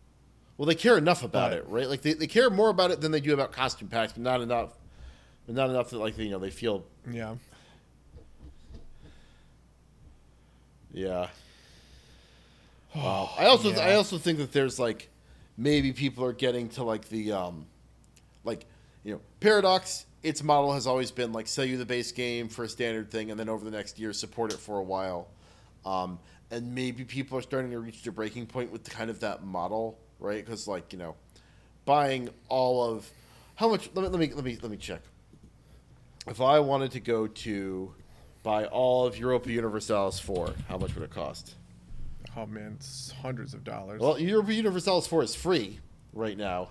well, 0.56 0.66
they 0.66 0.76
care 0.76 0.96
enough 0.96 1.24
about 1.24 1.50
But- 1.50 1.58
it, 1.58 1.66
right? 1.68 1.88
Like, 1.88 2.02
they, 2.02 2.12
they 2.12 2.28
care 2.28 2.48
more 2.48 2.68
about 2.70 2.92
it 2.92 3.00
than 3.00 3.10
they 3.10 3.20
do 3.20 3.34
about 3.34 3.50
costume 3.50 3.88
packs, 3.88 4.12
but 4.12 4.22
not 4.22 4.40
enough. 4.40 4.70
But 5.46 5.56
not 5.56 5.68
enough 5.68 5.90
that 5.90 5.98
like 5.98 6.16
you 6.16 6.30
know 6.30 6.38
they 6.38 6.50
feel 6.50 6.84
yeah. 7.10 7.34
Yeah. 10.92 11.28
Wow. 12.94 13.30
I 13.36 13.46
also 13.46 13.70
yeah. 13.72 13.80
I 13.80 13.94
also 13.94 14.18
think 14.18 14.38
that 14.38 14.52
there's 14.52 14.78
like 14.78 15.08
maybe 15.56 15.92
people 15.92 16.24
are 16.24 16.32
getting 16.32 16.68
to 16.70 16.84
like 16.84 17.08
the 17.08 17.32
um 17.32 17.66
like 18.44 18.66
you 19.02 19.12
know 19.12 19.20
Paradox 19.40 20.06
its 20.22 20.42
model 20.42 20.72
has 20.72 20.86
always 20.86 21.10
been 21.10 21.32
like 21.32 21.46
sell 21.46 21.64
you 21.64 21.76
the 21.76 21.84
base 21.84 22.12
game 22.12 22.48
for 22.48 22.64
a 22.64 22.68
standard 22.68 23.10
thing 23.10 23.30
and 23.30 23.38
then 23.38 23.48
over 23.48 23.64
the 23.64 23.70
next 23.70 23.98
year 23.98 24.12
support 24.12 24.52
it 24.52 24.58
for 24.58 24.78
a 24.78 24.82
while. 24.82 25.28
Um 25.84 26.18
and 26.50 26.74
maybe 26.74 27.04
people 27.04 27.38
are 27.38 27.42
starting 27.42 27.70
to 27.70 27.78
reach 27.78 28.02
their 28.02 28.12
breaking 28.12 28.46
point 28.46 28.70
with 28.70 28.88
kind 28.88 29.10
of 29.10 29.20
that 29.20 29.44
model, 29.44 29.98
right? 30.18 30.44
Cuz 30.44 30.66
like, 30.66 30.92
you 30.92 30.98
know, 30.98 31.14
buying 31.84 32.30
all 32.48 32.84
of 32.84 33.10
how 33.56 33.68
much 33.68 33.90
let 33.94 34.02
me 34.04 34.08
let 34.08 34.20
me 34.20 34.34
let 34.34 34.44
me 34.44 34.58
let 34.62 34.70
me 34.70 34.76
check. 34.76 35.02
If 36.26 36.40
I 36.40 36.58
wanted 36.60 36.92
to 36.92 37.00
go 37.00 37.26
to 37.26 37.94
buy 38.42 38.64
all 38.66 39.06
of 39.06 39.18
Europa 39.18 39.50
Universalis 39.50 40.18
4, 40.20 40.54
how 40.68 40.78
much 40.78 40.94
would 40.94 41.04
it 41.04 41.10
cost? 41.10 41.54
Oh 42.36 42.46
man, 42.46 42.74
it's 42.76 43.12
hundreds 43.22 43.54
of 43.54 43.64
dollars. 43.64 44.00
Well, 44.00 44.18
Universalis 44.18 45.06
4 45.06 45.22
is 45.22 45.34
free 45.34 45.78
right 46.12 46.36
now. 46.36 46.70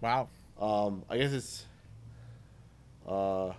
wow. 0.00 0.28
Um, 0.60 1.02
I 1.10 1.18
guess 1.18 1.32
it's. 1.32 1.64
Uh, 3.06 3.52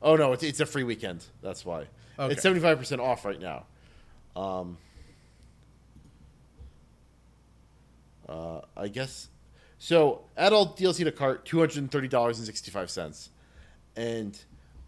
oh 0.00 0.16
no, 0.16 0.32
it's, 0.32 0.42
it's 0.42 0.60
a 0.60 0.66
free 0.66 0.84
weekend. 0.84 1.24
That's 1.42 1.64
why. 1.64 1.86
Okay. 2.18 2.32
It's 2.32 2.42
seventy 2.42 2.60
five 2.60 2.78
percent 2.78 3.00
off 3.00 3.24
right 3.24 3.40
now. 3.40 3.64
Um, 4.36 4.78
uh, 8.28 8.60
I 8.76 8.88
guess. 8.88 9.28
So 9.78 10.22
add 10.36 10.52
all 10.52 10.74
DLC 10.74 11.04
to 11.04 11.12
cart, 11.12 11.44
two 11.44 11.58
hundred 11.58 11.78
and 11.78 11.90
thirty 11.90 12.08
dollars 12.08 12.38
and 12.38 12.46
sixty 12.46 12.70
five 12.70 12.90
cents, 12.90 13.30
and 13.96 14.38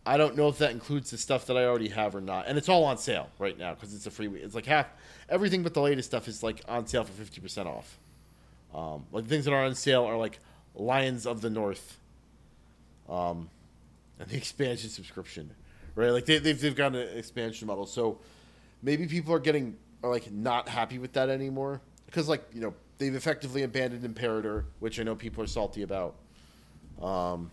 I 0.07 0.17
don't 0.17 0.37
know 0.37 0.49
if 0.49 0.59
that 0.59 0.73
includes 0.73 1.11
the 1.11 1.19
stuff 1.19 1.47
that 1.47 1.57
I 1.57 1.65
already 1.65 1.89
have 1.89 2.15
or 2.15 2.21
not. 2.21 2.47
And 2.47 2.59
it's 2.59 2.69
all 2.69 2.85
on 2.85 2.99
sale 2.99 3.29
right 3.39 3.59
now 3.59 3.75
because 3.75 3.95
it's 3.95 4.07
a 4.07 4.11
free. 4.11 4.29
It's 4.29 4.55
like 4.55 4.67
half 4.67 4.87
everything 5.29 5.63
but 5.63 5.73
the 5.73 5.81
latest 5.81 6.11
stuff 6.11 6.29
is 6.29 6.43
like 6.43 6.61
on 6.69 6.87
sale 6.87 7.05
for 7.05 7.13
fifty 7.13 7.41
percent 7.41 7.69
off. 7.69 7.99
Um, 8.75 9.05
like 9.13 9.27
things 9.27 9.45
that 9.47 9.55
are 9.55 9.65
on 9.65 9.75
sale 9.75 10.05
are 10.05 10.17
like 10.17 10.41
Lions 10.75 11.27
of 11.27 11.41
the 11.41 11.51
North, 11.51 11.99
um, 13.09 13.49
and 14.19 14.29
the 14.29 14.37
expansion 14.37 14.91
subscription, 14.91 15.51
right? 15.95 16.11
Like 16.11 16.27
they, 16.27 16.39
they've 16.39 16.61
they've 16.61 16.77
got 16.77 16.95
an 16.95 17.17
expansion 17.17 17.67
model, 17.67 17.87
so 17.87 18.19
maybe 18.83 19.07
people 19.07 19.33
are 19.33 19.39
getting 19.39 19.77
are 20.03 20.11
like 20.11 20.31
not 20.31 20.69
happy 20.69 20.99
with 20.99 21.15
that 21.15 21.31
anymore 21.31 21.81
because 22.07 22.29
like 22.29 22.45
you 22.53 22.61
know 22.61 22.75
they've 22.99 23.15
effectively 23.15 23.63
abandoned 23.63 24.05
Imperator, 24.05 24.67
which 24.81 25.01
I 25.01 25.03
know 25.03 25.15
people 25.15 25.43
are 25.43 25.47
salty 25.47 25.83
about. 25.83 26.15
Um, 27.01 27.51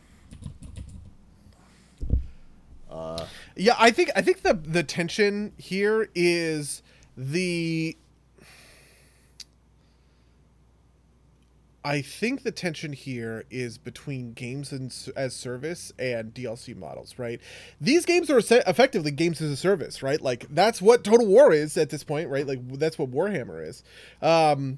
uh, 2.91 3.25
Yeah, 3.55 3.75
I 3.79 3.91
think 3.91 4.11
I 4.15 4.21
think 4.21 4.41
the 4.41 4.53
the 4.53 4.83
tension 4.83 5.53
here 5.57 6.09
is 6.13 6.83
the 7.15 7.97
I 11.83 12.01
think 12.01 12.43
the 12.43 12.51
tension 12.51 12.93
here 12.93 13.45
is 13.49 13.79
between 13.79 14.33
games 14.33 14.71
and 14.71 14.93
as 15.15 15.35
service 15.35 15.91
and 15.97 16.31
DLC 16.33 16.77
models, 16.77 17.17
right? 17.17 17.41
These 17.79 18.05
games 18.05 18.29
are 18.29 18.37
effectively 18.37 19.09
games 19.09 19.41
as 19.41 19.49
a 19.49 19.57
service, 19.57 20.03
right? 20.03 20.21
Like 20.21 20.45
that's 20.49 20.79
what 20.81 21.03
Total 21.03 21.25
War 21.25 21.51
is 21.51 21.77
at 21.77 21.89
this 21.89 22.03
point, 22.03 22.29
right? 22.29 22.45
Like 22.45 22.59
that's 22.77 22.99
what 22.99 23.09
Warhammer 23.09 23.67
is. 23.67 23.83
Um, 24.21 24.77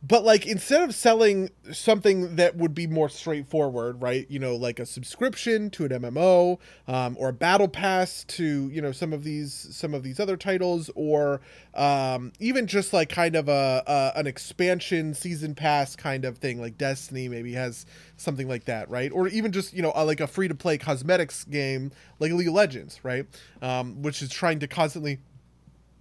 but 0.00 0.24
like 0.24 0.46
instead 0.46 0.82
of 0.82 0.94
selling 0.94 1.50
something 1.72 2.36
that 2.36 2.56
would 2.56 2.72
be 2.72 2.86
more 2.86 3.08
straightforward 3.08 4.00
right? 4.00 4.26
You 4.30 4.38
know 4.38 4.54
like 4.54 4.78
a 4.78 4.86
subscription 4.86 5.70
to 5.70 5.84
an 5.84 5.90
mmo 5.90 6.58
um, 6.86 7.16
or 7.18 7.30
a 7.30 7.32
battle 7.32 7.66
pass 7.66 8.24
to 8.24 8.68
you 8.68 8.80
know 8.80 8.92
some 8.92 9.12
of 9.12 9.24
these 9.24 9.52
some 9.72 9.94
of 9.94 10.04
these 10.04 10.20
other 10.20 10.36
titles 10.36 10.88
or 10.94 11.40
um, 11.74 12.32
even 12.38 12.66
just 12.68 12.92
like 12.92 13.08
kind 13.08 13.34
of 13.34 13.48
a, 13.48 13.82
a 13.86 14.12
an 14.18 14.26
expansion 14.26 15.14
season 15.14 15.54
pass 15.54 15.96
kind 15.96 16.24
of 16.24 16.38
thing 16.38 16.60
like 16.60 16.78
destiny 16.78 17.28
maybe 17.28 17.52
has 17.54 17.84
something 18.16 18.48
like 18.48 18.64
that 18.66 18.88
right? 18.88 19.10
Or 19.10 19.26
even 19.26 19.50
just 19.50 19.74
you 19.74 19.82
know 19.82 19.92
a, 19.96 20.04
like 20.04 20.20
a 20.20 20.28
free 20.28 20.46
to 20.46 20.54
play 20.54 20.78
cosmetics 20.78 21.42
game 21.44 21.90
like 22.20 22.30
league 22.30 22.48
of 22.48 22.54
legends 22.54 23.00
right? 23.02 23.26
Um, 23.60 24.00
which 24.02 24.22
is 24.22 24.30
trying 24.30 24.60
to 24.60 24.68
constantly 24.68 25.18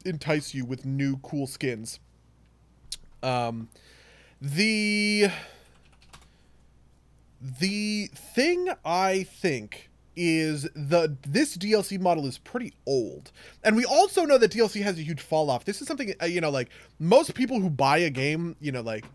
entice 0.06 0.54
you 0.54 0.66
with 0.66 0.86
new 0.86 1.18
cool 1.18 1.48
skins. 1.48 2.00
Um, 3.24 3.70
the 4.42 5.30
the 7.60 8.10
thing 8.14 8.70
I 8.86 9.24
think 9.24 9.90
is 10.16 10.64
the 10.76 11.16
this 11.28 11.56
DLC 11.58 12.00
model 12.00 12.26
is 12.26 12.38
pretty 12.38 12.74
old, 12.86 13.32
and 13.64 13.76
we 13.76 13.86
also 13.86 14.26
know 14.26 14.38
that 14.38 14.52
DLC 14.52 14.82
has 14.82 14.98
a 14.98 15.02
huge 15.04 15.22
fall 15.22 15.50
off. 15.50 15.66
This 15.66 15.82
is 15.82 15.88
something 15.88 16.14
uh, 16.22 16.26
you 16.26 16.42
know, 16.42 16.50
like 16.50 16.70
most 17.00 17.34
people 17.36 17.60
who 17.60 17.70
buy 17.70 18.00
a 18.00 18.10
game, 18.10 18.56
you 18.60 18.72
know, 18.72 18.82
like 18.82 19.06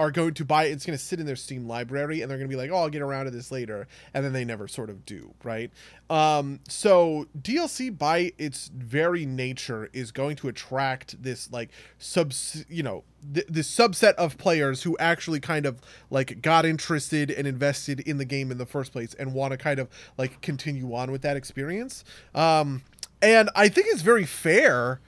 are 0.00 0.10
going 0.10 0.32
to 0.32 0.46
buy 0.46 0.64
it, 0.64 0.70
it's 0.70 0.86
going 0.86 0.96
to 0.96 1.04
sit 1.04 1.20
in 1.20 1.26
their 1.26 1.36
Steam 1.36 1.68
library 1.68 2.22
and 2.22 2.30
they're 2.30 2.38
going 2.38 2.48
to 2.48 2.52
be 2.52 2.56
like, 2.56 2.70
oh, 2.70 2.76
I'll 2.76 2.88
get 2.88 3.02
around 3.02 3.26
to 3.26 3.30
this 3.30 3.52
later. 3.52 3.86
And 4.14 4.24
then 4.24 4.32
they 4.32 4.46
never 4.46 4.66
sort 4.66 4.88
of 4.88 5.04
do, 5.04 5.34
right? 5.44 5.70
Um, 6.08 6.60
so 6.68 7.26
DLC 7.38 7.96
by 7.96 8.32
its 8.38 8.68
very 8.68 9.26
nature 9.26 9.90
is 9.92 10.10
going 10.10 10.36
to 10.36 10.48
attract 10.48 11.22
this 11.22 11.52
like 11.52 11.68
subs, 11.98 12.64
you 12.70 12.82
know, 12.82 13.04
th- 13.34 13.46
this 13.46 13.70
subset 13.70 14.14
of 14.14 14.38
players 14.38 14.84
who 14.84 14.96
actually 14.96 15.38
kind 15.38 15.66
of 15.66 15.82
like 16.08 16.40
got 16.40 16.64
interested 16.64 17.30
and 17.30 17.46
invested 17.46 18.00
in 18.00 18.16
the 18.16 18.24
game 18.24 18.50
in 18.50 18.56
the 18.56 18.66
first 18.66 18.92
place 18.92 19.12
and 19.14 19.34
want 19.34 19.50
to 19.50 19.58
kind 19.58 19.78
of 19.78 19.90
like 20.16 20.40
continue 20.40 20.94
on 20.94 21.12
with 21.12 21.20
that 21.20 21.36
experience. 21.36 22.04
Um, 22.34 22.84
and 23.20 23.50
I 23.54 23.68
think 23.68 23.88
it's 23.90 24.00
very 24.00 24.24
fair 24.24 25.00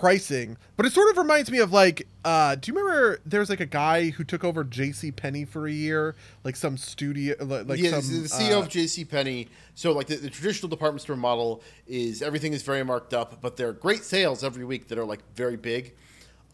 pricing 0.00 0.56
but 0.76 0.86
it 0.86 0.92
sort 0.92 1.10
of 1.10 1.18
reminds 1.18 1.50
me 1.50 1.58
of 1.58 1.72
like 1.72 2.06
uh 2.24 2.54
do 2.54 2.72
you 2.72 2.78
remember 2.78 3.20
there's 3.26 3.50
like 3.50 3.60
a 3.60 3.66
guy 3.66 4.10
who 4.10 4.24
took 4.24 4.44
over 4.44 4.64
jc 4.64 5.14
Penney 5.14 5.44
for 5.44 5.66
a 5.66 5.72
year 5.72 6.14
like 6.42 6.56
some 6.56 6.76
studio 6.76 7.34
like 7.40 7.78
yeah, 7.78 8.00
some 8.00 8.22
the 8.22 8.28
CEO 8.28 8.56
uh, 8.56 8.60
of 8.60 8.68
J.C. 8.68 9.04
Penney. 9.04 9.48
So, 9.74 9.92
like 9.92 10.06
the, 10.06 10.16
the 10.16 10.30
traditional 10.30 10.68
department 10.68 11.02
store 11.02 11.16
model 11.16 11.62
is 11.86 12.22
everything 12.22 12.52
is 12.52 12.62
very 12.62 12.82
marked 12.84 13.14
up, 13.14 13.40
but 13.40 13.56
there 13.56 13.68
are 13.68 13.72
great 13.72 14.04
sales 14.04 14.44
every 14.44 14.64
week 14.64 14.88
that 14.88 14.98
are 14.98 15.04
like 15.04 15.20
very 15.34 15.56
big, 15.56 15.94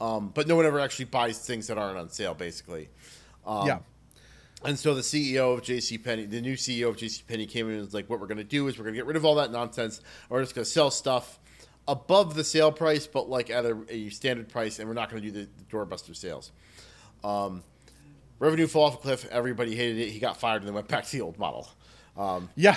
um, 0.01 0.31
but 0.35 0.47
no 0.47 0.57
one 0.57 0.67
ever 0.67 0.81
actually 0.81 1.07
buys 1.07 1.39
things 1.39 1.67
that 1.67 1.79
aren't 1.79 1.99
on 1.99 2.09
sale, 2.09 2.35
basically. 2.35 2.89
Um, 3.47 3.67
yeah 3.67 3.79
And 4.65 4.79
so 4.79 4.95
the 4.95 5.03
CEO 5.03 5.55
of 5.55 5.63
J.C. 5.63 5.99
Penney, 5.99 6.27
the 6.27 6.41
new 6.41 6.57
CEO 6.57 6.89
of 6.89 6.97
J.C. 6.97 7.23
Penney, 7.27 7.47
came 7.47 7.67
in 7.69 7.75
and 7.75 7.85
was 7.85 7.95
like, 7.95 8.09
"What 8.09 8.21
we're 8.21 8.27
going 8.27 8.39
to 8.39 8.45
do 8.45 8.67
is 8.69 8.79
we're 8.79 8.85
going 8.85 8.95
to 8.95 8.99
get 8.99 9.07
rid 9.07 9.17
of 9.17 9.25
all 9.25 9.37
that 9.37 9.53
nonsense. 9.53 10.01
We're 10.29 10.43
just 10.43 10.55
going 10.55 10.65
to 10.65 10.71
sell 10.71 10.91
stuff 10.91 11.39
above 11.89 12.35
the 12.35 12.45
sale 12.45 12.73
price, 12.73 13.07
but 13.07 13.29
like 13.29 13.51
at 13.51 13.65
a, 13.65 13.77
a 13.89 14.09
standard 14.11 14.49
price, 14.49 14.79
and 14.79 14.89
we're 14.89 14.95
not 14.95 15.11
going 15.11 15.23
to 15.23 15.31
do 15.31 15.33
the, 15.33 15.49
the 15.57 15.65
doorbuster 15.65 16.15
sales." 16.15 16.53
Um, 17.25 17.63
revenue 18.39 18.67
fell 18.67 18.83
off 18.83 18.95
a 18.95 18.99
cliff. 18.99 19.27
Everybody 19.31 19.75
hated 19.75 19.99
it. 19.99 20.11
He 20.11 20.19
got 20.19 20.39
fired 20.39 20.63
and 20.63 20.69
then 20.69 20.75
went 20.75 20.89
back 20.89 21.05
to 21.05 21.13
the 21.13 21.21
old 21.23 21.39
model. 21.39 21.69
Um, 22.17 22.51
Yeah. 22.57 22.77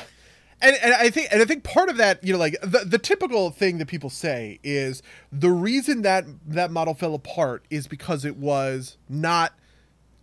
And, 0.61 0.75
and 0.83 0.93
I 0.93 1.09
think 1.09 1.29
and 1.31 1.41
I 1.41 1.45
think 1.45 1.63
part 1.63 1.87
of 1.87 1.95
that, 1.97 2.21
you 2.21 2.33
know, 2.33 2.39
like 2.39 2.59
the, 2.61 2.83
the 2.85 2.97
typical 2.97 3.49
thing 3.49 3.77
that 3.77 3.85
people 3.87 4.09
say 4.09 4.59
is 4.61 5.01
the 5.31 5.51
reason 5.51 6.01
that 6.01 6.25
that 6.47 6.69
model 6.69 6.93
fell 6.93 7.15
apart 7.15 7.63
is 7.69 7.87
because 7.87 8.25
it 8.25 8.35
was 8.35 8.97
not 9.07 9.53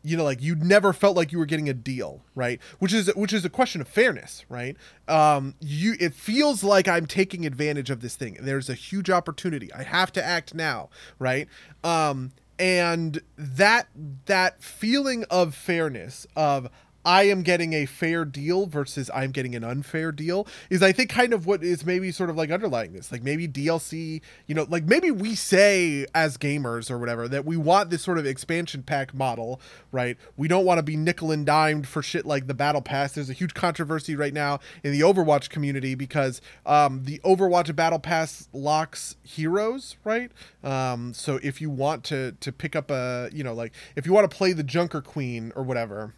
you 0.07 0.17
know 0.17 0.25
like 0.25 0.41
you 0.41 0.55
never 0.55 0.93
felt 0.93 1.17
like 1.17 1.33
you 1.33 1.39
were 1.39 1.47
getting 1.47 1.69
a 1.69 1.75
deal 1.75 2.23
right? 2.35 2.61
Which 2.79 2.93
is 2.93 3.13
which 3.15 3.33
is 3.33 3.45
a 3.45 3.51
question 3.51 3.81
of 3.81 3.89
fairness 3.89 4.45
right? 4.49 4.77
Um 5.09 5.55
you 5.61 5.95
it 5.99 6.15
feels 6.15 6.63
like 6.63 6.87
i'm 6.89 7.07
taking 7.07 7.45
advantage 7.45 7.91
of 7.91 8.01
this 8.01 8.17
thing. 8.17 8.39
There's 8.41 8.69
a 8.71 8.75
huge 8.75 9.11
opportunity. 9.11 9.73
I 9.73 9.83
have 9.83 10.13
to 10.13 10.25
act 10.25 10.55
now 10.55 10.89
right? 11.19 11.49
Um 11.83 12.33
and 12.59 13.21
that 13.37 13.89
that 14.27 14.63
feeling 14.63 15.25
of 15.31 15.55
fairness 15.55 16.27
of 16.37 16.71
I 17.07 17.23
am 17.23 17.43
getting 17.43 17.73
a 17.73 17.87
fair 17.87 18.25
deal 18.25 18.67
versus 18.67 19.09
I'm 19.15 19.31
getting 19.31 19.55
an 19.55 19.63
unfair 19.63 20.11
deal 20.11 20.45
is 20.71 20.83
I 20.83 20.91
think 20.91 21.09
kind 21.09 21.33
of 21.33 21.47
what 21.47 21.63
is 21.63 21.87
maybe 21.87 22.11
sort 22.11 22.31
of 22.31 22.37
like 22.37 22.51
underlying 22.51 22.95
this. 22.95 23.13
Like 23.13 23.23
maybe 23.23 23.47
DLC, 23.47 24.21
you 24.49 24.57
know, 24.57 24.67
like 24.69 24.85
maybe 24.85 25.13
we 25.13 25.37
say 25.37 26.05
as 26.17 26.37
gamers 26.37 26.91
or 26.91 26.99
whatever 26.99 27.29
that 27.29 27.45
we 27.45 27.57
want 27.57 27.91
this 27.91 28.03
sort 28.03 28.19
of 28.19 28.27
expansion 28.27 28.83
pack 28.83 29.15
model, 29.15 29.61
right? 29.93 30.17
We 30.37 30.49
don't 30.49 30.65
want 30.65 30.79
to 30.79 30.83
be 30.83 30.97
nickel 30.97 31.31
and 31.31 31.47
dimed 31.47 31.87
for 31.87 32.03
shit 32.03 32.27
like 32.27 32.49
the 32.49 32.55
battle 32.55 32.83
pass. 32.83 33.13
There's 33.13 33.31
a 33.31 33.35
huge 33.35 33.55
controversy 33.55 34.17
right 34.17 34.35
now 34.35 34.59
in 34.83 34.91
the 34.91 35.03
Overwatch 35.03 35.49
community 35.49 35.95
because 35.95 36.41
um, 36.67 37.05
the 37.05 37.21
Overwatch 37.21 37.75
battle 37.77 38.01
pass 38.01 38.49
locks 38.53 39.15
heroes, 39.23 39.95
right? 40.03 40.33
Um, 40.65 41.15
so 41.15 41.39
if 41.41 41.61
you 41.61 41.71
want 41.71 42.03
to 42.05 42.33
to 42.33 42.51
pick 42.51 42.75
up 42.75 42.91
a, 42.91 43.31
you 43.33 43.45
know, 43.45 43.55
like 43.55 43.73
if 43.95 44.07
you 44.07 44.13
want 44.13 44.29
to 44.29 44.37
play 44.37 44.53
the 44.53 44.65
Junker 44.65 45.01
Queen 45.01 45.53
or 45.55 45.63
whatever, 45.63 46.15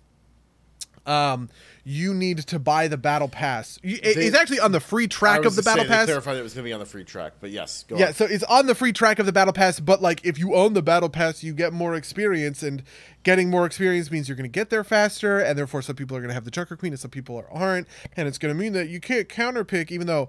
um, 1.09 1.49
you 1.85 2.13
need 2.13 2.39
to 2.39 2.59
buy 2.59 2.87
the 2.87 2.99
battle 2.99 3.29
pass. 3.29 3.79
You- 3.83 3.97
They- 3.97 4.11
it's 4.27 4.37
actually 4.37 4.61
on 4.61 4.73
the 4.73 4.81
free 4.81 5.09
track 5.09 5.45
of 5.47 5.57
the 5.57 5.63
say, 5.63 5.71
battle 5.71 5.85
they 5.85 5.89
pass. 5.89 6.05
clarified 6.07 6.37
it 6.37 6.43
was 6.43 6.53
going 6.53 6.65
to 6.65 6.69
be 6.69 6.73
on 6.75 6.81
the 6.81 6.87
free 6.87 7.05
track, 7.05 7.35
but 7.41 7.51
yes, 7.51 7.85
go 7.89 7.97
Yeah, 7.97 8.09
on. 8.09 8.15
so 8.15 8.27
it's 8.27 8.45
on 8.45 8.67
the 8.67 8.75
free 8.75 8.93
track 8.93 9.19
of 9.19 9.25
the 9.27 9.33
battle 9.33 9.55
pass, 9.55 9.81
but 9.81 10.03
like 10.03 10.21
if 10.25 10.39
you 10.39 10.55
own 10.55 10.75
the 10.75 10.83
battle 10.83 11.09
pass, 11.09 11.43
you 11.43 11.55
get 11.55 11.73
more 11.73 11.95
experience, 11.95 12.63
and 12.63 12.83
getting 13.23 13.49
more 13.49 13.65
experience 13.65 14.11
means 14.11 14.29
you're 14.29 14.37
going 14.37 14.45
to 14.51 14.55
get 14.55 14.69
there 14.71 14.85
faster, 14.85 15.39
and 15.41 15.59
therefore 15.59 15.81
some 15.81 15.97
people 15.97 16.17
are 16.17 16.21
going 16.21 16.29
to 16.29 16.35
have 16.35 16.45
the 16.45 16.51
Junker 16.51 16.77
Queen 16.77 16.93
and 16.93 17.01
some 17.01 17.11
people 17.11 17.43
aren't, 17.51 17.89
and 18.17 18.29
it's 18.29 18.39
going 18.39 18.55
to 18.55 18.59
mean 18.61 18.75
that 18.75 18.89
you 18.91 19.01
can't 19.01 19.29
counterpick, 19.29 19.91
even 19.91 20.07
though. 20.07 20.29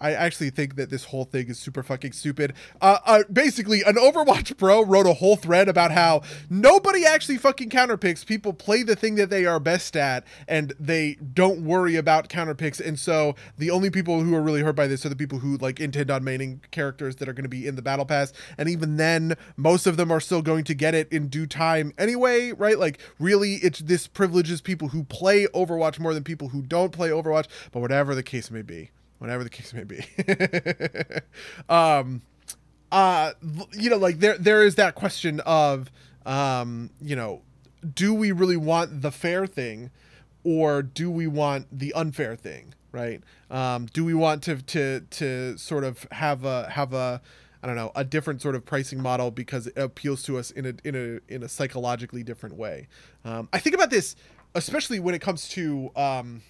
I 0.00 0.12
actually 0.12 0.50
think 0.50 0.76
that 0.76 0.90
this 0.90 1.04
whole 1.04 1.24
thing 1.24 1.48
is 1.48 1.58
super 1.58 1.82
fucking 1.82 2.12
stupid. 2.12 2.52
Uh, 2.80 2.98
uh, 3.06 3.22
basically, 3.32 3.82
an 3.82 3.94
Overwatch 3.94 4.56
pro 4.58 4.84
wrote 4.84 5.06
a 5.06 5.14
whole 5.14 5.36
thread 5.36 5.68
about 5.68 5.90
how 5.90 6.22
nobody 6.50 7.06
actually 7.06 7.38
fucking 7.38 7.70
counterpicks. 7.70 8.26
People 8.26 8.52
play 8.52 8.82
the 8.82 8.96
thing 8.96 9.14
that 9.14 9.30
they 9.30 9.46
are 9.46 9.58
best 9.58 9.96
at, 9.96 10.24
and 10.46 10.74
they 10.78 11.14
don't 11.14 11.62
worry 11.62 11.96
about 11.96 12.28
counterpicks. 12.28 12.78
And 12.78 12.98
so, 12.98 13.34
the 13.56 13.70
only 13.70 13.88
people 13.88 14.22
who 14.22 14.34
are 14.34 14.42
really 14.42 14.60
hurt 14.60 14.76
by 14.76 14.86
this 14.86 15.06
are 15.06 15.08
the 15.08 15.16
people 15.16 15.38
who 15.38 15.56
like 15.56 15.80
intend 15.80 16.10
on 16.10 16.22
maining 16.22 16.60
characters 16.70 17.16
that 17.16 17.28
are 17.28 17.32
going 17.32 17.44
to 17.44 17.48
be 17.48 17.66
in 17.66 17.76
the 17.76 17.82
battle 17.82 18.04
pass. 18.04 18.32
And 18.58 18.68
even 18.68 18.96
then, 18.96 19.34
most 19.56 19.86
of 19.86 19.96
them 19.96 20.10
are 20.10 20.20
still 20.20 20.42
going 20.42 20.64
to 20.64 20.74
get 20.74 20.94
it 20.94 21.10
in 21.10 21.28
due 21.28 21.46
time 21.46 21.92
anyway, 21.96 22.52
right? 22.52 22.78
Like, 22.78 23.00
really, 23.18 23.54
it's 23.56 23.78
this 23.78 24.06
privileges 24.06 24.60
people 24.60 24.88
who 24.88 25.04
play 25.04 25.46
Overwatch 25.48 25.98
more 25.98 26.12
than 26.12 26.22
people 26.22 26.50
who 26.50 26.60
don't 26.60 26.92
play 26.92 27.08
Overwatch. 27.08 27.46
But 27.72 27.80
whatever 27.80 28.14
the 28.14 28.22
case 28.22 28.50
may 28.50 28.62
be 28.62 28.90
whatever 29.18 29.44
the 29.44 29.50
case 29.50 29.72
may 29.72 29.84
be. 29.84 30.04
um, 31.68 32.22
uh, 32.92 33.32
you 33.72 33.90
know, 33.90 33.96
like 33.96 34.20
there 34.20 34.38
there 34.38 34.62
is 34.62 34.76
that 34.76 34.94
question 34.94 35.40
of, 35.40 35.90
um, 36.24 36.90
you 37.00 37.16
know, 37.16 37.42
do 37.94 38.14
we 38.14 38.32
really 38.32 38.56
want 38.56 39.02
the 39.02 39.10
fair 39.10 39.46
thing, 39.46 39.90
or 40.44 40.82
do 40.82 41.10
we 41.10 41.26
want 41.26 41.66
the 41.76 41.92
unfair 41.94 42.36
thing? 42.36 42.74
Right? 42.92 43.22
Um, 43.50 43.86
do 43.86 44.04
we 44.04 44.14
want 44.14 44.42
to 44.44 44.62
to 44.62 45.00
to 45.00 45.58
sort 45.58 45.84
of 45.84 46.06
have 46.12 46.44
a 46.44 46.70
have 46.70 46.92
a 46.92 47.20
I 47.62 47.66
don't 47.66 47.76
know 47.76 47.92
a 47.94 48.04
different 48.04 48.40
sort 48.40 48.54
of 48.54 48.64
pricing 48.64 49.02
model 49.02 49.30
because 49.30 49.66
it 49.66 49.76
appeals 49.76 50.22
to 50.24 50.38
us 50.38 50.50
in 50.50 50.66
a 50.66 50.74
in 50.84 50.94
a 50.94 51.32
in 51.32 51.42
a 51.42 51.48
psychologically 51.48 52.22
different 52.22 52.56
way. 52.56 52.88
Um, 53.24 53.48
I 53.52 53.58
think 53.58 53.74
about 53.74 53.90
this 53.90 54.16
especially 54.56 54.98
when 54.98 55.14
it 55.14 55.20
comes 55.20 55.48
to 55.50 55.90
um, 55.94 56.42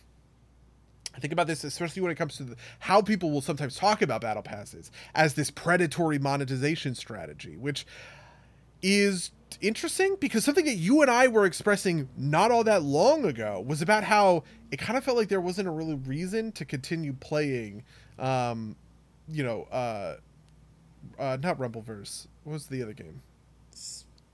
I 1.17 1.21
think 1.21 1.33
about 1.33 1.47
this 1.47 1.64
especially 1.64 2.03
when 2.03 2.12
it 2.12 2.17
comes 2.17 2.37
to 2.37 2.45
the, 2.45 2.57
how 2.81 3.01
people 3.01 3.31
will 3.31 3.41
sometimes 3.41 3.77
talk 3.77 4.03
about 4.03 4.21
battle 4.21 4.43
passes 4.43 4.91
as 5.14 5.35
this 5.35 5.51
predatory 5.51 6.19
monetization 6.19 6.95
strategy, 6.95 7.57
which 7.57 7.87
is 8.83 9.31
interesting 9.61 10.17
because 10.21 10.45
something 10.45 10.67
that 10.67 10.75
you 10.75 11.01
and 11.03 11.11
I 11.11 11.29
were 11.29 11.47
expressing 11.47 12.09
not 12.17 12.51
all 12.51 12.64
that 12.64 12.83
long 12.83 13.25
ago 13.25 13.64
was 13.67 13.81
about 13.81 14.05
how 14.05 14.45
it 14.71 14.79
kind 14.79 14.99
of 14.99 15.05
felt 15.05 15.17
like 15.17 15.29
there 15.29 15.41
wasn't 15.41 15.69
a 15.69 15.71
really 15.71 15.95
reason 15.95 16.53
to 16.53 16.64
continue 16.64 17.12
playing 17.14 17.85
um 18.19 18.77
you 19.29 19.43
know 19.43 19.62
uh 19.73 20.17
uh 21.19 21.37
not 21.43 21.59
Rumbleverse. 21.59 22.27
What 22.45 22.53
was 22.53 22.67
the 22.67 22.83
other 22.83 22.93
game? 22.93 23.23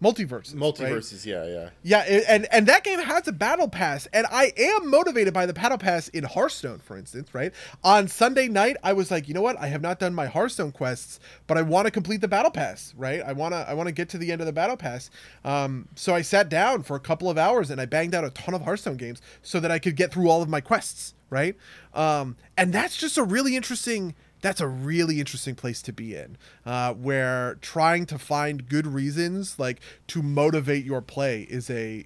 Multiverse. 0.02 0.52
MultiVersus, 0.54 1.24
yeah, 1.24 1.44
yeah. 1.46 1.68
Yeah, 1.82 2.04
a- 2.06 2.30
and 2.30 2.46
and 2.52 2.66
that 2.66 2.82
game 2.82 2.98
has 2.98 3.28
a 3.28 3.32
battle 3.32 3.68
pass, 3.68 4.08
and 4.12 4.26
I 4.30 4.52
am 4.56 4.90
motivated 4.90 5.32
by 5.32 5.46
the 5.46 5.52
battle 5.52 5.78
pass 5.78 6.08
in 6.08 6.24
Hearthstone, 6.24 6.80
for 6.80 6.96
instance. 6.96 7.32
Right 7.32 7.52
on 7.84 8.08
Sunday 8.08 8.48
night, 8.48 8.76
I 8.82 8.92
was 8.94 9.10
like, 9.12 9.28
you 9.28 9.34
know 9.34 9.42
what? 9.42 9.56
I 9.60 9.68
have 9.68 9.80
not 9.80 10.00
done 10.00 10.12
my 10.14 10.26
Hearthstone 10.26 10.72
quests, 10.72 11.20
but 11.46 11.56
I 11.56 11.62
want 11.62 11.86
to 11.86 11.90
complete 11.92 12.20
the 12.20 12.28
battle 12.28 12.50
pass. 12.50 12.92
Right? 12.96 13.22
I 13.24 13.32
wanna 13.32 13.64
I 13.68 13.74
want 13.74 13.86
to 13.86 13.92
get 13.92 14.08
to 14.10 14.18
the 14.18 14.32
end 14.32 14.40
of 14.40 14.46
the 14.46 14.52
battle 14.52 14.76
pass. 14.76 15.08
Um, 15.44 15.86
so 15.94 16.14
I 16.14 16.22
sat 16.22 16.48
down 16.48 16.82
for 16.82 16.96
a 16.96 17.00
couple 17.00 17.30
of 17.30 17.38
hours 17.38 17.70
and 17.70 17.80
I 17.80 17.86
banged 17.86 18.14
out 18.14 18.24
a 18.24 18.30
ton 18.30 18.54
of 18.54 18.62
Hearthstone 18.62 18.96
games 18.96 19.22
so 19.42 19.60
that 19.60 19.70
I 19.70 19.78
could 19.78 19.94
get 19.94 20.12
through 20.12 20.28
all 20.28 20.42
of 20.42 20.48
my 20.48 20.60
quests. 20.60 21.14
Right? 21.30 21.56
Um, 21.94 22.36
and 22.58 22.72
that's 22.72 22.96
just 22.96 23.16
a 23.16 23.22
really 23.22 23.56
interesting 23.56 24.14
that's 24.42 24.60
a 24.60 24.68
really 24.68 25.18
interesting 25.18 25.54
place 25.54 25.80
to 25.80 25.92
be 25.92 26.14
in 26.14 26.36
uh, 26.66 26.92
where 26.92 27.56
trying 27.62 28.04
to 28.04 28.18
find 28.18 28.68
good 28.68 28.86
reasons 28.86 29.58
like 29.58 29.80
to 30.08 30.22
motivate 30.22 30.84
your 30.84 31.00
play 31.00 31.42
is 31.42 31.70
a 31.70 32.04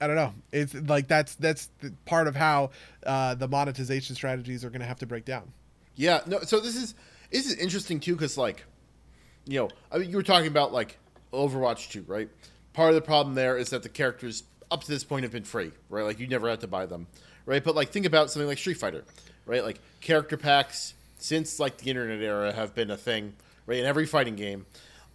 i 0.00 0.06
don't 0.06 0.16
know 0.16 0.34
it's 0.52 0.74
like 0.74 1.06
that's 1.06 1.36
that's 1.36 1.70
part 2.04 2.26
of 2.26 2.34
how 2.34 2.70
uh, 3.06 3.34
the 3.34 3.46
monetization 3.46 4.16
strategies 4.16 4.64
are 4.64 4.70
going 4.70 4.80
to 4.80 4.86
have 4.86 4.98
to 4.98 5.06
break 5.06 5.24
down 5.24 5.52
Yeah, 5.96 6.20
no. 6.26 6.40
So 6.40 6.60
this 6.60 6.76
is 6.76 6.94
this 7.30 7.46
is 7.46 7.54
interesting 7.54 8.00
too, 8.00 8.14
because 8.14 8.36
like, 8.36 8.64
you 9.46 9.60
know, 9.60 9.70
I 9.90 9.98
mean, 9.98 10.10
you 10.10 10.16
were 10.16 10.22
talking 10.22 10.48
about 10.48 10.72
like 10.72 10.98
Overwatch 11.32 11.90
two, 11.90 12.04
right? 12.06 12.28
Part 12.74 12.90
of 12.90 12.94
the 12.94 13.00
problem 13.00 13.34
there 13.34 13.56
is 13.56 13.70
that 13.70 13.82
the 13.82 13.88
characters 13.88 14.44
up 14.70 14.82
to 14.84 14.88
this 14.88 15.04
point 15.04 15.22
have 15.22 15.32
been 15.32 15.44
free, 15.44 15.72
right? 15.88 16.04
Like 16.04 16.20
you 16.20 16.26
never 16.26 16.50
had 16.50 16.60
to 16.60 16.66
buy 16.68 16.84
them, 16.86 17.06
right? 17.46 17.64
But 17.64 17.74
like 17.74 17.88
think 17.90 18.04
about 18.04 18.30
something 18.30 18.46
like 18.46 18.58
Street 18.58 18.76
Fighter, 18.76 19.04
right? 19.46 19.64
Like 19.64 19.80
character 20.00 20.36
packs 20.36 20.94
since 21.18 21.58
like 21.58 21.78
the 21.78 21.90
internet 21.90 22.20
era 22.20 22.52
have 22.52 22.74
been 22.74 22.90
a 22.90 22.96
thing, 22.96 23.34
right? 23.66 23.78
In 23.78 23.86
every 23.86 24.06
fighting 24.06 24.36
game. 24.36 24.66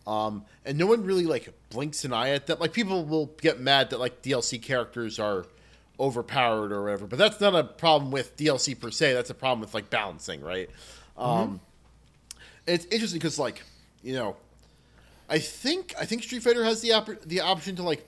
Um, 0.07 0.45
and 0.65 0.77
no 0.77 0.87
one 0.87 1.05
really 1.05 1.25
like 1.25 1.53
blinks 1.69 2.03
an 2.05 2.13
eye 2.13 2.29
at 2.29 2.47
that. 2.47 2.59
Like 2.59 2.73
people 2.73 3.05
will 3.05 3.27
get 3.41 3.59
mad 3.59 3.91
that 3.91 3.99
like 3.99 4.21
DLC 4.21 4.61
characters 4.61 5.19
are 5.19 5.45
overpowered 5.99 6.71
or 6.71 6.83
whatever, 6.83 7.05
but 7.05 7.19
that's 7.19 7.39
not 7.39 7.53
a 7.53 7.63
problem 7.63 8.11
with 8.11 8.35
DLC 8.35 8.79
per 8.79 8.89
se. 8.89 9.13
That's 9.13 9.29
a 9.29 9.35
problem 9.35 9.59
with 9.61 9.73
like 9.73 9.89
balancing, 9.89 10.41
right? 10.41 10.69
Um, 11.17 11.59
it's 12.65 12.85
interesting 12.85 13.19
because 13.19 13.37
like 13.37 13.61
you 14.01 14.13
know, 14.13 14.35
I 15.29 15.39
think 15.39 15.93
I 15.99 16.05
think 16.05 16.23
Street 16.23 16.41
Fighter 16.41 16.63
has 16.63 16.81
the 16.81 16.89
oppor- 16.89 17.21
the 17.21 17.41
option 17.41 17.75
to 17.75 17.83
like 17.83 18.05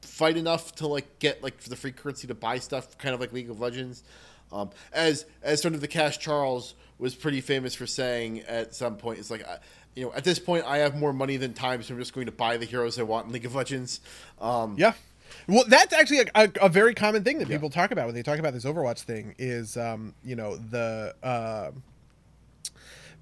fight 0.00 0.38
enough 0.38 0.74
to 0.76 0.86
like 0.86 1.18
get 1.18 1.42
like 1.42 1.58
the 1.58 1.76
free 1.76 1.92
currency 1.92 2.26
to 2.28 2.34
buy 2.34 2.58
stuff, 2.58 2.96
kind 2.96 3.14
of 3.14 3.20
like 3.20 3.32
League 3.32 3.50
of 3.50 3.60
Legends. 3.60 4.02
Um, 4.52 4.70
as 4.92 5.26
as 5.42 5.60
sort 5.60 5.74
of 5.74 5.80
the 5.80 5.88
Cash 5.88 6.18
Charles 6.18 6.74
was 6.98 7.14
pretty 7.14 7.40
famous 7.40 7.74
for 7.74 7.86
saying 7.86 8.40
at 8.40 8.74
some 8.74 8.96
point, 8.96 9.18
it's 9.18 9.30
like, 9.30 9.46
I, 9.46 9.58
you 9.94 10.04
know, 10.04 10.12
at 10.14 10.24
this 10.24 10.38
point 10.38 10.64
I 10.66 10.78
have 10.78 10.96
more 10.96 11.12
money 11.12 11.36
than 11.36 11.52
time, 11.52 11.82
so 11.82 11.94
I'm 11.94 12.00
just 12.00 12.14
going 12.14 12.26
to 12.26 12.32
buy 12.32 12.56
the 12.56 12.66
heroes 12.66 12.98
I 12.98 13.02
want 13.02 13.26
in 13.26 13.32
League 13.32 13.46
of 13.46 13.54
Legends. 13.54 14.00
Um, 14.40 14.74
yeah 14.78 14.94
well 15.48 15.64
that's 15.68 15.92
actually 15.92 16.20
a, 16.20 16.26
a, 16.34 16.50
a 16.62 16.68
very 16.68 16.94
common 16.94 17.24
thing 17.24 17.38
that 17.38 17.48
people 17.48 17.70
talk 17.70 17.90
about 17.90 18.06
when 18.06 18.14
they 18.14 18.22
talk 18.22 18.38
about 18.38 18.52
this 18.52 18.64
overwatch 18.64 19.00
thing 19.00 19.34
is 19.38 19.76
um, 19.76 20.14
you 20.24 20.36
know 20.36 20.56
the 20.56 21.14
uh, 21.22 21.70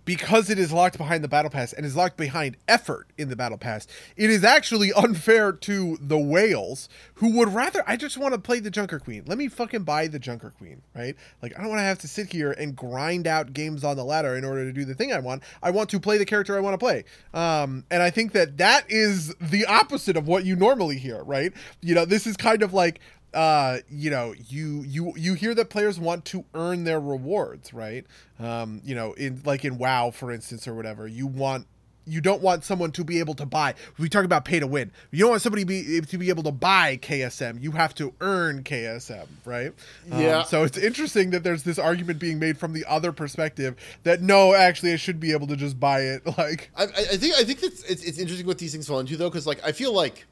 because 0.05 0.51
it 0.51 0.59
is 0.59 0.73
locked 0.73 0.99
behind 0.99 1.25
the 1.25 1.29
battle 1.29 1.51
pass 1.51 1.73
and 1.73 1.87
is 1.87 1.97
locked 1.97 2.17
behind 2.17 2.57
effort 2.69 3.07
in 3.17 3.29
the 3.29 3.37
battle 3.37 3.59
pass, 3.59 3.87
it 4.17 4.31
is 4.31 4.45
actually 4.45 4.93
unfair 4.93 5.53
to 5.53 5.97
the 6.01 6.19
whales 6.19 6.89
who 7.15 7.37
would 7.37 7.49
rather 7.49 7.83
I 7.87 7.97
just 7.97 8.19
want 8.19 8.35
to 8.35 8.41
play 8.41 8.61
the 8.61 8.71
Junker 8.71 8.99
Queen. 8.99 9.25
Let 9.27 9.39
me 9.39 9.49
fucking 9.49 9.85
buy 9.85 10.09
the 10.09 10.19
Junker 10.19 10.51
Queen, 10.51 10.83
right? 10.95 11.17
Like 11.43 11.57
I 11.57 11.61
don't 11.61 11.71
want 11.71 11.81
to 11.81 11.85
have 11.85 11.99
to 12.01 12.09
sit 12.09 12.33
here 12.33 12.53
and 12.53 12.77
grind 12.77 13.27
out 13.27 13.53
games 13.53 13.85
on 13.85 13.97
the 13.97 14.05
ladder 14.05 14.37
in 14.37 14.45
order 14.45 14.65
to 14.65 14.73
do 14.73 14.85
the 14.85 14.95
thing 14.95 15.13
I 15.13 15.21
want. 15.21 15.43
I 15.63 15.71
want 15.71 15.91
to 15.91 16.01
play 16.01 16.19
the 16.19 16.27
character 16.27 16.57
I 16.57 16.61
want 16.61 16.75
to 16.75 16.79
play. 16.79 17.05
Um, 17.33 17.85
and 17.91 18.03
I 18.03 18.11
think 18.11 18.33
that 18.33 18.59
that 18.59 18.85
is 18.89 19.35
the 19.41 19.67
opposite 19.67 20.17
of 20.17 20.27
what 20.27 20.45
you 20.45 20.57
normally 20.57 20.99
hear, 20.99 21.23
right? 21.25 21.53
You 21.81 21.95
know, 21.95 22.05
this 22.05 22.27
is 22.27 22.37
kind 22.37 22.63
of 22.63 22.73
like 22.73 23.01
uh 23.35 23.79
you 23.91 24.11
know 24.11 24.35
you 24.49 24.83
you 24.87 25.13
you 25.17 25.35
hear 25.35 25.55
that 25.55 25.69
players 25.69 25.99
want 25.99 26.25
to 26.27 26.45
earn 26.55 26.85
their 26.85 27.01
rewards 27.01 27.75
right? 27.75 28.07
Um 28.39 28.81
you 28.85 28.95
know 28.95 29.13
in 29.15 29.43
like 29.45 29.65
in 29.65 29.77
wow 29.79 30.11
for 30.11 30.31
instance 30.33 30.67
or 30.69 30.75
whatever 30.75 31.07
you 31.07 31.27
want 31.27 31.67
you 32.07 32.21
don't 32.21 32.43
want 32.43 32.63
someone 32.65 32.93
to 32.93 33.03
be 33.03 33.19
able 33.19 33.33
to 33.33 33.47
buy 33.47 33.75
we 33.99 34.11
talk 34.11 34.27
about 34.27 34.45
pay 34.45 34.61
to 34.61 34.67
win. 34.67 34.93
You 35.11 35.21
don't 35.21 35.31
want 35.31 35.41
somebody 35.41 35.63
to 35.63 35.67
be 35.67 36.01
to 36.03 36.19
be 36.19 36.29
able 36.29 36.43
to 36.43 36.53
buy 36.53 36.99
ksm 36.99 37.63
you 37.63 37.73
have 37.73 37.95
to 37.95 38.13
earn 38.21 38.63
ksm 38.63 39.27
right? 39.47 39.73
Um, 40.13 40.21
Yeah. 40.21 40.43
so 40.43 40.65
it's 40.65 40.77
interesting 40.77 41.31
that 41.31 41.43
there's 41.45 41.63
this 41.63 41.79
argument 41.79 42.19
being 42.19 42.39
made 42.39 42.59
from 42.59 42.75
the 42.75 42.85
other 42.87 43.11
perspective 43.11 43.75
that 44.03 44.21
no 44.21 44.53
actually 44.55 44.93
i 44.93 44.97
should 44.97 45.19
be 45.19 45.33
able 45.33 45.47
to 45.47 45.57
just 45.57 45.81
buy 45.81 46.01
it 46.03 46.27
like. 46.39 46.71
I, 46.77 46.83
I 46.85 46.87
I 46.87 47.17
think 47.17 47.35
I 47.37 47.45
think 47.45 47.63
it's, 47.63 47.83
it's 47.85 48.05
it's 48.05 48.19
interesting 48.19 48.47
what 48.47 48.59
these 48.59 48.73
things 48.73 48.87
fall 48.87 49.01
into 49.01 49.17
though, 49.17 49.31
because 49.31 49.47
like 49.47 49.61
I 49.65 49.73
feel 49.73 49.95
like, 49.95 50.27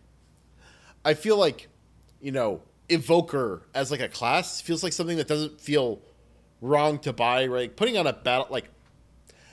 I 1.04 1.14
feel 1.14 1.36
like, 1.38 1.68
you 2.20 2.32
know, 2.32 2.60
evoker 2.92 3.62
as 3.74 3.90
like 3.90 4.00
a 4.00 4.08
class 4.08 4.60
feels 4.60 4.82
like 4.82 4.92
something 4.92 5.16
that 5.16 5.28
doesn't 5.28 5.60
feel 5.60 6.00
wrong 6.60 6.98
to 7.00 7.12
buy. 7.12 7.46
Right, 7.46 7.74
putting 7.74 7.96
on 7.98 8.06
a 8.06 8.12
battle 8.12 8.46
like, 8.50 8.68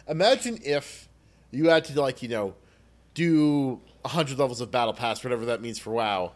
imagine 0.08 0.60
if 0.64 1.08
you 1.52 1.70
had 1.70 1.86
to 1.86 2.02
like 2.02 2.22
you 2.22 2.30
know, 2.30 2.54
do 3.14 3.82
hundred 4.06 4.40
levels 4.40 4.62
of 4.62 4.72
battle 4.72 4.94
pass, 4.94 5.24
whatever 5.24 5.46
that 5.46 5.62
means 5.62 5.78
for 5.80 5.92
WoW, 5.92 6.32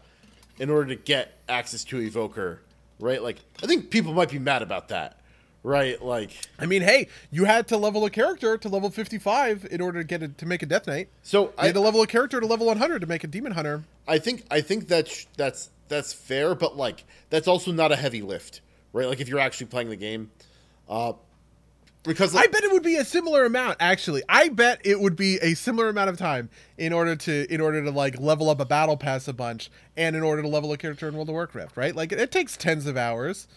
in 0.58 0.70
order 0.70 0.94
to 0.94 0.96
get 0.96 1.38
access 1.48 1.84
to 1.84 1.98
Evoker, 2.00 2.60
right? 3.00 3.22
Like, 3.22 3.38
I 3.62 3.66
think 3.66 3.90
people 3.90 4.12
might 4.12 4.30
be 4.30 4.38
mad 4.38 4.62
about 4.62 4.88
that, 4.88 5.18
right? 5.62 6.00
Like, 6.02 6.30
I 6.58 6.66
mean, 6.66 6.82
hey, 6.82 7.08
you 7.30 7.44
had 7.44 7.68
to 7.68 7.76
level 7.76 8.04
a 8.04 8.10
character 8.10 8.58
to 8.58 8.68
level 8.68 8.90
55 8.90 9.66
in 9.70 9.80
order 9.80 10.00
to 10.00 10.04
get 10.04 10.22
it 10.22 10.38
to 10.38 10.46
make 10.46 10.62
a 10.62 10.66
Death 10.66 10.86
Knight. 10.86 11.08
so 11.22 11.44
You 11.44 11.52
I, 11.58 11.66
had 11.66 11.74
to 11.74 11.80
level 11.80 12.02
a 12.02 12.06
character 12.06 12.40
to 12.40 12.46
level 12.46 12.66
100 12.66 13.00
to 13.00 13.06
make 13.06 13.24
a 13.24 13.26
Demon 13.26 13.52
Hunter. 13.52 13.84
I 14.06 14.18
think 14.18 14.44
I 14.50 14.60
think 14.60 14.88
that's 14.88 15.26
that's 15.36 15.70
that's 15.94 16.12
fair, 16.12 16.54
but 16.54 16.76
like 16.76 17.04
that's 17.30 17.48
also 17.48 17.72
not 17.72 17.92
a 17.92 17.96
heavy 17.96 18.22
lift, 18.22 18.60
right? 18.92 19.06
Like 19.06 19.20
if 19.20 19.28
you're 19.28 19.38
actually 19.38 19.66
playing 19.66 19.88
the 19.88 19.96
game, 19.96 20.30
uh, 20.88 21.14
because 22.02 22.36
I 22.36 22.46
bet 22.46 22.62
it 22.64 22.70
would 22.70 22.82
be 22.82 22.96
a 22.96 23.04
similar 23.04 23.46
amount. 23.46 23.78
Actually, 23.80 24.22
I 24.28 24.48
bet 24.50 24.80
it 24.84 25.00
would 25.00 25.16
be 25.16 25.38
a 25.38 25.54
similar 25.54 25.88
amount 25.88 26.10
of 26.10 26.18
time 26.18 26.50
in 26.76 26.92
order 26.92 27.16
to 27.16 27.52
in 27.52 27.60
order 27.60 27.82
to 27.82 27.90
like 27.90 28.20
level 28.20 28.50
up 28.50 28.60
a 28.60 28.66
battle 28.66 28.96
pass 28.96 29.26
a 29.26 29.32
bunch, 29.32 29.70
and 29.96 30.14
in 30.14 30.22
order 30.22 30.42
to 30.42 30.48
level 30.48 30.72
a 30.72 30.76
character 30.76 31.08
in 31.08 31.14
World 31.14 31.30
of 31.30 31.34
Warcraft. 31.34 31.76
Right? 31.76 31.96
Like 31.96 32.12
it 32.12 32.30
takes 32.30 32.56
tens 32.56 32.86
of 32.86 32.96
hours. 32.96 33.48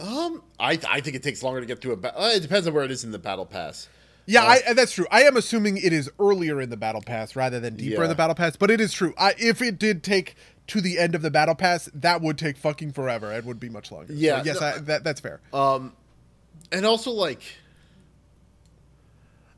um, 0.00 0.42
I 0.60 0.78
I 0.88 1.00
think 1.00 1.16
it 1.16 1.22
takes 1.22 1.42
longer 1.42 1.60
to 1.60 1.66
get 1.66 1.80
through 1.80 1.92
a. 1.92 1.96
Ba- 1.96 2.18
uh, 2.18 2.28
it 2.28 2.40
depends 2.40 2.68
on 2.68 2.74
where 2.74 2.84
it 2.84 2.90
is 2.90 3.02
in 3.02 3.10
the 3.10 3.18
battle 3.18 3.46
pass. 3.46 3.88
Yeah, 4.26 4.44
I, 4.44 4.74
that's 4.74 4.92
true. 4.92 5.06
I 5.10 5.22
am 5.22 5.38
assuming 5.38 5.78
it 5.78 5.90
is 5.90 6.10
earlier 6.20 6.60
in 6.60 6.68
the 6.68 6.76
battle 6.76 7.00
pass 7.00 7.34
rather 7.34 7.60
than 7.60 7.76
deeper 7.76 8.02
in 8.02 8.10
the 8.10 8.14
battle 8.14 8.34
pass, 8.34 8.56
but 8.56 8.70
it 8.70 8.78
is 8.78 8.92
true. 8.92 9.14
I, 9.16 9.34
if 9.38 9.62
it 9.62 9.78
did 9.78 10.02
take 10.02 10.34
to 10.68 10.80
the 10.80 10.98
end 10.98 11.14
of 11.14 11.22
the 11.22 11.30
battle 11.30 11.54
pass, 11.54 11.90
that 11.94 12.20
would 12.20 12.38
take 12.38 12.56
fucking 12.56 12.92
forever. 12.92 13.32
It 13.32 13.44
would 13.44 13.60
be 13.60 13.68
much 13.68 13.90
longer. 13.90 14.08
So, 14.08 14.14
Yeah, 14.14 14.42
yes, 14.44 14.60
no, 14.60 14.66
I, 14.66 14.78
that, 14.78 15.04
that's 15.04 15.20
fair. 15.20 15.40
Um, 15.52 15.92
and 16.72 16.84
also 16.84 17.10
like 17.10 17.42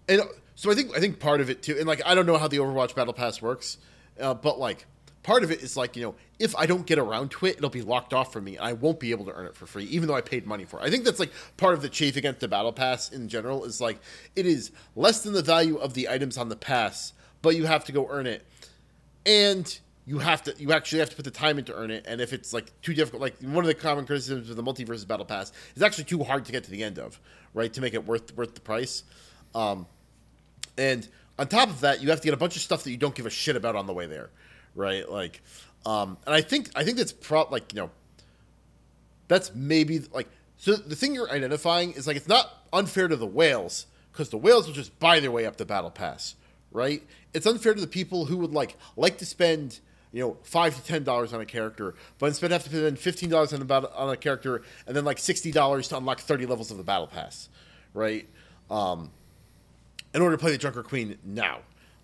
and 0.09 0.23
so 0.55 0.71
i 0.71 0.75
think 0.75 0.97
i 0.97 1.01
think 1.01 1.19
part 1.19 1.41
of 1.41 1.51
it 1.51 1.63
too 1.63 1.77
and 1.79 1.87
like 1.87 2.03
i 2.07 2.15
don't 2.15 2.27
know 2.27 2.39
how 2.39 2.49
the 2.49 2.59
overwatch 2.59 2.95
battle 2.95 3.13
pass 3.13 3.41
works 3.41 3.79
uh, 4.21 4.35
but 4.35 4.59
like 4.59 4.87
part 5.23 5.43
of 5.43 5.51
it 5.51 5.63
is 5.63 5.77
like 5.77 5.97
you 5.97 6.03
know 6.03 6.15
if 6.39 6.55
i 6.57 6.67
don't 6.67 6.87
get 6.87 6.99
around 6.99 7.31
to 7.31 7.47
it 7.47 7.57
it'll 7.57 7.71
be 7.71 7.83
locked 7.83 8.15
off 8.15 8.33
for 8.33 8.41
me 8.41 8.57
and 8.57 8.65
i 8.65 8.73
won't 8.73 9.01
be 9.01 9.11
able 9.11 9.25
to 9.25 9.33
earn 9.33 9.47
it 9.47 9.55
for 9.55 9.67
free 9.67 9.85
even 9.85 10.09
though 10.09 10.15
i 10.15 10.21
paid 10.21 10.47
money 10.47 10.65
for 10.65 10.81
it 10.81 10.85
i 10.85 10.91
think 10.91 11.05
that's 11.05 11.21
like 11.21 11.33
part 11.57 11.75
of 11.75 11.83
the 11.83 11.89
chafe 11.89 12.17
against 12.17 12.41
the 12.41 12.49
battle 12.49 12.73
pass 12.73 13.11
in 13.11 13.29
general 13.29 13.65
is 13.65 13.81
like 13.81 14.01
it 14.37 14.47
is 14.47 14.71
less 14.97 15.23
than 15.23 15.33
the 15.33 15.43
value 15.43 15.77
of 15.77 15.95
the 15.95 16.09
items 16.09 16.39
on 16.39 16.49
the 16.49 16.57
pass 16.57 17.13
but 17.43 17.57
you 17.57 17.67
have 17.67 17.85
to 17.85 17.93
go 17.93 18.07
earn 18.11 18.27
it 18.27 18.47
and 19.27 19.81
you 20.07 20.19
have 20.19 20.43
to 20.43 20.55
you 20.59 20.73
actually 20.73 20.99
have 20.99 21.11
to 21.11 21.17
put 21.17 21.25
the 21.25 21.31
time 21.31 21.59
in 21.59 21.65
to 21.65 21.75
earn 21.75 21.91
it 21.91 22.05
and 22.09 22.21
if 22.21 22.33
it's 22.33 22.53
like 22.53 22.73
too 22.83 22.95
difficult 22.95 23.21
like 23.21 23.37
one 23.43 23.59
of 23.59 23.67
the 23.67 23.75
common 23.75 24.07
criticisms 24.07 24.51
of 24.51 24.57
the 24.57 24.63
MultiVersus 24.63 25.07
battle 25.07 25.27
pass 25.27 25.53
is 25.77 25.83
actually 25.83 26.05
too 26.05 26.25
hard 26.25 26.45
to 26.47 26.53
get 26.53 26.65
to 26.65 26.71
the 26.71 26.83
end 26.83 26.99
of 26.99 27.21
right 27.55 27.73
to 27.73 27.81
make 27.81 27.95
it 27.95 28.07
worth 28.07 28.35
worth 28.37 28.55
the 28.55 28.61
price. 28.61 29.03
Um, 29.55 29.87
and 30.79 31.07
on 31.39 31.49
top 31.49 31.69
of 31.69 31.81
that 31.81 32.03
you 32.03 32.11
have 32.11 32.21
to 32.21 32.25
get 32.25 32.35
a 32.35 32.39
bunch 32.39 32.57
of 32.57 32.63
stuff 32.63 32.85
that 32.85 32.91
you 32.91 32.97
don't 32.97 33.15
give 33.15 33.27
a 33.27 33.31
shit 33.31 33.57
about 33.57 33.77
on 33.77 33.87
the 33.87 33.93
way 33.93 34.07
there 34.07 34.31
right? 34.75 35.11
Like 35.11 35.43
um, 35.85 36.19
and 36.27 36.35
i 36.35 36.43
think 36.43 36.71
i 36.77 36.85
think 36.85 36.99
that's 36.99 37.13
pro 37.13 37.47
like 37.51 37.73
you 37.73 37.81
know 37.81 37.91
that's 39.29 39.55
maybe 39.55 40.01
like 40.13 40.29
so 40.59 40.75
the 40.77 40.95
thing 40.95 41.15
you're 41.15 41.31
identifying 41.31 41.93
is 41.93 42.07
like 42.07 42.17
it's 42.17 42.29
not 42.29 42.67
unfair 42.73 43.09
to 43.09 43.17
the 43.17 43.27
whales 43.27 43.87
because 44.13 44.29
the 44.29 44.37
whales 44.37 44.67
will 44.67 44.75
just 44.75 44.99
buy 44.99 45.21
their 45.21 45.31
way 45.31 45.47
up 45.47 45.57
the 45.57 45.65
battle 45.65 45.91
pass 45.91 46.35
right? 46.73 47.03
It's 47.35 47.47
unfair 47.47 47.75
to 47.75 47.81
the 47.81 47.87
people 47.87 48.27
who 48.27 48.37
would 48.39 48.53
like 48.53 48.77
like 48.97 49.19
to 49.19 49.27
spend 49.27 49.81
you 50.13 50.21
know 50.23 50.37
five 50.43 50.75
to 50.75 50.83
ten 50.83 51.05
dollars 51.05 51.33
on 51.33 51.41
a 51.41 51.47
character 51.47 51.95
but 52.19 52.27
instead 52.27 52.51
have 52.51 52.65
to 52.65 52.69
spend 52.71 52.99
fifteen 52.99 53.31
dollars 53.31 53.53
on, 53.53 53.63
a 53.63 53.65
battle- 53.65 53.93
on 53.95 54.11
a 54.11 54.17
character 54.17 54.63
and 54.87 54.97
then 54.97 55.05
like 55.05 55.19
sixty 55.19 55.53
dollars 55.53 55.89
to 55.89 55.97
unlock 55.97 56.21
30 56.21 56.47
levels 56.47 56.71
of 56.71 56.77
the 56.77 56.85
battle 56.85 57.07
pass 57.07 57.49
right 57.95 58.29
um 58.71 59.11
in 60.15 60.23
order 60.23 60.37
to 60.37 60.41
play 60.41 60.51
the 60.51 60.59
Junker 60.59 60.83
Queen 60.83 61.19
now, 61.25 61.61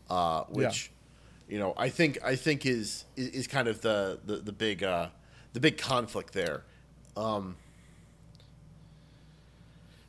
uh, 0.09 0.45
which 0.45 0.91
you 1.49 1.59
know 1.59 1.75
I 1.77 1.89
think 1.89 2.19
I 2.25 2.37
think 2.37 2.67
is 2.67 3.05
is, 3.17 3.29
is 3.29 3.47
kind 3.47 3.69
of 3.69 3.81
the 3.81 4.19
the, 4.25 4.37
the 4.37 4.53
big 4.53 4.83
uh, 4.83 5.09
the 5.53 5.61
big 5.61 5.79
conflict 5.79 6.33
there. 6.33 6.63
Um, 7.17 7.57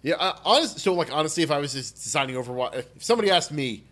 yeah, 0.01 0.15
uh, 0.15 0.37
honest. 0.45 0.79
So 0.79 0.93
like 0.93 1.11
honestly, 1.11 1.43
if 1.43 1.51
I 1.51 1.57
was 1.57 1.73
just 1.73 1.95
designing 1.95 2.35
Overwatch, 2.35 2.75
if 2.95 3.03
somebody 3.03 3.31
asked 3.31 3.51
me, 3.51 3.83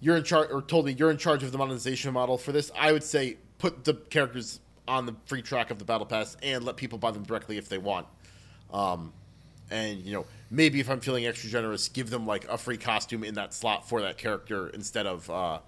"You're 0.00 0.16
in 0.16 0.24
charge," 0.24 0.50
or 0.50 0.60
told 0.62 0.86
me 0.86 0.92
you're 0.92 1.10
in 1.10 1.18
charge 1.18 1.42
of 1.42 1.52
the 1.52 1.58
monetization 1.58 2.12
model 2.12 2.36
for 2.36 2.52
this, 2.52 2.70
I 2.78 2.92
would 2.92 3.04
say 3.04 3.38
put 3.58 3.84
the 3.84 3.94
characters 3.94 4.60
on 4.86 5.06
the 5.06 5.14
free 5.26 5.42
track 5.42 5.70
of 5.70 5.78
the 5.78 5.84
battle 5.84 6.06
pass 6.06 6.36
and 6.42 6.64
let 6.64 6.76
people 6.76 6.98
buy 6.98 7.10
them 7.10 7.22
directly 7.22 7.56
if 7.56 7.68
they 7.68 7.78
want. 7.78 8.06
Um, 8.72 9.12
and 9.70 10.00
you 10.00 10.12
know 10.12 10.26
maybe 10.50 10.80
if 10.80 10.90
I'm 10.90 11.00
feeling 11.00 11.26
extra 11.26 11.50
generous, 11.50 11.88
give 11.88 12.10
them 12.10 12.26
like 12.26 12.46
a 12.48 12.58
free 12.58 12.76
costume 12.76 13.24
in 13.24 13.34
that 13.34 13.54
slot 13.54 13.88
for 13.88 14.02
that 14.02 14.18
character 14.18 14.68
instead 14.68 15.06
of 15.06 15.28
uh, 15.30 15.58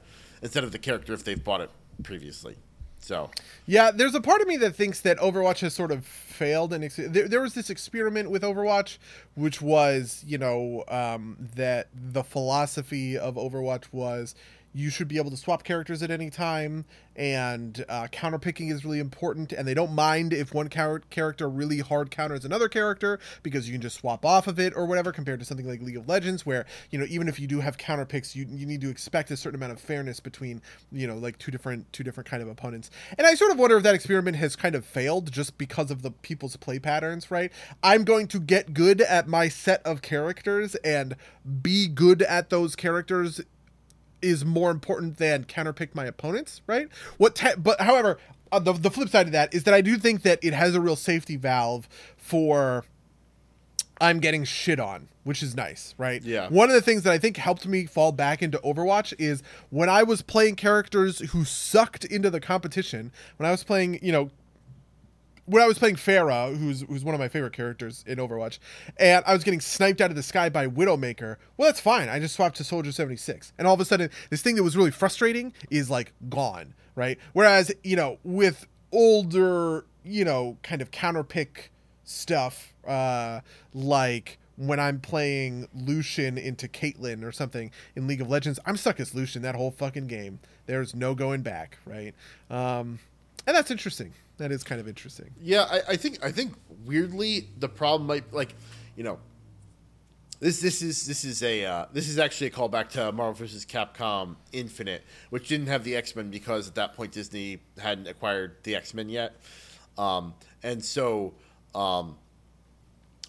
instead 0.43 0.65
of 0.65 0.73
the 0.73 0.79
character 0.79 1.13
if 1.13 1.25
they've 1.25 1.43
bought 1.43 1.61
it 1.61 1.71
previously. 2.03 2.57
So 2.99 3.31
Yeah, 3.67 3.93
there's 3.93 4.17
a 4.17 4.21
part 4.21 4.41
of 4.41 4.49
me 4.49 4.57
that 4.59 4.75
thinks 4.75 5.01
that 5.03 5.19
Overwatch 5.19 5.61
has 5.61 5.75
sort 5.75 5.93
of 5.93 6.05
failed, 6.05 6.73
and 6.73 6.83
ex- 6.83 6.97
there, 6.97 7.29
there 7.29 7.41
was 7.41 7.55
this 7.55 7.71
experiment 7.71 8.31
with 8.31 8.43
Overwatch, 8.43 8.99
which 9.35 9.63
was, 9.63 10.25
you 10.27 10.39
know, 10.39 10.83
um, 10.89 11.37
that 11.55 11.89
the 11.95 12.25
philosophy 12.25 13.17
of 13.17 13.37
Overwatch 13.37 13.85
was 13.93 14.35
you 14.77 14.91
should 14.91 15.09
be 15.09 15.17
able 15.17 15.31
to 15.31 15.39
swap 15.39 15.65
characters 15.65 16.03
at 16.03 16.11
any 16.11 16.29
time, 16.29 16.85
and 17.17 17.83
uh, 17.89 18.07
counter 18.09 18.39
picking 18.39 18.69
is 18.69 18.85
really 18.85 18.99
important, 18.99 19.51
and 19.51 19.67
they 19.67 19.73
don't 19.73 19.95
mind 19.95 20.35
if 20.35 20.53
one 20.53 20.69
char- 20.69 21.01
character 21.09 21.49
really 21.49 21.79
hard 21.79 22.11
counters 22.11 22.45
another 22.45 22.69
character 22.69 23.19
because 23.43 23.67
you 23.67 23.73
can 23.73 23.81
just 23.81 23.97
swap 23.97 24.27
off 24.27 24.47
of 24.47 24.61
it 24.61 24.75
or 24.77 24.85
whatever, 24.85 25.13
compared 25.13 25.41
to 25.41 25.47
something 25.47 25.67
like 25.67 25.81
League 25.81 25.97
of 25.97 26.07
Legends, 26.07 26.45
where 26.45 26.67
you 26.91 26.99
know 26.99 27.07
even 27.09 27.27
if 27.27 27.41
you 27.41 27.47
do 27.47 27.61
have 27.61 27.79
counter 27.79 28.05
picks, 28.05 28.37
you 28.37 28.45
you 28.51 28.67
need 28.67 28.83
to 28.83 28.91
expect 28.91 29.31
a 29.31 29.37
certain 29.37 29.59
amount 29.59 29.73
of 29.73 29.81
fairness 29.81 30.21
between 30.21 30.61
you 30.93 31.07
know 31.07 31.17
like 31.17 31.39
two 31.39 31.51
different 31.51 31.91
two 31.95 32.05
different 32.05 32.29
kind 32.29 32.43
of 32.43 32.49
opponents. 32.49 32.91
And 33.17 33.27
I 33.27 33.35
sort 33.35 33.53
of 33.53 33.59
wonder 33.59 33.79
if 33.79 33.83
that 33.83 33.95
experiment 33.95 34.37
has 34.37 34.57
kind 34.57 34.75
of 34.75 34.85
failed 34.85 35.33
just 35.33 35.57
because 35.57 35.91
of 35.91 36.03
the 36.03 36.11
people's 36.11 36.57
play 36.57 36.79
patterns, 36.79 37.31
right? 37.31 37.51
I'm 37.83 38.05
going 38.05 38.27
to 38.29 38.39
get 38.39 38.75
good 38.75 39.01
at 39.01 39.27
my 39.27 39.49
set 39.49 39.81
of 39.87 40.03
characters 40.03 40.75
and 40.77 41.17
be 41.63 41.89
good 41.89 42.21
at 42.21 42.51
those 42.51 42.77
characters 42.77 43.41
is 44.23 44.45
more 44.45 44.71
important 44.71 45.19
than 45.19 45.45
counterpick 45.45 45.95
my 45.95 46.05
opponents, 46.05 46.63
right? 46.67 46.89
What, 47.19 47.35
te- 47.35 47.57
but 47.59 47.81
however, 47.81 48.19
uh, 48.53 48.59
the 48.59 48.73
the 48.73 48.91
flip 48.91 49.09
side 49.09 49.27
of 49.27 49.33
that 49.33 49.53
is 49.55 49.65
that 49.65 49.75
I 49.75 49.81
do 49.81 49.97
think 49.99 50.23
that 50.23 50.39
it 50.43 50.55
has 50.55 50.75
a 50.75 50.81
real 50.81 50.97
safety 50.97 51.37
valve 51.37 51.89
for 52.17 52.85
I'm 54.01 54.21
getting 54.21 54.45
shit 54.45 54.79
on, 54.79 55.09
which 55.25 55.43
is 55.43 55.57
nice, 55.57 55.95
right? 55.97 56.23
Yeah. 56.23 56.49
One 56.49 56.69
of 56.69 56.75
the 56.75 56.83
things 56.83 57.03
that 57.05 57.13
I 57.13 57.19
think 57.19 57.39
helped 57.39 57.67
me 57.67 57.87
fall 57.87 58.13
back 58.13 58.43
into 58.43 58.59
Overwatch 58.59 59.15
is 59.19 59.43
when 59.71 59.89
I 59.89 60.03
was 60.03 60.23
playing 60.23 60.57
characters 60.57 61.21
who 61.31 61.45
sucked 61.45 62.05
into 62.05 62.29
the 62.29 62.41
competition. 62.41 63.11
When 63.39 63.49
I 63.49 63.51
was 63.51 63.65
playing, 63.65 63.99
you 64.03 64.13
know, 64.13 64.31
when 65.47 65.63
I 65.63 65.67
was 65.67 65.79
playing 65.79 65.97
Pharah, 65.97 66.57
who's 66.57 66.83
who's 66.83 67.05
one 67.05 67.15
of 67.15 67.21
my 67.21 67.29
favorite 67.29 67.53
characters 67.53 68.05
in 68.07 68.19
Overwatch, 68.19 68.59
and 68.99 69.25
I 69.27 69.33
was 69.33 69.45
getting 69.45 69.61
sniped 69.61 70.01
out 70.01 70.11
of 70.11 70.17
the 70.17 70.23
sky 70.23 70.49
by 70.49 70.67
Widowmaker. 70.67 71.37
Well, 71.57 71.69
that's 71.69 71.81
fine. 71.81 72.09
I 72.09 72.19
just 72.19 72.35
swapped 72.35 72.57
to 72.57 72.65
Soldier 72.65 72.93
76. 72.93 73.53
And 73.59 73.67
all 73.67 73.75
of 73.75 73.81
a 73.81 73.85
sudden, 73.85 74.11
this 74.31 74.43
thing 74.43 74.57
that 74.57 74.63
was 74.63 74.77
really 74.77 74.91
frustrating 74.91 75.53
is 75.71 75.89
like 75.89 76.13
gone, 76.29 76.75
right? 76.95 77.19
Whereas, 77.33 77.73
you 77.83 77.97
know, 77.97 78.19
with 78.25 78.67
older, 78.93 79.87
you 80.05 80.25
know, 80.25 80.59
kind 80.63 80.83
of 80.83 80.91
counterpick 80.91 81.69
stuff, 82.05 82.75
uh, 82.87 83.41
like 83.73 84.39
when 84.57 84.81
I'm 84.81 85.01
playing 85.01 85.69
Lucian 85.75 86.39
into 86.39 86.67
Caitlyn 86.67 87.23
or 87.23 87.31
something 87.31 87.71
in 87.95 88.07
League 88.07 88.21
of 88.21 88.29
Legends, 88.29 88.59
I'm 88.67 88.77
stuck 88.77 88.99
as 88.99 89.15
Lucian 89.15 89.43
that 89.43 89.55
whole 89.55 89.71
fucking 89.71 90.07
game. 90.07 90.41
There's 90.67 90.95
no 90.95 91.15
going 91.15 91.43
back, 91.43 91.79
right? 91.85 92.15
Um, 92.51 92.99
and 93.47 93.55
that's 93.55 93.71
interesting. 93.71 94.13
That 94.39 94.53
is 94.53 94.63
kind 94.63 94.81
of 94.81 94.89
interesting. 94.89 95.31
yeah, 95.41 95.67
I, 95.71 95.93
I 95.93 95.97
think 95.97 96.25
I 96.25 96.31
think 96.31 96.53
weirdly 96.85 97.49
the 97.59 97.69
problem 97.69 98.07
might 98.07 98.33
like 98.33 98.55
you 98.97 99.03
know 99.03 99.19
this 100.41 100.61
this 100.61 100.83
is 100.83 101.07
this 101.07 101.25
is 101.25 101.43
a 101.43 101.65
uh, 101.65 101.87
this 101.93 102.09
is 102.09 102.19
actually 102.19 102.49
a 102.49 102.51
callback 102.51 102.91
to 102.91 103.13
Marvel 103.13 103.33
vs. 103.33 103.65
Capcom 103.65 104.37
Infinite, 104.53 105.03
which 105.31 105.49
didn't 105.49 105.69
have 105.69 105.85
the 105.85 105.97
X 105.97 106.15
Men 106.15 106.31
because 106.31 106.69
at 106.69 106.75
that 106.75 106.95
point 106.95 107.13
Disney 107.13 107.61
hadn't 107.79 108.07
acquired 108.07 108.57
the 108.63 108.77
X 108.77 108.93
Men 108.93 109.09
yet, 109.09 109.37
um, 109.97 110.35
and 110.63 110.85
so 110.85 111.33
um, 111.75 112.19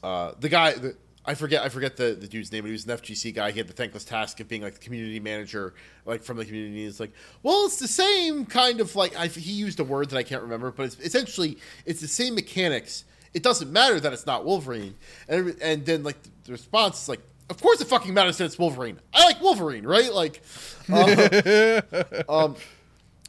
uh, 0.03 0.33
the 0.39 0.49
guy 0.49 0.73
the, 0.73 0.95
I 1.27 1.33
forget 1.33 1.61
I 1.61 1.67
forget 1.67 1.97
the, 1.97 2.13
the 2.13 2.27
dude's 2.27 2.53
name, 2.53 2.63
but 2.63 2.67
he 2.67 2.71
was 2.71 2.85
an 2.85 2.97
FGC 2.97 3.35
guy. 3.35 3.51
He 3.51 3.57
had 3.57 3.67
the 3.67 3.73
thankless 3.73 4.05
task 4.05 4.39
of 4.39 4.47
being 4.47 4.61
like 4.61 4.75
the 4.75 4.79
community 4.79 5.19
manager, 5.19 5.73
like 6.05 6.23
from 6.23 6.37
the 6.37 6.45
community. 6.45 6.85
It's 6.85 7.01
like, 7.01 7.11
well, 7.43 7.65
it's 7.65 7.79
the 7.79 7.87
same 7.87 8.45
kind 8.45 8.79
of 8.79 8.95
like 8.95 9.13
I, 9.17 9.27
he 9.27 9.51
used 9.51 9.81
a 9.81 9.83
word 9.83 10.09
that 10.11 10.17
I 10.17 10.23
can't 10.23 10.41
remember, 10.41 10.71
but 10.71 10.83
it's 10.83 10.99
essentially 10.99 11.57
it's 11.85 11.99
the 11.99 12.07
same 12.07 12.33
mechanics. 12.33 13.03
It 13.33 13.43
doesn't 13.43 13.71
matter 13.71 13.99
that 13.99 14.13
it's 14.13 14.25
not 14.25 14.45
Wolverine, 14.45 14.95
and 15.27 15.53
and 15.61 15.85
then 15.85 16.03
like 16.03 16.15
the 16.45 16.53
response 16.53 17.03
is 17.03 17.09
like, 17.09 17.19
of 17.49 17.61
course 17.61 17.81
it 17.81 17.87
fucking 17.89 18.13
matters 18.13 18.37
that 18.37 18.45
it's 18.45 18.57
Wolverine. 18.57 18.97
I 19.13 19.25
like 19.25 19.41
Wolverine, 19.41 19.85
right? 19.85 20.13
Like, 20.13 20.41
uh, 20.89 21.81
um, 22.29 22.55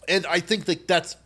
and 0.07 0.25
I 0.27 0.39
think 0.39 0.69
like 0.69 0.87
that's 0.87 1.17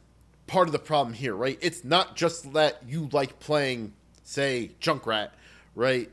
part 0.46 0.68
of 0.68 0.72
the 0.72 0.78
problem 0.78 1.12
here, 1.12 1.34
right? 1.34 1.58
It's 1.60 1.84
not 1.84 2.16
just 2.16 2.54
that 2.54 2.78
you 2.88 3.10
like 3.12 3.38
playing, 3.40 3.92
say, 4.24 4.70
Junkrat, 4.80 5.30
right? 5.74 6.10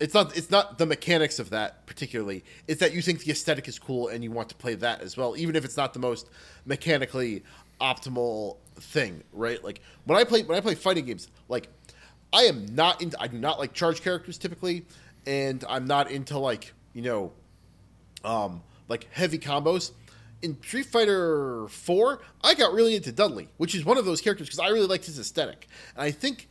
It's 0.00 0.14
not 0.14 0.36
it's 0.36 0.50
not 0.50 0.78
the 0.78 0.86
mechanics 0.86 1.38
of 1.38 1.50
that 1.50 1.86
particularly. 1.86 2.42
It's 2.66 2.80
that 2.80 2.94
you 2.94 3.02
think 3.02 3.20
the 3.20 3.30
aesthetic 3.30 3.68
is 3.68 3.78
cool 3.78 4.08
and 4.08 4.24
you 4.24 4.30
want 4.30 4.48
to 4.48 4.54
play 4.54 4.74
that 4.76 5.02
as 5.02 5.16
well, 5.16 5.36
even 5.36 5.54
if 5.56 5.64
it's 5.64 5.76
not 5.76 5.92
the 5.92 6.00
most 6.00 6.28
mechanically 6.64 7.44
optimal 7.80 8.56
thing, 8.76 9.22
right? 9.32 9.62
Like 9.62 9.80
when 10.04 10.18
I 10.18 10.24
play 10.24 10.42
when 10.42 10.56
I 10.56 10.60
play 10.60 10.74
fighting 10.74 11.04
games, 11.04 11.28
like 11.48 11.68
I 12.32 12.44
am 12.44 12.74
not 12.74 13.02
into 13.02 13.20
I 13.20 13.26
do 13.26 13.38
not 13.38 13.58
like 13.58 13.74
charge 13.74 14.02
characters 14.02 14.38
typically, 14.38 14.86
and 15.26 15.64
I'm 15.68 15.86
not 15.86 16.10
into 16.10 16.38
like 16.38 16.72
you 16.94 17.02
know, 17.02 17.32
um, 18.24 18.62
like 18.88 19.08
heavy 19.12 19.38
combos. 19.38 19.92
In 20.42 20.60
Street 20.62 20.86
Fighter 20.86 21.68
Four, 21.68 22.22
I 22.42 22.54
got 22.54 22.72
really 22.72 22.96
into 22.96 23.12
Dudley, 23.12 23.48
which 23.58 23.74
is 23.74 23.84
one 23.84 23.98
of 23.98 24.06
those 24.06 24.22
characters 24.22 24.46
because 24.46 24.58
I 24.58 24.68
really 24.68 24.86
liked 24.86 25.04
his 25.04 25.18
aesthetic, 25.18 25.68
and 25.94 26.02
I 26.02 26.10
think, 26.10 26.48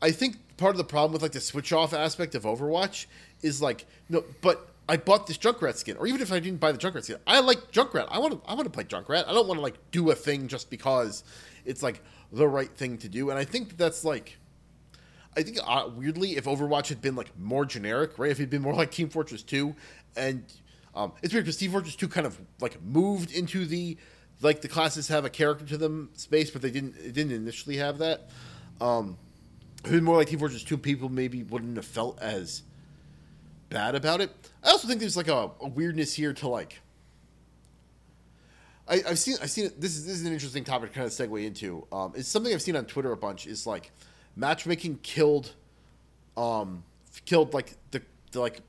I 0.00 0.12
think 0.12 0.36
part 0.62 0.74
of 0.74 0.78
the 0.78 0.84
problem 0.84 1.12
with 1.12 1.22
like 1.22 1.32
the 1.32 1.40
switch 1.40 1.72
off 1.72 1.92
aspect 1.92 2.36
of 2.36 2.44
Overwatch 2.44 3.06
is 3.42 3.60
like 3.60 3.84
no, 4.08 4.24
but 4.40 4.68
I 4.88 4.96
bought 4.96 5.26
this 5.26 5.36
Junkrat 5.36 5.74
skin, 5.74 5.96
or 5.96 6.06
even 6.06 6.20
if 6.20 6.32
I 6.32 6.38
didn't 6.38 6.60
buy 6.60 6.70
the 6.70 6.78
Junkrat 6.78 7.02
skin, 7.02 7.16
I 7.26 7.40
like 7.40 7.72
Junkrat. 7.72 8.06
I 8.08 8.20
want 8.20 8.34
to 8.34 8.50
I 8.50 8.54
want 8.54 8.66
to 8.66 8.70
play 8.70 8.84
Junkrat. 8.84 9.26
I 9.26 9.32
don't 9.32 9.48
want 9.48 9.58
to 9.58 9.62
like 9.62 9.90
do 9.90 10.10
a 10.10 10.14
thing 10.14 10.46
just 10.46 10.70
because 10.70 11.24
it's 11.64 11.82
like 11.82 12.00
the 12.32 12.46
right 12.46 12.70
thing 12.70 12.96
to 12.98 13.08
do, 13.08 13.30
and 13.30 13.38
I 13.38 13.44
think 13.44 13.76
that's 13.76 14.04
like 14.04 14.38
I 15.36 15.42
think 15.42 15.58
uh, 15.66 15.88
weirdly, 15.96 16.36
if 16.36 16.44
Overwatch 16.44 16.88
had 16.88 17.02
been 17.02 17.16
like 17.16 17.36
more 17.36 17.64
generic, 17.64 18.18
right? 18.18 18.30
If 18.30 18.38
it'd 18.38 18.50
been 18.50 18.62
more 18.62 18.74
like 18.74 18.92
Team 18.92 19.08
Fortress 19.08 19.42
Two, 19.42 19.74
and 20.16 20.44
um, 20.94 21.12
it's 21.22 21.34
weird 21.34 21.44
because 21.44 21.56
Team 21.56 21.72
Fortress 21.72 21.96
Two 21.96 22.08
kind 22.08 22.26
of 22.26 22.38
like 22.60 22.80
moved 22.82 23.32
into 23.32 23.66
the 23.66 23.96
like 24.40 24.60
the 24.60 24.68
classes 24.68 25.08
have 25.08 25.24
a 25.24 25.30
character 25.30 25.64
to 25.66 25.76
them 25.76 26.10
space, 26.14 26.52
but 26.52 26.62
they 26.62 26.70
didn't 26.70 26.96
it 26.98 27.14
didn't 27.14 27.32
initially 27.32 27.78
have 27.78 27.98
that. 27.98 28.30
Um, 28.80 29.18
been 29.82 30.04
more 30.04 30.16
like 30.16 30.28
Team 30.28 30.38
Fortress 30.38 30.64
Two, 30.64 30.78
people 30.78 31.08
maybe 31.08 31.42
wouldn't 31.42 31.76
have 31.76 31.86
felt 31.86 32.20
as 32.20 32.62
bad 33.68 33.94
about 33.94 34.20
it. 34.20 34.30
I 34.62 34.70
also 34.70 34.86
think 34.86 35.00
there's 35.00 35.16
like 35.16 35.28
a, 35.28 35.50
a 35.60 35.68
weirdness 35.68 36.14
here 36.14 36.32
to 36.34 36.48
like. 36.48 36.80
I, 38.88 38.96
have 39.06 39.18
seen 39.18 39.36
I've 39.40 39.50
seen. 39.50 39.70
This 39.78 39.96
is 39.96 40.06
this 40.06 40.16
is 40.16 40.26
an 40.26 40.32
interesting 40.32 40.64
topic 40.64 40.90
to 40.90 40.94
kind 40.94 41.06
of 41.06 41.12
segue 41.12 41.44
into. 41.44 41.86
Um, 41.92 42.12
it's 42.14 42.28
something 42.28 42.52
I've 42.52 42.62
seen 42.62 42.76
on 42.76 42.84
Twitter 42.84 43.12
a 43.12 43.16
bunch. 43.16 43.46
Is 43.46 43.66
like 43.66 43.92
matchmaking 44.36 44.98
killed 45.02 45.52
um 46.36 46.82
killed 47.24 47.52
like 47.52 47.74
the, 47.90 48.02
the 48.32 48.40
like 48.40 48.60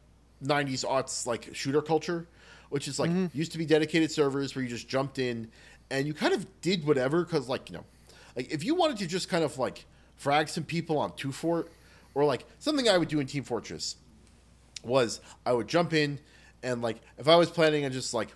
90s 0.43 0.85
aughts 0.85 1.25
like 1.25 1.49
shooter 1.53 1.81
culture 1.81 2.27
which 2.69 2.87
is 2.87 2.99
like 2.99 3.09
mm-hmm. 3.09 3.37
used 3.37 3.51
to 3.51 3.57
be 3.57 3.65
dedicated 3.65 4.11
servers 4.11 4.55
where 4.55 4.63
you 4.63 4.69
just 4.69 4.89
jumped 4.89 5.19
in 5.19 5.49
and 5.89 6.05
you 6.05 6.13
kind 6.13 6.33
of 6.33 6.45
did 6.61 6.85
whatever 6.85 7.23
because 7.23 7.47
like 7.47 7.69
you 7.69 7.77
know 7.77 7.85
like 8.35 8.51
if 8.51 8.63
you 8.63 8.75
wanted 8.75 8.97
to 8.97 9.07
just 9.07 9.29
kind 9.29 9.43
of 9.43 9.57
like 9.57 9.85
frag 10.23 10.47
some 10.49 10.63
people 10.63 10.97
on 10.97 11.15
two 11.15 11.31
fort 11.31 11.71
or 12.15 12.23
like 12.25 12.45
something 12.59 12.87
i 12.87 12.97
would 12.97 13.09
do 13.09 13.19
in 13.19 13.27
team 13.27 13.43
fortress 13.43 13.95
was 14.83 15.19
i 15.45 15.51
would 15.51 15.67
jump 15.67 15.93
in 15.93 16.19
and 16.63 16.81
like 16.81 17.01
if 17.17 17.27
i 17.27 17.35
was 17.35 17.49
planning 17.49 17.85
on 17.85 17.91
just 17.91 18.13
like 18.13 18.33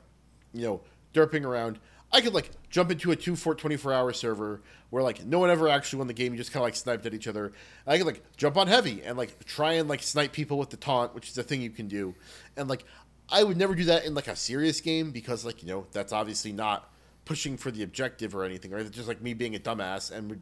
you 0.54 0.64
know 0.64 0.82
derping 1.14 1.46
around 1.46 1.80
I 2.12 2.22
could 2.22 2.34
like 2.34 2.52
jump 2.70 2.92
into 2.92 3.12
a 3.12 3.16
two 3.16 3.36
fort 3.36 3.58
24 3.58 3.94
hour 3.94 4.14
server 4.14 4.62
where 4.90 5.04
like 5.04 5.26
no 5.26 5.40
one 5.40 5.50
ever 5.50 5.68
actually 5.68 6.00
won 6.00 6.08
the 6.08 6.14
game. 6.14 6.34
You 6.34 6.38
just 6.38 6.52
kind 6.52 6.62
of 6.62 6.68
like 6.68 6.76
sniped 6.76 7.06
at 7.06 7.14
each 7.14 7.28
other. 7.28 7.48
And 7.48 7.54
I 7.86 7.98
could 7.98 8.08
like 8.08 8.24
jump 8.38 8.56
on 8.58 8.68
heavy 8.68 9.04
and 9.04 9.18
like 9.18 9.44
try 9.46 9.74
and 9.74 9.90
like 9.90 10.02
snipe 10.02 10.32
people 10.32 10.58
with 10.58 10.70
the 10.70 10.78
taunt, 10.78 11.14
which 11.14 11.30
is 11.30 11.38
a 11.38 11.44
thing 11.44 11.62
you 11.62 11.70
can 11.70 11.88
do. 11.88 12.16
And 12.56 12.70
like 12.70 12.86
I 13.30 13.44
would 13.44 13.58
never 13.58 13.76
do 13.76 13.86
that 13.86 14.06
in 14.06 14.14
like 14.14 14.28
a 14.28 14.36
serious 14.36 14.80
game 14.80 15.12
because 15.12 15.44
like 15.44 15.62
you 15.62 15.70
know 15.70 15.86
that's 15.92 16.14
obviously 16.14 16.54
not 16.54 16.92
pushing 17.26 17.58
for 17.58 17.72
the 17.72 17.84
objective 17.84 18.34
or 18.36 18.46
anything, 18.46 18.72
right? 18.72 18.86
It's 18.86 18.96
just 18.96 19.10
like 19.10 19.22
me 19.22 19.34
being 19.34 19.56
a 19.56 19.60
dumbass 19.60 20.12
and 20.12 20.42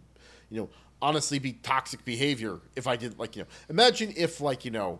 you 0.51 0.61
know 0.61 0.69
honestly 1.05 1.37
be 1.37 1.53
toxic 1.53 2.03
behavior 2.03 2.59
if 2.75 2.87
I 2.87 2.95
did 2.95 3.19
like 3.19 3.35
you 3.35 3.43
know 3.43 3.47
imagine 3.69 4.11
if 4.17 4.41
like 4.41 4.65
you 4.65 4.71
know 4.71 4.99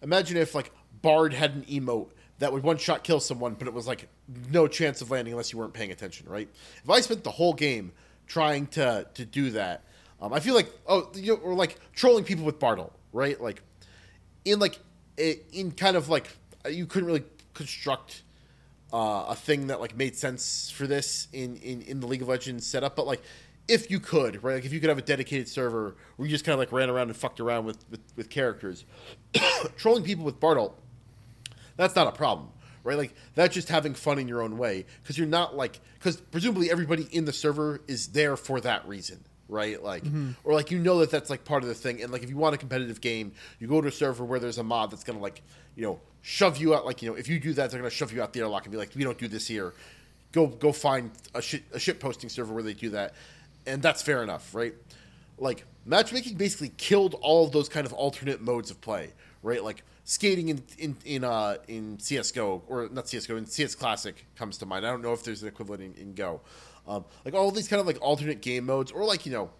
imagine 0.00 0.36
if 0.36 0.54
like 0.54 0.70
Bard 1.02 1.32
had 1.32 1.54
an 1.56 1.62
emote 1.62 2.10
that 2.38 2.52
would 2.52 2.62
one 2.62 2.78
shot 2.78 3.04
kill 3.04 3.20
someone, 3.20 3.54
but 3.54 3.68
it 3.68 3.74
was 3.74 3.86
like 3.86 4.08
no 4.50 4.66
chance 4.66 5.02
of 5.02 5.10
landing 5.10 5.32
unless 5.32 5.52
you 5.52 5.58
weren't 5.58 5.74
paying 5.74 5.90
attention, 5.90 6.28
right? 6.28 6.48
If 6.82 6.88
I 6.88 7.00
spent 7.00 7.24
the 7.24 7.30
whole 7.30 7.52
game 7.52 7.92
trying 8.26 8.66
to 8.68 9.06
to 9.14 9.24
do 9.24 9.50
that, 9.50 9.84
um, 10.20 10.32
I 10.32 10.40
feel 10.40 10.54
like 10.54 10.70
oh, 10.86 11.10
you 11.14 11.34
know, 11.34 11.40
or 11.42 11.54
like 11.54 11.78
trolling 11.92 12.24
people 12.24 12.44
with 12.44 12.58
Bard 12.60 12.78
ult, 12.78 12.94
right? 13.12 13.40
Like 13.40 13.62
in 14.44 14.60
like 14.60 14.78
in 15.18 15.72
kind 15.72 15.96
of 15.96 16.08
like 16.08 16.28
you 16.68 16.86
couldn't 16.86 17.08
really 17.08 17.24
construct 17.54 18.22
uh, 18.92 19.26
a 19.28 19.34
thing 19.34 19.66
that 19.66 19.80
like 19.80 19.96
made 19.96 20.16
sense 20.16 20.70
for 20.70 20.86
this 20.86 21.28
in, 21.32 21.56
in 21.56 21.82
in 21.82 22.00
the 22.00 22.06
League 22.06 22.22
of 22.22 22.28
Legends 22.28 22.66
setup, 22.66 22.94
but 22.94 23.06
like 23.06 23.22
if 23.70 23.90
you 23.90 24.00
could, 24.00 24.42
right? 24.42 24.54
Like 24.54 24.64
if 24.64 24.72
you 24.72 24.80
could 24.80 24.88
have 24.88 24.98
a 24.98 25.02
dedicated 25.02 25.48
server 25.48 25.96
where 26.16 26.26
you 26.26 26.30
just 26.30 26.44
kind 26.44 26.54
of 26.54 26.58
like 26.58 26.72
ran 26.72 26.90
around 26.90 27.08
and 27.08 27.16
fucked 27.16 27.40
around 27.40 27.64
with 27.64 27.78
with, 27.90 28.00
with 28.16 28.30
characters, 28.30 28.84
trolling 29.76 30.04
people 30.04 30.24
with 30.24 30.40
Bard 30.40 30.58
ult 30.58 30.78
that's 31.76 31.96
not 31.96 32.06
a 32.06 32.12
problem 32.12 32.50
right? 32.84 32.96
Like 32.96 33.14
that's 33.34 33.54
just 33.54 33.68
having 33.68 33.94
fun 33.94 34.18
in 34.18 34.28
your 34.28 34.42
own 34.42 34.58
way 34.58 34.86
because 35.02 35.18
you're 35.18 35.26
not 35.26 35.56
like 35.56 35.80
because 35.98 36.16
presumably 36.16 36.70
everybody 36.70 37.08
in 37.10 37.24
the 37.24 37.32
server 37.32 37.80
is 37.86 38.08
there 38.08 38.36
for 38.36 38.60
that 38.60 38.86
reason 38.88 39.24
right? 39.48 39.82
Like 39.82 40.04
mm-hmm. 40.04 40.30
or 40.44 40.54
like 40.54 40.70
you 40.70 40.78
know 40.78 41.00
that 41.00 41.10
that's 41.10 41.28
like 41.28 41.44
part 41.44 41.62
of 41.62 41.68
the 41.68 41.74
thing 41.74 42.02
and 42.02 42.12
like 42.12 42.22
if 42.22 42.30
you 42.30 42.36
want 42.36 42.54
a 42.54 42.58
competitive 42.58 43.00
game 43.00 43.32
you 43.58 43.66
go 43.66 43.80
to 43.80 43.88
a 43.88 43.92
server 43.92 44.24
where 44.24 44.38
there's 44.38 44.58
a 44.58 44.62
mod 44.62 44.90
that's 44.90 45.04
gonna 45.04 45.18
like 45.18 45.42
you 45.74 45.82
know 45.82 46.00
shove 46.22 46.58
you 46.58 46.74
out 46.74 46.86
like 46.86 47.02
you 47.02 47.10
know 47.10 47.16
if 47.16 47.28
you 47.28 47.40
do 47.40 47.52
that 47.54 47.70
they're 47.70 47.80
gonna 47.80 47.90
shove 47.90 48.12
you 48.12 48.22
out 48.22 48.32
the 48.32 48.40
airlock 48.40 48.64
and 48.64 48.72
be 48.72 48.78
like 48.78 48.90
we 48.94 49.04
don't 49.04 49.18
do 49.18 49.28
this 49.28 49.46
here. 49.46 49.74
Go 50.32 50.46
go 50.46 50.70
find 50.70 51.10
a 51.34 51.42
shit 51.42 51.64
a 51.72 51.80
shit 51.80 51.98
posting 51.98 52.30
server 52.30 52.54
where 52.54 52.62
they 52.62 52.74
do 52.74 52.90
that 52.90 53.14
and 53.66 53.82
that's 53.82 54.02
fair 54.02 54.22
enough 54.22 54.54
right 54.54 54.74
like 55.38 55.64
matchmaking 55.84 56.36
basically 56.36 56.70
killed 56.76 57.14
all 57.20 57.44
of 57.46 57.52
those 57.52 57.68
kind 57.68 57.86
of 57.86 57.92
alternate 57.92 58.40
modes 58.40 58.70
of 58.70 58.80
play 58.80 59.12
right 59.42 59.64
like 59.64 59.82
skating 60.10 60.48
in 60.48 60.62
in 60.76 60.96
in 61.04 61.24
uh 61.24 61.56
in 61.68 61.96
CS:GO 61.98 62.62
or 62.66 62.88
not 62.90 63.08
CS:GO 63.08 63.36
in 63.36 63.46
CS 63.46 63.76
Classic 63.76 64.26
comes 64.34 64.58
to 64.58 64.66
mind. 64.66 64.84
I 64.84 64.90
don't 64.90 65.02
know 65.02 65.12
if 65.12 65.22
there's 65.22 65.42
an 65.42 65.48
equivalent 65.48 65.82
in, 65.82 65.94
in 65.94 66.14
Go. 66.14 66.40
Um, 66.88 67.04
like 67.24 67.34
all 67.34 67.52
these 67.52 67.68
kind 67.68 67.78
of 67.78 67.86
like 67.86 67.98
alternate 68.00 68.40
game 68.40 68.66
modes, 68.66 68.90
or 68.90 69.04
like 69.04 69.24
you 69.24 69.30
know, 69.30 69.50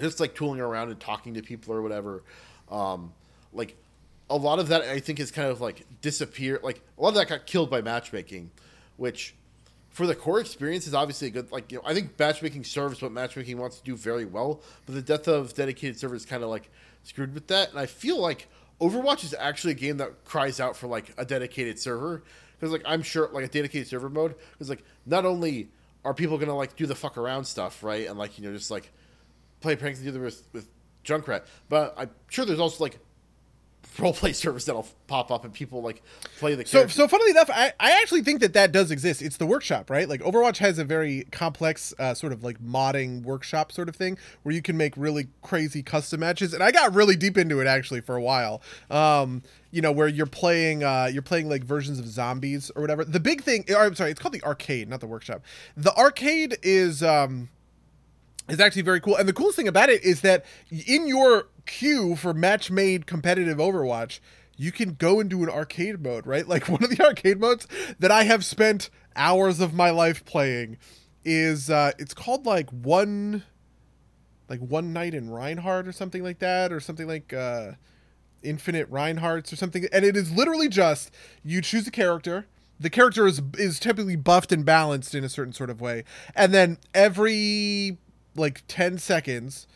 just 0.00 0.18
like 0.18 0.34
tooling 0.34 0.60
around 0.60 0.90
and 0.90 0.98
talking 0.98 1.34
to 1.34 1.42
people 1.42 1.72
or 1.74 1.80
whatever. 1.80 2.24
Um, 2.70 3.12
like 3.52 3.76
a 4.28 4.36
lot 4.36 4.58
of 4.58 4.66
that, 4.68 4.82
I 4.82 4.98
think, 4.98 5.20
is 5.20 5.30
kind 5.30 5.48
of 5.48 5.60
like 5.60 5.86
disappear. 6.00 6.58
Like 6.60 6.80
a 6.98 7.02
lot 7.02 7.10
of 7.10 7.14
that 7.14 7.28
got 7.28 7.46
killed 7.46 7.70
by 7.70 7.80
matchmaking, 7.80 8.50
which 8.96 9.34
for 9.98 10.06
the 10.06 10.14
core 10.14 10.38
experience 10.38 10.86
is 10.86 10.94
obviously 10.94 11.26
a 11.26 11.30
good. 11.32 11.50
Like 11.50 11.72
you 11.72 11.78
know, 11.78 11.82
I 11.84 11.92
think 11.92 12.16
matchmaking 12.16 12.62
serves 12.62 13.02
what 13.02 13.10
matchmaking 13.10 13.58
wants 13.58 13.78
to 13.78 13.84
do 13.84 13.96
very 13.96 14.24
well, 14.24 14.62
but 14.86 14.94
the 14.94 15.02
death 15.02 15.26
of 15.26 15.52
dedicated 15.54 15.98
servers 15.98 16.24
kind 16.24 16.44
of 16.44 16.50
like 16.50 16.70
screwed 17.02 17.34
with 17.34 17.48
that. 17.48 17.70
And 17.70 17.80
I 17.80 17.86
feel 17.86 18.20
like 18.20 18.46
Overwatch 18.80 19.24
is 19.24 19.34
actually 19.36 19.72
a 19.72 19.74
game 19.74 19.96
that 19.96 20.24
cries 20.24 20.60
out 20.60 20.76
for 20.76 20.86
like 20.86 21.12
a 21.18 21.24
dedicated 21.24 21.80
server 21.80 22.22
because 22.52 22.70
like 22.70 22.82
I'm 22.86 23.02
sure 23.02 23.28
like 23.32 23.44
a 23.44 23.48
dedicated 23.48 23.88
server 23.88 24.08
mode 24.08 24.36
because 24.52 24.70
like 24.70 24.84
not 25.04 25.26
only 25.26 25.68
are 26.04 26.14
people 26.14 26.38
gonna 26.38 26.54
like 26.54 26.76
do 26.76 26.86
the 26.86 26.94
fuck 26.94 27.18
around 27.18 27.46
stuff 27.46 27.82
right 27.82 28.06
and 28.06 28.16
like 28.16 28.38
you 28.38 28.46
know 28.46 28.54
just 28.54 28.70
like 28.70 28.92
play 29.60 29.74
pranks 29.74 29.98
and 29.98 30.06
together 30.06 30.24
with 30.24 30.46
with 30.52 30.68
Junkrat, 31.04 31.42
but 31.68 31.94
I'm 31.96 32.10
sure 32.28 32.44
there's 32.44 32.60
also 32.60 32.84
like 32.84 33.00
role 33.98 34.12
play 34.12 34.32
service 34.32 34.64
that'll 34.64 34.86
pop 35.06 35.30
up 35.30 35.44
and 35.44 35.52
people 35.52 35.82
like 35.82 36.02
play 36.38 36.54
the 36.54 36.64
character. 36.64 36.92
So, 36.92 37.02
so 37.04 37.08
funnily 37.08 37.30
enough, 37.30 37.50
I, 37.52 37.72
I 37.80 38.00
actually 38.00 38.22
think 38.22 38.40
that 38.40 38.52
that 38.52 38.72
does 38.72 38.90
exist. 38.90 39.22
It's 39.22 39.36
the 39.36 39.46
workshop, 39.46 39.90
right? 39.90 40.08
Like 40.08 40.20
Overwatch 40.20 40.58
has 40.58 40.78
a 40.78 40.84
very 40.84 41.26
complex 41.32 41.94
uh, 41.98 42.14
sort 42.14 42.32
of 42.32 42.44
like 42.44 42.62
modding 42.62 43.22
workshop 43.22 43.72
sort 43.72 43.88
of 43.88 43.96
thing 43.96 44.18
where 44.42 44.54
you 44.54 44.62
can 44.62 44.76
make 44.76 44.96
really 44.96 45.28
crazy 45.42 45.82
custom 45.82 46.20
matches. 46.20 46.54
And 46.54 46.62
I 46.62 46.70
got 46.70 46.94
really 46.94 47.16
deep 47.16 47.36
into 47.36 47.60
it 47.60 47.66
actually 47.66 48.00
for 48.00 48.16
a 48.16 48.22
while. 48.22 48.62
Um, 48.90 49.42
you 49.70 49.82
know, 49.82 49.92
where 49.92 50.08
you're 50.08 50.26
playing, 50.26 50.82
uh, 50.82 51.10
you're 51.12 51.20
playing 51.20 51.48
like 51.48 51.62
versions 51.62 51.98
of 51.98 52.06
zombies 52.06 52.70
or 52.74 52.82
whatever. 52.82 53.04
The 53.04 53.20
big 53.20 53.42
thing, 53.42 53.64
or, 53.68 53.84
I'm 53.84 53.94
sorry, 53.94 54.10
it's 54.10 54.20
called 54.20 54.32
the 54.32 54.42
arcade, 54.42 54.88
not 54.88 55.00
the 55.00 55.06
workshop. 55.06 55.42
The 55.76 55.94
arcade 55.94 56.56
is, 56.62 57.02
um, 57.02 57.50
is 58.48 58.60
actually 58.60 58.82
very 58.82 59.00
cool. 59.00 59.16
And 59.16 59.28
the 59.28 59.34
coolest 59.34 59.56
thing 59.56 59.68
about 59.68 59.90
it 59.90 60.02
is 60.02 60.22
that 60.22 60.46
in 60.70 61.06
your 61.06 61.48
queue 61.68 62.16
for 62.16 62.34
match 62.34 62.70
made 62.70 63.06
competitive 63.06 63.58
Overwatch, 63.58 64.18
you 64.56 64.72
can 64.72 64.94
go 64.94 65.20
into 65.20 65.44
an 65.44 65.48
arcade 65.48 66.02
mode, 66.02 66.26
right? 66.26 66.48
Like 66.48 66.68
one 66.68 66.82
of 66.82 66.90
the 66.90 67.04
arcade 67.04 67.38
modes 67.38 67.68
that 68.00 68.10
I 68.10 68.24
have 68.24 68.44
spent 68.44 68.90
hours 69.14 69.60
of 69.60 69.74
my 69.74 69.90
life 69.90 70.24
playing 70.24 70.78
is 71.24 71.68
uh 71.68 71.92
it's 71.98 72.14
called 72.14 72.46
like 72.46 72.70
one 72.70 73.42
like 74.48 74.60
one 74.60 74.92
night 74.92 75.12
in 75.12 75.28
Reinhardt 75.28 75.86
or 75.86 75.92
something 75.92 76.22
like 76.22 76.38
that 76.38 76.72
or 76.72 76.80
something 76.80 77.06
like 77.06 77.32
uh 77.32 77.72
Infinite 78.42 78.90
Reinhardts 78.90 79.52
or 79.52 79.56
something 79.56 79.86
and 79.92 80.04
it 80.04 80.16
is 80.16 80.30
literally 80.30 80.68
just 80.68 81.10
you 81.42 81.60
choose 81.60 81.86
a 81.86 81.90
character 81.90 82.46
the 82.80 82.88
character 82.88 83.26
is 83.26 83.42
is 83.58 83.80
typically 83.80 84.16
buffed 84.16 84.52
and 84.52 84.64
balanced 84.64 85.14
in 85.14 85.24
a 85.24 85.28
certain 85.28 85.52
sort 85.52 85.68
of 85.70 85.80
way 85.80 86.04
and 86.34 86.54
then 86.54 86.78
every 86.94 87.98
like 88.36 88.62
10 88.68 88.98
seconds 88.98 89.66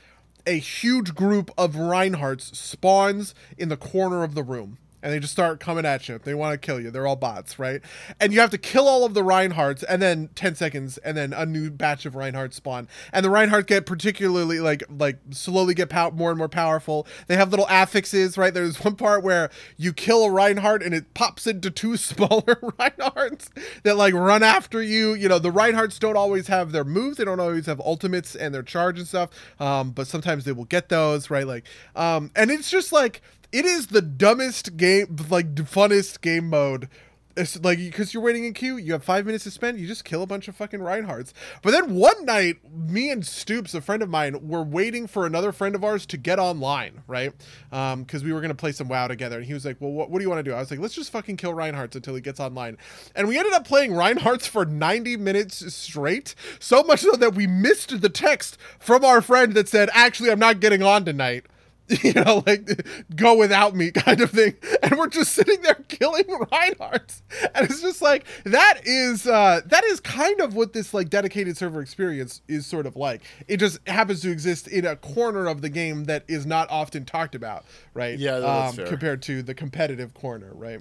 a 0.47 0.59
huge 0.59 1.14
group 1.14 1.51
of 1.56 1.74
Reinhardts 1.74 2.55
spawns 2.55 3.35
in 3.56 3.69
the 3.69 3.77
corner 3.77 4.24
of 4.24 4.35
the 4.35 4.43
room. 4.43 4.78
And 5.03 5.12
they 5.12 5.19
just 5.19 5.33
start 5.33 5.61
coming 5.61 5.85
at 5.85 6.09
you. 6.09 6.19
They 6.23 6.35
want 6.35 6.53
to 6.53 6.65
kill 6.65 6.81
you. 6.81 6.91
They're 6.91 7.07
all 7.07 7.16
bots, 7.16 7.59
right? 7.59 7.81
And 8.20 8.33
you 8.33 8.41
have 8.41 8.51
to 8.51 8.59
kill 8.59 8.89
all 8.89 9.05
of 9.05 9.15
the 9.15 9.23
Reinhardts, 9.23 9.85
and 9.89 10.01
then 10.01 10.31
ten 10.35 10.55
seconds, 10.55 10.99
and 10.99 11.16
then 11.16 11.33
a 11.33 11.45
new 11.45 11.70
batch 11.70 12.07
of 12.07 12.15
Reinhardt 12.15 12.55
spawn. 12.55 12.89
And 13.12 13.24
the 13.24 13.31
Reinhardt 13.31 13.66
get 13.66 13.87
particularly 13.87 14.61
like 14.61 14.83
like 14.89 15.19
slowly 15.31 15.74
get 15.74 15.91
pow- 15.91 16.11
more 16.11 16.31
and 16.31 16.39
more 16.39 16.49
powerful. 16.49 17.07
They 17.27 17.37
have 17.37 17.51
little 17.51 17.66
affixes, 17.66 18.39
right? 18.39 18.55
There's 18.55 18.83
one 18.85 18.97
part 18.97 19.23
where 19.23 19.51
you 19.77 19.93
kill 19.93 20.24
a 20.24 20.31
Reinhardt 20.31 20.83
and 20.83 20.95
it 20.95 21.15
pops 21.15 21.47
into 21.47 21.70
two 21.70 21.97
smaller 21.99 22.43
Reinhardts 22.79 23.49
that 23.83 23.97
like 23.97 24.15
run 24.15 24.43
after 24.43 24.83
you. 24.83 25.15
You 25.15 25.29
know, 25.29 25.39
the 25.39 25.51
Reinhardts 25.51 25.99
don't 25.99 26.16
always 26.16 26.47
have 26.49 26.73
their 26.73 26.85
moves. 26.85 27.16
They 27.16 27.24
don't 27.24 27.41
always 27.41 27.66
have 27.66 27.81
ultimates 27.81 28.35
and 28.35 28.55
their 28.55 28.62
charge 28.62 28.99
and 28.99 29.09
stuff. 29.09 29.31
Um, 29.61 29.91
but 29.91 30.07
sometimes 30.07 30.45
they 30.45 30.53
will 30.53 30.65
get 30.65 30.89
those, 30.89 31.31
right? 31.31 31.47
Like, 31.47 31.65
um, 31.97 32.31
and 32.37 32.51
it's 32.51 32.70
just 32.70 32.93
like 32.93 33.23
it 33.53 33.66
is 33.66 33.89
the 33.89 34.03
dumbest 34.03 34.77
game, 34.77 35.16
like 35.29 35.55
funnest 35.55 36.20
game 36.23 36.49
mode. 36.49 36.89
It's 37.35 37.62
like 37.65 37.79
because 37.79 38.12
you're 38.12 38.23
waiting 38.23 38.45
in 38.45 38.53
queue, 38.53 38.77
you 38.77 38.93
have 38.93 39.05
five 39.05 39.24
minutes 39.24 39.45
to 39.45 39.51
spend. 39.51 39.79
You 39.79 39.87
just 39.87 40.05
kill 40.05 40.23
a 40.23 40.27
bunch 40.27 40.49
of 40.49 40.57
fucking 40.57 40.81
Reinhardts. 40.81 41.33
But 41.62 41.70
then 41.70 41.95
one 41.95 42.27
night, 42.27 42.57
me 42.70 43.11
and 43.11 43.27
Stoops, 43.27 43.73
a 43.73 43.81
friend 43.81 44.03
of 44.03 44.11
mine, 44.11 44.47
were 44.47 44.62
waiting 44.62 45.07
for 45.07 45.24
another 45.24 45.51
friend 45.51 45.74
of 45.74 45.83
ours 45.83 46.05
to 46.07 46.19
get 46.19 46.39
online, 46.39 47.03
right? 47.07 47.33
Um, 47.70 48.03
because 48.03 48.23
we 48.23 48.35
were 48.35 48.43
gonna 48.43 48.55
play 48.55 48.73
some 48.73 48.87
WoW 48.87 49.09
together, 49.09 49.39
and 49.39 49.47
he 49.47 49.55
was 49.55 49.65
like, 49.65 49.79
"Well, 49.81 49.93
what, 49.93 50.11
what 50.11 50.19
do 50.19 50.24
you 50.24 50.29
want 50.29 50.45
to 50.45 50.51
do?" 50.51 50.55
I 50.55 50.61
was 50.61 50.70
like, 50.70 50.81
"Let's 50.81 50.95
just 50.95 51.11
fucking 51.11 51.39
kill 51.39 51.55
Reinhardts 51.55 51.95
until 51.95 52.15
he 52.15 52.20
gets 52.20 52.39
online." 52.39 52.77
And 53.15 53.29
we 53.29 53.39
ended 53.39 53.55
up 53.55 53.66
playing 53.66 53.93
Reinhardts 53.93 54.47
for 54.47 54.66
90 54.66 55.16
minutes 55.16 55.74
straight, 55.74 56.35
so 56.59 56.83
much 56.83 57.01
so 57.01 57.12
that 57.12 57.35
we 57.35 57.47
missed 57.47 57.99
the 58.03 58.11
text 58.11 58.59
from 58.79 59.07
our 59.07 59.23
friend 59.23 59.55
that 59.55 59.70
said, 59.70 59.89
"Actually, 59.95 60.31
I'm 60.31 60.39
not 60.39 60.61
getting 60.61 60.83
on 60.83 61.07
tonight." 61.07 61.47
you 62.02 62.12
know, 62.12 62.43
like 62.47 62.86
go 63.14 63.36
without 63.36 63.74
me 63.74 63.90
kind 63.90 64.20
of 64.20 64.31
thing. 64.31 64.55
And 64.82 64.98
we're 64.98 65.09
just 65.09 65.32
sitting 65.32 65.60
there 65.62 65.82
killing 65.89 66.24
Reinhardt. 66.52 67.20
And 67.55 67.70
it's 67.70 67.81
just 67.81 68.02
like 68.02 68.27
that 68.44 68.81
is 68.85 69.27
uh 69.27 69.60
that 69.66 69.85
is 69.85 70.01
kind 70.01 70.40
of 70.40 70.55
what 70.55 70.73
this 70.73 70.94
like 70.94 71.10
dedicated 71.10 71.56
server 71.56 71.81
experience 71.81 72.43
is 72.48 72.66
sort 72.66 72.86
of 72.86 72.97
like. 72.97 73.23
It 73.48 73.59
just 73.59 73.86
happens 73.89 74.20
to 74.23 74.31
exist 74.31 74.69
in 74.69 74.86
a 74.86 74.97
corner 74.97 75.47
of 75.47 75.62
the 75.62 75.69
game 75.69 76.05
that 76.05 76.24
is 76.28 76.47
not 76.47 76.70
often 76.70 77.05
talked 77.05 77.35
about, 77.35 77.64
right? 77.94 78.19
Yeah, 78.19 78.39
that's 78.39 78.70
um, 78.70 78.77
fair. 78.77 78.86
compared 78.86 79.23
to 79.23 79.43
the 79.43 79.55
competitive 79.55 80.14
corner, 80.14 80.51
right? 80.55 80.81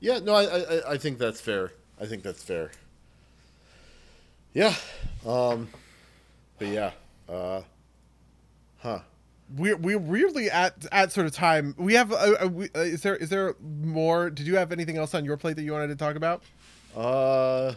Yeah, 0.00 0.18
no, 0.18 0.34
I, 0.34 0.44
I 0.44 0.92
I 0.92 0.98
think 0.98 1.18
that's 1.18 1.40
fair. 1.40 1.72
I 2.00 2.06
think 2.06 2.22
that's 2.22 2.42
fair. 2.42 2.70
Yeah, 4.52 4.74
um, 5.26 5.68
but 6.58 6.68
yeah, 6.68 6.92
uh, 7.28 7.62
huh. 8.78 9.00
We're 9.54 9.76
we're 9.76 9.98
weirdly 9.98 10.50
at 10.50 10.86
at 10.90 11.12
sort 11.12 11.26
of 11.26 11.32
time. 11.32 11.74
We 11.78 11.94
have. 11.94 12.12
Uh, 12.12 12.34
uh, 12.42 12.48
we, 12.48 12.68
uh, 12.74 12.80
is 12.80 13.02
there 13.02 13.16
is 13.16 13.28
there 13.28 13.54
more? 13.60 14.30
Did 14.30 14.46
you 14.46 14.56
have 14.56 14.72
anything 14.72 14.96
else 14.96 15.14
on 15.14 15.24
your 15.24 15.36
plate 15.36 15.56
that 15.56 15.62
you 15.62 15.72
wanted 15.72 15.88
to 15.88 15.96
talk 15.96 16.16
about? 16.16 16.42
Uh, 16.96 17.74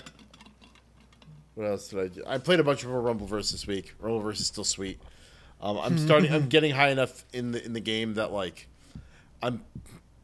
what 1.55 1.65
else 1.65 1.87
did 1.89 1.99
I 1.99 2.07
do? 2.07 2.23
I 2.25 2.37
played 2.37 2.59
a 2.59 2.63
bunch 2.63 2.83
of 2.83 2.91
Rumbleverse 2.91 3.51
this 3.51 3.67
week. 3.67 3.93
Rumbleverse 4.01 4.39
is 4.39 4.47
still 4.47 4.63
sweet. 4.63 4.99
Um, 5.61 5.77
I'm 5.77 5.97
starting. 6.05 6.31
I'm 6.31 6.47
getting 6.47 6.71
high 6.71 6.89
enough 6.89 7.25
in 7.33 7.51
the 7.51 7.63
in 7.63 7.73
the 7.73 7.79
game 7.79 8.13
that 8.13 8.31
like, 8.31 8.67
I'm 9.41 9.61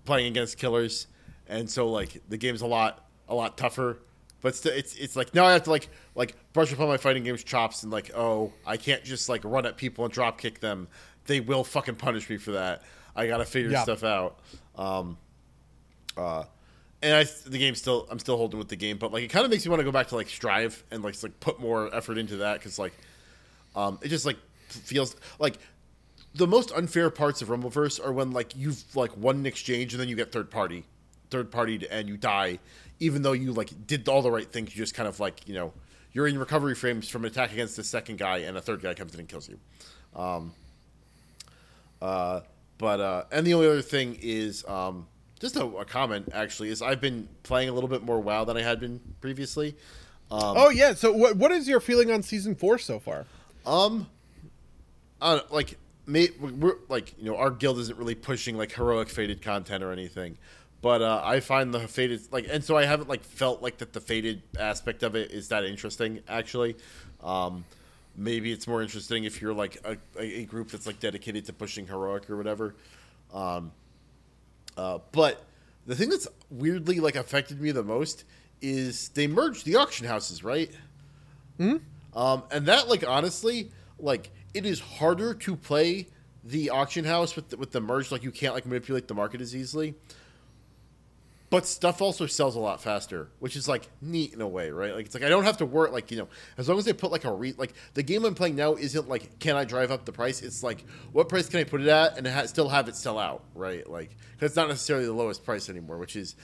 playing 0.05 0.27
against 0.27 0.57
killers, 0.57 1.07
and 1.47 1.69
so 1.69 1.89
like 1.89 2.21
the 2.29 2.37
game's 2.37 2.61
a 2.61 2.67
lot 2.67 3.05
a 3.27 3.35
lot 3.35 3.57
tougher. 3.57 3.97
But 4.41 4.55
still, 4.55 4.73
it's 4.73 4.95
it's 4.95 5.15
like 5.15 5.33
now 5.33 5.45
I 5.45 5.53
have 5.53 5.63
to 5.63 5.71
like 5.71 5.89
like 6.15 6.35
brush 6.53 6.71
up 6.71 6.79
on 6.79 6.87
my 6.87 6.97
fighting 6.97 7.23
games 7.23 7.43
chops 7.43 7.83
and 7.83 7.91
like 7.91 8.11
oh 8.15 8.53
I 8.65 8.77
can't 8.77 9.03
just 9.03 9.27
like 9.29 9.43
run 9.43 9.65
at 9.65 9.75
people 9.77 10.05
and 10.05 10.13
drop 10.13 10.39
kick 10.39 10.59
them. 10.59 10.87
They 11.25 11.39
will 11.39 11.63
fucking 11.63 11.95
punish 11.95 12.29
me 12.29 12.37
for 12.37 12.51
that. 12.51 12.83
I 13.15 13.27
gotta 13.27 13.45
figure 13.45 13.71
Yeah. 13.71 13.83
stuff 13.83 14.03
out. 14.03 14.39
Um, 14.75 15.17
uh, 16.17 16.43
and 17.01 17.15
I 17.15 17.23
the 17.45 17.57
game 17.57 17.75
still 17.75 18.07
I'm 18.09 18.19
still 18.19 18.37
holding 18.37 18.59
with 18.59 18.69
the 18.69 18.75
game, 18.75 18.97
but 18.97 19.11
like 19.11 19.23
it 19.23 19.29
kind 19.29 19.43
of 19.45 19.51
makes 19.51 19.65
me 19.65 19.69
want 19.69 19.79
to 19.81 19.83
go 19.83 19.91
back 19.91 20.07
to 20.09 20.15
like 20.15 20.29
Strive 20.29 20.83
and 20.91 21.03
like 21.03 21.21
like 21.23 21.39
put 21.39 21.59
more 21.59 21.93
effort 21.93 22.17
into 22.17 22.37
that 22.37 22.59
because 22.59 22.77
like 22.79 22.93
um 23.75 23.99
it 24.01 24.09
just 24.09 24.25
like 24.25 24.37
feels 24.67 25.15
like 25.39 25.57
the 26.35 26.47
most 26.47 26.71
unfair 26.71 27.09
parts 27.09 27.41
of 27.41 27.49
Rumbleverse 27.49 28.03
are 28.03 28.11
when 28.11 28.31
like 28.31 28.55
you've 28.55 28.83
like 28.95 29.15
won 29.17 29.37
an 29.37 29.45
exchange 29.45 29.93
and 29.93 30.01
then 30.01 30.07
you 30.09 30.15
get 30.15 30.31
third 30.31 30.49
party, 30.49 30.85
third 31.29 31.51
partied 31.51 31.85
and 31.91 32.07
you 32.07 32.17
die, 32.17 32.59
even 32.99 33.21
though 33.21 33.33
you 33.33 33.51
like 33.53 33.69
did 33.85 34.07
all 34.07 34.21
the 34.21 34.31
right 34.31 34.51
things. 34.51 34.75
You 34.75 34.81
just 34.81 34.93
kind 34.95 35.07
of 35.07 35.19
like 35.19 35.47
you 35.47 35.53
know 35.55 35.73
you're 36.13 36.27
in 36.27 36.37
recovery 36.37 36.75
frames 36.75 37.09
from 37.09 37.25
an 37.25 37.31
attack 37.31 37.51
against 37.51 37.75
the 37.75 37.83
second 37.83 38.17
guy 38.17 38.39
and 38.39 38.55
a 38.57 38.61
third 38.61 38.81
guy 38.81 38.93
comes 38.93 39.13
in 39.13 39.19
and 39.19 39.29
kills 39.29 39.49
you. 39.49 39.59
Um, 40.15 40.53
uh, 42.01 42.41
but 42.77 42.99
uh, 42.99 43.23
and 43.31 43.45
the 43.45 43.53
only 43.53 43.67
other 43.67 43.81
thing 43.81 44.17
is 44.21 44.63
um, 44.67 45.07
just 45.39 45.55
a, 45.55 45.65
a 45.65 45.85
comment 45.85 46.29
actually 46.33 46.69
is 46.69 46.81
I've 46.81 47.01
been 47.01 47.27
playing 47.43 47.69
a 47.69 47.73
little 47.73 47.89
bit 47.89 48.03
more 48.03 48.19
WoW 48.19 48.45
than 48.45 48.57
I 48.57 48.61
had 48.61 48.79
been 48.79 48.99
previously. 49.21 49.75
Um, 50.31 50.55
Oh 50.57 50.69
yeah. 50.69 50.93
So 50.93 51.11
what 51.11 51.37
what 51.37 51.51
is 51.51 51.67
your 51.67 51.79
feeling 51.79 52.11
on 52.11 52.23
season 52.23 52.55
four 52.55 52.77
so 52.77 52.99
far? 52.99 53.25
Um, 53.65 54.07
I 55.21 55.35
don't, 55.37 55.51
like 55.51 55.77
may, 56.05 56.29
we're 56.39 56.75
like 56.89 57.13
you 57.17 57.31
know 57.31 57.37
our 57.37 57.51
guild 57.51 57.79
isn't 57.79 57.97
really 57.97 58.15
pushing 58.15 58.57
like 58.57 58.71
heroic 58.73 59.09
Fated 59.09 59.41
content 59.41 59.83
or 59.83 59.91
anything, 59.91 60.37
but 60.83 61.01
uh, 61.01 61.21
I 61.23 61.39
find 61.39 61.73
the 61.73 61.87
Fated 61.87 62.31
like 62.31 62.45
and 62.51 62.63
so 62.63 62.77
I 62.77 62.85
haven't 62.85 63.09
like 63.09 63.23
felt 63.23 63.63
like 63.63 63.77
that 63.79 63.93
the 63.93 64.01
Fated 64.01 64.43
aspect 64.59 65.01
of 65.01 65.15
it 65.15 65.31
is 65.31 65.47
that 65.47 65.65
interesting 65.65 66.19
actually. 66.27 66.75
Um, 67.23 67.65
maybe 68.15 68.51
it's 68.51 68.67
more 68.67 68.83
interesting 68.83 69.23
if 69.23 69.41
you're 69.41 69.53
like 69.53 69.83
a, 69.85 69.97
a, 70.19 70.43
group 70.43 70.69
that's 70.69 70.85
like 70.85 70.99
dedicated 70.99 71.45
to 71.45 71.53
pushing 71.53 71.87
heroic 71.87 72.29
or 72.29 72.37
whatever. 72.37 72.75
Um, 73.33 73.71
uh, 74.77 74.99
but 75.11 75.43
the 75.87 75.95
thing 75.95 76.09
that's 76.09 76.27
weirdly 76.51 76.99
like 76.99 77.15
affected 77.15 77.59
me 77.59 77.71
the 77.71 77.81
most 77.81 78.25
is 78.61 79.09
they 79.09 79.25
merged 79.25 79.65
the 79.65 79.77
auction 79.77 80.05
houses, 80.05 80.43
right? 80.43 80.69
Um, 82.15 82.43
and 82.51 82.65
that, 82.67 82.87
like, 82.87 83.07
honestly, 83.07 83.71
like, 83.99 84.31
it 84.53 84.65
is 84.65 84.79
harder 84.79 85.33
to 85.33 85.55
play 85.55 86.07
the 86.43 86.69
auction 86.69 87.05
house 87.05 87.35
with 87.35 87.49
the, 87.49 87.57
with 87.57 87.71
the 87.71 87.81
merge. 87.81 88.11
Like, 88.11 88.23
you 88.23 88.31
can't 88.31 88.53
like 88.53 88.65
manipulate 88.65 89.07
the 89.07 89.13
market 89.13 89.41
as 89.41 89.55
easily. 89.55 89.95
But 91.53 91.67
stuff 91.67 92.01
also 92.01 92.25
sells 92.25 92.55
a 92.55 92.59
lot 92.59 92.81
faster, 92.81 93.29
which 93.37 93.55
is 93.55 93.67
like 93.67 93.87
neat 94.01 94.33
in 94.33 94.41
a 94.41 94.47
way, 94.47 94.71
right? 94.71 94.95
Like, 94.95 95.05
it's 95.05 95.13
like 95.13 95.23
I 95.23 95.29
don't 95.29 95.43
have 95.43 95.57
to 95.57 95.67
work. 95.67 95.91
Like, 95.91 96.09
you 96.09 96.17
know, 96.17 96.27
as 96.57 96.67
long 96.67 96.79
as 96.79 96.85
they 96.85 96.93
put 96.93 97.11
like 97.11 97.25
a 97.25 97.31
re 97.31 97.53
like 97.55 97.75
the 97.93 98.01
game 98.01 98.25
I'm 98.25 98.33
playing 98.33 98.55
now 98.55 98.73
isn't 98.73 99.07
like 99.07 99.37
can 99.37 99.55
I 99.55 99.63
drive 99.63 99.91
up 99.91 100.03
the 100.03 100.11
price? 100.11 100.41
It's 100.41 100.63
like 100.63 100.83
what 101.11 101.29
price 101.29 101.47
can 101.47 101.59
I 101.59 101.63
put 101.63 101.81
it 101.81 101.89
at 101.89 102.17
and 102.17 102.25
ha- 102.25 102.47
still 102.47 102.69
have 102.69 102.87
it 102.87 102.95
sell 102.95 103.19
out, 103.19 103.43
right? 103.53 103.87
Like, 103.87 104.09
'cause 104.39 104.47
it's 104.47 104.55
not 104.55 104.67
necessarily 104.67 105.05
the 105.05 105.13
lowest 105.13 105.45
price 105.45 105.69
anymore, 105.69 105.99
which 105.99 106.15
is 106.15 106.35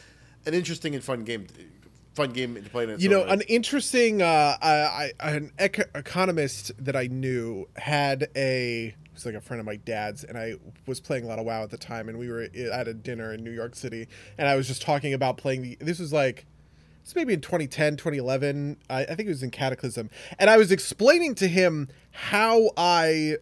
an 0.46 0.54
interesting 0.54 0.94
and 0.94 1.04
fun 1.04 1.24
game. 1.24 1.48
Fun 2.14 2.30
game 2.32 2.54
to 2.54 2.70
play 2.70 2.84
in 2.84 2.92
its 2.92 3.02
you 3.02 3.10
know 3.10 3.24
an 3.24 3.42
interesting 3.42 4.22
uh 4.22 4.58
I, 4.62 5.12
I 5.20 5.30
an 5.32 5.52
ec- 5.58 5.90
economist 5.96 6.72
that 6.84 6.96
i 6.96 7.08
knew 7.08 7.68
had 7.78 8.28
a 8.36 8.94
like 9.26 9.36
a 9.36 9.42
friend 9.42 9.60
of 9.60 9.66
my 9.66 9.76
dad's 9.76 10.24
and 10.24 10.38
i 10.38 10.54
was 10.86 11.00
playing 11.00 11.24
a 11.24 11.28
lot 11.28 11.40
of 11.40 11.46
wow 11.46 11.64
at 11.64 11.70
the 11.70 11.78
time 11.78 12.10
and 12.10 12.18
we 12.18 12.30
were 12.30 12.48
at 12.72 12.88
a 12.88 12.94
dinner 12.94 13.34
in 13.34 13.44
new 13.44 13.52
york 13.52 13.76
city 13.76 14.08
and 14.38 14.48
i 14.48 14.56
was 14.56 14.68
just 14.68 14.82
talking 14.82 15.14
about 15.14 15.38
playing 15.38 15.62
the 15.62 15.78
this 15.80 16.00
was 16.00 16.14
like 16.14 16.46
it's 17.02 17.16
maybe 17.16 17.34
in 17.34 17.42
2010 17.42 17.98
2011 17.98 18.78
I, 18.90 19.04
I 19.04 19.06
think 19.16 19.22
it 19.22 19.28
was 19.28 19.44
in 19.44 19.52
cataclysm 19.52 20.10
and 20.38 20.50
i 20.50 20.58
was 20.58 20.72
explaining 20.72 21.36
to 21.36 21.48
him 21.48 21.90
how 22.12 22.72
i 22.78 23.38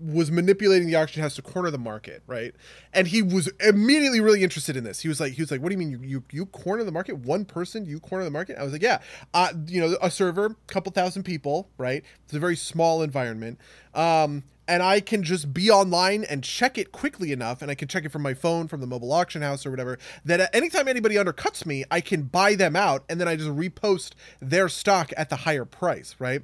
was 0.00 0.30
manipulating 0.30 0.88
the 0.88 0.96
auction 0.96 1.22
house 1.22 1.36
to 1.36 1.42
corner 1.42 1.70
the 1.70 1.78
market, 1.78 2.22
right? 2.26 2.54
And 2.92 3.06
he 3.06 3.22
was 3.22 3.48
immediately 3.60 4.20
really 4.20 4.42
interested 4.42 4.76
in 4.76 4.84
this. 4.84 5.00
He 5.00 5.08
was 5.08 5.20
like, 5.20 5.34
he 5.34 5.42
was 5.42 5.50
like, 5.50 5.62
"What 5.62 5.68
do 5.68 5.74
you 5.74 5.78
mean 5.78 5.90
you 5.90 6.00
you, 6.02 6.24
you 6.30 6.46
corner 6.46 6.84
the 6.84 6.92
market? 6.92 7.18
One 7.18 7.44
person, 7.44 7.86
you 7.86 8.00
corner 8.00 8.24
the 8.24 8.30
market?" 8.30 8.58
I 8.58 8.64
was 8.64 8.72
like, 8.72 8.82
"Yeah, 8.82 9.00
uh, 9.32 9.52
you 9.66 9.80
know, 9.80 9.96
a 10.02 10.10
server, 10.10 10.56
couple 10.66 10.90
thousand 10.92 11.22
people, 11.22 11.70
right? 11.78 12.04
It's 12.24 12.34
a 12.34 12.38
very 12.38 12.56
small 12.56 13.02
environment." 13.02 13.60
Um, 13.94 14.42
and 14.66 14.82
I 14.82 15.00
can 15.00 15.22
just 15.22 15.52
be 15.52 15.70
online 15.70 16.24
and 16.24 16.42
check 16.42 16.78
it 16.78 16.92
quickly 16.92 17.32
enough, 17.32 17.62
and 17.62 17.70
I 17.70 17.74
can 17.74 17.88
check 17.88 18.04
it 18.04 18.12
from 18.12 18.22
my 18.22 18.34
phone, 18.34 18.68
from 18.68 18.80
the 18.80 18.86
mobile 18.86 19.12
auction 19.12 19.42
house 19.42 19.66
or 19.66 19.70
whatever. 19.70 19.98
That 20.24 20.54
anytime 20.54 20.88
anybody 20.88 21.16
undercuts 21.16 21.66
me, 21.66 21.84
I 21.90 22.00
can 22.00 22.22
buy 22.22 22.54
them 22.54 22.76
out, 22.76 23.04
and 23.08 23.20
then 23.20 23.28
I 23.28 23.36
just 23.36 23.50
repost 23.50 24.12
their 24.40 24.68
stock 24.68 25.12
at 25.16 25.30
the 25.30 25.36
higher 25.36 25.64
price, 25.64 26.16
right? 26.18 26.42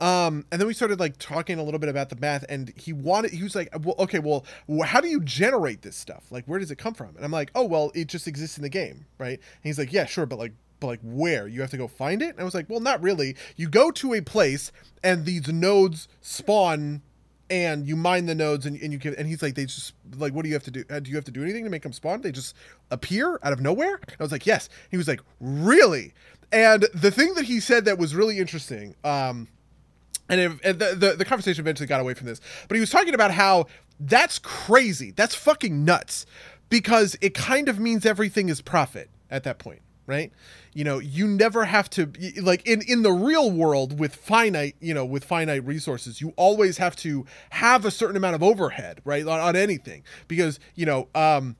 Um, 0.00 0.44
and 0.50 0.60
then 0.60 0.66
we 0.66 0.74
started 0.74 0.98
like 0.98 1.18
talking 1.18 1.58
a 1.58 1.62
little 1.62 1.78
bit 1.78 1.88
about 1.88 2.08
the 2.10 2.16
math, 2.16 2.44
and 2.48 2.72
he 2.76 2.92
wanted, 2.92 3.30
he 3.30 3.42
was 3.42 3.54
like, 3.54 3.68
well, 3.80 3.94
okay, 3.98 4.18
well, 4.18 4.44
how 4.84 5.00
do 5.00 5.08
you 5.08 5.20
generate 5.20 5.82
this 5.82 5.96
stuff? 5.96 6.24
Like, 6.30 6.44
where 6.46 6.58
does 6.58 6.70
it 6.70 6.76
come 6.76 6.94
from? 6.94 7.16
And 7.16 7.24
I'm 7.24 7.30
like, 7.30 7.50
oh, 7.54 7.64
well, 7.64 7.92
it 7.94 8.08
just 8.08 8.26
exists 8.26 8.56
in 8.58 8.62
the 8.62 8.68
game, 8.68 9.06
right? 9.18 9.38
And 9.38 9.62
he's 9.62 9.78
like, 9.78 9.92
yeah, 9.92 10.04
sure, 10.04 10.26
but 10.26 10.38
like, 10.38 10.52
but 10.80 10.88
like, 10.88 11.00
where? 11.02 11.46
You 11.46 11.60
have 11.60 11.70
to 11.70 11.76
go 11.76 11.86
find 11.86 12.20
it? 12.20 12.30
And 12.30 12.40
I 12.40 12.44
was 12.44 12.54
like, 12.54 12.68
well, 12.68 12.80
not 12.80 13.00
really. 13.02 13.36
You 13.56 13.68
go 13.68 13.90
to 13.92 14.14
a 14.14 14.20
place, 14.20 14.72
and 15.02 15.24
these 15.24 15.48
nodes 15.48 16.08
spawn 16.20 17.02
and 17.62 17.86
you 17.86 17.96
mine 17.96 18.26
the 18.26 18.34
nodes 18.34 18.66
and, 18.66 18.80
and 18.80 18.92
you 18.92 18.98
give 18.98 19.14
and 19.16 19.28
he's 19.28 19.42
like 19.42 19.54
they 19.54 19.64
just 19.64 19.94
like 20.16 20.32
what 20.32 20.42
do 20.42 20.48
you 20.48 20.54
have 20.54 20.64
to 20.64 20.70
do? 20.70 20.84
Uh, 20.90 21.00
do 21.00 21.10
you 21.10 21.16
have 21.16 21.24
to 21.24 21.30
do 21.30 21.42
anything 21.42 21.64
to 21.64 21.70
make 21.70 21.82
them 21.82 21.92
spawn? 21.92 22.20
They 22.20 22.32
just 22.32 22.54
appear 22.90 23.38
out 23.42 23.52
of 23.52 23.60
nowhere? 23.60 24.00
I 24.18 24.22
was 24.22 24.32
like 24.32 24.46
yes. 24.46 24.68
He 24.90 24.96
was 24.96 25.06
like 25.08 25.20
really? 25.40 26.14
And 26.52 26.86
the 26.94 27.10
thing 27.10 27.34
that 27.34 27.44
he 27.44 27.60
said 27.60 27.84
that 27.84 27.98
was 27.98 28.14
really 28.14 28.38
interesting 28.38 28.94
um 29.04 29.48
and, 30.28 30.40
it, 30.40 30.52
and 30.64 30.78
the, 30.78 30.94
the 30.94 31.12
the 31.18 31.24
conversation 31.24 31.62
eventually 31.62 31.86
got 31.86 32.00
away 32.00 32.14
from 32.14 32.26
this 32.26 32.40
but 32.66 32.74
he 32.74 32.80
was 32.80 32.90
talking 32.90 33.14
about 33.14 33.30
how 33.30 33.66
that's 34.00 34.38
crazy. 34.40 35.12
That's 35.12 35.34
fucking 35.34 35.84
nuts 35.84 36.26
because 36.68 37.16
it 37.20 37.34
kind 37.34 37.68
of 37.68 37.78
means 37.78 38.04
everything 38.04 38.48
is 38.48 38.60
profit 38.60 39.08
at 39.30 39.44
that 39.44 39.58
point 39.58 39.82
right? 40.06 40.32
You 40.72 40.84
know 40.84 40.98
you 40.98 41.26
never 41.26 41.64
have 41.64 41.88
to 41.90 42.10
like 42.40 42.66
in 42.66 42.82
in 42.82 43.02
the 43.02 43.12
real 43.12 43.50
world 43.50 43.98
with 43.98 44.14
finite 44.14 44.76
you 44.80 44.94
know 44.94 45.04
with 45.04 45.24
finite 45.24 45.64
resources 45.64 46.20
you 46.20 46.32
always 46.36 46.78
have 46.78 46.96
to 46.96 47.24
have 47.50 47.84
a 47.84 47.90
certain 47.90 48.16
amount 48.16 48.34
of 48.34 48.42
overhead 48.42 49.00
right 49.04 49.26
on, 49.26 49.40
on 49.40 49.56
anything. 49.56 50.02
Because 50.28 50.58
you 50.74 50.86
know 50.86 51.08
um 51.14 51.56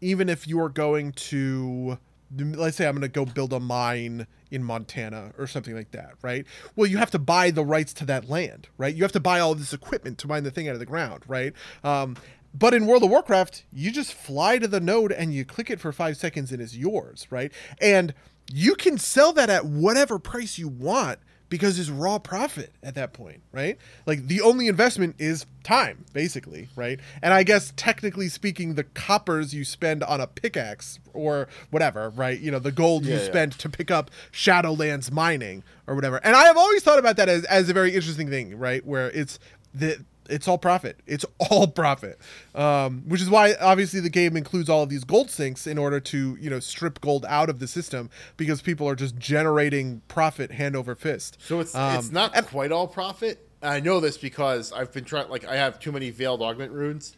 even 0.00 0.28
if 0.28 0.46
you're 0.46 0.68
going 0.68 1.12
to 1.12 1.98
let's 2.36 2.76
say 2.76 2.86
i'm 2.86 2.92
going 2.92 3.00
to 3.00 3.08
go 3.08 3.24
build 3.24 3.54
a 3.54 3.60
mine 3.60 4.26
in 4.50 4.62
montana 4.62 5.32
or 5.38 5.46
something 5.46 5.74
like 5.74 5.90
that 5.92 6.12
right? 6.22 6.46
Well 6.76 6.86
you 6.86 6.98
have 6.98 7.10
to 7.12 7.18
buy 7.18 7.50
the 7.50 7.64
rights 7.64 7.92
to 7.94 8.04
that 8.06 8.28
land 8.28 8.68
right? 8.76 8.94
You 8.94 9.02
have 9.02 9.12
to 9.12 9.20
buy 9.20 9.40
all 9.40 9.54
this 9.54 9.72
equipment 9.72 10.18
to 10.18 10.28
mine 10.28 10.44
the 10.44 10.50
thing 10.50 10.68
out 10.68 10.74
of 10.74 10.80
the 10.80 10.86
ground 10.86 11.24
right? 11.26 11.52
Um 11.82 12.16
but 12.54 12.74
in 12.74 12.86
World 12.86 13.02
of 13.04 13.10
Warcraft, 13.10 13.64
you 13.72 13.90
just 13.90 14.12
fly 14.14 14.58
to 14.58 14.68
the 14.68 14.80
node 14.80 15.12
and 15.12 15.32
you 15.34 15.44
click 15.44 15.70
it 15.70 15.80
for 15.80 15.92
five 15.92 16.16
seconds 16.16 16.52
and 16.52 16.60
it's 16.62 16.76
yours, 16.76 17.26
right? 17.30 17.52
And 17.80 18.14
you 18.52 18.74
can 18.74 18.98
sell 18.98 19.32
that 19.34 19.50
at 19.50 19.66
whatever 19.66 20.18
price 20.18 20.58
you 20.58 20.68
want 20.68 21.18
because 21.50 21.78
it's 21.78 21.88
raw 21.88 22.18
profit 22.18 22.72
at 22.82 22.94
that 22.94 23.12
point, 23.12 23.40
right? 23.52 23.78
Like 24.06 24.26
the 24.26 24.40
only 24.42 24.68
investment 24.68 25.16
is 25.18 25.46
time, 25.62 26.04
basically, 26.12 26.68
right? 26.76 27.00
And 27.22 27.32
I 27.32 27.42
guess 27.42 27.72
technically 27.76 28.28
speaking, 28.28 28.74
the 28.74 28.84
coppers 28.84 29.54
you 29.54 29.64
spend 29.64 30.02
on 30.02 30.20
a 30.20 30.26
pickaxe 30.26 30.98
or 31.14 31.48
whatever, 31.70 32.10
right? 32.10 32.38
You 32.38 32.50
know, 32.50 32.58
the 32.58 32.72
gold 32.72 33.04
Yeah, 33.04 33.14
you 33.14 33.20
yeah. 33.20 33.26
spend 33.26 33.52
to 33.60 33.68
pick 33.68 33.90
up 33.90 34.10
Shadowlands 34.32 35.10
mining 35.10 35.64
or 35.86 35.94
whatever. 35.94 36.20
And 36.22 36.36
I 36.36 36.44
have 36.44 36.56
always 36.56 36.82
thought 36.82 36.98
about 36.98 37.16
that 37.16 37.28
as, 37.28 37.44
as 37.44 37.68
a 37.70 37.72
very 37.72 37.94
interesting 37.94 38.28
thing, 38.28 38.58
right? 38.58 38.84
Where 38.84 39.10
it's 39.10 39.38
the 39.74 40.04
it's 40.28 40.46
all 40.46 40.58
profit. 40.58 41.00
It's 41.06 41.24
all 41.50 41.66
profit, 41.68 42.18
um, 42.54 43.02
which 43.06 43.20
is 43.20 43.30
why 43.30 43.54
obviously 43.60 44.00
the 44.00 44.10
game 44.10 44.36
includes 44.36 44.68
all 44.68 44.82
of 44.82 44.88
these 44.88 45.04
gold 45.04 45.30
sinks 45.30 45.66
in 45.66 45.78
order 45.78 46.00
to 46.00 46.36
you 46.40 46.50
know 46.50 46.60
strip 46.60 47.00
gold 47.00 47.24
out 47.28 47.48
of 47.48 47.58
the 47.58 47.66
system 47.66 48.10
because 48.36 48.62
people 48.62 48.88
are 48.88 48.94
just 48.94 49.16
generating 49.16 50.02
profit 50.08 50.52
hand 50.52 50.76
over 50.76 50.94
fist. 50.94 51.38
So 51.40 51.60
it's 51.60 51.74
Um, 51.74 51.96
it's 51.98 52.12
not 52.12 52.34
quite 52.46 52.72
all 52.72 52.86
profit. 52.86 53.48
I 53.62 53.80
know 53.80 54.00
this 54.00 54.16
because 54.16 54.72
I've 54.72 54.92
been 54.92 55.04
trying. 55.04 55.28
Like 55.28 55.44
I 55.44 55.56
have 55.56 55.80
too 55.80 55.92
many 55.92 56.10
veiled 56.10 56.42
augment 56.42 56.72
runes, 56.72 57.16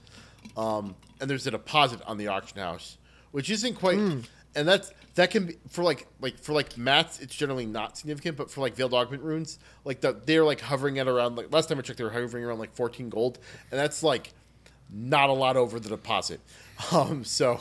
um, 0.56 0.94
and 1.20 1.28
there's 1.28 1.46
a 1.46 1.50
deposit 1.50 2.00
on 2.06 2.16
the 2.16 2.28
auction 2.28 2.58
house, 2.58 2.96
which 3.30 3.50
isn't 3.50 3.74
quite. 3.74 3.98
Hmm. 3.98 4.20
And 4.54 4.66
that's 4.66 4.92
that 5.20 5.30
can 5.30 5.46
be 5.46 5.56
for 5.68 5.84
like 5.84 6.06
like 6.20 6.38
for 6.38 6.54
like 6.54 6.78
mats. 6.78 7.20
It's 7.20 7.34
generally 7.34 7.66
not 7.66 7.98
significant, 7.98 8.38
but 8.38 8.50
for 8.50 8.62
like 8.62 8.74
veiled 8.74 8.94
augment 8.94 9.22
runes, 9.22 9.58
like 9.84 10.00
the, 10.00 10.18
they're 10.24 10.44
like 10.44 10.60
hovering 10.60 10.98
at 10.98 11.08
around 11.08 11.36
like 11.36 11.52
last 11.52 11.68
time 11.68 11.78
I 11.78 11.82
checked, 11.82 11.98
they 11.98 12.04
were 12.04 12.10
hovering 12.10 12.42
around 12.42 12.58
like 12.58 12.74
14 12.74 13.10
gold, 13.10 13.38
and 13.70 13.78
that's 13.78 14.02
like 14.02 14.32
not 14.90 15.28
a 15.28 15.34
lot 15.34 15.56
over 15.56 15.78
the 15.78 15.88
deposit. 15.88 16.40
Um, 16.92 17.24
so. 17.24 17.60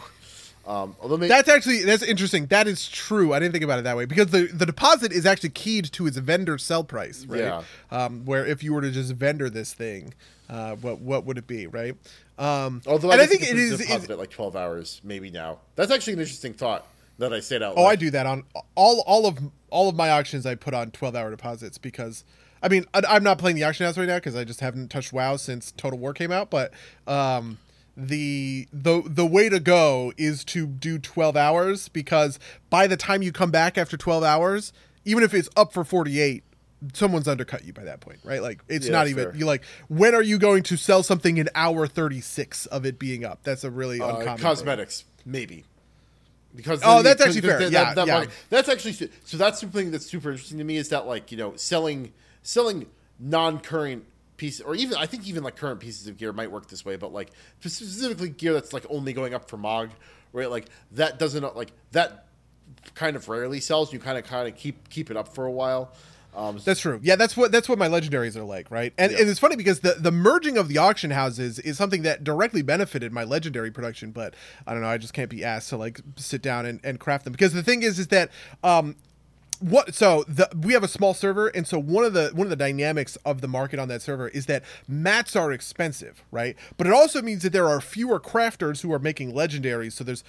Um, 0.66 0.96
although 1.02 1.18
maybe, 1.18 1.28
That's 1.28 1.50
actually 1.50 1.84
that's 1.84 2.04
interesting. 2.04 2.46
That 2.46 2.68
is 2.68 2.88
true. 2.88 3.34
I 3.34 3.40
didn't 3.40 3.52
think 3.52 3.66
about 3.66 3.80
it 3.80 3.82
that 3.84 3.98
way 3.98 4.06
because 4.06 4.28
the 4.28 4.46
the 4.46 4.66
deposit 4.66 5.12
is 5.12 5.26
actually 5.26 5.50
keyed 5.50 5.92
to 5.94 6.08
its 6.08 6.16
vendor 6.16 6.58
sell 6.58 6.86
price, 6.86 7.26
right? 7.26 7.40
Yeah. 7.40 7.64
Um, 7.92 8.24
where 8.24 8.46
if 8.46 8.64
you 8.64 8.74
were 8.74 8.82
to 8.82 8.92
just 8.92 9.12
vendor 9.14 9.50
this 9.50 9.74
thing, 9.74 10.14
uh, 10.50 10.76
what 10.76 11.02
what 11.02 11.26
would 11.26 11.38
it 11.38 11.48
be, 11.48 11.68
right? 11.68 11.98
Um, 12.38 12.82
although 12.88 13.12
and 13.12 13.20
I, 13.20 13.26
I 13.26 13.28
think 13.28 13.42
it 13.42 13.58
is, 13.58 13.74
is. 13.74 13.80
deposit 13.80 14.12
at 14.12 14.20
like 14.20 14.30
12 14.30 14.56
hours, 14.56 15.02
maybe 15.04 15.30
now. 15.32 15.60
That's 15.76 15.92
actually 15.92 16.14
an 16.14 16.20
interesting 16.20 16.54
thought 16.54 16.86
that 17.20 17.32
I 17.34 17.40
said 17.40 17.62
out 17.62 17.76
Oh, 17.78 17.84
loud. 17.84 17.90
I 17.90 17.96
do 17.96 18.10
that 18.12 18.26
on 18.26 18.44
all 18.76 19.02
all 19.06 19.26
of 19.28 19.38
all 19.70 19.88
of 19.90 19.96
my 19.96 20.10
auctions. 20.10 20.46
I 20.46 20.56
put 20.56 20.74
on 20.74 20.92
twelve 20.92 21.16
hour 21.16 21.30
deposits 21.30 21.78
because 21.78 22.24
I 22.64 22.68
mean 22.70 22.86
I, 22.94 23.02
I'm 23.08 23.24
not 23.24 23.38
playing 23.38 23.56
the 23.56 23.64
auction 23.64 23.86
house 23.86 23.98
right 23.98 24.08
now 24.08 24.18
because 24.18 24.36
I 24.36 24.44
just 24.44 24.60
haven't 24.62 24.90
touched 24.90 25.14
WoW 25.14 25.36
since 25.38 25.72
Total 25.72 25.98
War 26.00 26.14
came 26.14 26.32
out. 26.32 26.50
But 26.50 26.74
um, 27.08 27.58
the 27.96 28.68
the 28.74 29.02
the 29.06 29.26
way 29.26 29.50
to 29.50 29.60
go 29.60 30.14
is 30.18 30.44
to 30.46 30.66
do 30.68 30.98
twelve 31.00 31.36
hours 31.38 31.90
because 31.90 32.40
by 32.70 32.88
the 32.88 32.98
time 32.98 33.22
you 33.22 33.32
come 33.32 33.52
back 33.52 33.78
after 33.78 33.98
twelve 33.98 34.24
hours, 34.24 34.72
even 35.06 35.24
if 35.24 35.34
it's 35.34 35.50
up 35.56 35.74
for 35.74 35.84
forty 35.84 36.20
eight. 36.20 36.44
Someone's 36.94 37.28
undercut 37.28 37.66
you 37.66 37.74
by 37.74 37.84
that 37.84 38.00
point, 38.00 38.20
right? 38.24 38.42
Like 38.42 38.62
it's 38.70 38.86
Yeah, 38.86 38.94
not 38.94 39.10
even 39.10 39.26
fair. 39.26 39.36
you 39.36 39.46
like 39.46 39.64
when 39.90 40.16
are 40.16 40.22
you 40.22 40.38
going 40.38 40.64
to 40.64 40.78
sell 40.78 41.04
something 41.04 41.36
in 41.36 41.50
hour 41.54 41.88
36 41.88 42.68
of 42.68 42.86
it 42.86 42.98
being 42.98 43.26
up? 43.26 43.40
That's 43.44 43.66
a 43.66 43.70
really 43.70 44.00
Uh, 44.00 44.16
uncommon 44.16 44.40
cosmetics, 44.40 45.04
maybe. 45.26 45.66
Because 46.56 46.82
Oh, 46.84 47.02
that's 47.04 47.22
actually 47.22 47.42
fair. 47.42 47.60
that- 47.60 47.72
Yeah, 47.72 47.84
that- 47.86 47.96
that 47.96 48.08
yeah. 48.08 48.14
market- 48.16 48.34
that's 48.50 48.70
actually 48.70 48.94
so. 48.94 49.38
That's 49.38 49.60
something 49.60 49.92
that's 49.92 50.06
super 50.08 50.32
interesting 50.32 50.58
to 50.58 50.64
me. 50.64 50.78
Is 50.78 50.90
that 50.90 51.06
like 51.08 51.32
you 51.32 51.38
know 51.38 51.56
selling 51.56 52.12
selling 52.44 52.88
non-current 53.20 54.06
pieces, 54.38 54.62
or 54.62 54.74
even 54.76 54.98
I 54.98 55.06
think 55.06 55.28
even 55.28 55.44
like 55.44 55.56
current 55.58 55.80
pieces 55.80 56.08
of 56.08 56.18
gear 56.18 56.34
might 56.34 56.50
work 56.52 56.68
this 56.68 56.84
way, 56.86 56.96
but 56.96 57.14
like 57.14 57.30
specifically 57.60 58.30
gear 58.30 58.54
that's 58.54 58.74
like 58.74 58.86
only 58.90 59.14
going 59.14 59.34
up 59.34 59.50
for 59.50 59.58
Mog, 59.58 59.92
right? 60.34 60.50
Like 60.50 60.68
that 60.94 61.20
doesn't 61.20 61.56
like 61.56 61.72
that 61.92 62.26
kind 62.96 63.16
of 63.16 63.28
rarely 63.30 63.60
sells. 63.60 63.94
You 63.94 64.00
kind 64.00 64.18
of 64.18 64.24
kind 64.24 64.48
of 64.48 64.56
keep 64.56 64.90
keep 64.90 65.12
it 65.12 65.18
up 65.18 65.36
for 65.36 65.46
a 65.46 65.52
while. 65.52 65.94
Um, 66.36 66.60
That's 66.64 66.80
true. 66.80 67.00
Yeah, 67.02 67.16
that's 67.16 67.36
what 67.36 67.52
that's 67.52 67.68
what 67.68 67.80
my 67.80 67.88
legendaries 67.90 68.36
are 68.36 68.44
like, 68.44 68.70
right? 68.70 68.94
And, 68.98 69.12
Yeah. 69.12 69.20
and 69.20 69.30
it's 69.30 69.40
funny 69.40 69.56
because 69.56 69.80
the 69.80 69.96
the 70.00 70.12
merging 70.12 70.58
of 70.58 70.68
the 70.68 70.78
auction 70.78 71.12
houses 71.12 71.58
is 71.60 71.76
something 71.78 72.04
that 72.04 72.24
directly 72.24 72.62
benefited 72.62 73.12
my 73.12 73.24
legendary 73.24 73.72
production, 73.72 74.12
but 74.12 74.36
I 74.68 74.74
don't 74.74 74.82
know, 74.82 74.88
I 74.90 74.98
just 74.98 75.14
can't 75.14 75.30
be 75.30 75.44
asked 75.44 75.70
to 75.70 75.78
like 75.78 76.00
sit 76.18 76.42
down 76.42 76.66
and, 76.66 76.80
and 76.84 77.00
craft 77.00 77.24
them. 77.26 77.34
Because 77.34 77.54
the 77.54 77.64
thing 77.64 77.82
is 77.82 77.98
is 78.00 78.08
that 78.08 78.30
um 78.64 78.96
what 79.60 79.94
so 79.94 80.24
the 80.28 80.48
we 80.64 80.72
have 80.74 80.84
a 80.84 80.88
small 80.88 81.14
server 81.14 81.48
and 81.48 81.68
so 81.68 81.78
one 81.78 82.06
of 82.06 82.14
the 82.14 82.30
one 82.34 82.46
of 82.46 82.50
the 82.50 82.56
dynamics 82.56 83.18
of 83.26 83.42
the 83.42 83.48
market 83.48 83.78
on 83.78 83.90
that 83.90 84.02
server 84.02 84.30
is 84.30 84.46
that 84.46 84.64
mats 84.88 85.36
are 85.36 85.52
expensive 85.52 86.24
right 86.32 86.56
but 86.78 86.88
it 86.88 86.94
also 86.94 87.22
means 87.22 87.44
that 87.44 87.52
there 87.52 87.68
are 87.68 87.82
fewer 87.82 88.22
crafters 88.22 88.82
who 88.84 88.94
are 88.94 89.00
making 89.00 89.34
legendaries 89.34 89.92
so 89.92 90.02
there's 90.06 90.24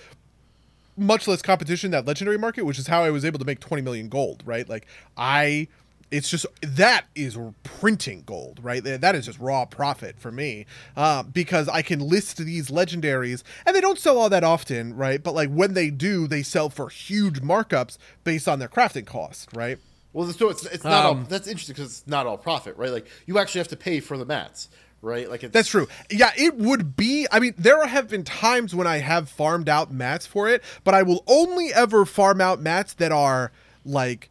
much 0.96 1.28
less 1.28 1.42
competition 1.42 1.88
in 1.88 1.92
that 1.92 2.04
legendary 2.06 2.36
market, 2.36 2.64
which 2.64 2.78
is 2.78 2.88
how 2.88 3.02
I 3.04 3.10
was 3.10 3.24
able 3.24 3.38
to 3.38 3.44
make 3.44 3.60
20 3.60 3.82
million 3.82 4.08
gold, 4.08 4.42
right? 4.44 4.68
Like 4.68 4.86
I 5.16 5.68
it's 6.10 6.28
just 6.28 6.46
that 6.62 7.06
is 7.14 7.38
printing 7.62 8.22
gold, 8.26 8.60
right? 8.62 8.82
That 8.82 9.00
that 9.00 9.14
is 9.14 9.26
just 9.26 9.38
raw 9.38 9.64
profit 9.64 10.18
for 10.18 10.32
me, 10.32 10.66
uh, 10.96 11.22
because 11.22 11.68
I 11.68 11.82
can 11.82 12.00
list 12.00 12.38
these 12.38 12.68
legendaries, 12.68 13.42
and 13.64 13.76
they 13.76 13.80
don't 13.80 13.98
sell 13.98 14.18
all 14.18 14.28
that 14.30 14.44
often, 14.44 14.96
right? 14.96 15.22
But 15.22 15.34
like 15.34 15.50
when 15.50 15.74
they 15.74 15.90
do, 15.90 16.26
they 16.26 16.42
sell 16.42 16.68
for 16.68 16.88
huge 16.88 17.40
markups 17.40 17.96
based 18.24 18.48
on 18.48 18.58
their 18.58 18.68
crafting 18.68 19.06
cost, 19.06 19.50
right? 19.54 19.78
Well, 20.12 20.28
so 20.32 20.48
it's 20.48 20.66
it's 20.66 20.84
not 20.84 21.04
all. 21.04 21.12
Um, 21.12 21.26
That's 21.28 21.46
interesting 21.46 21.74
because 21.74 22.00
it's 22.00 22.06
not 22.06 22.26
all 22.26 22.36
profit, 22.36 22.76
right? 22.76 22.90
Like 22.90 23.06
you 23.26 23.38
actually 23.38 23.60
have 23.60 23.68
to 23.68 23.76
pay 23.76 24.00
for 24.00 24.18
the 24.18 24.24
mats, 24.24 24.68
right? 25.02 25.30
Like 25.30 25.44
it's, 25.44 25.52
That's 25.52 25.68
true. 25.68 25.86
Yeah, 26.10 26.32
it 26.36 26.56
would 26.56 26.96
be. 26.96 27.26
I 27.30 27.38
mean, 27.38 27.54
there 27.56 27.86
have 27.86 28.08
been 28.08 28.24
times 28.24 28.74
when 28.74 28.88
I 28.88 28.98
have 28.98 29.28
farmed 29.28 29.68
out 29.68 29.92
mats 29.92 30.26
for 30.26 30.48
it, 30.48 30.62
but 30.82 30.94
I 30.94 31.02
will 31.04 31.22
only 31.28 31.72
ever 31.72 32.04
farm 32.04 32.40
out 32.40 32.60
mats 32.60 32.94
that 32.94 33.12
are 33.12 33.52
like 33.84 34.28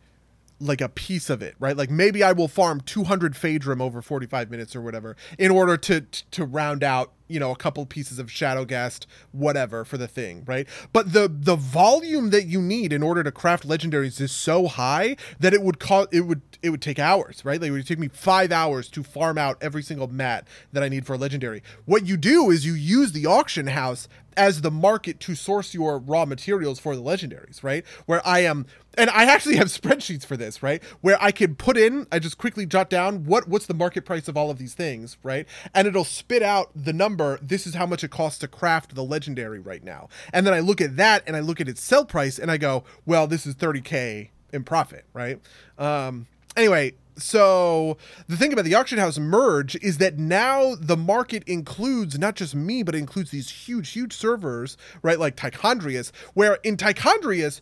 like 0.60 0.82
a 0.82 0.90
piece 0.90 1.30
of 1.30 1.42
it, 1.42 1.56
right? 1.60 1.78
Like 1.78 1.90
maybe 1.90 2.24
I 2.24 2.32
will 2.34 2.48
farm 2.48 2.82
200 2.82 3.34
Phaedrum 3.34 3.82
over 3.82 4.02
45 4.02 4.52
minutes 4.52 4.76
or 4.76 4.82
whatever 4.82 5.16
in 5.38 5.52
order 5.52 5.78
to 5.78 6.02
to 6.02 6.46
round 6.46 6.84
out, 6.84 7.14
you 7.28 7.40
know, 7.40 7.52
a 7.52 7.56
couple 7.56 7.86
pieces 7.86 8.20
of 8.20 8.28
Shadowghast 8.28 9.06
whatever 9.32 9.86
for 9.86 9.98
the 9.98 10.08
thing, 10.08 10.44
right? 10.46 10.68
But 10.92 11.14
the 11.14 11.32
the 11.34 11.56
volume 11.56 12.32
that 12.32 12.46
you 12.46 12.62
need 12.62 12.92
in 12.92 13.04
order 13.04 13.24
to 13.24 13.32
craft 13.32 13.68
legendaries 13.68 14.20
is 14.20 14.32
so 14.32 14.68
high 14.68 15.16
that 15.40 15.54
it 15.54 15.62
would 15.62 15.80
cost 15.80 16.10
it 16.12 16.22
would 16.22 16.42
it 16.62 16.72
would 16.72 16.82
take 16.82 17.00
hours, 17.00 17.46
right? 17.46 17.62
Like 17.62 17.70
it 17.70 17.72
would 17.72 17.88
take 17.88 18.00
me 18.00 18.10
5 18.10 18.52
hours 18.52 18.90
to 18.90 19.02
farm 19.04 19.38
out 19.38 19.58
every 19.62 19.82
single 19.82 20.08
mat 20.08 20.46
that 20.74 20.84
I 20.84 20.90
need 20.90 21.06
for 21.06 21.14
a 21.14 21.18
legendary. 21.18 21.64
What 21.86 22.06
you 22.06 22.18
do 22.18 22.52
is 22.52 22.66
you 22.66 22.74
use 22.74 23.14
the 23.14 23.26
auction 23.26 23.68
house 23.68 24.10
as 24.40 24.62
the 24.62 24.72
market 24.72 25.20
to 25.20 25.36
source 25.36 25.74
your 25.74 26.00
raw 26.00 26.24
materials 26.24 26.80
for 26.80 26.96
the 26.96 27.02
legendaries, 27.02 27.62
right? 27.62 27.86
Where 28.06 28.26
I 28.26 28.40
am 28.40 28.66
and 28.98 29.10
I 29.10 29.26
actually 29.26 29.58
have 29.58 29.68
spreadsheets 29.82 30.26
for 30.26 30.38
this, 30.38 30.64
right? 30.64 30.82
Where 31.02 31.22
I 31.22 31.32
can 31.32 31.56
put 31.56 31.78
in, 31.78 32.08
I 32.10 32.20
just 32.20 32.38
quickly 32.38 32.66
jot 32.66 32.90
down 32.90 33.26
what 33.26 33.50
what's 33.50 33.66
the 33.66 33.74
market 33.74 34.06
price 34.06 34.30
of 34.30 34.38
all 34.38 34.50
of 34.50 34.58
these 34.58 34.74
things, 34.74 35.18
right? 35.24 35.46
And 35.76 35.88
it'll 35.88 36.06
spit 36.06 36.42
out 36.42 36.72
the 36.74 36.94
number. 36.94 37.38
This 37.42 37.68
is 37.68 37.76
how 37.76 37.86
much 37.86 38.04
it 38.04 38.12
costs 38.12 38.40
to 38.40 38.48
craft 38.48 38.96
the 38.96 39.04
legendary 39.04 39.60
right 39.60 39.84
now. 39.84 40.08
And 40.32 40.48
then 40.48 40.54
I 40.54 40.62
look 40.62 40.80
at 40.80 40.96
that 40.96 41.22
and 41.28 41.36
I 41.36 41.42
look 41.42 41.60
at 41.60 41.68
its 41.68 41.84
sell 41.84 42.06
price 42.06 42.40
and 42.40 42.50
I 42.50 42.58
go, 42.58 42.86
well, 43.06 43.28
this 43.28 43.46
is 43.46 43.56
30k 43.56 44.30
in 44.54 44.64
profit, 44.64 45.04
right? 45.14 45.42
Um 45.78 46.28
anyway, 46.56 46.94
so 47.22 47.98
the 48.28 48.38
thing 48.38 48.54
about 48.54 48.66
the 48.66 48.76
auction 48.76 48.98
house 48.98 49.18
merge 49.18 49.76
is 49.78 49.98
that 49.98 50.18
now 50.18 50.76
the 50.76 50.98
market 50.98 51.44
includes 51.46 52.18
not 52.18 52.36
just 52.36 52.56
me, 52.56 52.84
but 52.84 52.96
includes 52.96 53.32
these 53.32 53.50
huge, 53.50 53.92
huge 53.92 54.14
servers, 54.14 54.78
right? 55.02 55.20
Like 55.20 55.36
Tichondrius, 55.36 56.12
where 56.34 56.56
in 56.64 56.78
Tichondrius, 56.78 57.62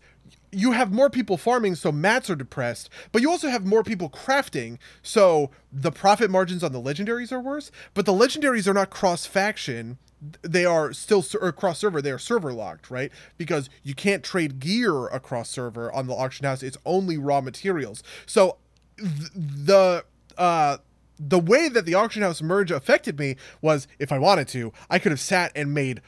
you 0.52 0.72
have 0.72 0.94
more 0.94 1.10
people 1.10 1.38
farming, 1.38 1.76
so 1.76 1.92
mats 1.92 2.30
are 2.30 2.36
depressed, 2.36 2.90
but 3.12 3.22
you 3.22 3.30
also 3.30 3.50
have 3.50 3.66
more 3.66 3.84
people 3.84 4.10
crafting, 4.10 4.78
so 5.02 5.52
the 5.72 5.92
profit 5.92 6.32
margins 6.32 6.64
on 6.64 6.72
the 6.72 6.82
legendaries 6.82 7.32
are 7.32 7.40
worse. 7.40 7.70
But 7.94 8.06
the 8.06 8.14
legendaries 8.14 8.68
are 8.68 8.74
not 8.74 8.90
cross 8.90 9.26
faction; 9.26 9.98
they 10.42 10.66
are 10.66 10.94
still 10.94 11.22
cross 11.24 11.80
server. 11.80 12.02
They 12.02 12.12
are 12.12 12.20
server 12.20 12.54
locked, 12.54 12.90
right? 12.90 13.12
Because 13.38 13.70
you 13.84 13.94
can't 13.94 14.24
trade 14.24 14.60
gear 14.60 15.08
across 15.08 15.50
server 15.50 15.92
on 15.92 16.08
the 16.08 16.16
auction 16.16 16.46
house; 16.46 16.64
it's 16.64 16.78
only 16.86 17.18
raw 17.18 17.42
materials. 17.42 18.02
So 18.26 18.58
the 18.98 20.04
uh 20.38 20.78
the 21.20 21.40
way 21.40 21.68
that 21.68 21.86
the 21.86 21.96
auction 21.96 22.22
house 22.22 22.42
merge 22.42 22.72
affected 22.72 23.18
me 23.18 23.36
was 23.62 23.88
if 23.98 24.12
I 24.12 24.20
wanted 24.20 24.48
to, 24.50 24.72
I 24.90 25.00
could 25.00 25.12
have 25.12 25.20
sat 25.20 25.52
and 25.56 25.74
made 25.74 26.02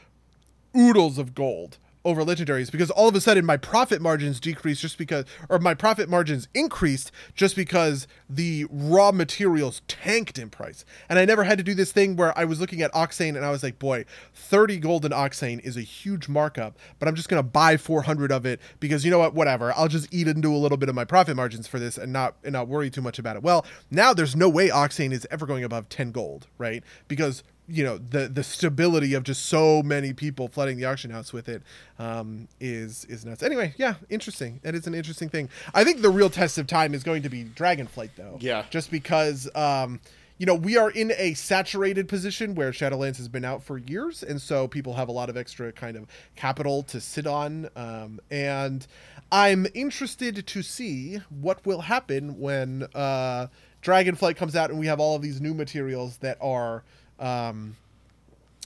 oodles 0.76 1.18
of 1.18 1.34
gold 1.34 1.78
over 2.04 2.24
legendaries 2.24 2.70
because 2.70 2.90
all 2.90 3.08
of 3.08 3.14
a 3.14 3.20
sudden 3.20 3.44
my 3.44 3.56
profit 3.56 4.00
margins 4.00 4.40
decreased 4.40 4.80
just 4.80 4.96
because 4.96 5.24
or 5.48 5.58
my 5.58 5.74
profit 5.74 6.08
margins 6.08 6.48
increased 6.54 7.12
just 7.34 7.54
because 7.54 8.06
the 8.28 8.66
raw 8.70 9.12
materials 9.12 9.82
tanked 9.86 10.38
in 10.38 10.48
price. 10.48 10.84
And 11.08 11.18
i 11.18 11.24
never 11.24 11.44
had 11.44 11.58
to 11.58 11.64
do 11.64 11.74
this 11.74 11.92
thing 11.92 12.16
where 12.16 12.36
i 12.38 12.44
was 12.44 12.60
looking 12.60 12.80
at 12.82 12.92
Oxxein 12.92 13.36
and 13.36 13.44
i 13.44 13.50
was 13.50 13.62
like 13.62 13.78
boy 13.78 14.04
30 14.34 14.78
golden 14.78 15.12
Oxxein 15.12 15.60
is 15.60 15.76
a 15.76 15.82
huge 15.82 16.28
markup 16.28 16.78
but 16.98 17.08
i'm 17.08 17.14
just 17.14 17.28
going 17.28 17.42
to 17.42 17.48
buy 17.48 17.76
400 17.76 18.32
of 18.32 18.46
it 18.46 18.60
because 18.78 19.04
you 19.04 19.10
know 19.10 19.18
what 19.18 19.34
whatever 19.34 19.72
i'll 19.76 19.88
just 19.88 20.12
eat 20.12 20.28
into 20.28 20.54
a 20.54 20.56
little 20.56 20.78
bit 20.78 20.88
of 20.88 20.94
my 20.94 21.04
profit 21.04 21.36
margins 21.36 21.66
for 21.66 21.78
this 21.78 21.98
and 21.98 22.12
not 22.12 22.36
and 22.44 22.52
not 22.52 22.68
worry 22.68 22.90
too 22.90 23.02
much 23.02 23.18
about 23.18 23.36
it. 23.36 23.42
Well 23.42 23.66
now 23.90 24.14
there's 24.14 24.34
no 24.34 24.48
way 24.48 24.68
Oxxein 24.68 25.12
is 25.12 25.26
ever 25.30 25.46
going 25.46 25.64
above 25.64 25.88
10 25.88 26.12
gold 26.12 26.46
right? 26.58 26.82
Because 27.08 27.42
you 27.70 27.84
know 27.84 27.98
the 27.98 28.28
the 28.28 28.42
stability 28.42 29.14
of 29.14 29.22
just 29.22 29.46
so 29.46 29.82
many 29.82 30.12
people 30.12 30.48
flooding 30.48 30.76
the 30.76 30.84
auction 30.84 31.10
house 31.10 31.32
with 31.32 31.48
it 31.48 31.62
um, 31.98 32.48
is 32.60 33.04
is 33.06 33.24
nuts. 33.24 33.42
Anyway, 33.42 33.74
yeah, 33.76 33.94
interesting. 34.08 34.60
That 34.62 34.74
is 34.74 34.86
an 34.86 34.94
interesting 34.94 35.28
thing. 35.28 35.48
I 35.74 35.84
think 35.84 36.02
the 36.02 36.10
real 36.10 36.30
test 36.30 36.58
of 36.58 36.66
time 36.66 36.94
is 36.94 37.02
going 37.02 37.22
to 37.22 37.28
be 37.28 37.44
Dragonflight, 37.44 38.10
though. 38.16 38.38
Yeah. 38.40 38.64
Just 38.70 38.90
because. 38.90 39.48
Um, 39.54 40.00
you 40.38 40.46
know, 40.46 40.54
we 40.54 40.78
are 40.78 40.90
in 40.90 41.12
a 41.18 41.34
saturated 41.34 42.08
position 42.08 42.54
where 42.54 42.70
Shadowlands 42.72 43.18
has 43.18 43.28
been 43.28 43.44
out 43.44 43.62
for 43.62 43.76
years, 43.76 44.22
and 44.22 44.40
so 44.40 44.66
people 44.66 44.94
have 44.94 45.06
a 45.06 45.12
lot 45.12 45.28
of 45.28 45.36
extra 45.36 45.70
kind 45.70 45.98
of 45.98 46.06
capital 46.34 46.82
to 46.84 46.98
sit 46.98 47.26
on. 47.26 47.68
Um, 47.76 48.20
and 48.30 48.86
I'm 49.30 49.66
interested 49.74 50.46
to 50.46 50.62
see 50.62 51.20
what 51.28 51.66
will 51.66 51.82
happen 51.82 52.40
when 52.40 52.88
uh, 52.94 53.48
Dragonflight 53.82 54.36
comes 54.36 54.56
out 54.56 54.70
and 54.70 54.78
we 54.78 54.86
have 54.86 54.98
all 54.98 55.16
of 55.16 55.20
these 55.22 55.40
new 55.40 55.54
materials 55.54 56.16
that 56.18 56.38
are 56.40 56.84
um, 57.20 57.76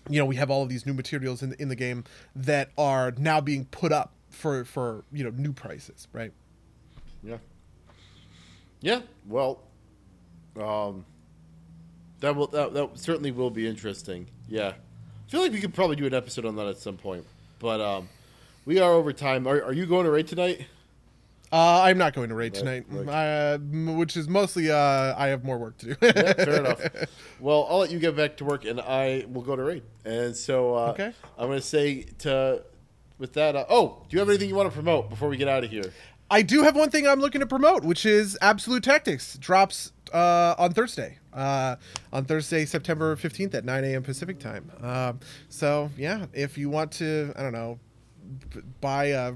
you 0.09 0.19
know, 0.19 0.25
we 0.25 0.37
have 0.37 0.51
all 0.51 0.63
of 0.63 0.69
these 0.69 0.87
new 0.87 0.95
materials 0.95 1.43
in 1.43 1.55
in 1.59 1.69
the 1.69 1.77
game 1.77 2.05
that 2.35 2.71
are 2.77 3.13
now 3.19 3.41
being 3.41 3.65
put 3.67 3.93
up 3.93 4.13
for 4.31 4.65
for 4.65 5.05
you 5.13 5.25
know 5.25 5.31
new 5.31 5.53
prices, 5.53 6.09
right? 6.13 6.33
Yeah. 7.23 7.39
Yeah. 8.81 9.01
Well, 9.27 9.61
um, 10.61 11.05
that 12.21 12.37
will 12.37 12.49
that, 12.49 12.75
that 12.75 12.99
certainly 12.99 13.31
will 13.31 13.51
be 13.51 13.67
interesting. 13.67 14.27
Yeah, 14.49 14.69
I 14.69 15.31
feel 15.31 15.41
like 15.41 15.53
we 15.53 15.61
could 15.61 15.75
probably 15.75 15.97
do 15.97 16.07
an 16.07 16.15
episode 16.15 16.45
on 16.45 16.57
that 16.57 16.67
at 16.67 16.79
some 16.79 16.97
point. 16.97 17.25
But 17.59 17.81
um, 17.81 18.09
we 18.67 18.79
are 18.81 18.93
over 18.93 19.13
time. 19.13 19.47
Are, 19.47 19.63
are 19.63 19.73
you 19.73 19.87
going 19.87 20.05
to 20.05 20.11
raid 20.11 20.29
tonight? 20.29 20.67
Uh, 21.53 21.83
I'm 21.83 21.99
not 21.99 22.15
going 22.15 22.31
to 22.31 22.35
raid 22.35 22.55
Right, 22.57 22.85
tonight, 22.85 23.07
right. 23.07 23.55
uh, 23.55 23.59
which 23.95 24.17
is 24.17 24.29
mostly 24.29 24.71
uh, 24.73 25.15
I 25.17 25.29
have 25.29 25.45
more 25.45 25.57
work 25.59 25.79
to 25.79 25.95
do. 25.95 25.97
yeah, 26.03 26.33
fair 26.33 26.57
enough. 26.65 26.81
Well, 27.39 27.67
I'll 27.71 27.79
let 27.79 27.91
you 27.93 27.99
get 28.01 28.17
back 28.17 28.37
to 28.39 28.45
work, 28.45 28.65
and 28.65 28.81
I 28.81 29.25
will 29.29 29.43
go 29.43 29.55
to 29.55 29.63
raid. 29.63 29.83
And 30.05 30.35
so, 30.37 30.75
uh, 30.75 30.91
Okay. 30.91 31.13
I'm 31.39 31.47
going 31.49 31.61
to 31.61 31.65
say 31.67 32.03
to 32.21 32.63
with 33.19 33.35
that. 33.35 33.55
Uh, 33.55 33.65
oh, 33.71 34.03
do 34.09 34.15
you 34.17 34.19
have 34.19 34.29
anything 34.29 34.49
you 34.49 34.57
want 34.57 34.69
to 34.69 34.75
promote 34.75 35.09
before 35.11 35.29
we 35.29 35.37
get 35.37 35.47
out 35.47 35.63
of 35.63 35.71
here? 35.71 35.93
I 36.31 36.43
do 36.43 36.63
have 36.63 36.75
one 36.75 36.91
thing 36.91 37.07
I'm 37.07 37.21
looking 37.21 37.41
to 37.43 37.47
promote, 37.47 37.85
which 37.85 38.05
is 38.05 38.37
Absolute 38.41 38.83
Tactics 38.83 39.37
drops 39.39 39.93
uh, 40.13 40.55
on 40.59 40.73
Thursday. 40.73 41.19
Uh, 41.33 41.77
on 42.13 42.25
Thursday, 42.25 42.65
September 42.65 43.15
15th 43.15 43.55
at 43.55 43.65
9 43.65 43.85
a.m. 43.85 44.03
Pacific 44.03 44.41
time. 44.41 44.73
Um, 44.83 45.21
so 45.49 45.91
yeah, 45.97 46.27
if 46.33 46.57
you 46.59 46.71
want 46.71 46.91
to, 46.93 47.33
I 47.37 47.43
don't 47.43 47.53
know, 47.53 47.79
b- 48.53 48.61
buy 48.81 49.05
a 49.07 49.35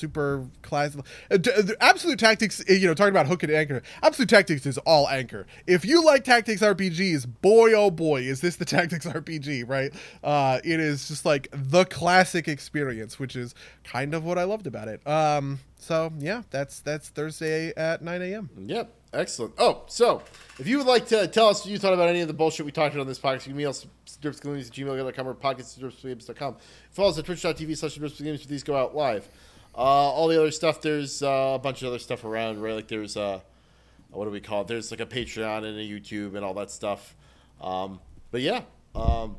super 0.00 0.46
class 0.62 0.96
uh, 0.96 1.34
uh, 1.34 1.62
absolute 1.80 2.18
tactics 2.18 2.60
uh, 2.68 2.72
you 2.72 2.86
know 2.86 2.94
talking 2.94 3.10
about 3.10 3.26
hook 3.26 3.42
and 3.42 3.52
anchor 3.52 3.82
absolute 4.02 4.28
tactics 4.28 4.64
is 4.64 4.78
all 4.78 5.08
anchor 5.08 5.46
if 5.66 5.84
you 5.84 6.04
like 6.04 6.24
tactics 6.24 6.62
rpgs 6.62 7.26
boy 7.42 7.72
oh 7.74 7.90
boy 7.90 8.22
is 8.22 8.40
this 8.40 8.56
the 8.56 8.64
tactics 8.76 9.06
rpg 9.06 9.68
right 9.68 9.92
uh 10.24 10.58
it 10.64 10.80
is 10.80 11.06
just 11.08 11.24
like 11.24 11.48
the 11.52 11.84
classic 11.84 12.48
experience 12.48 13.18
which 13.18 13.36
is 13.36 13.54
kind 13.84 14.14
of 14.14 14.24
what 14.24 14.38
i 14.38 14.44
loved 14.44 14.66
about 14.66 14.88
it 14.88 15.06
um 15.06 15.60
so 15.78 16.10
yeah 16.18 16.42
that's 16.50 16.80
that's 16.80 17.10
thursday 17.10 17.72
at 17.76 18.02
9 18.02 18.22
a.m 18.22 18.48
Yep. 18.66 18.94
Excellent. 19.12 19.54
Oh, 19.58 19.82
so 19.88 20.22
if 20.58 20.68
you 20.68 20.78
would 20.78 20.86
like 20.86 21.08
to 21.08 21.26
tell 21.26 21.48
us 21.48 21.64
what 21.64 21.70
you 21.72 21.78
thought 21.78 21.92
about 21.94 22.08
any 22.08 22.20
of 22.20 22.28
the 22.28 22.34
bullshit 22.34 22.64
we 22.64 22.70
talked 22.70 22.94
about 22.94 23.02
on 23.02 23.08
this 23.08 23.18
podcast, 23.18 23.46
you 23.46 23.52
can 23.52 23.60
email 23.60 23.70
us 23.70 23.84
at 23.84 24.20
gmail.com 24.20 25.28
or 25.28 25.34
podcast 25.34 25.82
at 25.82 26.56
Follow 26.92 27.08
us 27.08 27.18
at 27.18 27.24
twitch.tv 27.24 27.76
slash 27.76 27.98
derpsgames. 27.98 28.46
These 28.46 28.62
go 28.62 28.76
out 28.76 28.94
live. 28.94 29.28
Uh, 29.74 29.78
all 29.78 30.28
the 30.28 30.38
other 30.38 30.50
stuff, 30.50 30.80
there's 30.80 31.22
uh, 31.22 31.52
a 31.54 31.58
bunch 31.58 31.82
of 31.82 31.88
other 31.88 31.98
stuff 31.98 32.24
around, 32.24 32.60
right? 32.60 32.74
Like 32.74 32.88
there's, 32.88 33.16
uh, 33.16 33.40
what 34.10 34.24
do 34.24 34.30
we 34.30 34.40
call 34.40 34.62
it? 34.62 34.66
There's 34.68 34.90
like 34.90 35.00
a 35.00 35.06
Patreon 35.06 35.64
and 35.64 35.78
a 35.78 35.82
YouTube 35.82 36.34
and 36.34 36.44
all 36.44 36.54
that 36.54 36.70
stuff. 36.70 37.14
Um, 37.60 38.00
but 38.30 38.40
yeah, 38.40 38.62
um, 38.94 39.36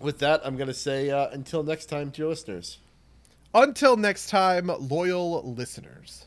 with 0.00 0.20
that, 0.20 0.40
I'm 0.44 0.56
going 0.56 0.68
to 0.68 0.74
say 0.74 1.10
uh, 1.10 1.28
until 1.30 1.62
next 1.64 1.86
time, 1.86 2.10
dear 2.10 2.28
listeners. 2.28 2.78
until 3.54 3.96
next 3.96 4.28
time 4.28 4.70
loyal 4.78 5.42
listeners 5.54 6.26